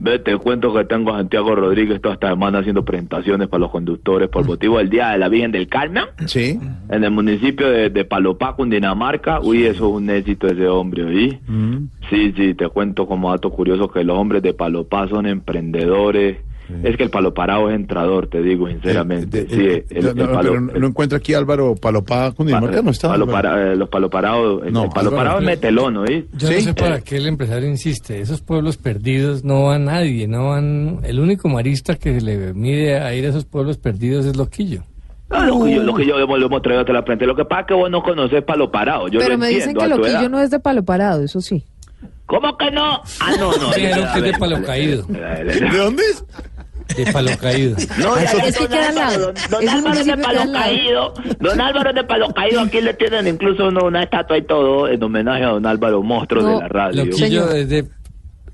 Ve, 0.00 0.20
te 0.20 0.36
cuento 0.38 0.72
que 0.72 0.84
tengo 0.84 1.12
a 1.12 1.16
Santiago 1.18 1.56
Rodríguez 1.56 2.00
toda 2.00 2.14
esta 2.14 2.28
semana 2.28 2.60
haciendo 2.60 2.84
presentaciones 2.84 3.48
para 3.48 3.62
los 3.62 3.72
conductores 3.72 4.28
por 4.28 4.46
motivo 4.46 4.78
del 4.78 4.88
Día 4.90 5.08
de 5.08 5.18
la 5.18 5.28
Virgen 5.28 5.50
del 5.50 5.66
Carmen. 5.66 6.04
Sí. 6.26 6.56
En 6.88 7.02
el 7.02 7.10
municipio 7.10 7.68
de, 7.68 7.90
de 7.90 8.04
Palopá, 8.04 8.54
Cundinamarca. 8.54 9.40
Uy, 9.40 9.64
eso 9.64 9.88
es 9.88 9.94
un 9.96 10.08
éxito 10.08 10.46
ese 10.46 10.68
hombre, 10.68 11.02
¿oí? 11.04 11.40
Sí, 12.10 12.32
sí, 12.36 12.54
te 12.54 12.68
cuento 12.68 13.08
como 13.08 13.32
dato 13.32 13.50
curioso 13.50 13.90
que 13.90 14.04
los 14.04 14.16
hombres 14.16 14.40
de 14.44 14.54
Palopá 14.54 15.08
son 15.08 15.26
emprendedores. 15.26 16.38
Es 16.82 16.96
que 16.96 17.02
el 17.04 17.10
paloparado 17.10 17.70
es 17.70 17.76
entrador, 17.76 18.26
te 18.28 18.42
digo 18.42 18.68
sinceramente. 18.68 19.46
sí, 19.48 19.84
el, 19.94 20.06
el 20.06 20.16
No, 20.16 20.26
no, 20.26 20.32
palo- 20.32 20.50
pero 20.66 20.80
no 20.80 20.86
encuentro 20.86 21.16
aquí 21.16 21.32
Álvaro 21.34 21.74
Palopá 21.74 22.32
Cundinamarca, 22.32 22.82
no 22.82 22.90
está. 22.90 23.08
palo 23.08 23.26
para- 23.26 23.72
eh, 23.72 23.76
los 23.76 23.88
paloparados, 23.88 24.62
el, 24.66 24.72
No, 24.72 24.84
el 24.84 24.90
paloparados 24.90 25.40
es 25.40 25.46
metelón, 25.46 25.96
¿oí? 25.96 26.28
Yo 26.34 26.50
no 26.50 26.60
sé 26.60 26.74
para 26.74 27.00
qué 27.00 27.16
el 27.16 27.26
empresario 27.26 27.68
insiste. 27.68 28.20
Esos 28.20 28.40
pueblos 28.42 28.76
perdidos 28.76 29.44
no 29.44 29.64
va 29.64 29.78
nadie, 29.78 30.28
no 30.28 30.48
van. 30.50 31.00
El 31.04 31.20
único 31.20 31.48
marista 31.48 31.94
que 31.96 32.20
se 32.20 32.24
le 32.24 32.52
mide 32.54 32.98
a 33.00 33.14
ir 33.14 33.24
a 33.26 33.28
esos 33.30 33.44
pueblos 33.44 33.78
perdidos 33.78 34.26
es 34.26 34.36
Loquillo. 34.36 34.82
Ah, 35.30 35.46
lo 35.46 35.62
que 35.64 35.74
yo, 35.74 35.82
lo 35.82 35.94
que 35.94 36.06
yo 36.06 36.16
lo 36.26 36.46
hemos 36.46 36.62
traído 36.62 36.80
hasta 36.80 36.92
la 36.92 37.02
frente. 37.02 37.26
Lo 37.26 37.36
que 37.36 37.44
pasa 37.44 37.60
es 37.62 37.66
que 37.68 37.74
vos 37.74 37.90
no 37.90 38.02
conocés 38.02 38.42
palo 38.44 38.70
parado. 38.70 39.08
Yo 39.08 39.18
Pero 39.20 39.32
lo 39.32 39.38
me 39.38 39.48
dicen 39.48 39.74
que 39.76 39.86
Loquillo 39.86 40.28
no 40.28 40.40
es 40.40 40.50
de 40.50 40.58
palo 40.58 40.82
parado, 40.84 41.22
eso 41.22 41.40
sí. 41.40 41.64
¿Cómo 42.26 42.56
que 42.58 42.70
no? 42.70 43.00
Ah, 43.20 43.32
no, 43.38 43.52
no. 43.56 43.72
Sí, 43.72 43.80
que 43.80 43.90
es 43.90 44.22
de 44.22 44.32
palo 44.38 44.62
caído. 44.62 45.02
¿De 45.04 45.78
dónde 45.78 46.02
es? 46.02 46.24
De 46.96 47.12
palo 47.12 47.30
caído. 47.40 47.76
No, 47.98 48.16
Es 48.16 48.32
ya 48.32 48.42
que 48.42 48.50
don 48.52 48.68
queda 48.68 48.88
al 48.88 48.98
Álvaro, 48.98 49.10
lado. 49.20 49.32
don, 49.50 49.64
don 49.64 49.68
Álvaro 49.68 49.98
de 49.98 50.04
que 50.04 50.16
Palo. 50.22 50.52
Caído. 50.52 51.14
Don 51.40 51.60
Álvaro 51.60 51.88
es 51.90 51.94
de 51.96 52.04
Palo 52.04 52.28
Caído. 52.34 52.60
Aquí 52.60 52.80
le 52.80 52.94
tienen 52.94 53.26
incluso 53.28 53.68
uno- 53.68 53.84
una 53.84 54.02
estatua 54.02 54.38
y 54.38 54.42
todo 54.42 54.88
en 54.88 55.02
homenaje 55.02 55.44
a 55.44 55.48
don 55.48 55.66
Álvaro, 55.66 56.02
monstruo 56.02 56.42
No, 56.42 56.48
de 56.56 56.60
la 56.62 56.68
radio. 56.68 57.04
Loquillo 57.04 57.50
es 57.52 57.68
de 57.68 57.84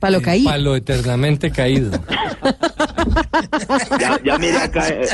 Palo 0.00 0.20
caído. 0.20 0.50
palo 0.50 0.76
eternamente 0.76 1.50
caído. 1.50 1.90
Ya, 4.00 4.20
ya 4.24 4.38
mire 4.38 4.56
acá, 4.58 4.88
eh, 4.88 5.06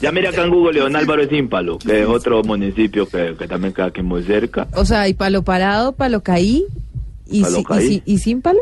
ya 0.00 0.10
mire 0.12 0.28
acá 0.28 0.42
en 0.44 0.50
Google, 0.50 0.80
don 0.80 0.96
Álvaro 0.96 1.22
es 1.22 1.30
Ímpalo, 1.32 1.78
que 1.78 2.02
es 2.02 2.08
otro 2.08 2.42
municipio 2.42 3.06
que, 3.08 3.34
que 3.38 3.46
también 3.46 3.72
queda 3.72 3.86
aquí 3.86 4.02
muy 4.02 4.22
cerca. 4.24 4.66
O 4.74 4.84
sea, 4.84 5.02
hay 5.02 5.14
palo 5.14 5.42
parado, 5.42 5.92
palo 5.92 6.22
caí 6.22 6.64
y, 7.26 7.42
Palo 7.42 7.54
si- 7.56 7.60
y 7.60 7.64
caí. 7.64 7.86
si- 7.88 8.02
y 8.06 8.18
sin 8.18 8.42
palo. 8.42 8.58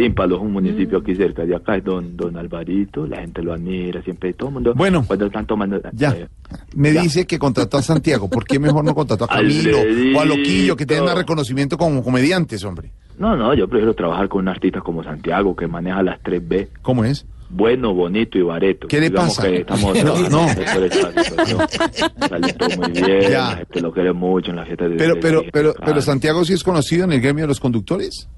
Ímpalo 0.00 0.36
es 0.36 0.42
un 0.42 0.52
municipio 0.52 0.98
Mm. 0.98 1.02
aquí 1.02 1.14
cerca 1.16 1.44
de 1.44 1.54
acá, 1.56 1.76
es 1.76 1.84
don, 1.84 2.16
don 2.16 2.36
Alvarito, 2.36 3.06
la 3.06 3.18
gente 3.20 3.42
lo 3.42 3.52
admira, 3.52 4.02
siempre 4.02 4.32
todo 4.32 4.48
el 4.48 4.54
mundo. 4.54 4.72
Bueno. 4.74 5.04
cuando 5.06 5.26
están 5.26 5.46
tomando. 5.46 5.80
Ya. 5.92 6.10
eh, 6.12 6.28
Me 6.74 6.90
dice 6.92 7.26
que 7.26 7.38
contrató 7.38 7.76
a 7.78 7.82
Santiago. 7.82 8.28
¿Por 8.28 8.44
qué 8.44 8.58
mejor 8.58 8.84
no 8.84 8.94
contrató 8.94 9.24
a 9.24 9.28
Camilo 9.36 9.78
o 10.16 10.20
a 10.20 10.24
Loquillo, 10.24 10.76
que 10.76 10.86
tienen 10.86 11.04
más 11.04 11.14
reconocimiento 11.16 11.76
como 11.78 12.02
comediantes, 12.02 12.64
hombre? 12.64 12.90
no, 13.18 13.36
no, 13.36 13.52
yo 13.54 13.68
prefiero 13.68 13.92
trabajar 13.94 14.28
con 14.30 14.40
un 14.42 14.48
artista 14.48 14.80
como 14.80 15.04
Santiago, 15.04 15.54
que 15.54 15.66
maneja 15.66 16.02
las 16.02 16.20
3B. 16.22 16.68
¿Cómo 16.82 17.04
es? 17.04 17.26
bueno, 17.52 17.92
bonito 17.92 18.38
y 18.38 18.42
bareto. 18.42 18.86
¿Qué 18.86 19.00
le 19.00 19.10
Digamos 19.10 19.34
pasa? 19.36 19.48
que 19.48 19.56
estamos 19.56 20.04
No, 20.04 20.28
no. 20.30 20.48
Sale 22.28 22.52
todo 22.52 22.68
muy 22.78 22.92
bien, 22.92 23.20
Ya. 23.30 23.30
la 23.50 23.56
gente 23.56 23.80
lo 23.80 23.92
quiere 23.92 24.12
mucho 24.12 24.50
en 24.50 24.56
la 24.56 24.64
fiesta 24.64 24.88
de 24.88 24.96
Pero, 24.96 25.14
de- 25.16 25.20
pero, 25.20 25.40
de- 25.42 25.50
pero, 25.52 25.74
pero 25.84 26.00
Santiago 26.02 26.44
sí 26.44 26.52
es 26.52 26.62
conocido 26.62 27.04
en 27.04 27.12
el 27.12 27.20
gremio 27.20 27.44
de 27.44 27.48
los 27.48 27.60
conductores. 27.60 28.28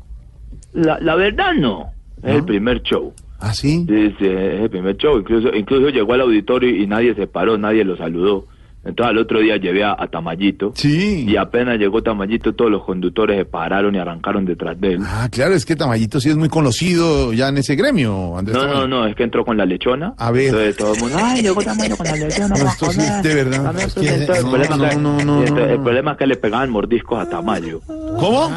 La, 0.73 0.99
la 1.01 1.15
verdad 1.17 1.55
no, 1.55 1.91
es 2.23 2.35
el 2.35 2.45
primer 2.45 2.83
show. 2.83 3.13
¿Ah, 3.41 3.53
sí? 3.53 3.85
Sí, 3.89 4.15
sí, 4.19 4.27
es 4.27 4.61
el 4.61 4.71
primer 4.71 4.97
show. 4.97 5.19
Incluso, 5.19 5.55
incluso 5.55 5.89
llegó 5.89 6.15
al 6.15 6.21
auditorio 6.21 6.71
y 6.71 6.87
nadie 6.87 7.15
se 7.15 7.27
paró, 7.27 7.59
nadie 7.59 7.85
lo 7.85 7.97
saludó. 7.97 8.47
Entonces 8.85 9.11
al 9.11 9.19
otro 9.19 9.39
día 9.39 9.57
llevé 9.59 9.85
a, 9.85 9.95
a 9.97 10.09
Tamayito. 10.09 10.73
Sí. 10.75 11.25
Y 11.29 11.37
apenas 11.37 11.79
llegó 11.79 12.03
Tamayito, 12.03 12.53
todos 12.55 12.71
los 12.71 12.83
conductores 12.85 13.39
se 13.39 13.45
pararon 13.45 13.95
y 13.95 13.99
arrancaron 13.99 14.45
detrás 14.45 14.81
de 14.81 14.95
él. 14.95 15.01
Ah, 15.05 15.29
claro, 15.31 15.55
es 15.55 15.65
que 15.65 15.77
Tamayito 15.77 16.21
sí 16.21 16.31
es 16.31 16.37
muy 16.37 16.49
conocido 16.49 17.33
ya 17.33 17.49
en 17.49 17.59
ese 17.59 17.77
gremio, 17.77 18.37
Andrés. 18.37 18.57
No, 18.57 18.63
no, 18.65 18.69
Tamayo. 18.73 18.89
no, 18.89 19.07
es 19.07 19.15
que 19.15 19.23
entró 19.23 19.45
con 19.45 19.57
la 19.57 19.65
lechona. 19.67 20.15
A 20.19 20.33
ver. 20.33 20.47
Entonces 20.47 20.77
todo 20.77 20.95
el 20.95 21.01
mundo, 21.01 21.17
ay, 21.23 21.43
llegó 21.43 21.63
Tamayo 21.63 21.97
con 21.97 22.07
la 22.07 22.17
lechona. 22.17 22.49
No, 22.49 22.55
va 22.65 22.71
a 22.71 22.73
esto 22.73 22.91
sí, 22.91 22.99
comer". 22.99 23.23
de 23.23 23.35
verdad. 23.35 23.81
Es 23.81 23.95
que- 23.95 24.01
entonces, 24.09 24.39
el, 24.39 24.45
no, 24.45 24.51
problema 24.51 24.77
no, 24.77 25.21
entonces, 25.21 25.53
no. 25.53 25.59
el 25.65 25.81
problema 25.81 26.13
es 26.13 26.19
que 26.19 26.27
le 26.27 26.37
pegaban 26.37 26.71
mordiscos 26.71 27.19
a 27.21 27.29
Tamayo. 27.31 27.81
¿Cómo? 27.87 28.51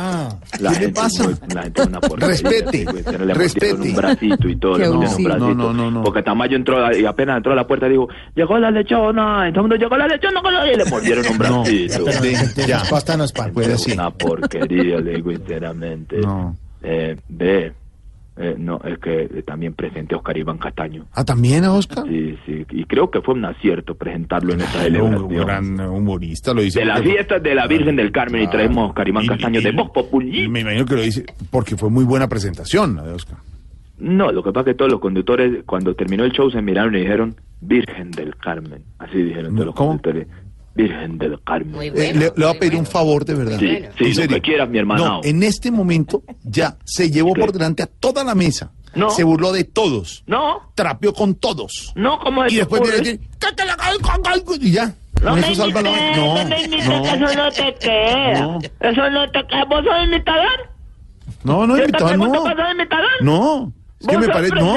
La 0.59 0.69
¿Qué 0.71 0.75
le 0.75 0.85
gente 0.85 1.01
pasa? 1.01 1.29
la 1.53 1.63
gente 1.63 1.81
una 1.83 1.99
porquería, 2.01 2.27
Respete, 2.27 2.85
le 3.25 3.33
respete. 3.35 3.73
un 3.73 3.95
bracito 3.95 4.49
y 4.49 4.55
todo, 4.55 4.73
Qué 4.73 4.79
le 4.83 4.89
mordieron 4.89 4.97
un 4.97 5.03
abusivo. 5.05 5.29
bracito. 5.29 5.47
No, 5.47 5.53
no, 5.53 5.73
no, 5.73 5.91
no. 5.91 6.03
Porque 6.03 6.23
Tamayo 6.23 6.55
entró 6.55 6.97
y 6.97 7.05
apenas 7.05 7.37
entró 7.37 7.51
a 7.53 7.55
la 7.55 7.67
puerta 7.67 7.87
dijo, 7.87 8.07
llegó 8.35 8.57
la 8.57 8.71
lechona, 8.71 9.47
y 9.47 9.51
todo 9.51 9.59
el 9.65 9.69
mundo 9.69 9.75
llegó 9.75 9.95
la 9.97 10.07
lechona 10.07 10.14
con 10.41 10.53
la-", 10.53 10.71
y 10.71 10.75
le 10.75 10.85
mordieron 10.85 11.25
un 11.27 11.37
No, 11.37 11.63
bracito. 11.63 12.03
de- 12.05 12.67
ya. 12.67 12.81
Pasta 12.89 13.17
no 13.17 13.23
es 13.23 13.31
pan. 13.31 13.51
Puede 13.53 13.73
así. 13.73 13.91
Una 13.93 14.09
porquería, 14.11 14.99
le 14.99 15.15
digo 15.15 15.31
sinceramente. 15.31 16.17
No. 16.19 16.55
Eh, 16.83 17.17
ve, 17.29 17.73
eh, 18.37 18.55
no, 18.57 18.79
es 18.83 18.99
que 18.99 19.23
eh, 19.23 19.43
también 19.43 19.73
presenté 19.73 20.13
a 20.13 20.17
Oscar 20.17 20.37
Iván 20.37 20.57
Castaño. 20.57 21.05
Ah, 21.13 21.23
también 21.23 21.63
a 21.63 21.71
Oscar. 21.73 22.03
Sí, 22.07 22.37
sí, 22.45 22.65
y 22.71 22.83
creo 22.83 23.09
que 23.09 23.21
fue 23.21 23.33
un 23.33 23.45
acierto 23.45 23.95
presentarlo 23.95 24.53
en 24.53 24.61
esta 24.61 24.77
Un 24.79 24.83
celebración. 24.83 25.29
gran 25.45 25.79
humorista, 25.89 26.53
lo 26.53 26.61
dice. 26.61 26.79
De 26.81 26.85
las 26.85 27.01
fiestas 27.01 27.41
de 27.41 27.55
la 27.55 27.65
Virgen 27.67 27.95
del 27.95 28.11
Carmen 28.11 28.43
y 28.43 28.47
traemos 28.47 28.77
a 28.77 28.85
Oscar 28.89 29.07
Iván 29.07 29.23
Y- 29.23 29.27
Castaño 29.29 29.59
y- 29.61 29.63
de 29.63 29.71
Voz 29.71 29.89
Populi. 29.91 30.47
Me 30.49 30.59
imagino 30.59 30.85
que 30.85 30.95
lo 30.95 31.01
dice 31.01 31.25
porque 31.49 31.77
fue 31.77 31.89
muy 31.89 32.03
buena 32.03 32.27
presentación 32.27 32.95
la 32.97 33.03
de 33.03 33.13
Oscar. 33.13 33.37
No, 33.97 34.31
lo 34.31 34.43
que 34.43 34.51
pasa 34.51 34.69
es 34.69 34.73
que 34.73 34.77
todos 34.77 34.91
los 34.91 34.99
conductores, 35.01 35.63
cuando 35.65 35.95
terminó 35.95 36.23
el 36.25 36.31
show, 36.31 36.49
se 36.51 36.61
miraron 36.61 36.95
y 36.95 36.99
dijeron 36.99 37.35
Virgen 37.61 38.11
del 38.11 38.35
Carmen. 38.37 38.83
Así 38.99 39.17
dijeron 39.17 39.53
todos 39.53 39.67
los 39.67 39.75
conductores. 39.75 40.27
Virgen 40.75 41.17
del 41.17 41.41
Carmen. 41.43 41.75
Eh, 41.81 41.91
le, 42.13 42.13
le 42.13 42.29
voy 42.29 42.55
a 42.55 42.59
pedir 42.59 42.75
un 42.77 42.85
favor 42.85 43.23
de 43.23 43.33
verdad. 43.33 43.57
Sí, 43.59 43.79
sí, 43.97 44.21
En 44.21 44.27
lo 44.29 44.35
que 44.35 44.41
quieras, 44.41 44.69
mi 44.69 44.77
hermano. 44.77 45.05
No, 45.05 45.21
en 45.23 45.41
este 45.43 45.71
momento 45.71 46.23
ya 46.43 46.77
se 46.83 47.09
llevó 47.09 47.33
por 47.33 47.53
delante 47.53 47.83
a 47.83 47.87
toda 47.87 48.23
la 48.25 48.35
mesa. 48.35 48.71
No. 48.93 49.09
Se 49.09 49.23
burló 49.23 49.51
de 49.51 49.63
todos. 49.65 50.23
No. 50.27 50.71
Trapeó 50.75 51.13
con 51.13 51.35
todos. 51.35 51.93
No, 51.95 52.19
¿cómo 52.19 52.43
es 52.45 52.51
Y 52.51 52.55
que 52.55 52.61
después 52.61 52.81
viene 52.81 52.95
a 52.95 52.99
decir, 52.99 53.19
"Cállate 53.39 53.65
la 53.65 53.75
cabeza", 53.75 54.55
y 54.61 54.71
ya. 54.71 54.93
No 55.23 55.37
eso 55.37 55.55
salva 55.55 55.81
la 55.81 55.91
No, 55.91 56.35
no 56.35 56.43
no. 56.43 56.49
que 56.49 56.65
eso 56.65 57.35
no 57.35 57.51
te 57.51 57.75
queda. 57.75 58.59
Eso 58.81 59.09
no 59.09 59.31
te 59.31 59.47
queda. 59.47 59.65
¿Vos 59.65 59.83
sos 59.85 60.05
imitador? 60.05 60.69
No, 61.43 61.67
no, 61.67 61.75
te 61.75 61.83
pregunto, 61.87 62.17
no. 62.17 62.27
¿vos 62.41 62.49
sos 62.49 62.71
imitador? 62.73 63.09
No. 63.21 63.73
Es 64.05 64.07
que 64.07 64.17
me 64.17 64.27
parece. 64.27 64.55
No. 64.55 64.75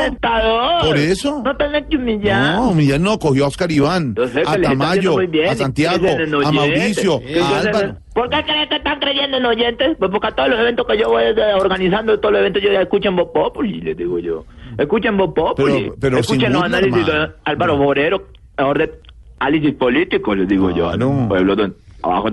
Por 0.81 0.97
eso. 0.97 1.43
No 1.45 1.57
tenés 1.57 1.87
que 1.87 1.97
humillar. 1.97 2.57
No, 2.57 2.75
no, 2.99 3.19
cogió 3.19 3.45
a 3.45 3.49
Oscar 3.49 3.71
Iván, 3.71 4.15
sé 4.33 4.43
a 4.47 4.61
Tamayo, 4.61 5.17
bien, 5.29 5.49
a 5.51 5.55
Santiago, 5.55 6.07
a 6.45 6.53
Mauricio, 6.53 7.21
a 7.43 7.59
Álvaro. 7.61 7.97
¿Por 8.15 8.31
qué 8.31 8.43
crees 8.45 8.69
que 8.69 8.77
están 8.77 8.99
creyendo 8.99 9.37
en 9.37 9.45
oyentes? 9.47 9.97
Pues 9.99 10.11
porque 10.11 10.27
a 10.27 10.31
todos 10.33 10.49
los 10.49 10.59
eventos 10.59 10.87
que 10.87 10.99
yo 10.99 11.09
voy 11.09 11.23
eh, 11.25 11.35
organizando, 11.55 12.19
todos 12.19 12.33
los 12.33 12.41
eventos 12.41 12.63
yo 12.63 12.73
ya 12.73 12.81
escuchen 12.83 13.15
Voz 13.15 13.29
Populi, 13.33 13.81
les 13.81 13.97
digo 13.97 14.19
yo. 14.19 14.45
Escuchen 14.77 15.17
Voz 15.17 15.33
Populi. 15.35 15.93
Pero- 16.01 16.19
escuchen 16.19 16.53
los 16.53 16.63
análisis 16.63 17.07
de. 17.07 17.29
Álvaro 17.45 17.77
Borero, 17.77 18.27
mejor 18.57 18.79
de 18.79 18.93
análisis 19.39 19.75
político, 19.75 20.35
les 20.35 20.49
digo 20.49 20.71
yo. 20.75 20.89
al 20.89 20.99
pueblo 21.29 21.55
donde 21.55 21.77
abajo, 22.03 22.31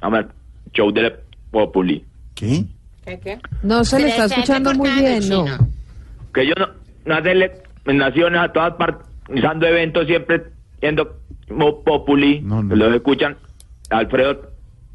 a 0.00 0.08
ver, 0.10 0.28
show 0.72 0.90
de 0.92 1.14
Populi. 1.50 2.04
¿Qué? 2.34 2.64
No 3.62 3.84
se 3.84 3.98
le 4.00 4.08
está 4.08 4.26
escuchando 4.26 4.74
muy 4.74 4.90
bien, 4.90 5.28
no. 5.28 5.46
Que 6.32 6.46
yo 6.46 6.54
no, 6.58 6.68
no 7.04 7.14
hacerle 7.16 7.62
naciones 7.86 8.40
a 8.40 8.52
todas 8.52 8.74
partes, 8.74 9.06
organizando 9.28 9.66
eventos 9.66 10.06
siempre 10.06 10.42
siendo 10.80 11.16
populi, 11.84 12.44
que 12.68 12.76
los 12.76 12.94
escuchan, 12.94 13.36
Alfredo, 13.90 14.50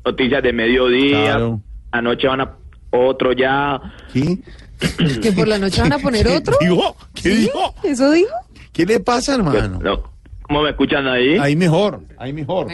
noticias 0.05 0.43
de 0.43 0.53
mediodía, 0.53 1.23
Claro. 1.25 1.61
anoche 1.91 2.27
van 2.27 2.41
a 2.41 2.55
otro 2.91 3.31
ya. 3.33 3.81
¿Qué? 4.13 4.37
¿Que 5.21 5.31
por 5.31 5.47
la 5.47 5.57
noche 5.57 5.81
van 5.81 5.93
a 5.93 5.97
poner 5.99 6.27
otro? 6.27 6.55
dijo? 6.59 6.95
¿Qué 7.15 7.29
dijo? 7.29 7.73
¿Eso 7.83 8.11
dijo? 8.11 8.33
¿Qué 8.71 8.85
le 8.85 8.99
pasa, 8.99 9.35
hermano? 9.35 9.79
No, 9.81 10.03
¿Cómo 10.43 10.61
me 10.61 10.69
escuchan 10.71 11.07
ahí? 11.07 11.37
Ahí 11.39 11.55
mejor, 11.55 12.01
ahí 12.17 12.33
mejor. 12.33 12.67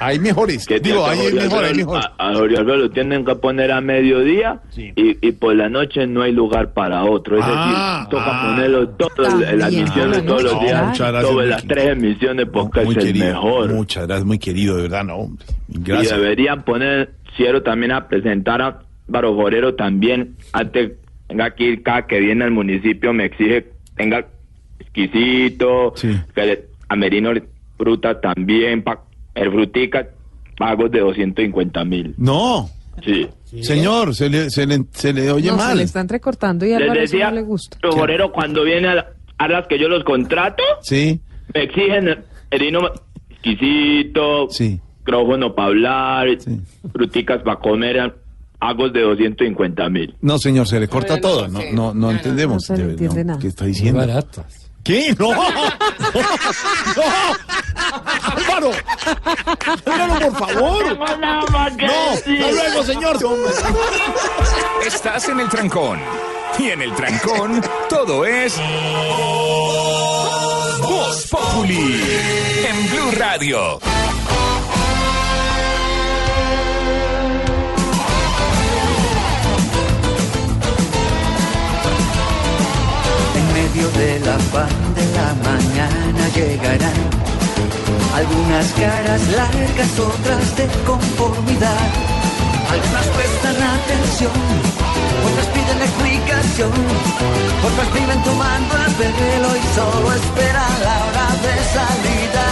Hay 0.00 0.18
mejores. 0.20 0.64
Que 0.66 0.78
Digo, 0.80 1.04
ahí 1.06 1.18
es 1.26 1.34
mejor, 1.34 1.64
ahí 1.64 1.74
mejor. 1.74 2.00
A, 2.18 2.30
a 2.30 2.34
Jorge 2.34 2.56
Alfredo 2.56 2.76
lo 2.78 2.90
tienen 2.90 3.24
que 3.24 3.34
poner 3.34 3.72
a 3.72 3.80
mediodía 3.80 4.60
y, 4.76 4.92
y 5.26 5.32
por 5.32 5.54
la 5.56 5.68
noche 5.68 6.06
no 6.06 6.22
hay 6.22 6.32
lugar 6.32 6.72
para 6.72 7.04
otro. 7.04 7.36
Es 7.38 7.44
Ah, 7.46 8.06
decir, 8.06 8.10
toca 8.10 8.24
ah. 8.30 8.54
ponerlo 8.54 8.88
todas 8.90 9.34
las 9.34 9.72
emisiones 9.74 10.18
la 10.18 10.24
todos 10.24 10.42
los 10.44 10.60
días. 10.60 10.86
Muchas 10.86 11.08
gracias, 11.12 11.32
sobre 11.32 11.46
las 11.48 11.64
tres 11.66 11.86
emisiones 11.88 12.46
porque 12.52 12.84
Muy 12.84 12.92
es 12.94 12.98
el 12.98 13.06
querido, 13.06 13.26
mejor. 13.26 13.72
Muchas 13.72 14.06
gracias, 14.06 14.26
muy 14.26 14.38
querido, 14.38 14.76
de 14.76 14.82
verdad, 14.82 15.04
no, 15.04 15.16
hombre. 15.16 15.44
Y 15.68 15.78
Gracias. 15.82 16.16
deberían 16.18 16.62
poner 16.62 17.10
Cielo 17.36 17.62
también 17.62 17.90
a 17.92 18.06
presentar 18.08 18.62
a 18.62 18.78
Álvaro 19.08 19.34
Forero 19.34 19.74
también. 19.74 20.36
Antes 20.52 20.92
tenga 21.26 21.50
que 21.54 21.64
ir 21.64 21.82
cada 21.82 22.06
que 22.06 22.20
viene 22.20 22.44
al 22.44 22.52
municipio, 22.52 23.12
me 23.12 23.24
exige 23.26 23.66
tenga 23.96 24.26
exquisito, 24.78 25.92
que 26.34 26.46
le- 26.46 26.73
a 26.88 26.96
Merino 26.96 27.32
le- 27.32 27.44
fruta 27.76 28.20
también, 28.20 28.82
pa, 28.82 29.02
el 29.34 29.50
frutica, 29.50 30.06
pagos 30.56 30.90
de 30.90 31.00
250 31.00 31.84
mil. 31.84 32.14
No, 32.18 32.70
Sí. 33.04 33.26
señor, 33.62 34.14
se 34.14 34.28
le, 34.30 34.50
se 34.50 34.66
le, 34.66 34.84
se 34.92 35.12
le 35.12 35.30
oye 35.32 35.48
no, 35.50 35.58
se 35.58 35.64
mal. 35.64 35.76
le 35.78 35.82
está 35.82 36.00
entrecortando 36.00 36.64
y 36.64 36.72
a 36.72 36.78
Les 36.78 36.84
Álvaro 36.88 37.00
decía, 37.00 37.28
no 37.30 37.36
le 37.36 37.42
gusta. 37.42 37.78
Forero 37.90 38.30
cuando 38.32 38.62
viene 38.64 38.88
a, 38.88 38.94
la- 38.94 39.06
a 39.38 39.48
las 39.48 39.66
que 39.66 39.78
yo 39.78 39.88
los 39.88 40.04
contrato, 40.04 40.62
Sí, 40.82 41.20
me 41.52 41.62
exigen 41.64 42.24
Merino 42.52 42.80
exquisito, 43.30 44.48
micrófono 45.00 45.54
para 45.54 45.68
hablar, 45.68 46.26
fruticas 46.92 47.42
para 47.42 47.56
comer, 47.58 48.14
pagos 48.58 48.92
de 48.92 49.02
250 49.02 49.88
mil. 49.90 50.14
no, 50.22 50.38
señor, 50.38 50.66
se 50.68 50.80
le 50.80 50.88
corta 50.88 51.20
todo. 51.20 51.48
No, 51.48 51.60
no, 51.72 51.92
no 51.94 52.10
entendemos. 52.10 52.54
No 52.54 52.60
se 52.60 52.76
le 52.76 52.84
de- 52.86 52.90
entiende 52.92 53.24
nada. 53.24 53.38
¿Qué 53.40 53.48
está 53.48 53.64
diciendo? 53.66 53.98
Baratas. 54.00 54.63
¿Qué? 54.84 55.16
No. 55.18 55.32
no. 55.32 55.42
Álvaro. 58.36 58.70
Álvaro, 59.86 60.28
por 60.30 60.38
favor. 60.38 60.98
No, 61.18 62.10
hasta 62.10 62.30
luego, 62.30 62.82
señor. 62.84 63.18
Estás 64.86 65.28
en 65.30 65.40
el 65.40 65.48
trancón. 65.48 65.98
Y 66.58 66.68
en 66.68 66.82
el 66.82 66.94
trancón, 66.94 67.62
todo 67.88 68.26
es. 68.26 68.60
Voz 70.82 71.26
Populi. 71.30 72.02
En 72.68 72.90
Blue 72.90 73.10
Radio. 73.16 73.80
Medio 83.74 83.90
de 83.90 84.20
la 84.20 84.36
de 84.94 85.06
la 85.16 85.34
mañana 85.42 86.28
llegarán 86.34 87.00
algunas 88.14 88.66
caras 88.72 89.20
largas, 89.28 89.98
otras 89.98 90.56
de 90.56 90.66
conformidad. 90.86 91.86
Algunas 92.70 93.06
prestan 93.16 93.56
atención, 93.76 94.32
otras 95.26 95.46
piden 95.54 95.80
explicación, 95.82 96.72
otras 97.66 97.92
viven 97.94 98.22
tomando 98.22 98.74
el 98.76 98.94
velo 98.94 99.48
y 99.56 99.62
solo 99.74 100.12
esperan 100.12 100.74
la 100.86 100.96
hora 101.06 101.28
de 101.44 101.54
salida. 101.76 102.46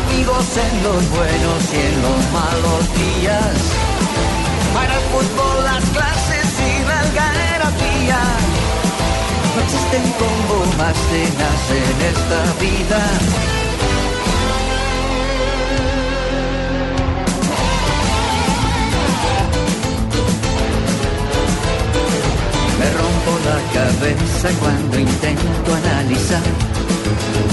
Amigos 0.00 0.46
en 0.66 0.82
los 0.82 1.02
buenos 1.10 1.60
y 1.72 1.80
en 1.88 1.96
los 2.04 2.20
malos 2.32 2.82
días, 3.02 3.56
para 4.74 4.94
el 4.94 5.04
fútbol 5.12 5.64
las 5.64 5.84
clases 5.90 6.46
y 6.70 6.88
la 6.88 7.00
algarabía. 7.00 8.53
No 9.54 9.60
existen 9.60 10.02
como 10.18 10.66
más 10.76 10.96
cenas 11.10 11.70
en 11.70 11.96
esta 12.12 12.40
vida. 12.60 13.00
Me 22.80 22.90
rompo 22.90 23.32
la 23.44 23.58
cabeza 23.72 24.48
cuando 24.58 24.98
intento 24.98 25.74
analizar. 25.74 26.42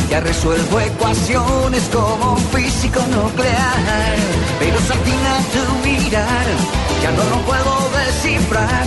Ya 0.10 0.22
resuelvo 0.22 0.80
ecuaciones 0.80 1.84
como 1.94 2.34
un 2.34 2.40
físico 2.50 3.00
nuclear. 3.12 4.16
Pero 4.60 4.80
saltina 4.82 5.38
tu 5.54 5.88
mirar 5.88 6.91
Ya 7.02 7.12
no 7.12 7.24
lo 7.30 7.42
puedo 7.46 7.90
descifrar. 8.06 8.86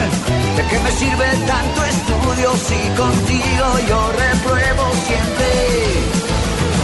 ¿De 0.56 0.62
qué 0.70 0.78
me 0.78 0.90
sirve 0.92 1.26
tanto 1.46 1.84
estudio 1.84 2.52
si 2.56 2.78
contigo 2.96 3.66
yo 3.88 4.12
repruebo 4.12 4.84
siempre? 5.06 5.48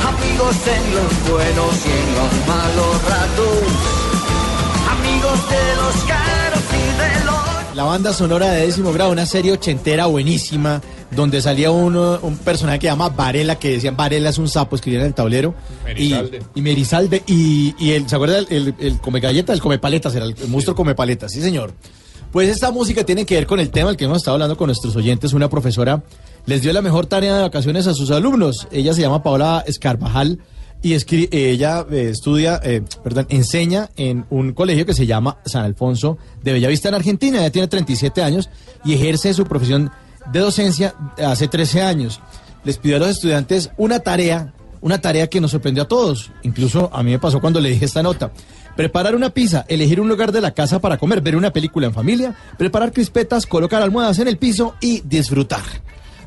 Amigos 0.08 0.56
en 0.66 0.94
los 0.96 1.30
buenos 1.30 1.74
y 1.86 1.90
en 1.90 2.08
los 2.18 2.32
malos 2.48 2.94
ratos. 3.08 4.00
Amigos 4.90 5.48
de 5.50 5.76
los 5.76 5.94
caros 6.04 6.64
y 6.72 6.84
de 7.00 7.24
los 7.24 7.76
La 7.76 7.84
banda 7.84 8.12
sonora 8.12 8.50
de 8.50 8.66
décimo 8.66 8.92
grado, 8.92 9.12
una 9.12 9.26
serie 9.26 9.52
ochentera 9.52 10.06
buenísima, 10.06 10.80
donde 11.20 11.40
salía 11.40 11.70
uno, 11.70 12.18
un 12.22 12.36
personaje 12.38 12.78
que 12.78 12.86
se 12.86 12.90
llama 12.92 13.08
Varela, 13.10 13.58
que 13.58 13.70
decían 13.70 13.96
Varela 13.96 14.30
es 14.30 14.38
un 14.38 14.48
sapo, 14.48 14.76
escribían 14.76 15.02
en 15.02 15.08
el 15.08 15.14
tablero. 15.14 15.54
Merizalde. 15.84 16.42
Y, 16.54 16.58
y 16.58 16.62
Merizalde, 16.62 17.22
y, 17.26 17.74
y 17.78 17.90
el, 17.92 18.08
¿se 18.08 18.14
acuerda 18.16 18.38
el, 18.38 18.46
el, 18.50 18.74
el 18.78 18.98
come 19.00 19.20
galletas? 19.20 19.54
El 19.54 19.62
come 19.62 19.78
paletas, 19.78 20.14
era 20.14 20.24
el, 20.24 20.34
el 20.40 20.48
monstruo 20.48 20.74
come 20.76 20.94
paletas, 20.94 21.32
sí 21.32 21.40
señor. 21.40 21.72
Pues 22.32 22.48
esta 22.48 22.70
música 22.70 23.04
tiene 23.04 23.26
que 23.26 23.34
ver 23.34 23.46
con 23.46 23.58
el 23.58 23.70
tema 23.70 23.88
del 23.88 23.96
que 23.96 24.04
hemos 24.04 24.18
estado 24.18 24.34
hablando 24.36 24.56
con 24.56 24.66
nuestros 24.68 24.94
oyentes. 24.94 25.32
Una 25.32 25.48
profesora 25.50 26.02
les 26.46 26.62
dio 26.62 26.72
la 26.72 26.80
mejor 26.80 27.06
tarea 27.06 27.34
de 27.36 27.42
vacaciones 27.42 27.86
a 27.88 27.94
sus 27.94 28.10
alumnos. 28.12 28.68
Ella 28.70 28.94
se 28.94 29.00
llama 29.00 29.22
Paola 29.22 29.64
Escarvajal 29.66 30.38
y 30.80 30.92
escri- 30.94 31.28
eh, 31.32 31.50
ella 31.50 31.84
eh, 31.90 32.08
estudia, 32.12 32.60
eh, 32.62 32.82
perdón, 33.02 33.26
enseña 33.30 33.90
en 33.96 34.26
un 34.30 34.52
colegio 34.52 34.86
que 34.86 34.94
se 34.94 35.06
llama 35.06 35.38
San 35.44 35.64
Alfonso 35.64 36.18
de 36.42 36.52
Bellavista 36.52 36.88
en 36.88 36.94
Argentina. 36.94 37.40
Ella 37.40 37.50
tiene 37.50 37.66
37 37.66 38.22
años 38.22 38.48
y 38.84 38.94
ejerce 38.94 39.34
su 39.34 39.44
profesión 39.44 39.90
de 40.32 40.40
docencia 40.40 40.94
hace 41.24 41.48
13 41.48 41.82
años. 41.82 42.20
Les 42.64 42.78
pidió 42.78 42.96
a 42.96 42.98
los 43.00 43.08
estudiantes 43.08 43.70
una 43.76 44.00
tarea, 44.00 44.52
una 44.80 45.00
tarea 45.00 45.28
que 45.28 45.40
nos 45.40 45.50
sorprendió 45.50 45.84
a 45.84 45.88
todos. 45.88 46.30
Incluso 46.42 46.90
a 46.92 47.02
mí 47.02 47.10
me 47.10 47.18
pasó 47.18 47.40
cuando 47.40 47.60
le 47.60 47.70
dije 47.70 47.84
esta 47.84 48.02
nota. 48.02 48.32
Preparar 48.76 49.14
una 49.14 49.30
pizza, 49.30 49.64
elegir 49.68 50.00
un 50.00 50.08
lugar 50.08 50.32
de 50.32 50.40
la 50.40 50.52
casa 50.52 50.80
para 50.80 50.96
comer, 50.96 51.20
ver 51.20 51.36
una 51.36 51.52
película 51.52 51.86
en 51.86 51.94
familia, 51.94 52.34
preparar 52.56 52.92
crispetas, 52.92 53.46
colocar 53.46 53.82
almohadas 53.82 54.18
en 54.18 54.28
el 54.28 54.38
piso 54.38 54.74
y 54.80 55.00
disfrutar. 55.02 55.62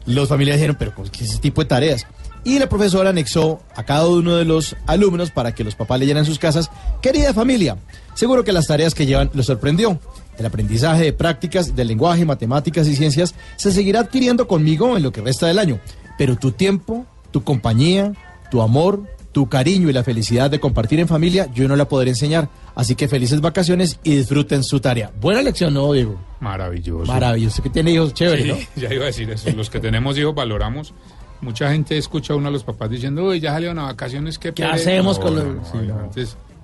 Los 0.06 0.28
familiares 0.28 0.60
dijeron, 0.60 0.76
pero 0.78 0.94
¿qué 1.12 1.24
es 1.24 1.32
ese 1.32 1.40
tipo 1.40 1.62
de 1.62 1.70
tareas? 1.70 2.06
Y 2.44 2.60
la 2.60 2.68
profesora 2.68 3.12
anexó 3.12 3.62
a 3.74 3.84
cada 3.84 4.06
uno 4.08 4.36
de 4.36 4.44
los 4.44 4.76
alumnos 4.86 5.32
para 5.32 5.56
que 5.56 5.64
los 5.64 5.76
papás 5.76 6.00
leyeran 6.00 6.22
en 6.22 6.26
sus 6.26 6.40
casas, 6.40 6.70
querida 7.02 7.34
familia, 7.34 7.78
seguro 8.16 8.44
que 8.44 8.52
las 8.52 8.68
tareas 8.68 8.94
que 8.94 9.06
llevan 9.06 9.30
los 9.34 9.46
sorprendió. 9.46 9.98
El 10.38 10.46
aprendizaje 10.46 11.04
de 11.04 11.14
prácticas 11.14 11.76
del 11.76 11.88
lenguaje, 11.88 12.26
matemáticas 12.26 12.88
y 12.88 12.96
ciencias 12.96 13.36
se 13.56 13.72
seguirá 13.72 14.00
adquiriendo 14.02 14.48
conmigo 14.48 14.98
en 14.98 15.04
lo 15.04 15.12
que 15.12 15.22
resta 15.22 15.48
del 15.48 15.60
año. 15.60 15.80
Pero 16.18 16.36
tu 16.36 16.52
tiempo, 16.52 17.06
tu 17.32 17.44
compañía, 17.44 18.14
tu 18.52 18.62
amor, 18.62 19.04
tu 19.32 19.50
cariño 19.50 19.90
y 19.90 19.94
la 19.94 20.04
felicidad 20.04 20.52
de 20.52 20.60
compartir 20.60 21.00
en 21.00 21.08
familia, 21.08 21.50
yo 21.56 21.68
no 21.68 21.76
la 21.76 21.88
podré 21.88 22.10
enseñar. 22.12 22.50
Así 22.76 22.94
que 22.96 23.08
felices 23.08 23.42
vacaciones 23.42 24.00
y 24.04 24.16
disfruten 24.16 24.64
su 24.64 24.80
tarea. 24.80 25.12
Buena 25.20 25.42
lección, 25.42 25.74
¿no, 25.74 25.92
Diego? 25.92 26.20
Maravilloso. 26.40 27.12
Maravilloso. 27.12 27.62
que 27.64 27.70
tiene 27.70 27.92
hijos 27.92 28.14
chévere, 28.14 28.44
Sí, 28.44 28.50
¿no? 28.50 28.58
Ya 28.88 28.94
iba 28.94 29.04
a 29.04 29.08
decir 29.08 29.30
eso. 29.32 29.50
Los 29.52 29.70
que 29.70 29.80
tenemos 29.80 30.18
hijos 30.18 30.36
valoramos. 30.36 30.94
Mucha 31.42 31.72
gente 31.72 31.98
escucha 31.98 32.34
a 32.34 32.36
uno 32.38 32.48
a 32.48 32.52
los 32.52 32.64
papás 32.64 32.90
diciendo, 32.90 33.26
uy, 33.26 33.40
ya 33.40 33.52
salieron 33.54 33.78
a 33.80 33.84
vacaciones, 33.84 34.38
¿qué, 34.40 34.54
¿Qué 34.54 34.64
pereza". 34.64 34.76
hacemos 34.76 35.18
No, 35.18 35.24
con 35.26 35.36
los- 35.36 35.46
no, 35.46 35.66
sí, 35.66 35.78
no. 35.88 36.10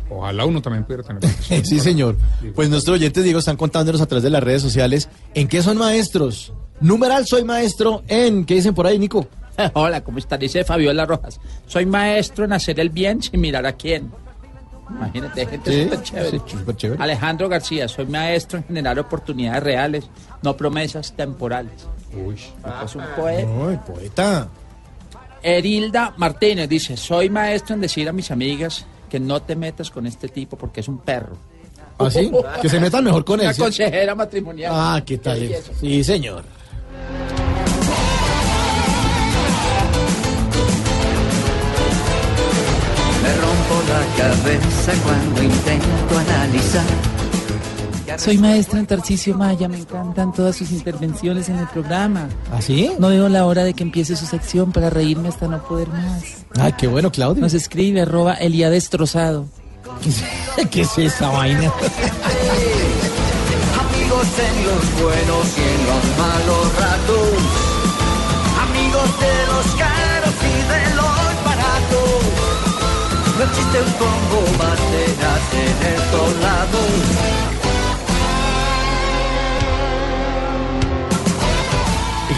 Ojalá 0.09 0.45
uno 0.45 0.61
también 0.61 0.83
pudiera 0.85 1.03
tener. 1.03 1.23
Sí, 1.63 1.79
señor. 1.79 2.15
Pues 2.55 2.69
nuestros 2.69 2.95
oyentes, 2.95 3.23
Diego, 3.23 3.39
están 3.39 3.57
contándonos 3.57 4.01
a 4.01 4.05
través 4.07 4.23
de 4.23 4.29
las 4.29 4.43
redes 4.43 4.61
sociales 4.61 5.09
en 5.33 5.47
qué 5.47 5.61
son 5.61 5.77
maestros. 5.77 6.53
Numeral, 6.81 7.25
soy 7.27 7.43
maestro 7.43 8.03
en, 8.07 8.45
¿qué 8.45 8.55
dicen 8.55 8.73
por 8.73 8.87
ahí, 8.87 8.97
Nico? 8.97 9.27
Hola, 9.73 10.01
¿cómo 10.03 10.17
está? 10.17 10.37
Dice 10.37 10.63
Fabiola 10.63 11.05
Rojas. 11.05 11.39
Soy 11.67 11.85
maestro 11.85 12.45
en 12.45 12.53
hacer 12.53 12.79
el 12.79 12.89
bien 12.89 13.21
sin 13.21 13.41
mirar 13.41 13.65
a 13.65 13.73
quién. 13.73 14.11
Imagínate, 14.89 15.45
gente 15.45 15.71
Sí, 15.71 15.83
súper 15.83 16.01
chévere. 16.03 16.29
sí, 16.31 16.57
súper 16.57 16.75
chévere. 16.75 17.03
Alejandro 17.03 17.47
García, 17.49 17.87
soy 17.87 18.07
maestro 18.07 18.57
en 18.59 18.65
generar 18.65 18.97
oportunidades 18.97 19.61
reales, 19.61 20.09
no 20.41 20.57
promesas 20.57 21.13
temporales. 21.15 21.73
Uy, 22.15 22.33
es 22.35 22.95
un 22.95 23.03
poeta. 23.15 23.47
Ay, 23.67 23.79
poeta. 23.85 24.47
Erilda 25.41 26.13
Martínez 26.17 26.67
dice, 26.67 26.97
soy 26.97 27.29
maestro 27.29 27.75
en 27.75 27.81
decir 27.81 28.07
a 28.09 28.13
mis 28.13 28.31
amigas 28.31 28.85
que 29.09 29.19
no 29.19 29.41
te 29.41 29.55
metas 29.55 29.89
con 29.89 30.05
este 30.05 30.27
tipo 30.27 30.57
porque 30.57 30.81
es 30.81 30.87
un 30.87 30.99
perro. 30.99 31.37
¿Ah, 31.97 32.09
sí? 32.09 32.31
Que 32.61 32.69
se 32.69 32.79
metan 32.79 33.03
mejor 33.03 33.25
con 33.25 33.39
él. 33.39 33.47
Una 33.47 33.53
¿sí? 33.53 33.61
consejera 33.61 34.15
matrimonial. 34.15 34.71
Ah, 34.73 35.01
¿qué 35.05 35.17
tal? 35.17 35.49
Sí, 35.79 36.03
señor. 36.03 36.43
Me 43.21 43.33
rompo 43.35 43.83
la 43.89 44.17
cabeza 44.17 44.93
cuando 45.03 45.43
intento 45.43 46.19
analizar. 46.19 47.08
Soy 48.17 48.37
maestra 48.37 48.79
en 48.79 48.85
Tarcisio 48.85 49.37
Maya, 49.37 49.67
me 49.67 49.77
encantan 49.77 50.33
todas 50.33 50.55
sus 50.55 50.71
intervenciones 50.71 51.49
en 51.49 51.57
el 51.57 51.67
programa. 51.67 52.27
¿Ah, 52.51 52.61
sí? 52.61 52.91
No 52.99 53.09
veo 53.09 53.29
la 53.29 53.45
hora 53.45 53.63
de 53.63 53.73
que 53.73 53.83
empiece 53.83 54.15
su 54.15 54.25
sección 54.25 54.71
para 54.71 54.89
reírme 54.89 55.29
hasta 55.29 55.47
no 55.47 55.61
poder 55.63 55.89
más. 55.89 56.23
Ay, 56.59 56.73
qué 56.77 56.87
bueno, 56.87 57.11
Claudio. 57.11 57.41
Nos 57.41 57.53
escribe 57.53 58.01
arroba 58.01 58.33
Elia 58.33 58.69
Destrozado. 58.69 59.45
¿Qué 60.71 60.81
es 60.81 60.97
esa 60.97 61.29
vaina? 61.29 61.71
Amigos 63.79 64.27
en 64.39 64.65
los 64.65 65.01
buenos 65.01 65.57
y 65.57 65.61
en 65.61 65.85
los 65.87 66.03
malos 66.17 66.75
ratos. 66.79 67.29
Amigos 68.69 69.09
de 69.19 69.35
los 69.47 69.65
caros 69.75 70.35
y 70.43 70.55
de 70.71 70.95
los 70.95 71.43
baratos. 71.45 72.21
No 73.37 73.43
existe 73.45 73.77
un 73.81 73.91
combo 73.93 74.41
más 74.57 74.79
tenaz 74.79 75.53
en 75.53 75.77
estos 75.93 76.29
lados. 76.41 77.58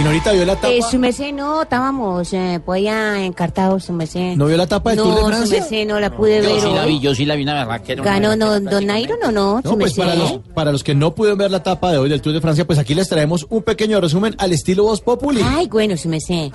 Ignorita 0.01 0.31
vio 0.31 0.45
la 0.45 0.55
tapa. 0.55 0.69
Eh, 0.69 0.81
su 0.89 0.97
merced, 0.97 1.31
no, 1.31 1.61
estábamos 1.61 2.33
eh, 2.33 2.59
pues 2.65 2.81
ya 2.81 3.23
encartados, 3.23 3.83
su 3.83 3.93
merced. 3.93 4.35
¿No 4.35 4.47
vio 4.47 4.57
la 4.57 4.65
tapa 4.65 4.89
del 4.89 4.97
no, 4.97 5.03
Tour 5.03 5.15
de 5.15 5.21
su 5.21 5.27
Francia? 5.27 5.59
merced, 5.59 5.87
no 5.87 5.99
la 5.99 6.17
pude 6.17 6.41
Yo 6.41 6.49
ver 6.49 6.59
sí 6.59 6.69
la 6.73 6.85
vi, 6.85 6.99
yo 6.99 7.13
sí 7.13 7.25
la 7.25 7.35
vi, 7.35 7.43
una 7.43 7.53
verdad 7.53 7.81
que 7.81 7.95
Ganó 7.97 8.35
no, 8.35 8.59
Don 8.59 8.87
Nairo, 8.87 9.15
no, 9.21 9.31
no, 9.31 9.61
No, 9.63 9.71
su 9.71 9.77
pues 9.77 9.93
para 9.93 10.15
los, 10.15 10.39
para 10.55 10.71
los 10.71 10.83
que 10.83 10.95
no 10.95 11.13
pudieron 11.13 11.37
ver 11.37 11.51
la 11.51 11.61
tapa 11.61 11.91
de 11.91 11.99
hoy 11.99 12.09
del 12.09 12.19
Tour 12.19 12.33
de 12.33 12.41
Francia, 12.41 12.65
pues 12.65 12.79
aquí 12.79 12.95
les 12.95 13.09
traemos 13.09 13.45
un 13.51 13.61
pequeño 13.61 14.01
resumen 14.01 14.33
al 14.39 14.51
estilo 14.53 14.85
Voz 14.85 15.01
Populi. 15.01 15.41
Ay, 15.45 15.67
bueno, 15.67 15.95
su 15.95 16.09
merced. 16.09 16.51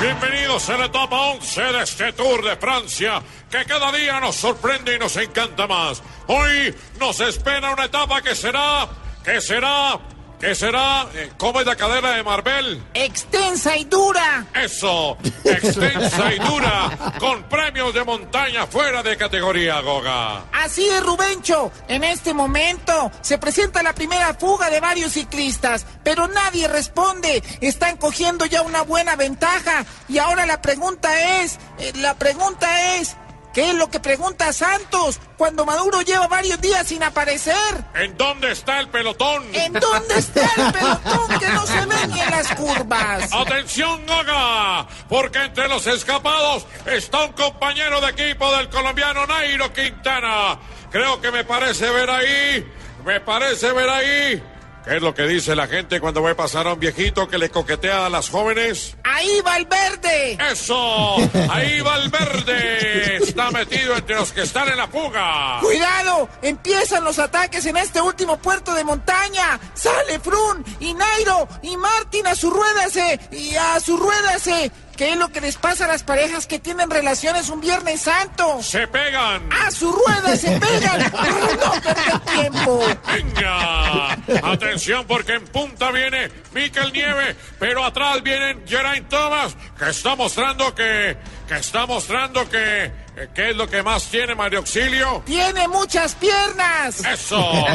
Bienvenidos 0.00 0.70
a 0.70 0.78
la 0.78 0.86
etapa 0.86 1.32
11 1.32 1.60
de 1.60 1.82
este 1.82 2.12
Tour 2.14 2.42
de 2.42 2.56
Francia, 2.56 3.22
que 3.50 3.66
cada 3.66 3.92
día 3.92 4.18
nos 4.18 4.34
sorprende 4.34 4.94
y 4.96 4.98
nos 4.98 5.14
encanta 5.18 5.66
más. 5.66 6.02
Hoy 6.26 6.74
nos 6.98 7.20
espera 7.20 7.70
una 7.70 7.84
etapa 7.84 8.22
que 8.22 8.34
será, 8.34 8.88
que 9.22 9.42
será, 9.42 10.00
que 10.40 10.54
será, 10.54 11.06
eh, 11.14 11.30
¿cómo 11.36 11.60
es 11.60 11.66
la 11.66 11.76
cadera 11.76 12.12
de 12.12 12.22
Marbel? 12.22 12.82
Extensa 12.94 13.76
y 13.76 13.84
dura. 13.84 14.46
Eso, 14.54 15.18
extensa 15.44 16.34
y 16.34 16.38
dura, 16.38 17.14
con 17.20 17.42
premios 17.44 17.92
de 17.92 18.02
montaña 18.04 18.66
fuera 18.66 19.02
de 19.02 19.16
categoría, 19.18 19.80
Goga. 19.80 20.44
Así 20.52 20.88
es, 20.88 21.04
Rubencho. 21.04 21.70
En 21.88 22.04
este 22.04 22.32
momento 22.32 23.12
se 23.20 23.36
presenta 23.36 23.82
la 23.82 23.94
primera 23.94 24.32
fuga 24.34 24.70
de 24.70 24.80
varios 24.80 25.12
ciclistas, 25.12 25.84
pero 26.02 26.26
nadie 26.26 26.66
responde. 26.68 27.42
Están 27.60 27.98
cogiendo 27.98 28.46
ya 28.46 28.62
una 28.62 28.82
buena 28.82 29.16
ventaja. 29.16 29.84
Y 30.08 30.18
ahora 30.18 30.46
la 30.46 30.62
pregunta 30.62 31.42
es, 31.42 31.58
eh, 31.78 31.92
la 31.96 32.14
pregunta 32.14 32.96
es, 32.96 33.14
¿qué 33.52 33.70
es 33.70 33.74
lo 33.74 33.90
que 33.90 34.00
pregunta 34.00 34.52
Santos 34.52 35.20
cuando 35.36 35.64
Maduro 35.64 36.02
lleva 36.02 36.26
varios 36.28 36.60
días 36.60 36.86
sin 36.86 37.02
aparecer? 37.02 37.54
¿En 37.94 38.16
dónde 38.16 38.52
está 38.52 38.80
el 38.80 38.88
pelotón? 38.88 39.44
¿En 39.54 39.72
dónde 39.72 40.18
está 40.18 40.42
el 40.56 40.72
pelotón 40.72 41.38
que 41.38 41.48
no 41.48 41.66
se 41.66 41.86
ve 41.86 42.06
ni 42.08 42.20
en 42.20 42.30
las 42.30 42.54
curvas? 42.54 43.32
Atención, 43.32 44.06
Goga, 44.06 44.86
porque 45.08 45.44
entre 45.44 45.68
los 45.68 45.86
escapados 45.86 46.66
está 46.86 47.24
un 47.24 47.32
compañero 47.32 48.00
de 48.00 48.10
equipo 48.10 48.54
del 48.56 48.68
colombiano 48.68 49.26
Nairo 49.26 49.72
Quintana. 49.72 50.58
Creo 50.90 51.20
que 51.20 51.30
me 51.30 51.44
parece 51.44 51.88
ver 51.90 52.10
ahí, 52.10 52.72
me 53.04 53.20
parece 53.20 53.72
ver 53.72 53.88
ahí. 53.88 54.42
¿Qué 54.90 54.96
es 54.96 55.02
lo 55.02 55.14
que 55.14 55.22
dice 55.22 55.54
la 55.54 55.68
gente 55.68 56.00
cuando 56.00 56.20
ve 56.20 56.34
pasar 56.34 56.66
a 56.66 56.72
un 56.72 56.80
viejito 56.80 57.28
que 57.28 57.38
le 57.38 57.48
coquetea 57.48 58.06
a 58.06 58.08
las 58.08 58.28
jóvenes? 58.28 58.96
Ahí 59.04 59.40
va 59.46 59.56
el 59.56 59.66
verde. 59.66 60.36
¡Eso! 60.50 61.14
Ahí 61.48 61.80
va 61.80 61.94
el 61.94 62.08
verde. 62.08 63.18
Está 63.18 63.52
metido 63.52 63.94
entre 63.94 64.16
los 64.16 64.32
que 64.32 64.42
están 64.42 64.68
en 64.68 64.76
la 64.76 64.88
fuga. 64.88 65.60
¡Cuidado! 65.60 66.28
Empiezan 66.42 67.04
los 67.04 67.20
ataques 67.20 67.64
en 67.66 67.76
este 67.76 68.00
último 68.00 68.38
puerto 68.38 68.74
de 68.74 68.82
montaña. 68.82 69.60
Sale 69.74 70.18
Frun 70.18 70.64
y 70.80 70.92
Nairo 70.92 71.46
y 71.62 71.76
Martin 71.76 72.26
a 72.26 72.34
su 72.34 72.50
rueda 72.50 72.88
se 72.90 73.20
y 73.30 73.54
a 73.54 73.78
su 73.78 73.96
rueda 73.96 74.40
se. 74.40 74.72
¿Qué 75.00 75.12
es 75.12 75.16
lo 75.16 75.30
que 75.30 75.40
les 75.40 75.56
pasa 75.56 75.86
a 75.86 75.88
las 75.88 76.02
parejas 76.02 76.46
que 76.46 76.58
tienen 76.58 76.90
relaciones 76.90 77.48
un 77.48 77.62
Viernes 77.62 78.02
Santo? 78.02 78.62
Se 78.62 78.86
pegan. 78.86 79.50
A 79.50 79.70
su 79.70 79.90
rueda 79.90 80.36
se 80.36 80.60
pegan. 80.60 81.10
¡Para 81.10 81.30
no 81.30 81.72
perder 81.82 82.18
tiempo. 82.20 82.82
Venga, 83.10 84.12
atención 84.42 85.06
porque 85.06 85.36
en 85.36 85.44
punta 85.46 85.90
viene 85.90 86.30
Mikel 86.52 86.92
Nieve, 86.92 87.34
pero 87.58 87.82
atrás 87.82 88.22
vienen 88.22 88.62
Geraint 88.66 89.08
Thomas, 89.08 89.56
que 89.78 89.88
está 89.88 90.16
mostrando 90.16 90.74
que, 90.74 91.16
que 91.48 91.54
está 91.54 91.86
mostrando 91.86 92.46
que 92.50 92.92
¿Qué- 93.20 93.28
¿Qué 93.34 93.50
es 93.50 93.56
lo 93.56 93.68
que 93.68 93.82
más 93.82 94.04
tiene 94.06 94.34
María 94.34 94.58
Auxilio? 94.60 95.22
¡Tiene 95.26 95.68
muchas 95.68 96.14
piernas! 96.14 97.04
Eso, 97.04 97.66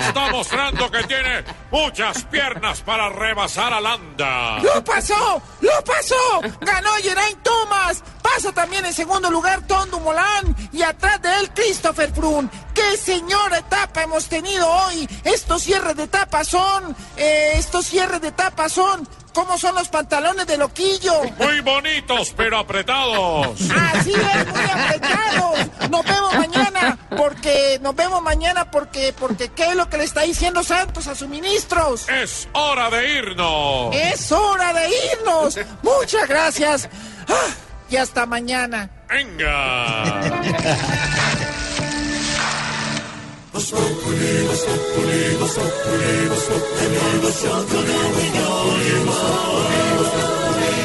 está 0.00 0.28
mostrando 0.32 0.90
que 0.90 1.04
tiene 1.04 1.44
muchas 1.70 2.24
piernas 2.24 2.80
para 2.80 3.08
rebasar 3.08 3.72
a 3.72 3.80
Landa. 3.80 4.58
¡Lo 4.60 4.82
pasó! 4.82 5.40
¡Lo 5.60 5.84
pasó! 5.84 6.40
¡Ganó 6.62 6.90
Geraint 7.02 7.40
Thomas! 7.44 8.02
Pasa 8.34 8.52
también 8.52 8.84
en 8.84 8.92
segundo 8.92 9.30
lugar 9.30 9.62
Tom 9.66 9.90
Dumoulin 9.90 10.54
y 10.72 10.82
atrás 10.82 11.20
de 11.22 11.40
él 11.40 11.50
Christopher 11.54 12.12
Froome. 12.12 12.48
¡Qué 12.74 12.96
señora 12.96 13.58
etapa 13.58 14.02
hemos 14.02 14.26
tenido 14.26 14.68
hoy! 14.70 15.08
Estos 15.24 15.62
cierres 15.62 15.96
de 15.96 16.04
etapa 16.04 16.44
son... 16.44 16.94
eh, 17.16 17.52
estos 17.54 17.86
cierres 17.86 18.20
de 18.20 18.28
etapa 18.28 18.68
son... 18.68 19.08
¿Cómo 19.32 19.56
son 19.56 19.74
los 19.76 19.88
pantalones 19.88 20.46
de 20.48 20.56
loquillo? 20.56 21.12
Muy 21.38 21.60
bonitos, 21.60 22.32
pero 22.36 22.58
apretados. 22.58 23.56
Así 23.70 24.12
es, 24.12 24.46
muy 24.48 24.64
apretados. 24.64 25.90
Nos 25.90 26.04
vemos 26.04 26.34
mañana, 26.34 26.98
porque 27.16 27.78
nos 27.80 27.94
vemos 27.94 28.20
mañana 28.20 28.68
porque 28.70 29.14
porque 29.16 29.50
qué 29.50 29.68
es 29.68 29.76
lo 29.76 29.88
que 29.88 29.98
le 29.98 30.04
está 30.04 30.22
diciendo 30.22 30.64
Santos 30.64 31.06
a 31.06 31.14
sus 31.14 31.28
ministros. 31.28 32.08
Es 32.08 32.48
hora 32.52 32.90
de 32.90 33.18
irnos. 33.18 33.94
Es 33.94 34.32
hora 34.32 34.72
de 34.72 34.88
irnos. 35.12 35.56
Muchas 35.82 36.26
gracias. 36.26 36.88
Ah, 37.28 37.54
y 37.90 37.96
hasta 37.96 38.26
mañana. 38.26 38.90
Venga. 39.08 40.20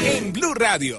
En 0.04 0.32
Blue 0.32 0.54
Radio. 0.54 0.98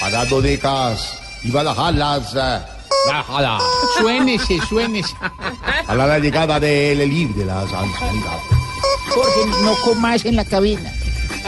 Parado 0.00 0.42
de 0.42 0.58
cas 0.58 1.18
y 1.42 1.50
Badajalas. 1.50 2.73
Bájala. 3.06 3.58
Suénese, 3.98 4.60
suénese. 4.68 5.14
A 5.86 5.94
la 5.94 6.18
llegada 6.18 6.58
del 6.58 7.00
elif 7.00 7.34
de 7.36 7.44
las 7.44 7.72
ancianas. 7.72 8.40
Jorge, 9.14 9.46
no 9.62 9.76
comas 9.84 10.24
en 10.24 10.36
la 10.36 10.44
cabina. 10.44 10.92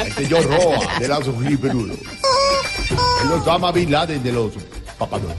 Este 0.05 0.29
yo 0.29 0.41
roa 0.43 0.99
de 0.99 1.09
las 1.09 1.21
Perudo. 1.21 1.95
Él 1.95 3.29
los 3.29 3.45
llama 3.45 3.73
Bin 3.73 3.91
Laden 3.91 4.23
de 4.23 4.33
los 4.33 4.53
papadones. 4.99 5.37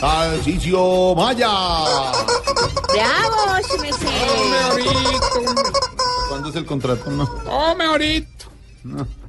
Tarcisio 0.00 1.14
Maya. 1.14 1.50
¡Bravo, 2.92 3.66
su 3.68 3.78
merced! 3.78 4.06
¿Cuándo 6.28 6.48
es 6.50 6.56
el 6.56 6.66
contrato? 6.66 7.10
No. 7.10 7.28
Oh, 7.48 7.74
mejorito. 7.74 8.46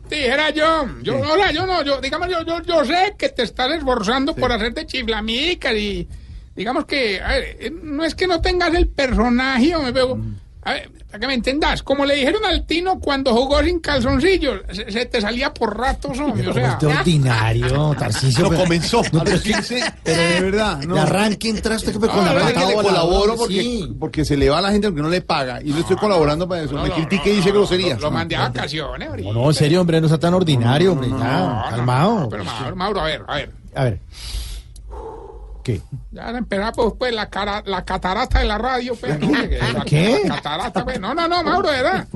Dijera 0.10 0.52
yo, 0.52 0.88
yo, 1.02 1.18
hola, 1.19 1.52
yo 1.52 1.65
no, 1.65 1.84
yo, 1.84 1.99
digamos, 1.99 2.30
yo, 2.30 2.44
yo, 2.44 2.61
yo 2.61 2.86
sé 2.86 3.15
que 3.18 3.30
te 3.30 3.44
estás 3.44 3.72
esforzando 3.72 4.36
por 4.36 4.52
hacerte 4.52 4.86
chiflamicas 4.86 5.73
y, 5.73 6.07
digamos 6.56 6.86
que, 6.86 7.19
a 7.19 7.30
ver, 7.30 7.57
eh, 7.60 7.72
no 7.72 8.03
es 8.03 8.14
que 8.14 8.27
no 8.27 8.40
tengas 8.40 8.73
el 8.73 8.88
personaje, 8.88 9.76
me 9.77 9.91
veo, 9.91 10.19
a 10.61 10.73
ver, 10.73 10.91
para 11.16 11.20
que 11.22 11.28
me 11.28 11.34
entendas, 11.36 11.82
como 11.82 12.06
le 12.06 12.16
dijeron 12.16 12.44
al 12.46 12.66
Tino 12.66 13.00
cuando 13.00 13.34
jugó 13.34 13.64
sin 13.64 13.80
calzoncillos, 13.80 14.60
se, 14.74 14.92
se 14.92 15.06
te 15.06 15.22
salía 15.22 15.54
por 15.54 15.78
ratos, 15.78 16.20
hombre, 16.20 16.46
o 16.50 16.54
sea. 16.54 16.74
Este 16.74 16.88
ordinario, 16.88 17.96
Tarcicio. 17.98 18.44
No 18.44 18.50
pero- 18.50 18.64
comenzó. 18.64 19.02
No, 19.14 19.20
pero 19.24 19.24
los 19.24 19.34
es 19.36 19.42
que- 19.44 19.54
15, 19.54 19.94
pero 20.04 20.22
de 20.22 20.42
verdad. 20.42 20.80
No. 20.84 20.98
Arranque 20.98 21.48
entraste 21.50 21.94
con 21.94 22.02
No, 22.02 22.22
la 22.26 22.34
la 22.34 22.52
que 22.54 22.66
le 22.66 22.74
colaboro 22.74 23.38
porque, 23.38 23.62
sí. 23.62 23.96
porque 23.98 24.26
se 24.26 24.36
le 24.36 24.50
va 24.50 24.58
a 24.58 24.62
la 24.62 24.72
gente 24.72 24.88
porque 24.90 25.02
no 25.04 25.10
le 25.10 25.22
paga. 25.22 25.62
Y 25.62 25.72
le 25.72 25.80
estoy 25.80 25.96
colaborando 25.96 26.50
para 26.50 26.64
eso. 26.64 26.74
No, 26.76 26.84
Me 26.84 26.90
no, 26.90 26.96
critique 26.96 27.30
y 27.30 27.32
no, 27.32 27.38
dice 27.38 27.50
no, 27.50 27.56
groserías. 27.56 28.02
Lo 28.02 28.12
mandé 28.12 28.36
a 28.36 28.50
vacaciones, 28.50 29.08
ahorita. 29.10 29.30
No, 29.32 29.42
no, 29.42 29.48
en 29.50 29.54
serio, 29.56 29.80
hombre, 29.80 30.02
no 30.02 30.10
sea 30.10 30.18
tan 30.20 30.34
ordinario, 30.34 30.92
hombre. 30.92 31.08
ya, 31.10 31.16
No, 31.16 31.56
no, 31.64 31.70
calmado. 31.70 32.30
Pero 32.30 32.44
Mauro, 32.44 32.76
Mauro, 32.76 33.00
a 33.00 33.06
ver, 33.06 33.22
a 33.26 33.36
ver. 33.36 33.52
A 33.74 33.84
ver. 33.86 34.00
¿Qué? 35.66 35.82
Ya 36.12 36.30
empezamos 36.30 36.94
pues 37.00 37.12
la 37.12 37.28
cara, 37.28 37.64
la 37.66 37.84
catarata 37.84 38.38
de 38.38 38.46
la 38.46 38.60
radio, 38.60 38.94
pues. 38.96 39.20
la- 39.20 39.84
¿Qué? 39.84 40.22
La 40.28 40.36
catarata, 40.36 40.84
pues. 40.86 41.00
No, 41.00 41.16
no, 41.16 41.28
no, 41.28 41.42
Mauro, 41.44 41.70
verdad. 41.70 42.08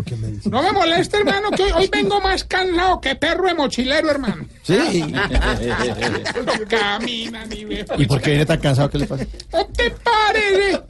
No 0.45 0.61
me 0.61 0.71
moleste, 0.71 1.17
hermano, 1.17 1.49
que 1.49 1.63
hoy, 1.63 1.71
hoy 1.75 1.89
vengo 1.91 2.21
más 2.21 2.43
cansado 2.43 3.01
que 3.01 3.15
perro 3.15 3.47
de 3.47 3.55
mochilero, 3.55 4.11
hermano. 4.11 4.45
Sí. 4.61 5.01
No 5.01 6.67
camina 6.69 7.43
ni 7.45 7.65
ve. 7.65 7.85
¿Y 7.97 8.05
por 8.05 8.21
qué 8.21 8.29
viene 8.29 8.45
tan 8.45 8.59
cansado? 8.59 8.87
¿Qué 8.91 8.99
le 8.99 9.07
pasa? 9.07 9.25
¿No 9.51 9.65
te 9.65 9.89
parece 9.89 10.81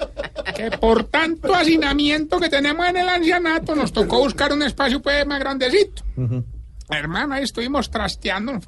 que 0.56 0.72
por 0.78 1.06
tanto 1.06 1.56
hacinamiento 1.56 2.42
que 2.42 2.50
tenemos 2.50 2.86
en 2.90 2.98
el 2.98 3.08
ancianato 3.08 3.74
nos 3.74 3.94
tocó 3.94 4.20
buscar 4.20 4.52
un 4.52 4.64
espacio 4.64 5.02
pues 5.02 5.26
más 5.26 5.40
grandecito? 5.40 6.04
Hermano, 6.90 7.36
ahí 7.36 7.44
estuvimos 7.44 7.90
trasteando. 7.90 8.52
No, 8.52 8.60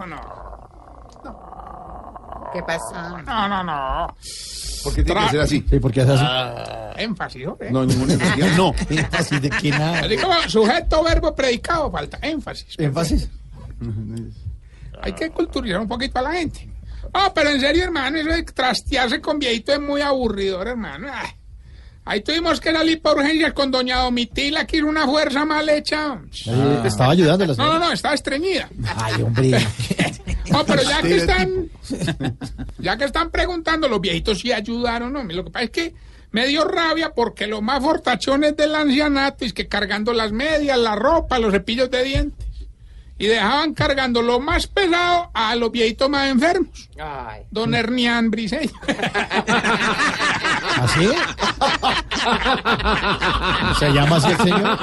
¿Qué 2.54 2.62
pasó? 2.64 3.20
no, 3.26 3.48
no. 3.48 3.64
no. 3.64 4.16
¿Por 4.84 4.96
qué 4.96 5.04
tiene 5.04 5.22
que 5.26 5.30
ser 5.30 5.40
así? 5.42 5.66
Sí, 5.70 5.80
¿por 5.80 5.92
qué 5.92 6.02
hace 6.02 6.14
así? 6.14 7.04
Énfasis, 7.04 7.48
¿ok? 7.48 7.64
No, 7.72 7.86
ningún 7.86 8.10
énfasis. 8.12 8.46
No. 8.58 8.74
¿Énfasis 8.90 9.42
de 9.42 9.50
qué 9.50 9.70
nada? 9.72 10.00
Así 10.00 10.18
como 10.18 10.34
sujeto, 10.48 11.04
verbo, 11.04 11.36
predicado, 11.36 11.92
falta 11.92 12.18
énfasis. 12.22 12.76
¿Énfasis? 12.78 13.30
Hay 15.02 15.14
que 15.14 15.30
culturizar 15.32 15.80
un 15.80 15.88
poquito 15.88 16.20
a 16.20 16.24
la 16.24 16.34
gente. 16.34 16.70
Ah, 17.14 17.32
pero 17.34 17.50
en 17.50 17.60
serio, 17.60 17.84
hermano, 17.84 18.18
eso 18.18 18.30
de 18.30 18.44
trastearse 18.44 19.20
con 19.20 19.40
viejito 19.40 19.74
es 19.74 19.82
muy 19.82 20.02
aburridor, 20.02 20.68
hermano. 20.68 21.08
Ay, 21.12 21.30
ahí 22.06 22.22
tuvimos 22.22 22.60
que 22.60 22.72
salir 22.72 23.02
por 23.02 23.18
urgencias 23.18 23.54
con 23.54 23.72
doña 23.72 24.00
Domitila, 24.00 24.66
que 24.66 24.78
era 24.78 24.86
una 24.86 25.06
fuerza 25.06 25.46
mal 25.46 25.68
hecha. 25.70 26.20
Eh, 26.46 26.82
estaba 26.86 27.12
ayudando 27.12 27.46
No, 27.48 27.74
no, 27.74 27.80
no, 27.80 27.92
estaba 27.92 28.16
estreñida. 28.16 28.70
Ay, 28.96 29.22
hombre. 29.22 29.52
No, 30.52 30.66
pero 30.66 30.82
ya 30.84 31.02
que 31.02 31.16
están, 31.16 31.70
ya 32.78 32.98
que 32.98 33.06
están 33.06 33.30
preguntando, 33.32 33.88
los 33.88 34.02
viejitos 34.02 34.40
si 34.40 34.52
ayudaron 34.52 35.16
o 35.16 35.24
no. 35.24 35.34
Lo 35.34 35.46
que 35.46 35.50
pasa 35.50 35.66
es 35.66 35.72
que 35.72 35.94
me 36.32 36.48
dio 36.48 36.66
rabia 36.66 37.12
porque 37.16 37.48
los 37.48 37.62
más 37.62 37.82
fortachones 37.82 38.58
del 38.58 38.76
ancianato 38.76 39.46
es 39.46 39.54
que 39.54 39.68
cargando 39.68 40.12
las 40.14 40.34
medias, 40.34 40.78
la 40.78 40.96
ropa, 40.96 41.40
los 41.40 41.54
cepillos 41.54 41.90
de 41.90 42.04
dientes. 42.04 42.48
Y 43.22 43.28
dejaban 43.28 43.74
cargando 43.76 44.24
lo 44.24 44.40
más 44.40 44.66
pesado 44.66 45.30
a 45.36 45.56
los 45.56 45.72
viejitos 45.72 46.10
más 46.10 46.28
enfermos. 46.28 46.90
Ay. 47.00 47.44
Don 47.52 47.76
Hernián 47.76 48.32
Briseño. 48.32 48.72
¿Así? 50.82 51.08
¿Se 53.80 53.94
llama 53.94 54.16
así 54.16 54.32
el 54.32 54.38
señor? 54.38 54.80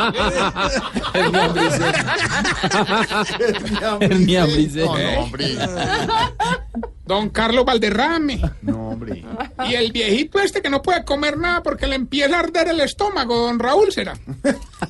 Hernia 4.02 4.44
Briseño. 4.44 4.86
No, 4.86 4.98
no, 4.98 5.19
hombre. 5.19 5.48
Don 7.09 7.30
Carlos 7.30 7.64
Valderrame. 7.64 8.39
No, 8.60 8.90
hombre. 8.90 9.24
Y 9.66 9.74
el 9.74 9.90
viejito 9.93 10.39
este 10.39 10.60
que 10.60 10.68
no 10.68 10.82
puede 10.82 11.05
comer 11.05 11.39
nada 11.39 11.62
porque 11.62 11.86
le 11.86 11.94
empieza 11.97 12.36
a 12.36 12.40
arder 12.40 12.68
el 12.68 12.80
estómago, 12.80 13.35
don 13.47 13.59
Raúl 13.59 13.90
será. 13.90 14.12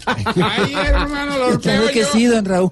Ay, 0.04 0.74
hermano, 0.84 1.38
los 1.38 1.48
veo 1.50 1.60
Claro 1.60 1.86
que 1.92 2.00
yo. 2.00 2.06
sí, 2.12 2.24
don 2.26 2.44
Raúl. 2.44 2.70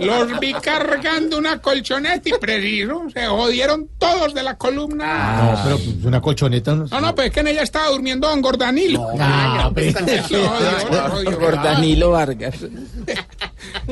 Los 0.00 0.38
vi 0.40 0.52
cargando 0.54 1.36
una 1.38 1.58
colchoneta 1.60 2.28
y 2.28 2.32
preciso, 2.40 3.02
se 3.12 3.26
jodieron 3.26 3.88
todos 3.98 4.34
de 4.34 4.42
la 4.44 4.56
columna. 4.56 5.42
No, 5.42 5.60
pero 5.64 5.76
pues, 5.78 6.04
una 6.04 6.20
colchoneta. 6.20 6.74
No, 6.74 6.86
No, 6.86 7.00
no, 7.00 7.14
pues 7.14 7.26
es 7.28 7.32
que 7.34 7.40
en 7.40 7.48
ella 7.48 7.62
estaba 7.62 7.88
durmiendo 7.88 8.28
don 8.28 8.40
Gordanilo. 8.40 9.04
Ah, 9.18 9.64
hombre. 9.66 9.92
Lo 9.92 10.00
jodió, 10.00 10.90
lo 10.90 11.10
jodió. 11.10 11.38
Por 11.40 11.54
Danilo 11.62 12.10
Vargas. 12.12 12.54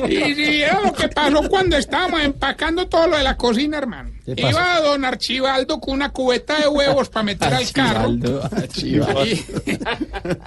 Y 0.07 0.15
si 0.15 0.33
vieron 0.33 0.83
lo 0.83 0.93
que 0.93 1.07
pasó 1.09 1.47
cuando 1.49 1.77
estábamos 1.77 2.21
empacando 2.21 2.87
todo 2.87 3.07
lo 3.07 3.17
de 3.17 3.23
la 3.23 3.35
cocina, 3.37 3.77
hermano. 3.77 4.11
Iba 4.25 4.79
don 4.81 5.03
Archibaldo 5.03 5.79
con 5.79 5.95
una 5.95 6.09
cubeta 6.11 6.59
de 6.59 6.67
huevos 6.67 7.09
para 7.09 7.23
meter 7.23 7.53
al 7.53 7.71
carro. 7.71 8.09
Archibaldo. 8.51 9.25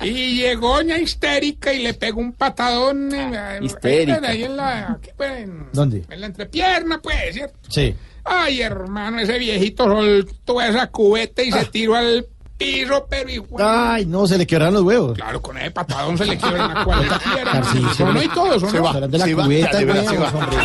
Y, 0.01 0.09
y 0.09 0.37
llegó 0.37 0.77
doña 0.77 0.99
histérica 0.99 1.73
y 1.73 1.83
le 1.83 1.95
pegó 1.95 2.21
un 2.21 2.33
patadón. 2.33 3.11
eh, 3.15 3.59
Histérica. 3.63 4.21
Ahí 4.25 4.45
en 4.45 4.57
la, 4.57 4.93
aquí, 4.93 5.11
pues, 5.17 5.33
en- 5.43 5.69
¿Dónde? 5.73 6.05
en 6.09 6.21
la 6.21 6.27
entrepierna, 6.27 7.01
pues, 7.03 7.35
¿cierto? 7.35 7.57
Sí. 7.69 7.95
Ay, 8.25 8.63
hermano, 8.63 9.21
ese 9.21 9.39
viejito 9.39 9.85
soltó 9.85 10.63
esa 10.63 10.87
cubeta 10.87 11.43
y 11.43 11.53
se 11.53 11.65
tiró 11.67 11.95
al 11.95 12.27
piso, 12.57 13.07
pero 13.09 13.31
igual. 13.31 13.65
Ay, 13.67 14.07
no, 14.07 14.27
se 14.27 14.39
le 14.39 14.47
quebraron 14.47 14.75
los 14.75 14.83
huevos. 14.83 15.15
Claro, 15.17 15.41
con 15.43 15.57
ese 15.59 15.71
patadón 15.71 16.17
se 16.19 16.25
le 16.27 16.37
quiebra 16.39 16.69
la 16.69 16.85
cuarta 16.85 17.19
pierna. 17.19 17.53
Tarcisio. 17.53 17.95
Sonó 17.95 18.23
y 18.23 18.29
todo, 18.29 18.61
sonó. 18.61 18.73
Se 18.73 18.81
va. 18.81 18.93
De 19.07 19.19
la 19.19 19.25
Se 19.25 19.35
va, 19.35 19.45
cubeta, 19.45 19.79
de 19.79 19.85
verdad, 19.85 20.03
se 20.05 20.11
huevos, 20.19 20.35
va. 20.35 20.39
hombre. 20.39 20.59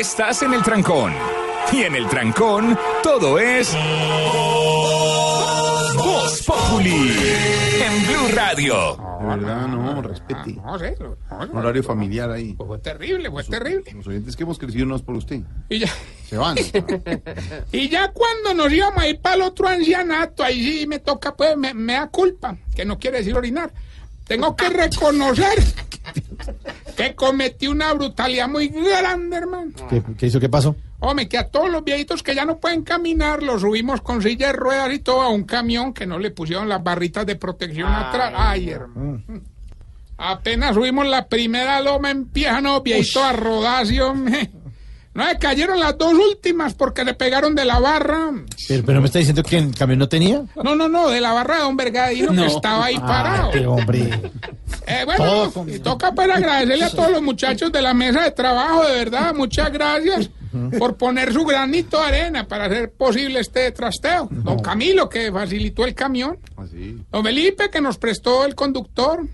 Estás 0.00 0.42
en 0.42 0.54
el 0.54 0.62
trancón. 0.62 1.12
Y 1.72 1.82
en 1.82 1.94
el 1.94 2.08
trancón, 2.08 2.78
todo 3.02 3.38
es. 3.38 3.76
Voz 5.96 6.42
Populi. 6.42 7.14
En 7.90 8.02
Blue 8.06 8.28
Radio. 8.34 8.96
De 9.20 9.26
verdad, 9.26 9.66
no, 9.66 10.02
respete. 10.02 10.52
No 10.54 10.78
sé, 10.78 10.96
lo- 11.00 11.16
no, 11.30 11.38
Un 11.50 11.56
horario 11.58 11.82
familiar 11.82 12.30
ahí. 12.30 12.54
fue 12.56 12.78
terrible, 12.78 13.30
fue 13.30 13.42
terrible. 13.44 13.92
Los 13.94 14.06
oyentes 14.06 14.36
que 14.36 14.44
hemos 14.44 14.58
crecido 14.58 14.86
no 14.86 14.96
es 14.96 15.02
por 15.02 15.16
usted. 15.16 15.40
Y 15.68 15.80
ya, 15.80 15.88
Se 16.28 16.36
van. 16.36 16.56
y 17.72 17.88
ya 17.88 18.12
cuando 18.12 18.54
nos 18.54 18.72
íbamos 18.72 19.02
a 19.02 19.08
ir 19.08 19.20
para 19.20 19.34
el 19.36 19.42
otro 19.42 19.66
ancianato, 19.68 20.44
ahí 20.44 20.62
sí 20.80 20.86
me 20.86 20.98
toca, 21.00 21.34
pues, 21.34 21.56
me, 21.56 21.74
me 21.74 21.94
da 21.94 22.08
culpa, 22.08 22.56
que 22.74 22.84
no 22.84 22.98
quiere 22.98 23.18
decir 23.18 23.34
orinar. 23.36 23.72
tengo 24.26 24.54
que 24.54 24.68
reconocer 24.68 25.58
que 26.94 27.14
cometí 27.14 27.66
una 27.66 27.92
brutalidad 27.92 28.48
muy 28.48 28.68
grande, 28.68 29.36
hermano. 29.36 29.72
¿Qué, 29.88 30.02
qué 30.18 30.26
hizo? 30.26 30.40
¿Qué 30.40 30.48
pasó? 30.48 30.76
Hombre, 31.00 31.28
que 31.28 31.38
a 31.38 31.48
todos 31.48 31.70
los 31.70 31.82
viejitos 31.82 32.22
que 32.22 32.34
ya 32.34 32.44
no 32.44 32.58
pueden 32.58 32.82
caminar 32.82 33.42
los 33.42 33.62
subimos 33.62 34.02
con 34.02 34.22
silla 34.22 34.48
de 34.48 34.52
ruedas 34.52 34.92
y 34.92 34.98
todo 34.98 35.22
a 35.22 35.28
un 35.30 35.44
camión 35.44 35.94
que 35.94 36.06
no 36.06 36.18
le 36.18 36.30
pusieron 36.30 36.68
las 36.68 36.82
barritas 36.82 37.24
de 37.24 37.36
protección 37.36 37.90
atrás. 37.90 38.32
Ay, 38.36 38.70
hermano. 38.70 39.22
Apenas 40.18 40.74
subimos 40.74 41.06
la 41.06 41.26
primera 41.26 41.80
loma, 41.80 42.10
empiezan 42.10 42.64
los 42.64 42.82
viejitos 42.82 43.22
a 43.22 43.32
rodar, 43.32 43.86
sí, 43.86 43.98
hombre. 43.98 44.50
No, 45.12 45.28
se 45.28 45.38
cayeron 45.38 45.80
las 45.80 45.98
dos 45.98 46.14
últimas 46.14 46.74
porque 46.74 47.04
le 47.04 47.14
pegaron 47.14 47.54
de 47.54 47.64
la 47.64 47.80
barra. 47.80 48.30
Pero, 48.68 48.84
pero 48.84 49.00
me 49.00 49.06
está 49.06 49.18
diciendo 49.18 49.42
que 49.42 49.58
el 49.58 49.74
camión 49.74 49.98
no 49.98 50.08
tenía. 50.08 50.44
No, 50.62 50.76
no, 50.76 50.88
no, 50.88 51.08
de 51.08 51.20
la 51.20 51.32
barra 51.32 51.58
de 51.58 51.64
un 51.64 51.76
vergadino 51.76 52.32
que 52.32 52.46
estaba 52.46 52.86
ahí 52.86 52.98
parado. 52.98 53.48
Ah, 53.48 53.50
qué 53.52 53.66
hombre. 53.66 54.20
Eh, 54.86 55.04
bueno, 55.04 55.52
y 55.66 55.78
toca 55.80 56.12
pues 56.12 56.30
agradecerle 56.30 56.84
a 56.84 56.90
todos 56.90 57.10
los 57.10 57.22
muchachos 57.22 57.72
de 57.72 57.82
la 57.82 57.92
mesa 57.92 58.22
de 58.22 58.30
trabajo, 58.30 58.84
de 58.84 58.94
verdad, 58.94 59.34
muchas 59.34 59.72
gracias 59.72 60.30
por 60.78 60.96
poner 60.96 61.32
su 61.32 61.44
granito 61.44 61.98
de 61.98 62.04
arena 62.04 62.46
para 62.46 62.66
hacer 62.66 62.90
posible 62.92 63.40
este 63.40 63.70
trasteo. 63.72 64.28
Don 64.30 64.58
Camilo, 64.60 65.08
que 65.08 65.30
facilitó 65.32 65.84
el 65.84 65.94
camión. 65.94 66.38
Don 67.10 67.24
Felipe, 67.24 67.70
que 67.70 67.80
nos 67.80 67.98
prestó 67.98 68.44
el 68.44 68.54
conductor. 68.54 69.26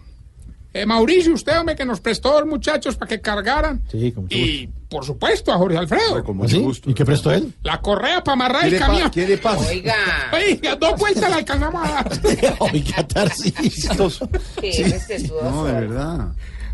Eh, 0.73 0.85
Mauricio, 0.85 1.33
usted, 1.33 1.59
hombre, 1.59 1.75
que 1.75 1.87
nos 1.87 2.01
prestó 2.01 2.39
los 2.41 2.49
muchachos 2.49 2.97
para 2.97 3.09
que 3.09 3.21
cargaran. 3.21 3.83
Sí, 3.91 4.13
con 4.13 4.25
mucho 4.25 4.37
Y, 4.37 4.69
por 4.89 5.05
supuesto, 5.05 5.53
a 5.53 5.57
Jorge 5.57 5.79
Alfredo. 5.79 6.25
¿Sí? 6.47 6.65
¿Y 6.87 6.95
qué 6.95 7.05
prestó 7.05 7.33
él? 7.33 7.53
La 7.63 7.81
correa 7.81 8.23
para 8.23 8.35
amarrar 8.35 8.63
¿Qué 8.63 8.77
el 8.77 8.79
camión. 8.79 9.11
qué 9.11 9.27
le 9.27 9.39
pasa? 9.39 9.69
Oiga. 9.69 9.95
Oiga, 10.33 10.77
dos 10.77 10.99
vueltas 10.99 11.29
la 11.29 11.37
alcanzamos 11.37 11.85
a 11.89 11.93
dar. 11.93 12.21
Oiga, 12.61 13.07
Tarcisio. 13.09 13.93
No, 15.43 15.65
de 15.65 15.73
verdad. 15.73 16.29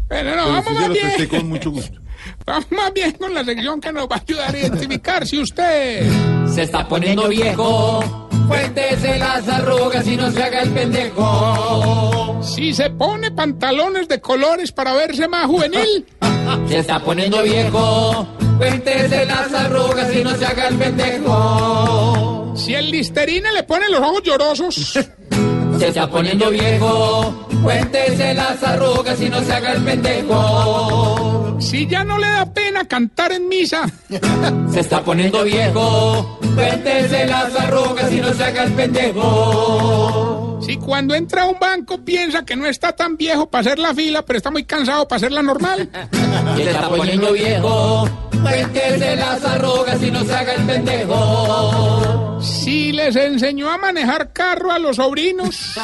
Pero 0.09 0.31
no, 0.37 0.43
Pero 0.45 0.53
vamos 0.53 0.73
más 0.75 0.89
bien. 0.91 1.29
con 1.29 1.49
mucho 1.49 1.71
gusto. 1.71 1.99
Vamos 2.47 2.67
más 2.71 2.93
bien 2.93 3.11
con 3.13 3.35
la 3.35 3.45
sección 3.45 3.81
que 3.81 3.93
nos 3.93 4.05
va 4.07 4.15
a 4.17 4.21
ayudar 4.21 4.55
a 4.55 4.59
identificar 4.59 5.27
si 5.27 5.41
usted 5.41 6.09
Se 6.53 6.63
está 6.63 6.87
poniendo 6.87 7.29
viejo. 7.29 8.29
Cuéntese 8.47 9.19
las 9.19 9.49
arrugas 9.49 10.07
y 10.07 10.17
no 10.17 10.31
se 10.31 10.43
haga 10.43 10.63
el 10.63 10.71
pendejo. 10.71 12.41
Si 12.43 12.75
se 12.75 12.91
pone 12.91 13.31
pantalones 13.33 14.07
de 14.09 14.21
colores 14.21 14.71
para 14.73 14.93
verse 14.95 15.27
más 15.29 15.47
juvenil. 15.47 16.07
Se 16.69 16.79
está 16.79 17.01
poniendo 17.01 17.43
viejo. 17.43 18.27
Cuéntese 18.59 19.25
las 19.27 19.53
arrugas 19.55 20.15
y 20.15 20.23
no 20.23 20.31
se 20.37 20.45
haga 20.45 20.69
el 20.69 20.77
pendejo. 20.77 22.53
Si 22.57 22.75
el 22.75 22.91
listerine 22.91 23.51
le 23.53 23.63
pone 23.63 23.89
los 23.89 24.01
ojos 24.01 24.23
llorosos. 24.23 24.99
Se 25.79 25.89
está 25.89 26.09
poniendo 26.09 26.51
viejo. 26.51 27.47
Cuéntese 27.63 28.35
las 28.35 28.63
arrugas 28.63 29.21
y 29.21 29.29
no 29.29 29.41
se 29.41 29.53
haga 29.53 29.73
el 29.73 29.83
pendejo. 29.83 31.57
Si 31.61 31.87
ya 31.87 32.05
no 32.05 32.19
le 32.19 32.27
da 32.27 32.47
pena 32.53 32.87
cantar 32.87 33.33
en 33.33 33.49
misa. 33.49 33.85
Se 34.73 34.81
está 34.81 35.03
poniendo 35.03 35.45
viejo. 35.45 36.39
Cuéntese 36.55 37.27
las 37.27 37.55
arrugas 37.57 38.13
y 38.13 38.21
no 38.21 38.33
se 38.35 38.45
haga 38.45 38.65
el 38.65 38.73
pendejo. 38.73 40.52
Si 40.65 40.77
cuando 40.77 41.15
entra 41.15 41.43
a 41.43 41.47
un 41.47 41.59
banco 41.59 41.99
piensa 42.05 42.45
que 42.45 42.55
no 42.55 42.67
está 42.67 42.93
tan 42.93 43.17
viejo 43.17 43.51
para 43.51 43.63
hacer 43.63 43.79
la 43.79 43.95
fila, 43.95 44.25
pero 44.25 44.37
está 44.37 44.51
muy 44.51 44.65
cansado 44.65 45.07
para 45.09 45.17
hacerla 45.17 45.43
normal. 45.43 45.91
Se 46.57 46.63
está 46.63 46.89
poniendo 46.89 47.33
viejo. 47.33 48.09
Cuéntese 48.43 49.17
las 49.17 49.45
arrugas 49.45 50.03
y 50.03 50.11
no 50.11 50.25
se 50.25 50.35
haga 50.35 50.55
el 50.55 50.67
pendejo. 50.67 52.41
Si 52.41 52.93
les 52.93 53.15
enseñó 53.15 53.71
a 53.71 53.79
manejar 53.79 54.33
carro 54.33 54.73
a 54.73 54.79
los 54.79 54.97
sobrinos. 54.97 55.55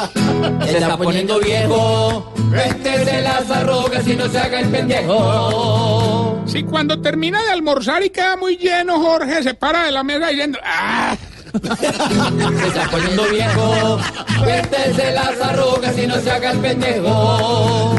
Se 0.65 0.77
está 0.77 0.97
poniendo 0.97 1.39
viejo. 1.39 2.33
Cuéntese 2.49 3.21
las 3.21 3.49
arrugas 3.49 4.07
y 4.07 4.15
no 4.15 4.27
se 4.27 4.39
haga 4.39 4.59
el 4.59 4.69
pendejo. 4.69 6.43
Si 6.45 6.63
cuando 6.63 6.99
termina 6.99 7.43
de 7.43 7.51
almorzar 7.51 8.03
y 8.03 8.09
queda 8.09 8.35
muy 8.35 8.57
lleno, 8.57 8.99
Jorge 8.99 9.43
se 9.43 9.53
para 9.53 9.85
de 9.85 9.91
la 9.91 10.03
mesa 10.03 10.27
diciendo, 10.27 10.59
¡ah! 10.63 11.15
Se 12.59 12.67
está 12.67 12.89
poniendo 12.91 13.23
viejo. 13.29 13.99
Cuéntese 14.43 15.11
las 15.13 15.41
arrugas 15.41 15.97
y 15.97 16.07
no 16.07 16.19
se 16.19 16.31
haga 16.31 16.51
el 16.51 16.59
pendejo. 16.59 17.95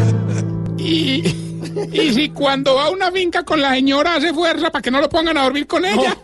Y, 0.79 1.37
y 1.93 2.15
si 2.15 2.29
cuando 2.31 2.77
va 2.77 2.87
a 2.87 2.91
una 2.91 3.11
finca 3.11 3.43
con 3.43 3.61
la 3.61 3.75
señora 3.75 4.15
hace 4.17 4.33
fuerza 4.33 4.71
para 4.71 4.83
que 4.83 4.91
no 4.91 5.01
lo 5.01 5.09
pongan 5.09 5.37
a 5.37 5.45
dormir 5.45 5.67
con 5.67 5.85
ella. 5.85 6.17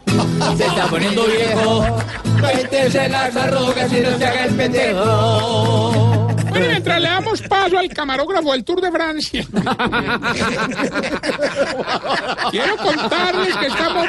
Se 0.56 0.66
está 0.66 0.86
poniendo 0.86 1.24
viejo. 1.26 1.98
Cuéntese 2.40 3.08
las 3.08 3.34
arrugas 3.36 3.92
y 3.92 4.00
no 4.00 4.16
se 4.18 4.26
haga 4.26 4.44
el 4.44 4.54
pendejo. 4.54 6.15
Bueno, 6.56 6.70
mientras 6.72 7.00
le 7.00 7.08
damos 7.08 7.42
paso 7.42 7.78
al 7.78 7.88
camarógrafo 7.88 8.52
del 8.52 8.64
Tour 8.64 8.80
de 8.80 8.90
Francia. 8.90 9.46
Quiero 12.50 12.76
contarles 12.76 13.56
que 13.56 13.66
estamos. 13.66 14.06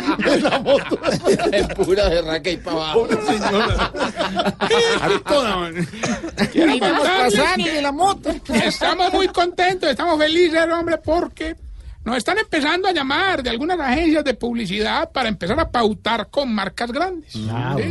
En 1.51 1.67
pura 1.69 2.09
derraca 2.09 2.49
y 2.49 2.57
para 2.57 2.77
abajo. 2.77 3.07
Quiero 6.51 6.75
Y 6.75 6.79
vamos 6.79 6.97
contarles 6.99 7.35
pasando 7.35 7.65
que 7.65 7.71
de 7.71 7.81
la 7.81 7.91
moto. 7.91 8.29
Estamos 8.53 9.13
muy 9.13 9.27
contentos, 9.27 9.89
estamos 9.89 10.17
felices, 10.17 10.65
hombre, 10.71 10.97
porque 10.97 11.55
nos 12.05 12.17
están 12.17 12.37
empezando 12.37 12.87
a 12.87 12.93
llamar 12.93 13.43
de 13.43 13.49
algunas 13.49 13.79
agencias 13.79 14.23
de 14.23 14.33
publicidad 14.33 15.11
para 15.11 15.27
empezar 15.27 15.59
a 15.59 15.69
pautar 15.69 16.29
con 16.29 16.53
marcas 16.53 16.91
grandes. 16.91 17.33
Ah, 17.51 17.75
Sí. 17.77 17.83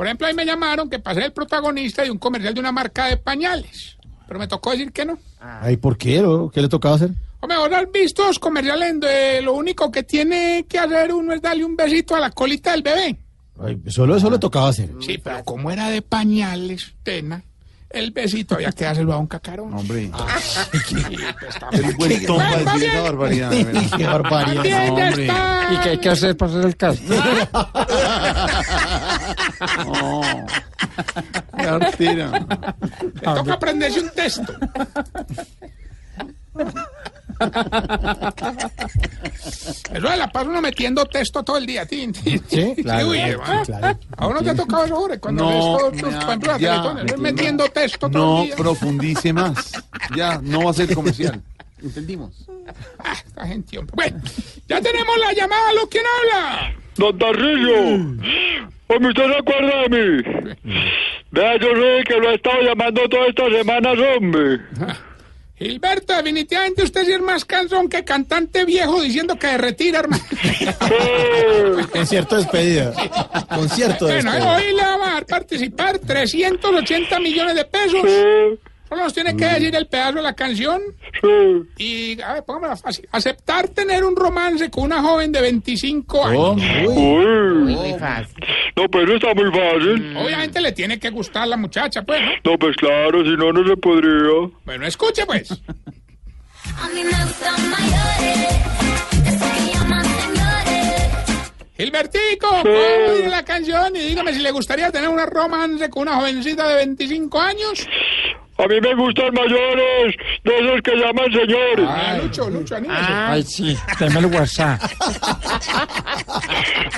Por 0.00 0.06
ejemplo, 0.06 0.26
ahí 0.26 0.32
me 0.32 0.46
llamaron 0.46 0.88
que 0.88 0.98
pasé 0.98 1.26
el 1.26 1.32
protagonista 1.32 2.02
de 2.02 2.10
un 2.10 2.16
comercial 2.16 2.54
de 2.54 2.60
una 2.60 2.72
marca 2.72 3.04
de 3.04 3.18
pañales. 3.18 3.98
Pero 4.26 4.40
me 4.40 4.48
tocó 4.48 4.70
decir 4.70 4.92
que 4.92 5.04
no. 5.04 5.18
Ay, 5.38 5.76
¿por 5.76 5.98
qué? 5.98 6.22
bro? 6.22 6.50
¿Qué 6.50 6.62
le 6.62 6.70
tocaba 6.70 6.94
hacer? 6.94 7.10
Hombre, 7.40 7.58
vos 7.58 7.70
has 7.70 7.92
visto 7.92 8.26
los 8.26 8.38
comerciales 8.38 8.92
donde 8.92 9.42
lo 9.42 9.52
único 9.52 9.92
que 9.92 10.02
tiene 10.02 10.64
que 10.66 10.78
hacer 10.78 11.12
uno 11.12 11.34
es 11.34 11.42
darle 11.42 11.66
un 11.66 11.76
besito 11.76 12.16
a 12.16 12.20
la 12.20 12.30
colita 12.30 12.70
del 12.70 12.82
bebé. 12.82 13.18
Ay, 13.58 13.78
solo 13.88 14.16
eso 14.16 14.30
le 14.30 14.38
tocaba 14.38 14.70
hacer. 14.70 14.88
Sí, 15.00 15.18
pero 15.18 15.44
como 15.44 15.70
era 15.70 15.90
de 15.90 16.00
pañales, 16.00 16.94
tena, 17.02 17.44
el 17.90 18.12
besito 18.12 18.54
había 18.54 18.70
que 18.70 18.84
dárselo 18.84 19.12
a 19.12 19.18
un 19.18 19.26
cacarón. 19.26 19.74
Hombre. 19.74 20.10
El 21.72 21.96
decir 21.96 22.12
esa 22.88 23.02
barbaridad. 23.02 23.50
Qué 23.96 24.06
barbaridad. 24.06 24.64
Ya 24.64 24.92
hombre. 24.92 25.24
¿Y 25.24 25.76
qué 25.82 25.88
hay 25.90 25.98
que 25.98 26.08
hacer 26.08 26.36
para 26.36 26.52
hacer 26.52 26.64
el 26.66 26.76
caso? 26.76 27.02
No. 29.86 30.22
Qué 31.56 31.66
artera. 31.66 32.46
Le 33.00 33.20
toca 33.20 33.52
aprenderse 33.54 34.00
un 34.00 34.10
texto. 34.10 34.52
Eso 39.92 40.08
de 40.08 40.16
la 40.16 40.28
paz 40.30 40.46
uno 40.46 40.60
metiendo 40.60 41.04
texto 41.06 41.42
todo 41.42 41.56
el 41.58 41.66
día. 41.66 41.86
tin, 41.86 42.12
tin. 42.12 42.42
Sí, 42.48 42.74
claro, 42.82 43.08
uy, 43.08 43.18
claro. 43.64 43.98
A 44.16 44.26
uno 44.26 44.42
te 44.42 44.50
ha 44.50 44.54
tocado 44.54 44.84
eso, 44.84 44.96
Jorge, 44.96 45.18
cuando 45.18 45.44
No, 45.44 45.48
ves 45.50 45.60
todo, 45.60 45.90
me 45.92 46.02
por 46.36 46.46
la 46.46 46.58
ya, 46.58 46.82
Teletón, 46.82 47.06
no. 47.06 47.16
metiendo 47.22 47.64
texto 47.68 48.10
todo 48.10 48.22
No 48.26 48.40
el 48.42 48.46
día. 48.48 48.56
profundice 48.56 49.32
más. 49.32 49.72
Ya, 50.16 50.38
no 50.42 50.64
va 50.64 50.70
a 50.70 50.74
ser 50.74 50.94
comercial. 50.94 51.40
¿Entendimos? 51.82 52.46
Ah, 52.98 53.14
esta 53.26 53.46
gente, 53.46 53.78
hombre. 53.78 53.94
Bueno, 53.96 54.20
ya 54.68 54.80
tenemos 54.80 55.16
la 55.18 55.32
llamada. 55.32 55.72
¿Lo 55.72 55.88
quién 55.88 56.04
habla? 56.18 56.74
Don 56.96 57.16
Tarrillo, 57.18 57.82
hombre, 58.88 59.08
¿usted 59.08 59.26
se 59.26 59.36
acuerda 59.38 59.82
de 59.82 59.88
mí? 59.88 60.22
Vea, 61.30 61.56
yo 61.58 61.68
sé 61.68 62.04
que 62.06 62.16
lo 62.20 62.30
he 62.30 62.34
estado 62.34 62.60
llamando 62.60 63.00
todas 63.08 63.28
estas 63.30 63.52
semanas, 63.52 63.96
hombre. 64.16 64.60
Gilberto, 65.60 66.14
definitivamente 66.16 66.82
usted 66.82 67.04
sí 67.04 67.12
es 67.12 67.20
más 67.20 67.44
cansón 67.44 67.88
que 67.90 68.02
cantante 68.02 68.64
viejo 68.64 69.02
diciendo 69.02 69.36
que 69.38 69.46
se 69.46 69.58
retira, 69.58 69.98
hermano. 70.00 70.24
Concierto 71.92 72.36
de 72.36 72.42
despedida. 72.42 72.92
Concierto 73.54 74.06
de 74.06 74.14
Bueno, 74.14 74.30
despedida. 74.32 74.56
hoy 74.56 74.74
le 74.74 74.82
vamos 74.82 75.08
a 75.08 75.12
dar 75.12 75.26
participar 75.26 75.98
380 75.98 77.20
millones 77.20 77.54
de 77.56 77.64
pesos. 77.66 78.00
Solo 78.90 79.04
nos 79.04 79.14
tiene 79.14 79.36
que 79.36 79.44
decir 79.44 79.74
el 79.76 79.86
pedazo 79.86 80.14
de 80.14 80.22
la 80.22 80.34
canción. 80.34 80.82
Y, 81.78 82.20
a 82.20 82.34
ver, 82.34 82.44
póngamela 82.44 82.76
fácil. 82.76 83.08
Aceptar 83.12 83.68
tener 83.68 84.02
un 84.02 84.16
romance 84.16 84.68
con 84.68 84.82
una 84.84 85.00
joven 85.00 85.30
de 85.30 85.40
25 85.40 86.24
años. 86.26 86.56
Uy. 86.88 87.74
Muy 87.74 87.94
fácil. 88.00 88.34
No, 88.74 88.88
pero 88.88 89.14
está 89.14 89.32
muy 89.32 89.48
fácil. 89.48 90.16
Obviamente 90.16 90.60
le 90.60 90.72
tiene 90.72 90.98
que 90.98 91.08
gustar 91.10 91.46
la 91.46 91.56
muchacha, 91.56 92.02
pues, 92.02 92.20
¿no? 92.20 92.50
No, 92.50 92.58
pues 92.58 92.76
claro, 92.76 93.22
si 93.22 93.30
no, 93.36 93.52
no 93.52 93.64
se 93.64 93.76
podría. 93.76 94.50
Bueno, 94.64 94.84
escuche, 94.84 95.24
pues. 95.24 95.52
A 95.52 96.88
mí 96.88 97.04
me 97.04 97.24
gustan 97.24 97.70
mayores, 97.70 98.58
esos 99.24 99.48
que 99.52 99.72
llaman 99.72 100.04
señores. 100.04 101.52
Gilbertico, 101.76 102.48
¿cómo 102.62 103.14
dice 103.14 103.28
la 103.28 103.44
canción? 103.44 103.94
Y 103.94 104.00
dígame 104.00 104.32
si 104.34 104.40
le 104.40 104.50
gustaría 104.50 104.90
tener 104.90 105.08
una 105.08 105.26
romance 105.26 105.88
con 105.90 106.02
una 106.02 106.16
jovencita 106.16 106.68
de 106.68 106.74
25 106.74 107.40
años. 107.40 107.86
A 108.62 108.66
mí 108.68 108.80
me 108.80 108.94
gustan 108.94 109.32
mayores, 109.32 110.14
de 110.44 110.58
esos 110.58 110.82
que 110.82 110.96
llaman 110.96 111.32
señores. 111.32 111.86
Ah, 111.88 112.18
Lucho, 112.22 112.50
Lucho, 112.50 112.76
anímese. 112.76 113.00
Ay, 113.02 113.42
sí, 113.42 113.76
dame 113.98 114.20
el 114.20 114.26
WhatsApp. 114.26 114.80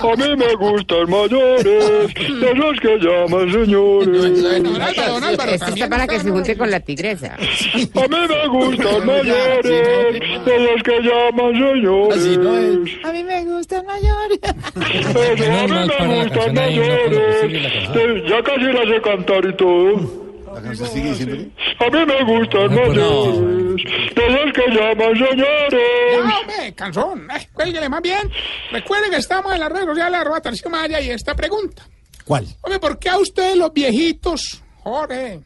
A 0.03 0.17
mí 0.17 0.37
me 0.37 0.55
gustan 0.57 1.09
mayores, 1.11 2.15
de 2.15 2.51
esos 2.53 2.81
que 2.81 2.99
llaman 2.99 3.53
señores. 3.53 4.43
Don 4.43 4.83
Álvaro, 4.83 5.13
don 5.13 5.25
Álvaro, 5.25 5.51
Esto 5.53 5.67
está 5.71 5.89
para 5.89 6.07
que 6.09 6.19
se 6.19 6.31
junte 6.31 6.57
con 6.57 6.71
la 6.71 6.81
tigresa. 6.81 7.35
A 7.37 8.09
mí 8.09 8.17
me 8.29 8.49
gustan 8.49 9.07
mayores, 9.07 10.45
de 10.45 10.59
los 10.59 10.83
que 10.83 11.01
llaman 11.01 11.53
señores. 11.53 12.91
A 13.05 13.13
mí 13.13 13.23
me 13.25 13.45
gustan 13.45 13.87
mayores. 13.87 14.41
Eso, 14.43 15.53
a 15.53 15.67
mí 15.67 15.73
me 15.73 16.25
gustan 16.25 16.55
mayores. 16.55 18.29
Ya 18.29 18.43
casi 18.43 18.65
la 18.65 18.83
sé 18.83 19.01
cantar 19.03 19.45
y 19.45 19.57
todo. 19.57 20.32
La 20.55 20.61
canción 20.63 20.89
sigue 20.89 21.11
diciendo 21.11 21.37
que... 21.37 21.85
A 21.85 21.91
mí 21.91 22.07
me 22.07 22.25
gustan 22.25 22.75
mayores, 22.75 23.85
de 24.15 24.31
los 24.31 24.53
que 24.53 24.63
llaman 24.71 25.15
señores. 25.15 26.25
No, 26.25 26.41
hombre, 26.41 26.75
canzón. 26.75 27.29
Eh, 27.31 27.49
cuélguele 27.53 27.89
más 27.89 28.03
bien. 28.03 28.31
Recuerden 28.71 29.11
que 29.11 29.17
estamos 29.17 29.53
en 29.53 29.61
las 29.61 29.71
redes 29.71 29.87
sociales, 29.87 30.21
arroba 30.21 30.41
Tarcisio 30.41 30.71
Maya, 30.71 31.01
y 31.01 31.11
esta 31.11 31.35
pregunta. 31.35 31.83
¿Cuál? 32.25 32.47
Hombre, 32.61 32.79
¿por 32.79 32.99
qué 32.99 33.09
a 33.09 33.19
ustedes 33.19 33.57
los 33.57 33.73
viejitos, 33.73 34.63
Jorge, 34.83 35.41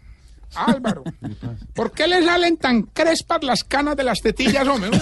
Álvaro, 0.54 1.04
por 1.74 1.92
qué 1.92 2.06
les 2.06 2.24
salen 2.24 2.56
tan 2.56 2.82
crespas 2.82 3.42
las 3.42 3.64
canas 3.64 3.96
de 3.96 4.04
las 4.04 4.20
tetillas, 4.20 4.66
hombre? 4.66 4.90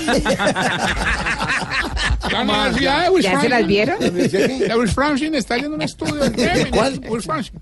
La 2.31 2.43
Universidad 2.43 3.13
de 3.13 3.23
¿Ya 3.23 3.41
se 3.41 3.49
las 3.49 3.67
vieron? 3.67 3.99
De 4.01 4.75
Wisconsin 4.77 5.35
está 5.35 5.55
haciendo 5.55 5.77
un 5.77 5.83
estudio. 5.83 6.31
¿De 6.31 6.71
cuál? 6.71 7.01
Wisconsin. 7.09 7.61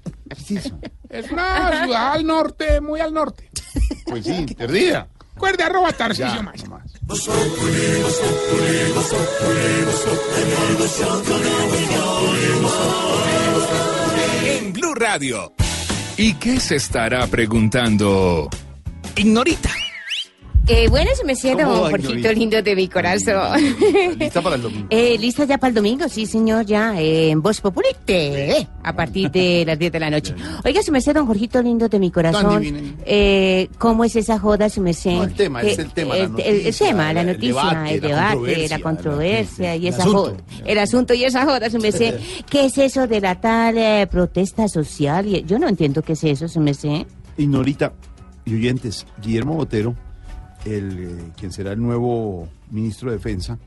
Es 1.09 1.31
una 1.31 1.85
ciudad 1.85 2.12
al 2.12 2.27
norte, 2.27 2.81
muy 2.81 3.01
al 3.01 3.12
norte. 3.12 3.51
Pues 4.06 4.24
sí, 4.24 4.47
perdida. 4.56 5.09
Recuerde, 5.35 5.64
arroba 5.64 5.93
Tarcisio 5.93 6.43
más. 6.43 6.62
En 14.44 14.73
Blue 14.73 14.94
Radio. 14.94 15.52
¿Y 16.16 16.35
qué 16.35 16.60
se 16.60 16.77
estará 16.77 17.27
preguntando? 17.27 18.48
Ignorita. 19.16 19.70
Eh, 20.68 20.86
bueno, 20.89 21.10
se 21.16 21.24
me 21.24 21.34
siento, 21.34 21.64
¿Cómo 21.64 21.82
va, 21.82 21.90
Jorgito 21.90 22.12
Ignorita? 22.12 22.32
lindo 22.32 22.62
de 22.62 22.76
mi 22.76 22.86
corazón. 22.86 23.59
Lista 24.16 24.40
para 24.40 24.55
el 24.55 24.62
domingo. 24.62 24.86
Eh, 24.90 25.16
¿Lista 25.18 25.44
ya 25.44 25.59
para 25.59 25.70
el 25.70 25.74
domingo? 25.74 26.09
Sí, 26.09 26.24
señor, 26.24 26.64
ya. 26.64 27.01
eh, 27.01 27.30
en 27.30 27.43
Voz 27.43 27.60
Populi 27.60 27.89
TV, 28.05 28.68
a 28.84 28.93
partir 28.94 29.28
de 29.32 29.64
las 29.66 29.76
10 29.76 29.90
de 29.93 29.98
la 30.01 30.09
noche. 30.10 30.34
Oiga, 30.64 30.80
su 30.82 30.93
merced, 30.93 31.14
don 31.14 31.26
Jorgito 31.26 31.60
lindo 31.60 31.89
de 31.89 31.98
mi 31.98 32.12
corazón. 32.12 32.62
Eh, 33.05 33.68
¿Cómo 33.78 34.05
es 34.05 34.14
esa 34.14 34.39
joda, 34.39 34.68
su 34.68 34.80
merced? 34.82 35.10
El 35.22 35.34
tema, 35.34 35.62
es 35.62 35.78
el 35.80 35.90
tema, 35.90 36.14
la 36.16 36.22
el, 36.24 36.30
el- 36.30 36.47
el 36.47 36.56
noticia, 36.62 36.86
tema, 36.86 37.12
la 37.12 37.20
el 37.22 37.26
noticia, 37.26 37.48
debate, 37.48 37.94
el 37.94 38.01
la 38.02 38.09
debate, 38.09 38.34
controversia, 38.36 38.76
la 38.78 38.82
controversia 38.82 39.76
y 39.76 39.89
esa 39.89 40.05
joda. 40.05 40.36
El 40.64 40.78
asunto 40.78 41.12
y 41.14 41.24
esa 41.24 41.44
joda, 41.44 41.70
su 41.70 41.78
merced. 41.78 42.20
¿Qué 42.48 42.66
es 42.66 42.78
eso 42.78 43.09
de 43.09 43.20
la 43.20 43.40
tal 43.40 43.76
eh, 43.78 44.06
protesta 44.09 44.68
social? 44.68 45.26
Y- 45.26 45.43
Yo 45.43 45.59
no 45.59 45.66
entiendo 45.68 46.02
qué 46.02 46.12
es 46.12 46.22
eso, 46.22 46.47
su 46.47 46.60
merced. 46.60 47.05
Ignorita 47.36 47.93
y 48.44 48.55
oyentes, 48.55 49.06
Guillermo 49.20 49.55
Botero, 49.55 49.97
el, 50.64 50.98
eh, 50.98 51.32
quien 51.36 51.52
será 51.52 51.72
el 51.72 51.80
nuevo 51.80 52.48
ministro 52.70 53.10
de 53.10 53.16
Defensa, 53.16 53.59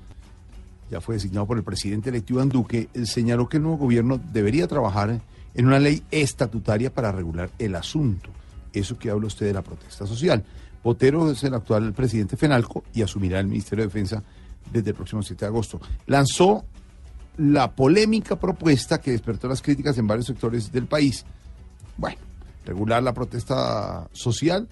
ya 0.90 1.02
fue 1.02 1.16
designado 1.16 1.48
por 1.48 1.58
el 1.58 1.64
presidente 1.64 2.10
electo 2.10 2.34
Iván 2.34 2.50
Duque, 2.50 2.90
eh, 2.94 3.06
señaló 3.06 3.50
que 3.50 3.58
el 3.58 3.64
nuevo 3.64 3.78
gobierno 3.78 4.20
debería 4.32 4.68
trabajar 4.68 5.22
en 5.54 5.66
una 5.66 5.80
ley 5.80 6.04
estatutaria 6.12 6.94
para 6.94 7.12
regular 7.12 7.50
el 7.58 7.76
asunto. 7.76 8.30
Eso 8.74 8.98
que 8.98 9.10
habla 9.10 9.28
usted 9.28 9.48
de 9.48 9.54
la 9.54 9.62
protesta 9.62 10.06
social. 10.06 10.44
Botero 10.84 11.32
es 11.32 11.44
el 11.44 11.54
actual 11.54 11.94
presidente 11.94 12.38
FENALCO 12.38 12.84
y 12.94 13.02
asumirá 13.02 13.40
el 13.40 13.48
Ministerio 13.48 13.84
de 13.84 13.88
Defensa 13.88 14.22
desde 14.72 14.92
el 14.92 14.96
próximo 14.96 15.24
7 15.24 15.40
de 15.40 15.48
agosto. 15.48 15.80
Lanzó 16.06 16.66
la 17.38 17.72
polémica 17.74 18.38
propuesta 18.38 19.02
que 19.02 19.12
despertó 19.12 19.48
las 19.48 19.62
críticas 19.62 19.98
en 19.98 20.08
varios 20.08 20.28
sectores 20.28 20.72
del 20.72 20.86
país. 20.86 21.26
Bueno, 21.98 22.18
regular 22.66 23.02
la 23.02 23.14
protesta 23.14 24.08
social. 24.14 24.68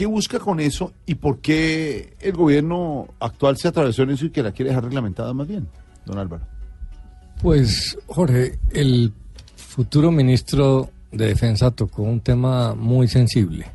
¿Qué 0.00 0.06
busca 0.06 0.38
con 0.38 0.60
eso 0.60 0.94
y 1.04 1.16
por 1.16 1.40
qué 1.40 2.14
el 2.20 2.32
gobierno 2.32 3.08
actual 3.20 3.58
se 3.58 3.68
atravesó 3.68 4.02
en 4.04 4.08
eso 4.12 4.24
y 4.24 4.30
que 4.30 4.42
la 4.42 4.50
quiere 4.50 4.70
dejar 4.70 4.84
reglamentada 4.84 5.34
más 5.34 5.46
bien, 5.46 5.68
don 6.06 6.16
Álvaro? 6.16 6.42
Pues, 7.42 7.98
Jorge, 8.06 8.58
el 8.72 9.12
futuro 9.56 10.10
ministro 10.10 10.88
de 11.12 11.26
Defensa 11.26 11.70
tocó 11.70 12.02
un 12.02 12.20
tema 12.20 12.74
muy 12.74 13.08
sensible. 13.08 13.66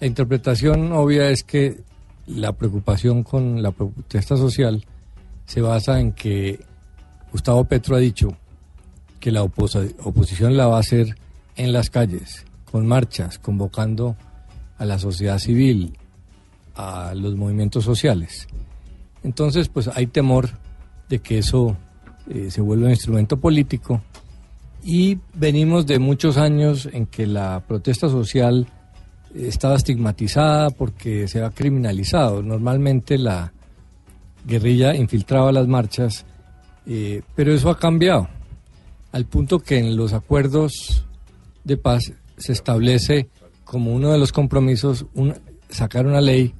La 0.00 0.06
interpretación 0.06 0.92
obvia 0.92 1.30
es 1.30 1.42
que 1.44 1.80
la 2.26 2.52
preocupación 2.52 3.22
con 3.22 3.62
la 3.62 3.70
protesta 3.70 4.36
social 4.36 4.84
se 5.46 5.62
basa 5.62 5.98
en 5.98 6.12
que 6.12 6.60
Gustavo 7.32 7.64
Petro 7.64 7.96
ha 7.96 8.00
dicho 8.00 8.36
que 9.18 9.32
la 9.32 9.42
oposi- 9.42 9.94
oposición 10.04 10.58
la 10.58 10.66
va 10.66 10.76
a 10.76 10.80
hacer 10.80 11.16
en 11.56 11.72
las 11.72 11.88
calles, 11.88 12.44
con 12.70 12.86
marchas, 12.86 13.38
convocando 13.38 14.14
a 14.84 14.86
la 14.86 14.98
sociedad 14.98 15.38
civil, 15.38 15.96
a 16.76 17.14
los 17.14 17.34
movimientos 17.36 17.84
sociales. 17.84 18.46
Entonces, 19.22 19.68
pues 19.68 19.88
hay 19.88 20.06
temor 20.06 20.50
de 21.08 21.18
que 21.18 21.38
eso 21.38 21.76
eh, 22.28 22.50
se 22.50 22.60
vuelva 22.60 22.86
un 22.86 22.90
instrumento 22.90 23.38
político 23.38 24.02
y 24.82 25.18
venimos 25.34 25.86
de 25.86 25.98
muchos 25.98 26.36
años 26.36 26.88
en 26.92 27.06
que 27.06 27.26
la 27.26 27.60
protesta 27.66 28.08
social 28.08 28.66
estaba 29.34 29.76
estigmatizada 29.76 30.70
porque 30.70 31.26
se 31.26 31.42
ha 31.42 31.50
criminalizado. 31.50 32.42
Normalmente 32.42 33.16
la 33.16 33.52
guerrilla 34.46 34.94
infiltraba 34.94 35.52
las 35.52 35.66
marchas, 35.66 36.26
eh, 36.86 37.22
pero 37.34 37.54
eso 37.54 37.70
ha 37.70 37.78
cambiado, 37.78 38.28
al 39.12 39.24
punto 39.24 39.58
que 39.58 39.78
en 39.78 39.96
los 39.96 40.12
acuerdos 40.12 41.06
de 41.64 41.78
paz 41.78 42.12
se 42.36 42.52
establece 42.52 43.30
como 43.74 43.92
uno 43.94 44.10
de 44.12 44.18
los 44.18 44.32
compromisos 44.32 45.04
un- 45.14 45.34
sacar 45.68 46.06
una 46.06 46.20
ley 46.22 46.54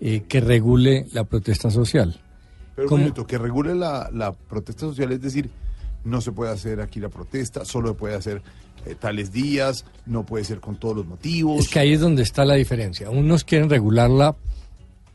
eh, 0.00 0.22
que 0.26 0.40
regule 0.40 1.06
la 1.12 1.24
protesta 1.24 1.70
social. 1.70 2.18
Pero 2.74 2.86
un 2.86 2.88
¿Cómo? 2.88 3.02
minuto, 3.02 3.26
que 3.26 3.36
regule 3.36 3.74
la, 3.74 4.08
la 4.14 4.32
protesta 4.32 4.80
social, 4.86 5.12
es 5.12 5.20
decir, 5.20 5.50
no 6.04 6.22
se 6.22 6.32
puede 6.32 6.50
hacer 6.52 6.80
aquí 6.80 6.98
la 7.00 7.10
protesta, 7.10 7.66
solo 7.66 7.88
se 7.90 7.94
puede 7.96 8.14
hacer 8.14 8.40
eh, 8.86 8.94
tales 8.98 9.30
días, 9.32 9.84
no 10.06 10.24
puede 10.24 10.44
ser 10.44 10.60
con 10.60 10.76
todos 10.80 10.96
los 10.96 11.06
motivos. 11.06 11.60
Es 11.60 11.68
que 11.68 11.78
ahí 11.80 11.92
es 11.92 12.00
donde 12.00 12.22
está 12.22 12.46
la 12.46 12.54
diferencia. 12.54 13.10
Unos 13.10 13.44
quieren 13.44 13.68
regularla 13.68 14.34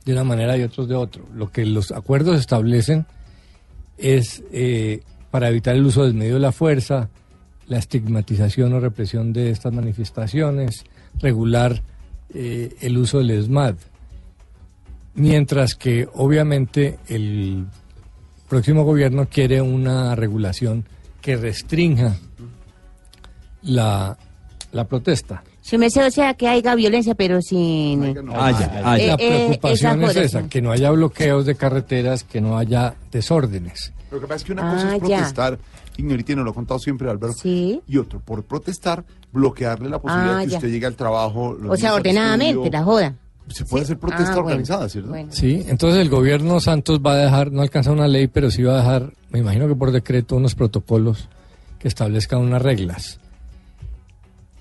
de 0.05 0.13
una 0.13 0.23
manera 0.23 0.55
y 0.55 0.61
otros 0.61 0.87
de 0.87 0.93
otro. 0.93 1.25
Lo 1.33 1.51
que 1.51 1.65
los 1.65 1.91
acuerdos 1.91 2.39
establecen 2.39 3.07
es 3.97 4.43
eh, 4.51 5.01
para 5.31 5.49
evitar 5.49 5.73
el 5.75 5.85
uso 5.85 6.03
desmedido 6.05 6.35
de 6.35 6.41
la 6.41 6.51
fuerza, 6.51 7.09
la 7.67 7.79
estigmatización 7.79 8.73
o 8.73 8.79
represión 8.79 9.33
de 9.33 9.49
estas 9.49 9.73
manifestaciones, 9.73 10.83
regular 11.19 11.81
eh, 12.33 12.75
el 12.81 12.97
uso 12.97 13.19
del 13.19 13.31
ESMAD. 13.31 13.75
Mientras 15.15 15.75
que 15.75 16.07
obviamente 16.13 16.99
el 17.07 17.65
próximo 18.49 18.83
gobierno 18.83 19.27
quiere 19.27 19.61
una 19.61 20.13
regulación 20.15 20.85
que 21.21 21.37
restrinja 21.37 22.15
la, 23.63 24.17
la 24.71 24.83
protesta. 24.85 25.43
Merced, 25.79 26.05
o 26.05 26.11
sea, 26.11 26.35
que 26.35 26.47
haya 26.47 26.75
violencia, 26.75 27.15
pero 27.15 27.41
sin... 27.41 28.03
Ah, 28.35 28.51
ya, 28.51 28.81
ah, 28.85 28.97
ya. 28.99 29.07
La 29.07 29.13
Eh, 29.13 29.15
eh, 29.17 29.45
preocupación 29.47 30.03
esa 30.03 30.11
es 30.11 30.17
esa, 30.27 30.47
que 30.47 30.61
no 30.61 30.71
haya 30.71 30.91
bloqueos 30.91 31.45
de 31.47 31.55
carreteras, 31.55 32.23
que 32.23 32.39
no 32.39 32.57
haya 32.59 32.93
desórdenes. 33.11 33.91
Lo 34.11 34.19
que 34.21 34.27
pasa 34.27 34.35
es 34.35 34.43
que 34.43 34.51
una 34.51 34.61
cosa 34.71 34.91
Ah, 34.91 34.95
es 34.97 35.01
ya. 35.01 35.17
protestar, 35.17 35.57
ignorita, 35.97 36.33
y 36.33 36.35
nos 36.35 36.45
lo 36.45 36.51
ha 36.51 36.53
contado 36.53 36.79
siempre 36.79 37.09
Álvaro, 37.09 37.33
Sí. 37.33 37.81
y 37.87 37.97
otro, 37.97 38.19
por 38.19 38.43
protestar, 38.43 39.03
bloquearle 39.35 39.89
la 39.89 39.99
posibilidad 39.99 40.37
Ah, 40.37 40.39
de 40.39 40.45
que 40.45 40.51
ya. 40.51 40.57
usted 40.57 40.69
llegue 40.71 40.85
al 40.87 40.95
trabajo. 40.95 41.53
los 41.53 41.73
O 41.73 41.77
sea, 41.77 41.93
ordenadamente, 41.93 42.51
estudio. 42.53 42.71
la 42.71 42.83
joda. 42.83 43.15
Se 43.49 43.63
puede 43.65 43.83
hacer 43.83 43.99
protesta 43.99 44.23
Ah, 44.31 44.35
bueno, 44.35 44.47
organizada, 44.47 44.89
¿cierto? 44.89 45.09
bueno. 45.09 45.29
Sí, 45.31 45.63
entonces 45.67 46.01
el 46.01 46.09
gobierno 46.09 46.59
Santos 46.59 46.99
va 47.05 47.11
a 47.13 47.17
dejar, 47.17 47.51
no 47.51 47.61
alcanza 47.61 47.91
una 47.91 48.07
ley, 48.07 48.25
pero 48.27 48.49
sí 48.49 48.63
va 48.63 48.73
a 48.73 48.77
dejar, 48.77 49.13
me 49.29 49.37
imagino 49.39 49.67
que 49.67 49.75
por 49.75 49.91
decreto, 49.91 50.35
unos 50.37 50.55
protocolos 50.55 51.29
que 51.77 51.87
establezcan 51.87 52.39
unas 52.39 52.61
reglas. 52.63 53.19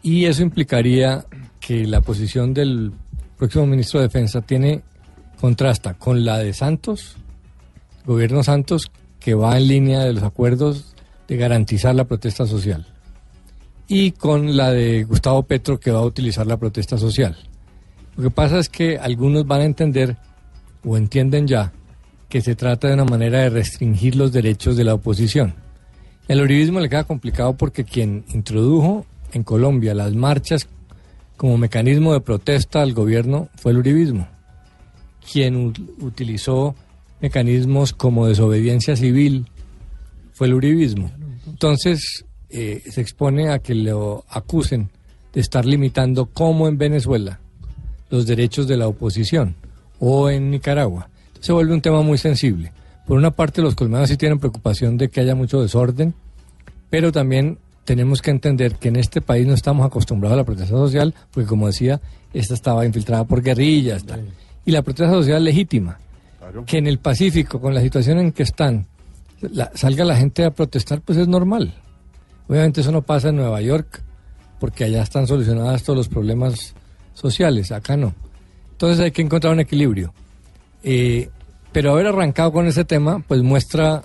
Y 0.03 0.27
eso 0.27 0.43
implicaría 0.43 1.25
que 1.61 1.87
la 1.87 2.03
posición 2.03 2.53
del 2.53 2.93
próximo 3.39 3.67
ministro 3.67 4.01
de 4.01 4.09
Defensa 4.09 4.43
tiene 4.43 4.83
contrasta 5.41 5.95
con 5.95 6.25
la 6.27 6.39
de 6.39 6.53
Santos, 6.53 7.17
gobierno 8.05 8.43
Santos, 8.43 8.91
que 9.19 9.33
va 9.35 9.57
en 9.57 9.67
línea 9.69 10.01
de 10.01 10.13
los 10.13 10.23
acuerdos 10.25 10.95
de 11.27 11.37
garantizar 11.39 11.95
la 11.95 12.05
protesta 12.05 12.47
social, 12.47 12.87
y 13.89 14.13
con 14.13 14.57
la 14.57 14.71
de 14.71 15.05
Gustavo 15.05 15.43
Petro, 15.43 15.79
que 15.79 15.91
va 15.91 16.01
a 16.01 16.05
utilizar 16.05 16.47
la 16.47 16.57
protesta 16.57 16.99
social. 16.99 17.37
Lo 18.17 18.25
que 18.25 18.31
pasa 18.31 18.59
es 18.59 18.69
que 18.69 18.99
algunos 18.99 19.47
van 19.47 19.61
a 19.61 19.65
entender 19.65 20.17
o 20.85 20.97
entienden 20.97 21.47
ya 21.47 21.73
que 22.29 22.41
se 22.41 22.55
trata 22.55 22.89
de 22.89 22.95
una 22.95 23.05
manera 23.05 23.41
de 23.41 23.51
restringir 23.51 24.17
los 24.17 24.33
derechos 24.33 24.77
de 24.77 24.85
la 24.85 24.95
oposición. 24.95 25.55
El 26.27 26.41
uribismo 26.41 26.81
le 26.81 26.89
queda 26.89 27.05
complicado 27.05 27.57
porque 27.57 27.85
quien 27.85 28.25
introdujo 28.33 29.05
en 29.33 29.43
Colombia 29.43 29.95
las 29.95 30.15
marchas 30.15 30.69
como 31.37 31.59
mecanismo 31.59 32.13
de 32.13 32.21
protesta 32.21 32.83
al 32.83 32.95
gobierno 32.95 33.49
fue 33.57 33.73
el 33.73 33.79
uribismo, 33.79 34.27
quien 35.31 35.75
utilizó 36.01 36.75
mecanismos 37.21 37.93
como 37.93 38.27
desobediencia 38.27 38.97
civil 38.97 39.47
fue 40.33 40.47
el 40.47 40.55
uribismo. 40.55 41.11
Entonces 41.47 42.25
eh, 42.55 42.83
se 42.91 43.01
expone 43.01 43.51
a 43.51 43.59
que 43.59 43.75
lo 43.75 44.25
acusen 44.29 44.89
de 45.33 45.41
estar 45.41 45.65
limitando, 45.65 46.27
como 46.27 46.69
en 46.69 46.79
Venezuela, 46.79 47.41
los 48.11 48.27
derechos 48.27 48.69
de 48.69 48.77
la 48.77 48.87
oposición 48.89 49.57
o 49.99 50.31
en 50.31 50.51
Nicaragua. 50.51 51.09
Se 51.41 51.53
vuelve 51.53 51.75
un 51.75 51.81
tema 51.83 52.03
muy 52.03 52.17
sensible. 52.19 52.73
Por 53.07 53.19
una 53.19 53.33
parte, 53.33 53.61
los 53.61 53.75
colmados 53.75 54.09
sí 54.09 54.17
tienen 54.17 54.39
preocupación 54.39 54.97
de 54.97 55.09
que 55.09 55.21
haya 55.21 55.35
mucho 55.35 55.61
desorden, 55.61 56.15
pero 56.91 57.11
también 57.13 57.59
tenemos 57.85 58.23
que 58.23 58.31
entender 58.31 58.77
que 58.77 58.89
en 58.89 58.97
este 58.97 59.21
país 59.21 59.47
no 59.47 59.53
estamos 59.53 59.85
acostumbrados 59.85 60.35
a 60.35 60.39
la 60.39 60.45
protesta 60.45 60.71
social, 60.75 61.13
porque 61.33 61.49
como 61.49 61.67
decía, 61.67 62.01
esta 62.33 62.55
estaba 62.55 62.87
infiltrada 62.87 63.25
por 63.25 63.43
guerrillas. 63.43 64.05
tal. 64.05 64.25
Y 64.65 64.71
la 64.71 64.81
protesta 64.83 65.13
social 65.13 65.45
legítima, 65.45 65.99
que 66.67 66.79
en 66.79 66.87
el 66.87 66.99
Pacífico, 66.99 67.61
con 67.61 67.75
la 67.75 67.81
situación 67.83 68.19
en 68.21 68.33
que 68.33 68.43
están, 68.45 68.87
la- 69.41 69.71
salga 69.75 70.05
la 70.05 70.17
gente 70.17 70.45
a 70.45 70.51
protestar, 70.53 71.01
pues 71.03 71.19
es 71.19 71.29
normal. 71.29 71.75
Obviamente 72.49 72.81
eso 72.81 72.93
no 72.93 73.03
pasa 73.03 73.31
en 73.31 73.37
Nueva 73.37 73.61
York, 73.61 74.03
porque 74.61 74.85
allá 74.85 75.03
están 75.03 75.27
solucionados 75.27 75.83
todos 75.83 75.97
los 75.97 76.09
problemas 76.09 76.75
sociales, 77.15 77.73
acá 77.73 77.97
no. 77.97 78.15
Entonces 78.73 79.01
hay 79.01 79.11
que 79.13 79.23
encontrar 79.23 79.53
un 79.53 79.61
equilibrio. 79.61 80.13
Eh, 80.83 81.31
pero 81.73 81.93
haber 81.93 82.07
arrancado 82.07 82.53
con 82.53 82.67
ese 82.67 82.85
tema, 82.85 83.25
pues 83.27 83.43
muestra 83.43 84.03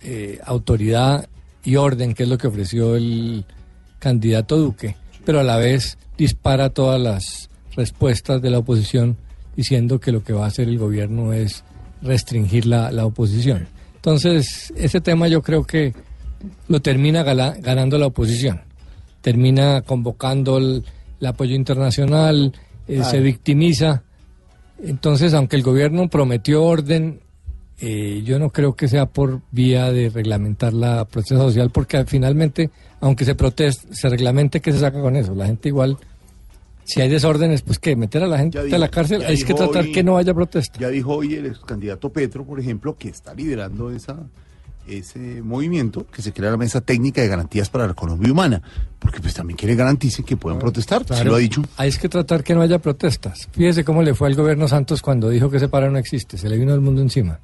eh, 0.00 0.40
autoridad 0.44 1.28
y 1.64 1.76
orden, 1.76 2.14
que 2.14 2.24
es 2.24 2.28
lo 2.28 2.38
que 2.38 2.48
ofreció 2.48 2.96
el 2.96 3.44
candidato 3.98 4.56
Duque, 4.56 4.96
pero 5.24 5.40
a 5.40 5.44
la 5.44 5.56
vez 5.56 5.98
dispara 6.16 6.70
todas 6.70 7.00
las 7.00 7.50
respuestas 7.76 8.42
de 8.42 8.50
la 8.50 8.58
oposición 8.58 9.16
diciendo 9.54 10.00
que 10.00 10.12
lo 10.12 10.24
que 10.24 10.32
va 10.32 10.44
a 10.44 10.48
hacer 10.48 10.68
el 10.68 10.78
gobierno 10.78 11.32
es 11.32 11.62
restringir 12.02 12.66
la, 12.66 12.90
la 12.90 13.06
oposición. 13.06 13.68
Entonces, 13.96 14.72
ese 14.76 15.00
tema 15.00 15.28
yo 15.28 15.42
creo 15.42 15.64
que 15.64 15.94
lo 16.68 16.80
termina 16.80 17.22
ganando 17.22 17.98
la 17.98 18.06
oposición. 18.06 18.60
Termina 19.20 19.82
convocando 19.82 20.58
el, 20.58 20.84
el 21.20 21.26
apoyo 21.26 21.54
internacional, 21.54 22.52
eh, 22.88 22.96
Claro. 22.96 23.10
se 23.10 23.20
victimiza. 23.20 24.02
Entonces, 24.82 25.32
aunque 25.34 25.56
el 25.56 25.62
gobierno 25.62 26.08
prometió 26.08 26.64
orden, 26.64 27.20
eh, 27.80 28.22
yo 28.24 28.38
no 28.38 28.50
creo 28.50 28.74
que 28.74 28.88
sea 28.88 29.06
por 29.06 29.40
vía 29.50 29.92
de 29.92 30.08
reglamentar 30.10 30.72
la 30.72 31.04
protesta 31.04 31.36
social, 31.36 31.70
porque 31.70 32.04
finalmente, 32.04 32.70
aunque 33.00 33.24
se 33.24 33.34
proteste, 33.34 33.94
se 33.94 34.08
reglamente, 34.08 34.60
¿qué 34.60 34.72
se 34.72 34.78
saca 34.80 35.00
con 35.00 35.14
eso? 35.16 35.34
La 35.34 35.46
gente 35.46 35.68
igual, 35.68 35.96
si 36.84 37.00
hay 37.00 37.08
desórdenes, 37.08 37.62
pues 37.62 37.78
que 37.78 37.94
meter 37.94 38.24
a 38.24 38.26
la 38.26 38.38
gente 38.38 38.58
a 38.58 38.78
la 38.78 38.88
cárcel, 38.88 39.22
hay 39.24 39.40
que 39.42 39.54
tratar 39.54 39.84
hoy- 39.84 39.92
que 39.92 40.02
no 40.02 40.16
haya 40.16 40.34
protesta. 40.34 40.78
Ya 40.80 40.88
dijo 40.88 41.14
hoy 41.16 41.34
el 41.34 41.58
candidato 41.60 42.10
Petro, 42.10 42.44
por 42.44 42.58
ejemplo, 42.58 42.96
que 42.96 43.08
está 43.08 43.34
liderando 43.34 43.90
esa, 43.92 44.16
ese 44.86 45.42
movimiento 45.42 46.06
que 46.10 46.22
se 46.22 46.32
crea 46.32 46.50
la 46.50 46.56
mesa 46.56 46.80
técnica 46.80 47.20
de 47.22 47.28
garantías 47.28 47.68
para 47.70 47.86
la 47.86 47.92
economía 47.92 48.32
humana, 48.32 48.62
porque 48.98 49.20
pues 49.20 49.34
también 49.34 49.56
quiere 49.56 49.74
garantice 49.74 50.22
que 50.22 50.36
puedan 50.36 50.58
protestar, 50.58 51.04
se 51.06 51.24
lo 51.24 51.34
ha 51.34 51.38
dicho. 51.38 51.62
Hay 51.76 51.90
que 51.92 52.08
tratar 52.08 52.42
que 52.42 52.54
no 52.54 52.60
haya 52.62 52.78
protestas. 52.78 53.48
Fíjese 53.52 53.84
cómo 53.84 54.02
le 54.02 54.14
fue 54.14 54.28
al 54.28 54.34
gobierno 54.34 54.66
Santos 54.68 55.02
cuando 55.02 55.28
dijo 55.28 55.50
que 55.50 55.58
ese 55.58 55.68
paro 55.68 55.90
no 55.90 55.98
existe, 55.98 56.36
se 56.38 56.48
le 56.48 56.58
vino 56.58 56.74
el 56.74 56.80
mundo 56.80 57.00
encima. 57.02 57.38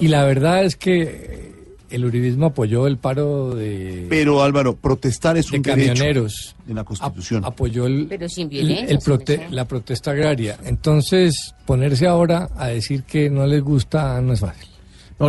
Y 0.00 0.08
la 0.08 0.24
verdad 0.24 0.64
es 0.64 0.76
que 0.76 1.02
eh, 1.02 1.52
el 1.90 2.04
uribismo 2.04 2.46
apoyó 2.46 2.86
el 2.86 2.96
paro 2.96 3.54
de, 3.54 4.06
Pero 4.08 4.42
Álvaro, 4.42 4.74
protestar 4.74 5.36
es 5.36 5.50
de 5.50 5.58
un 5.58 5.62
derecho 5.62 5.88
camioneros. 5.94 6.56
en 6.66 6.74
la 6.74 6.84
Constitución. 6.84 7.44
apoyó 7.44 7.86
el, 7.86 8.06
Pero 8.08 8.28
sin 8.28 8.44
el- 8.44 8.48
violencia. 8.50 8.86
el 8.88 8.98
prote- 8.98 9.48
la 9.50 9.66
protesta 9.66 10.10
agraria. 10.12 10.58
Entonces, 10.64 11.54
ponerse 11.66 12.06
ahora 12.06 12.48
a 12.56 12.68
decir 12.68 13.02
que 13.04 13.28
no 13.30 13.46
les 13.46 13.62
gusta 13.62 14.20
no 14.20 14.32
es 14.32 14.40
fácil. 14.40 14.68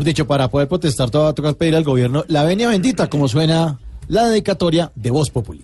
Dicho, 0.02 0.26
para 0.26 0.50
poder 0.50 0.68
protestar, 0.68 1.12
todo 1.12 1.24
va 1.24 1.30
a 1.30 1.34
tocar 1.34 1.54
pedir 1.56 1.76
al 1.76 1.84
gobierno 1.84 2.26
la 2.28 2.44
venia 2.44 2.68
bendita, 2.68 3.10
como 3.10 3.28
suena 3.28 3.80
la 4.08 4.28
dedicatoria 4.28 4.92
de 4.96 5.12
Voz 5.12 5.30
Populi. 5.30 5.64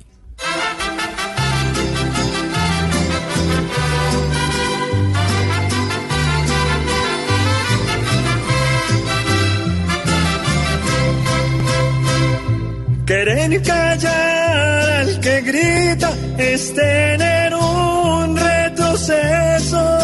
Querer 13.06 13.62
callar 13.64 14.90
al 15.02 15.20
que 15.20 15.42
grita 15.42 16.12
es 16.38 16.74
tener 16.76 17.56
un 17.56 18.38
retroceso. 18.38 19.99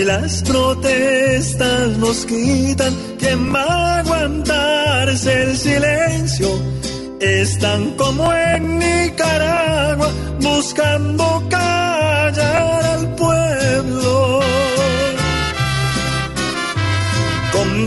Si 0.00 0.06
las 0.06 0.42
protestas 0.44 1.98
nos 1.98 2.24
quitan, 2.24 2.96
¿quién 3.18 3.54
va 3.54 3.64
a 3.64 3.98
aguantarse 3.98 5.42
el 5.42 5.54
silencio? 5.54 6.48
Están 7.20 7.90
como 7.98 8.32
en 8.32 8.78
Nicaragua 8.78 10.08
buscando 10.40 11.42
callar 11.50 12.82
al 12.82 13.14
pueblo. 13.14 14.40
Con 17.52 17.86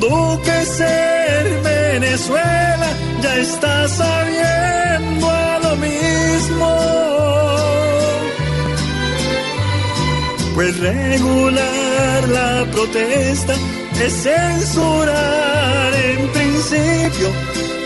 ser 0.66 1.62
Venezuela 1.64 2.90
ya 3.24 3.38
está 3.38 3.88
sabiendo 3.88 4.93
Regular 10.72 12.30
la 12.30 12.66
protesta 12.72 13.54
es 14.02 14.14
censurar 14.14 15.94
en 15.94 16.28
principio. 16.30 17.30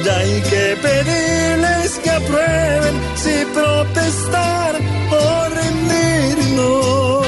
Ya 0.06 0.18
hay 0.18 0.41
que 0.41 0.78
pedirles 0.82 1.99
que 2.04 2.10
aprueben 2.12 2.95
si 3.16 3.45
protestar 3.54 4.76
o 5.10 5.49
rendirnos. 5.56 7.26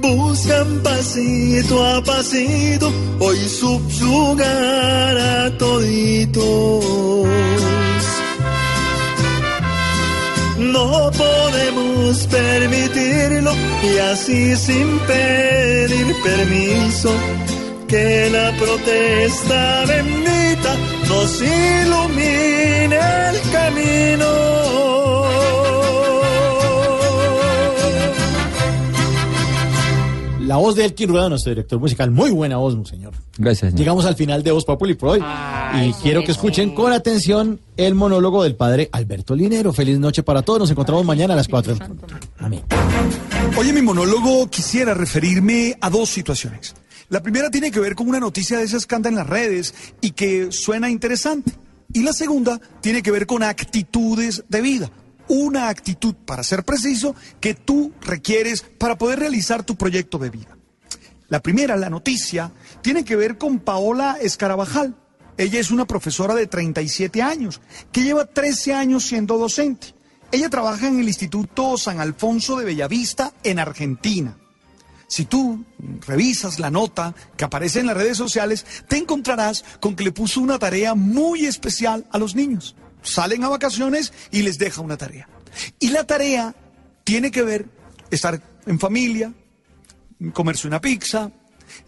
Buscan 0.00 0.80
pasito 0.84 1.84
a 1.84 2.02
pasito 2.04 2.92
hoy 3.18 3.48
subyugar 3.48 5.18
a 5.18 5.58
toditos. 5.58 7.26
No 10.76 11.10
podemos 11.10 12.26
permitirlo 12.26 13.50
y 13.82 13.96
así 13.96 14.54
sin 14.56 14.98
pedir 15.10 16.06
permiso 16.22 17.10
que 17.88 18.28
la 18.30 18.52
protesta 18.58 19.86
bendita 19.86 20.76
nos 21.08 21.40
ilumine 21.40 22.98
el 23.30 23.40
camino. 23.52 24.95
La 30.46 30.58
voz 30.58 30.76
de 30.76 30.84
Elkin 30.84 31.08
Rueda, 31.08 31.28
nuestro 31.28 31.50
director 31.50 31.80
musical. 31.80 32.12
Muy 32.12 32.30
buena 32.30 32.58
voz, 32.58 32.76
señor. 32.88 33.14
Gracias. 33.36 33.74
Llegamos 33.74 34.04
al 34.04 34.14
final 34.14 34.44
de 34.44 34.52
Voz 34.52 34.64
Populi 34.64 34.94
por 34.94 35.08
hoy. 35.10 35.24
y 35.82 35.92
quiero 35.94 36.22
que 36.22 36.30
escuchen 36.30 36.72
con 36.72 36.92
atención 36.92 37.60
el 37.76 37.96
monólogo 37.96 38.44
del 38.44 38.54
padre 38.54 38.88
Alberto 38.92 39.34
Linero. 39.34 39.72
Feliz 39.72 39.98
noche 39.98 40.22
para 40.22 40.42
todos. 40.42 40.60
Nos 40.60 40.70
encontramos 40.70 41.04
mañana 41.04 41.34
a 41.34 41.36
las 41.36 41.48
4 41.48 41.72
en 41.72 41.78
punto. 41.80 42.06
Amén. 42.38 42.62
Hoy 43.58 43.68
en 43.70 43.74
mi 43.74 43.82
monólogo 43.82 44.48
quisiera 44.48 44.94
referirme 44.94 45.76
a 45.80 45.90
dos 45.90 46.10
situaciones. 46.10 46.76
La 47.08 47.20
primera 47.20 47.50
tiene 47.50 47.72
que 47.72 47.80
ver 47.80 47.96
con 47.96 48.08
una 48.08 48.20
noticia 48.20 48.58
de 48.58 48.64
esas 48.64 48.86
que 48.86 48.94
anda 48.94 49.08
en 49.08 49.16
las 49.16 49.26
redes 49.26 49.74
y 50.00 50.12
que 50.12 50.52
suena 50.52 50.88
interesante. 50.88 51.52
Y 51.92 52.04
la 52.04 52.12
segunda 52.12 52.60
tiene 52.80 53.02
que 53.02 53.10
ver 53.10 53.26
con 53.26 53.42
actitudes 53.42 54.44
de 54.48 54.60
vida. 54.60 54.90
Una 55.28 55.68
actitud, 55.68 56.14
para 56.14 56.42
ser 56.42 56.64
preciso, 56.64 57.14
que 57.40 57.54
tú 57.54 57.92
requieres 58.00 58.62
para 58.62 58.96
poder 58.96 59.18
realizar 59.18 59.64
tu 59.64 59.76
proyecto 59.76 60.18
de 60.18 60.30
vida. 60.30 60.56
La 61.28 61.40
primera, 61.40 61.76
la 61.76 61.90
noticia, 61.90 62.52
tiene 62.82 63.04
que 63.04 63.16
ver 63.16 63.36
con 63.36 63.58
Paola 63.58 64.18
Escarabajal. 64.20 64.94
Ella 65.36 65.58
es 65.58 65.70
una 65.70 65.86
profesora 65.86 66.34
de 66.34 66.46
37 66.46 67.20
años, 67.20 67.60
que 67.90 68.02
lleva 68.02 68.26
13 68.26 68.74
años 68.74 69.04
siendo 69.04 69.36
docente. 69.36 69.94
Ella 70.30 70.48
trabaja 70.48 70.88
en 70.88 71.00
el 71.00 71.08
Instituto 71.08 71.76
San 71.76 72.00
Alfonso 72.00 72.56
de 72.56 72.64
Bellavista, 72.64 73.32
en 73.42 73.58
Argentina. 73.58 74.36
Si 75.08 75.24
tú 75.24 75.64
revisas 76.06 76.58
la 76.58 76.70
nota 76.70 77.14
que 77.36 77.44
aparece 77.44 77.80
en 77.80 77.86
las 77.86 77.96
redes 77.96 78.16
sociales, 78.16 78.66
te 78.88 78.96
encontrarás 78.96 79.64
con 79.80 79.94
que 79.94 80.04
le 80.04 80.12
puso 80.12 80.40
una 80.40 80.58
tarea 80.58 80.94
muy 80.94 81.46
especial 81.46 82.06
a 82.10 82.18
los 82.18 82.34
niños. 82.34 82.74
Salen 83.06 83.44
a 83.44 83.48
vacaciones 83.48 84.12
y 84.30 84.42
les 84.42 84.58
deja 84.58 84.80
una 84.80 84.96
tarea. 84.96 85.28
Y 85.78 85.90
la 85.90 86.04
tarea 86.04 86.54
tiene 87.04 87.30
que 87.30 87.42
ver 87.42 87.66
estar 88.10 88.42
en 88.66 88.78
familia, 88.78 89.32
comerse 90.32 90.66
una 90.66 90.80
pizza, 90.80 91.30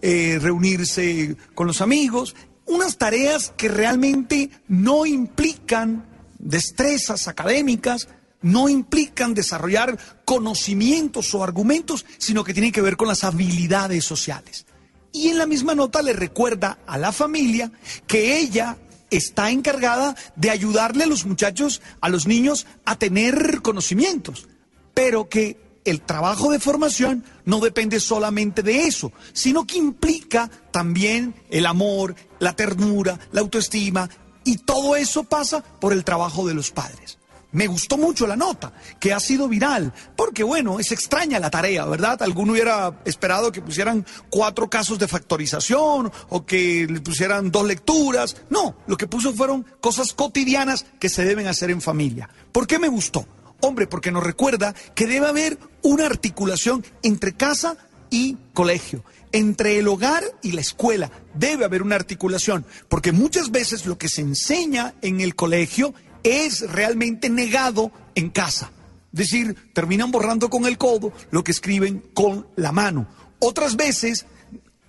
eh, 0.00 0.38
reunirse 0.40 1.36
con 1.54 1.66
los 1.66 1.80
amigos, 1.80 2.34
unas 2.66 2.98
tareas 2.98 3.52
que 3.56 3.68
realmente 3.68 4.50
no 4.68 5.06
implican 5.06 6.06
destrezas 6.38 7.26
académicas, 7.26 8.08
no 8.40 8.68
implican 8.68 9.34
desarrollar 9.34 9.98
conocimientos 10.24 11.34
o 11.34 11.42
argumentos, 11.42 12.06
sino 12.18 12.44
que 12.44 12.52
tienen 12.52 12.72
que 12.72 12.82
ver 12.82 12.96
con 12.96 13.08
las 13.08 13.24
habilidades 13.24 14.04
sociales. 14.04 14.66
Y 15.12 15.28
en 15.28 15.38
la 15.38 15.46
misma 15.46 15.74
nota 15.74 16.02
le 16.02 16.12
recuerda 16.12 16.78
a 16.86 16.98
la 16.98 17.10
familia 17.10 17.72
que 18.06 18.38
ella 18.38 18.76
está 19.10 19.50
encargada 19.50 20.16
de 20.36 20.50
ayudarle 20.50 21.04
a 21.04 21.08
los 21.08 21.24
muchachos, 21.26 21.80
a 22.00 22.08
los 22.08 22.26
niños, 22.26 22.66
a 22.84 22.96
tener 22.96 23.62
conocimientos, 23.62 24.48
pero 24.94 25.28
que 25.28 25.68
el 25.84 26.02
trabajo 26.02 26.50
de 26.50 26.58
formación 26.58 27.24
no 27.44 27.60
depende 27.60 28.00
solamente 28.00 28.62
de 28.62 28.82
eso, 28.82 29.12
sino 29.32 29.66
que 29.66 29.78
implica 29.78 30.50
también 30.70 31.34
el 31.50 31.66
amor, 31.66 32.14
la 32.38 32.54
ternura, 32.54 33.18
la 33.32 33.40
autoestima, 33.40 34.08
y 34.44 34.58
todo 34.58 34.96
eso 34.96 35.24
pasa 35.24 35.62
por 35.62 35.92
el 35.92 36.04
trabajo 36.04 36.46
de 36.46 36.54
los 36.54 36.70
padres. 36.70 37.17
Me 37.50 37.66
gustó 37.66 37.96
mucho 37.96 38.26
la 38.26 38.36
nota, 38.36 38.72
que 39.00 39.14
ha 39.14 39.20
sido 39.20 39.48
viral, 39.48 39.94
porque 40.16 40.42
bueno, 40.42 40.78
es 40.78 40.92
extraña 40.92 41.38
la 41.38 41.50
tarea, 41.50 41.86
¿verdad? 41.86 42.22
Alguno 42.22 42.52
hubiera 42.52 43.00
esperado 43.06 43.50
que 43.50 43.62
pusieran 43.62 44.04
cuatro 44.28 44.68
casos 44.68 44.98
de 44.98 45.08
factorización 45.08 46.12
o 46.28 46.44
que 46.44 46.86
le 46.86 47.00
pusieran 47.00 47.50
dos 47.50 47.66
lecturas. 47.66 48.36
No, 48.50 48.76
lo 48.86 48.98
que 48.98 49.06
puso 49.06 49.32
fueron 49.32 49.64
cosas 49.80 50.12
cotidianas 50.12 50.84
que 51.00 51.08
se 51.08 51.24
deben 51.24 51.46
hacer 51.46 51.70
en 51.70 51.80
familia. 51.80 52.28
¿Por 52.52 52.66
qué 52.66 52.78
me 52.78 52.88
gustó? 52.88 53.26
Hombre, 53.60 53.86
porque 53.86 54.12
nos 54.12 54.24
recuerda 54.24 54.74
que 54.94 55.06
debe 55.06 55.26
haber 55.26 55.58
una 55.82 56.04
articulación 56.04 56.84
entre 57.02 57.32
casa 57.32 57.78
y 58.10 58.36
colegio. 58.52 59.04
Entre 59.32 59.78
el 59.78 59.88
hogar 59.88 60.24
y 60.42 60.52
la 60.52 60.60
escuela 60.60 61.10
debe 61.34 61.64
haber 61.64 61.82
una 61.82 61.96
articulación, 61.96 62.64
porque 62.88 63.12
muchas 63.12 63.50
veces 63.50 63.84
lo 63.84 63.98
que 63.98 64.08
se 64.08 64.22
enseña 64.22 64.94
en 65.02 65.20
el 65.20 65.34
colegio 65.34 65.92
es 66.22 66.60
realmente 66.70 67.28
negado 67.28 67.92
en 68.14 68.30
casa. 68.30 68.70
Es 69.12 69.18
decir, 69.18 69.56
terminan 69.72 70.10
borrando 70.10 70.50
con 70.50 70.66
el 70.66 70.78
codo 70.78 71.12
lo 71.30 71.42
que 71.42 71.52
escriben 71.52 72.02
con 72.14 72.46
la 72.56 72.72
mano. 72.72 73.08
Otras 73.38 73.76
veces 73.76 74.26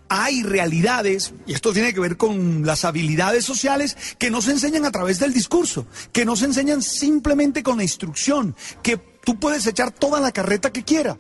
hay 0.10 0.42
realidades, 0.44 1.34
y 1.46 1.54
esto 1.54 1.72
tiene 1.72 1.94
que 1.94 2.00
ver 2.00 2.18
con 2.18 2.66
las 2.66 2.84
habilidades 2.84 3.46
sociales, 3.46 3.96
que 4.18 4.32
no 4.32 4.42
se 4.42 4.52
enseñan 4.52 4.86
a 4.86 4.92
través 4.92 5.20
del 5.20 5.34
discurso, 5.34 5.86
que 6.12 6.26
no 6.26 6.36
se 6.36 6.46
enseñan 6.46 6.82
simplemente 6.82 7.62
con 7.62 7.78
la 7.78 7.84
instrucción, 7.84 8.56
que 8.82 8.98
tú 8.98 9.40
puedes 9.40 9.68
echar 9.68 9.92
toda 9.92 10.20
la 10.20 10.32
carreta 10.32 10.72
que 10.74 10.84
quiera. 10.84 11.18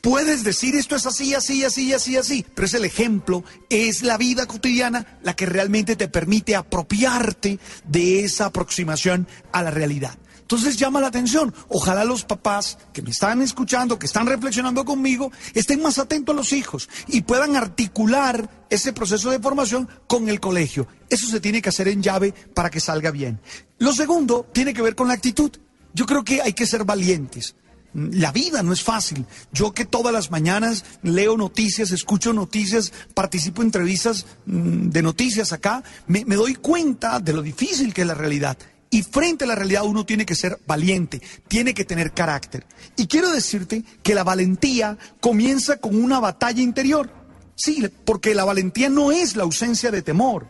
Puedes 0.00 0.44
decir 0.44 0.74
esto 0.74 0.96
es 0.96 1.06
así, 1.06 1.34
así, 1.34 1.64
así, 1.64 1.92
así, 1.92 2.16
así, 2.16 2.46
pero 2.54 2.66
es 2.66 2.74
el 2.74 2.84
ejemplo, 2.84 3.44
es 3.70 4.02
la 4.02 4.16
vida 4.16 4.46
cotidiana 4.46 5.18
la 5.22 5.34
que 5.34 5.46
realmente 5.46 5.96
te 5.96 6.08
permite 6.08 6.56
apropiarte 6.56 7.58
de 7.86 8.24
esa 8.24 8.46
aproximación 8.46 9.26
a 9.52 9.62
la 9.62 9.70
realidad. 9.70 10.18
Entonces 10.52 10.76
llama 10.76 11.00
la 11.00 11.06
atención. 11.06 11.54
Ojalá 11.68 12.04
los 12.04 12.24
papás 12.24 12.76
que 12.92 13.00
me 13.00 13.08
están 13.08 13.40
escuchando, 13.40 13.98
que 13.98 14.04
están 14.04 14.26
reflexionando 14.26 14.84
conmigo, 14.84 15.32
estén 15.54 15.80
más 15.80 15.98
atentos 15.98 16.34
a 16.34 16.36
los 16.36 16.52
hijos 16.52 16.90
y 17.08 17.22
puedan 17.22 17.56
articular 17.56 18.66
ese 18.68 18.92
proceso 18.92 19.30
de 19.30 19.40
formación 19.40 19.88
con 20.06 20.28
el 20.28 20.40
colegio. 20.40 20.86
Eso 21.08 21.26
se 21.26 21.40
tiene 21.40 21.62
que 21.62 21.70
hacer 21.70 21.88
en 21.88 22.02
llave 22.02 22.34
para 22.54 22.68
que 22.68 22.80
salga 22.80 23.10
bien. 23.10 23.40
Lo 23.78 23.94
segundo 23.94 24.46
tiene 24.52 24.74
que 24.74 24.82
ver 24.82 24.94
con 24.94 25.08
la 25.08 25.14
actitud. 25.14 25.50
Yo 25.94 26.04
creo 26.04 26.22
que 26.22 26.42
hay 26.42 26.52
que 26.52 26.66
ser 26.66 26.84
valientes. 26.84 27.54
La 27.94 28.32
vida 28.32 28.62
no 28.62 28.72
es 28.72 28.82
fácil. 28.82 29.26
Yo 29.52 29.72
que 29.72 29.84
todas 29.84 30.12
las 30.12 30.30
mañanas 30.30 30.84
leo 31.02 31.36
noticias, 31.36 31.90
escucho 31.90 32.32
noticias, 32.32 32.92
participo 33.14 33.62
en 33.62 33.68
entrevistas 33.68 34.26
mm, 34.46 34.88
de 34.88 35.02
noticias 35.02 35.52
acá, 35.52 35.82
me, 36.06 36.24
me 36.24 36.36
doy 36.36 36.54
cuenta 36.54 37.20
de 37.20 37.32
lo 37.32 37.42
difícil 37.42 37.92
que 37.92 38.02
es 38.02 38.06
la 38.06 38.14
realidad. 38.14 38.56
Y 38.90 39.02
frente 39.02 39.44
a 39.44 39.46
la 39.46 39.54
realidad 39.54 39.84
uno 39.84 40.04
tiene 40.04 40.26
que 40.26 40.34
ser 40.34 40.60
valiente, 40.66 41.22
tiene 41.48 41.72
que 41.72 41.86
tener 41.86 42.12
carácter. 42.12 42.66
Y 42.96 43.06
quiero 43.06 43.30
decirte 43.30 43.84
que 44.02 44.14
la 44.14 44.22
valentía 44.22 44.98
comienza 45.20 45.78
con 45.78 45.96
una 46.02 46.20
batalla 46.20 46.62
interior. 46.62 47.10
Sí, 47.54 47.88
porque 48.04 48.34
la 48.34 48.44
valentía 48.44 48.90
no 48.90 49.10
es 49.10 49.36
la 49.36 49.44
ausencia 49.44 49.90
de 49.90 50.02
temor, 50.02 50.46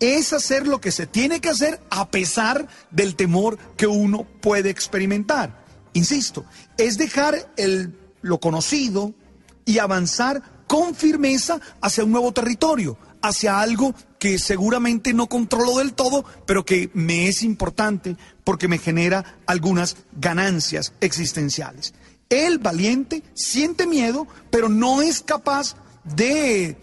es 0.00 0.32
hacer 0.32 0.66
lo 0.66 0.80
que 0.80 0.92
se 0.92 1.06
tiene 1.06 1.40
que 1.40 1.50
hacer 1.50 1.80
a 1.90 2.10
pesar 2.10 2.68
del 2.90 3.14
temor 3.16 3.58
que 3.76 3.86
uno 3.86 4.26
puede 4.40 4.70
experimentar. 4.70 5.57
Insisto, 5.92 6.44
es 6.76 6.98
dejar 6.98 7.52
el, 7.56 7.98
lo 8.22 8.38
conocido 8.40 9.14
y 9.64 9.78
avanzar 9.78 10.42
con 10.66 10.94
firmeza 10.94 11.60
hacia 11.80 12.04
un 12.04 12.12
nuevo 12.12 12.32
territorio, 12.32 12.98
hacia 13.22 13.60
algo 13.60 13.94
que 14.18 14.38
seguramente 14.38 15.12
no 15.14 15.26
controlo 15.26 15.78
del 15.78 15.94
todo, 15.94 16.24
pero 16.46 16.64
que 16.64 16.90
me 16.94 17.28
es 17.28 17.42
importante 17.42 18.16
porque 18.44 18.68
me 18.68 18.78
genera 18.78 19.38
algunas 19.46 19.96
ganancias 20.12 20.92
existenciales. 21.00 21.94
El 22.28 22.58
valiente 22.58 23.22
siente 23.34 23.86
miedo, 23.86 24.26
pero 24.50 24.68
no 24.68 25.00
es 25.00 25.22
capaz 25.22 25.76
de 26.04 26.76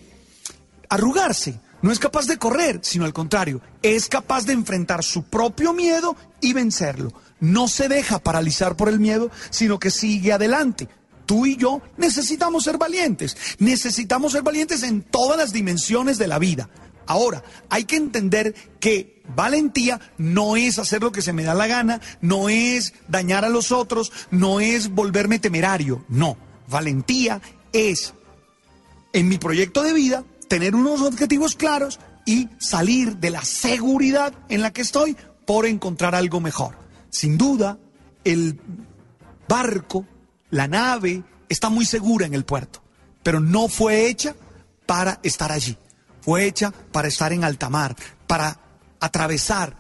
arrugarse, 0.89 1.59
no 1.81 1.91
es 1.91 1.99
capaz 1.99 2.25
de 2.25 2.37
correr, 2.37 2.79
sino 2.81 3.05
al 3.05 3.13
contrario, 3.13 3.61
es 3.83 4.07
capaz 4.07 4.45
de 4.45 4.53
enfrentar 4.53 5.03
su 5.03 5.23
propio 5.23 5.73
miedo 5.73 6.15
y 6.41 6.53
vencerlo. 6.53 7.13
No 7.39 7.67
se 7.67 7.87
deja 7.89 8.19
paralizar 8.19 8.75
por 8.75 8.89
el 8.89 8.99
miedo, 8.99 9.29
sino 9.49 9.79
que 9.79 9.91
sigue 9.91 10.33
adelante. 10.33 10.87
Tú 11.25 11.45
y 11.45 11.57
yo 11.57 11.81
necesitamos 11.97 12.63
ser 12.63 12.77
valientes, 12.77 13.35
necesitamos 13.59 14.33
ser 14.33 14.43
valientes 14.43 14.83
en 14.83 15.01
todas 15.01 15.37
las 15.37 15.51
dimensiones 15.51 16.17
de 16.17 16.27
la 16.27 16.39
vida. 16.39 16.69
Ahora, 17.07 17.43
hay 17.69 17.85
que 17.85 17.95
entender 17.95 18.55
que 18.79 19.21
valentía 19.35 19.99
no 20.17 20.55
es 20.55 20.79
hacer 20.79 21.01
lo 21.01 21.11
que 21.11 21.21
se 21.21 21.33
me 21.33 21.43
da 21.43 21.53
la 21.53 21.67
gana, 21.67 22.01
no 22.21 22.49
es 22.49 22.93
dañar 23.07 23.45
a 23.45 23.49
los 23.49 23.71
otros, 23.71 24.11
no 24.31 24.59
es 24.59 24.89
volverme 24.89 25.39
temerario, 25.39 26.03
no. 26.09 26.37
Valentía 26.67 27.41
es, 27.73 28.13
en 29.13 29.27
mi 29.27 29.37
proyecto 29.37 29.83
de 29.83 29.93
vida, 29.93 30.23
tener 30.47 30.75
unos 30.75 31.01
objetivos 31.01 31.55
claros 31.55 31.99
y 32.25 32.49
salir 32.59 33.17
de 33.17 33.29
la 33.29 33.45
seguridad 33.45 34.33
en 34.49 34.61
la 34.61 34.73
que 34.73 34.81
estoy 34.81 35.15
por 35.45 35.65
encontrar 35.65 36.15
algo 36.15 36.39
mejor. 36.41 36.84
Sin 37.15 37.37
duda, 37.37 37.79
el 38.25 38.59
barco, 39.47 40.05
la 40.49 40.67
nave, 40.67 41.23
está 41.47 41.69
muy 41.69 41.85
segura 41.85 42.25
en 42.25 42.33
el 42.33 42.43
puerto, 42.43 42.83
pero 43.23 43.39
no 43.39 43.69
fue 43.69 44.09
hecha 44.09 44.35
para 44.85 45.21
estar 45.23 45.49
allí. 45.49 45.77
Fue 46.19 46.45
hecha 46.45 46.73
para 46.91 47.07
estar 47.07 47.31
en 47.31 47.45
alta 47.45 47.69
mar, 47.69 47.95
para 48.27 48.59
atravesar 48.99 49.77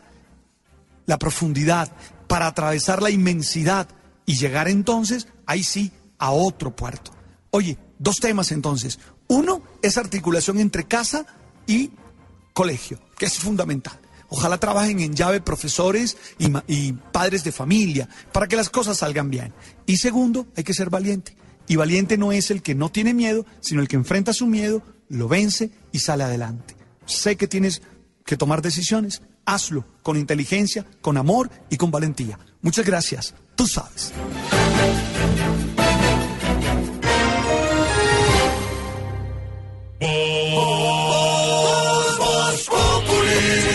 la 1.07 1.17
profundidad, 1.17 1.91
para 2.29 2.47
atravesar 2.47 3.01
la 3.01 3.09
inmensidad 3.09 3.89
y 4.25 4.37
llegar 4.37 4.69
entonces, 4.69 5.27
ahí 5.45 5.65
sí, 5.65 5.91
a 6.17 6.31
otro 6.31 6.73
puerto. 6.73 7.11
Oye, 7.51 7.77
dos 7.99 8.15
temas 8.21 8.53
entonces. 8.53 8.97
Uno 9.27 9.61
es 9.81 9.97
articulación 9.97 10.57
entre 10.57 10.85
casa 10.85 11.25
y 11.67 11.91
colegio, 12.53 12.97
que 13.17 13.25
es 13.25 13.37
fundamental. 13.37 13.99
Ojalá 14.29 14.57
trabajen 14.57 14.99
en 14.99 15.15
llave 15.15 15.41
profesores 15.41 16.17
y, 16.67 16.93
padres 17.11 17.43
de 17.43 17.51
familia 17.51 18.09
para 18.31 18.47
que 18.47 18.55
las 18.55 18.69
cosas 18.69 18.97
salgan 18.97 19.29
bien. 19.29 19.53
Y 19.85 19.97
segundo, 19.97 20.47
hay 20.55 20.63
que 20.63 20.73
ser 20.73 20.89
valiente. 20.89 21.35
Y 21.67 21.75
valiente 21.75 22.17
no 22.17 22.31
es 22.31 22.51
el 22.51 22.61
que 22.61 22.75
no 22.75 22.89
tiene 22.89 23.13
miedo, 23.13 23.45
sino 23.59 23.81
el 23.81 23.87
que 23.87 23.95
enfrenta 23.95 24.33
su 24.33 24.45
miedo, 24.45 24.83
lo 25.09 25.27
vence 25.27 25.71
y 25.91 25.99
sale 25.99 26.23
adelante. 26.23 26.75
Sé 27.05 27.37
que 27.37 27.47
tienes 27.47 27.81
que 28.25 28.37
tomar 28.37 28.61
decisiones, 28.61 29.21
hazlo 29.45 29.85
con 30.03 30.17
inteligencia, 30.17 30.85
con 31.01 31.17
amor 31.17 31.49
y 31.69 31.77
con 31.77 31.91
valentía. 31.91 32.39
Muchas 32.61 32.85
gracias. 32.85 33.33
Tú 33.55 33.67
sabes. 33.67 34.11
Lunes 42.71 43.05
a 43.05 43.05
viernes 43.11 43.74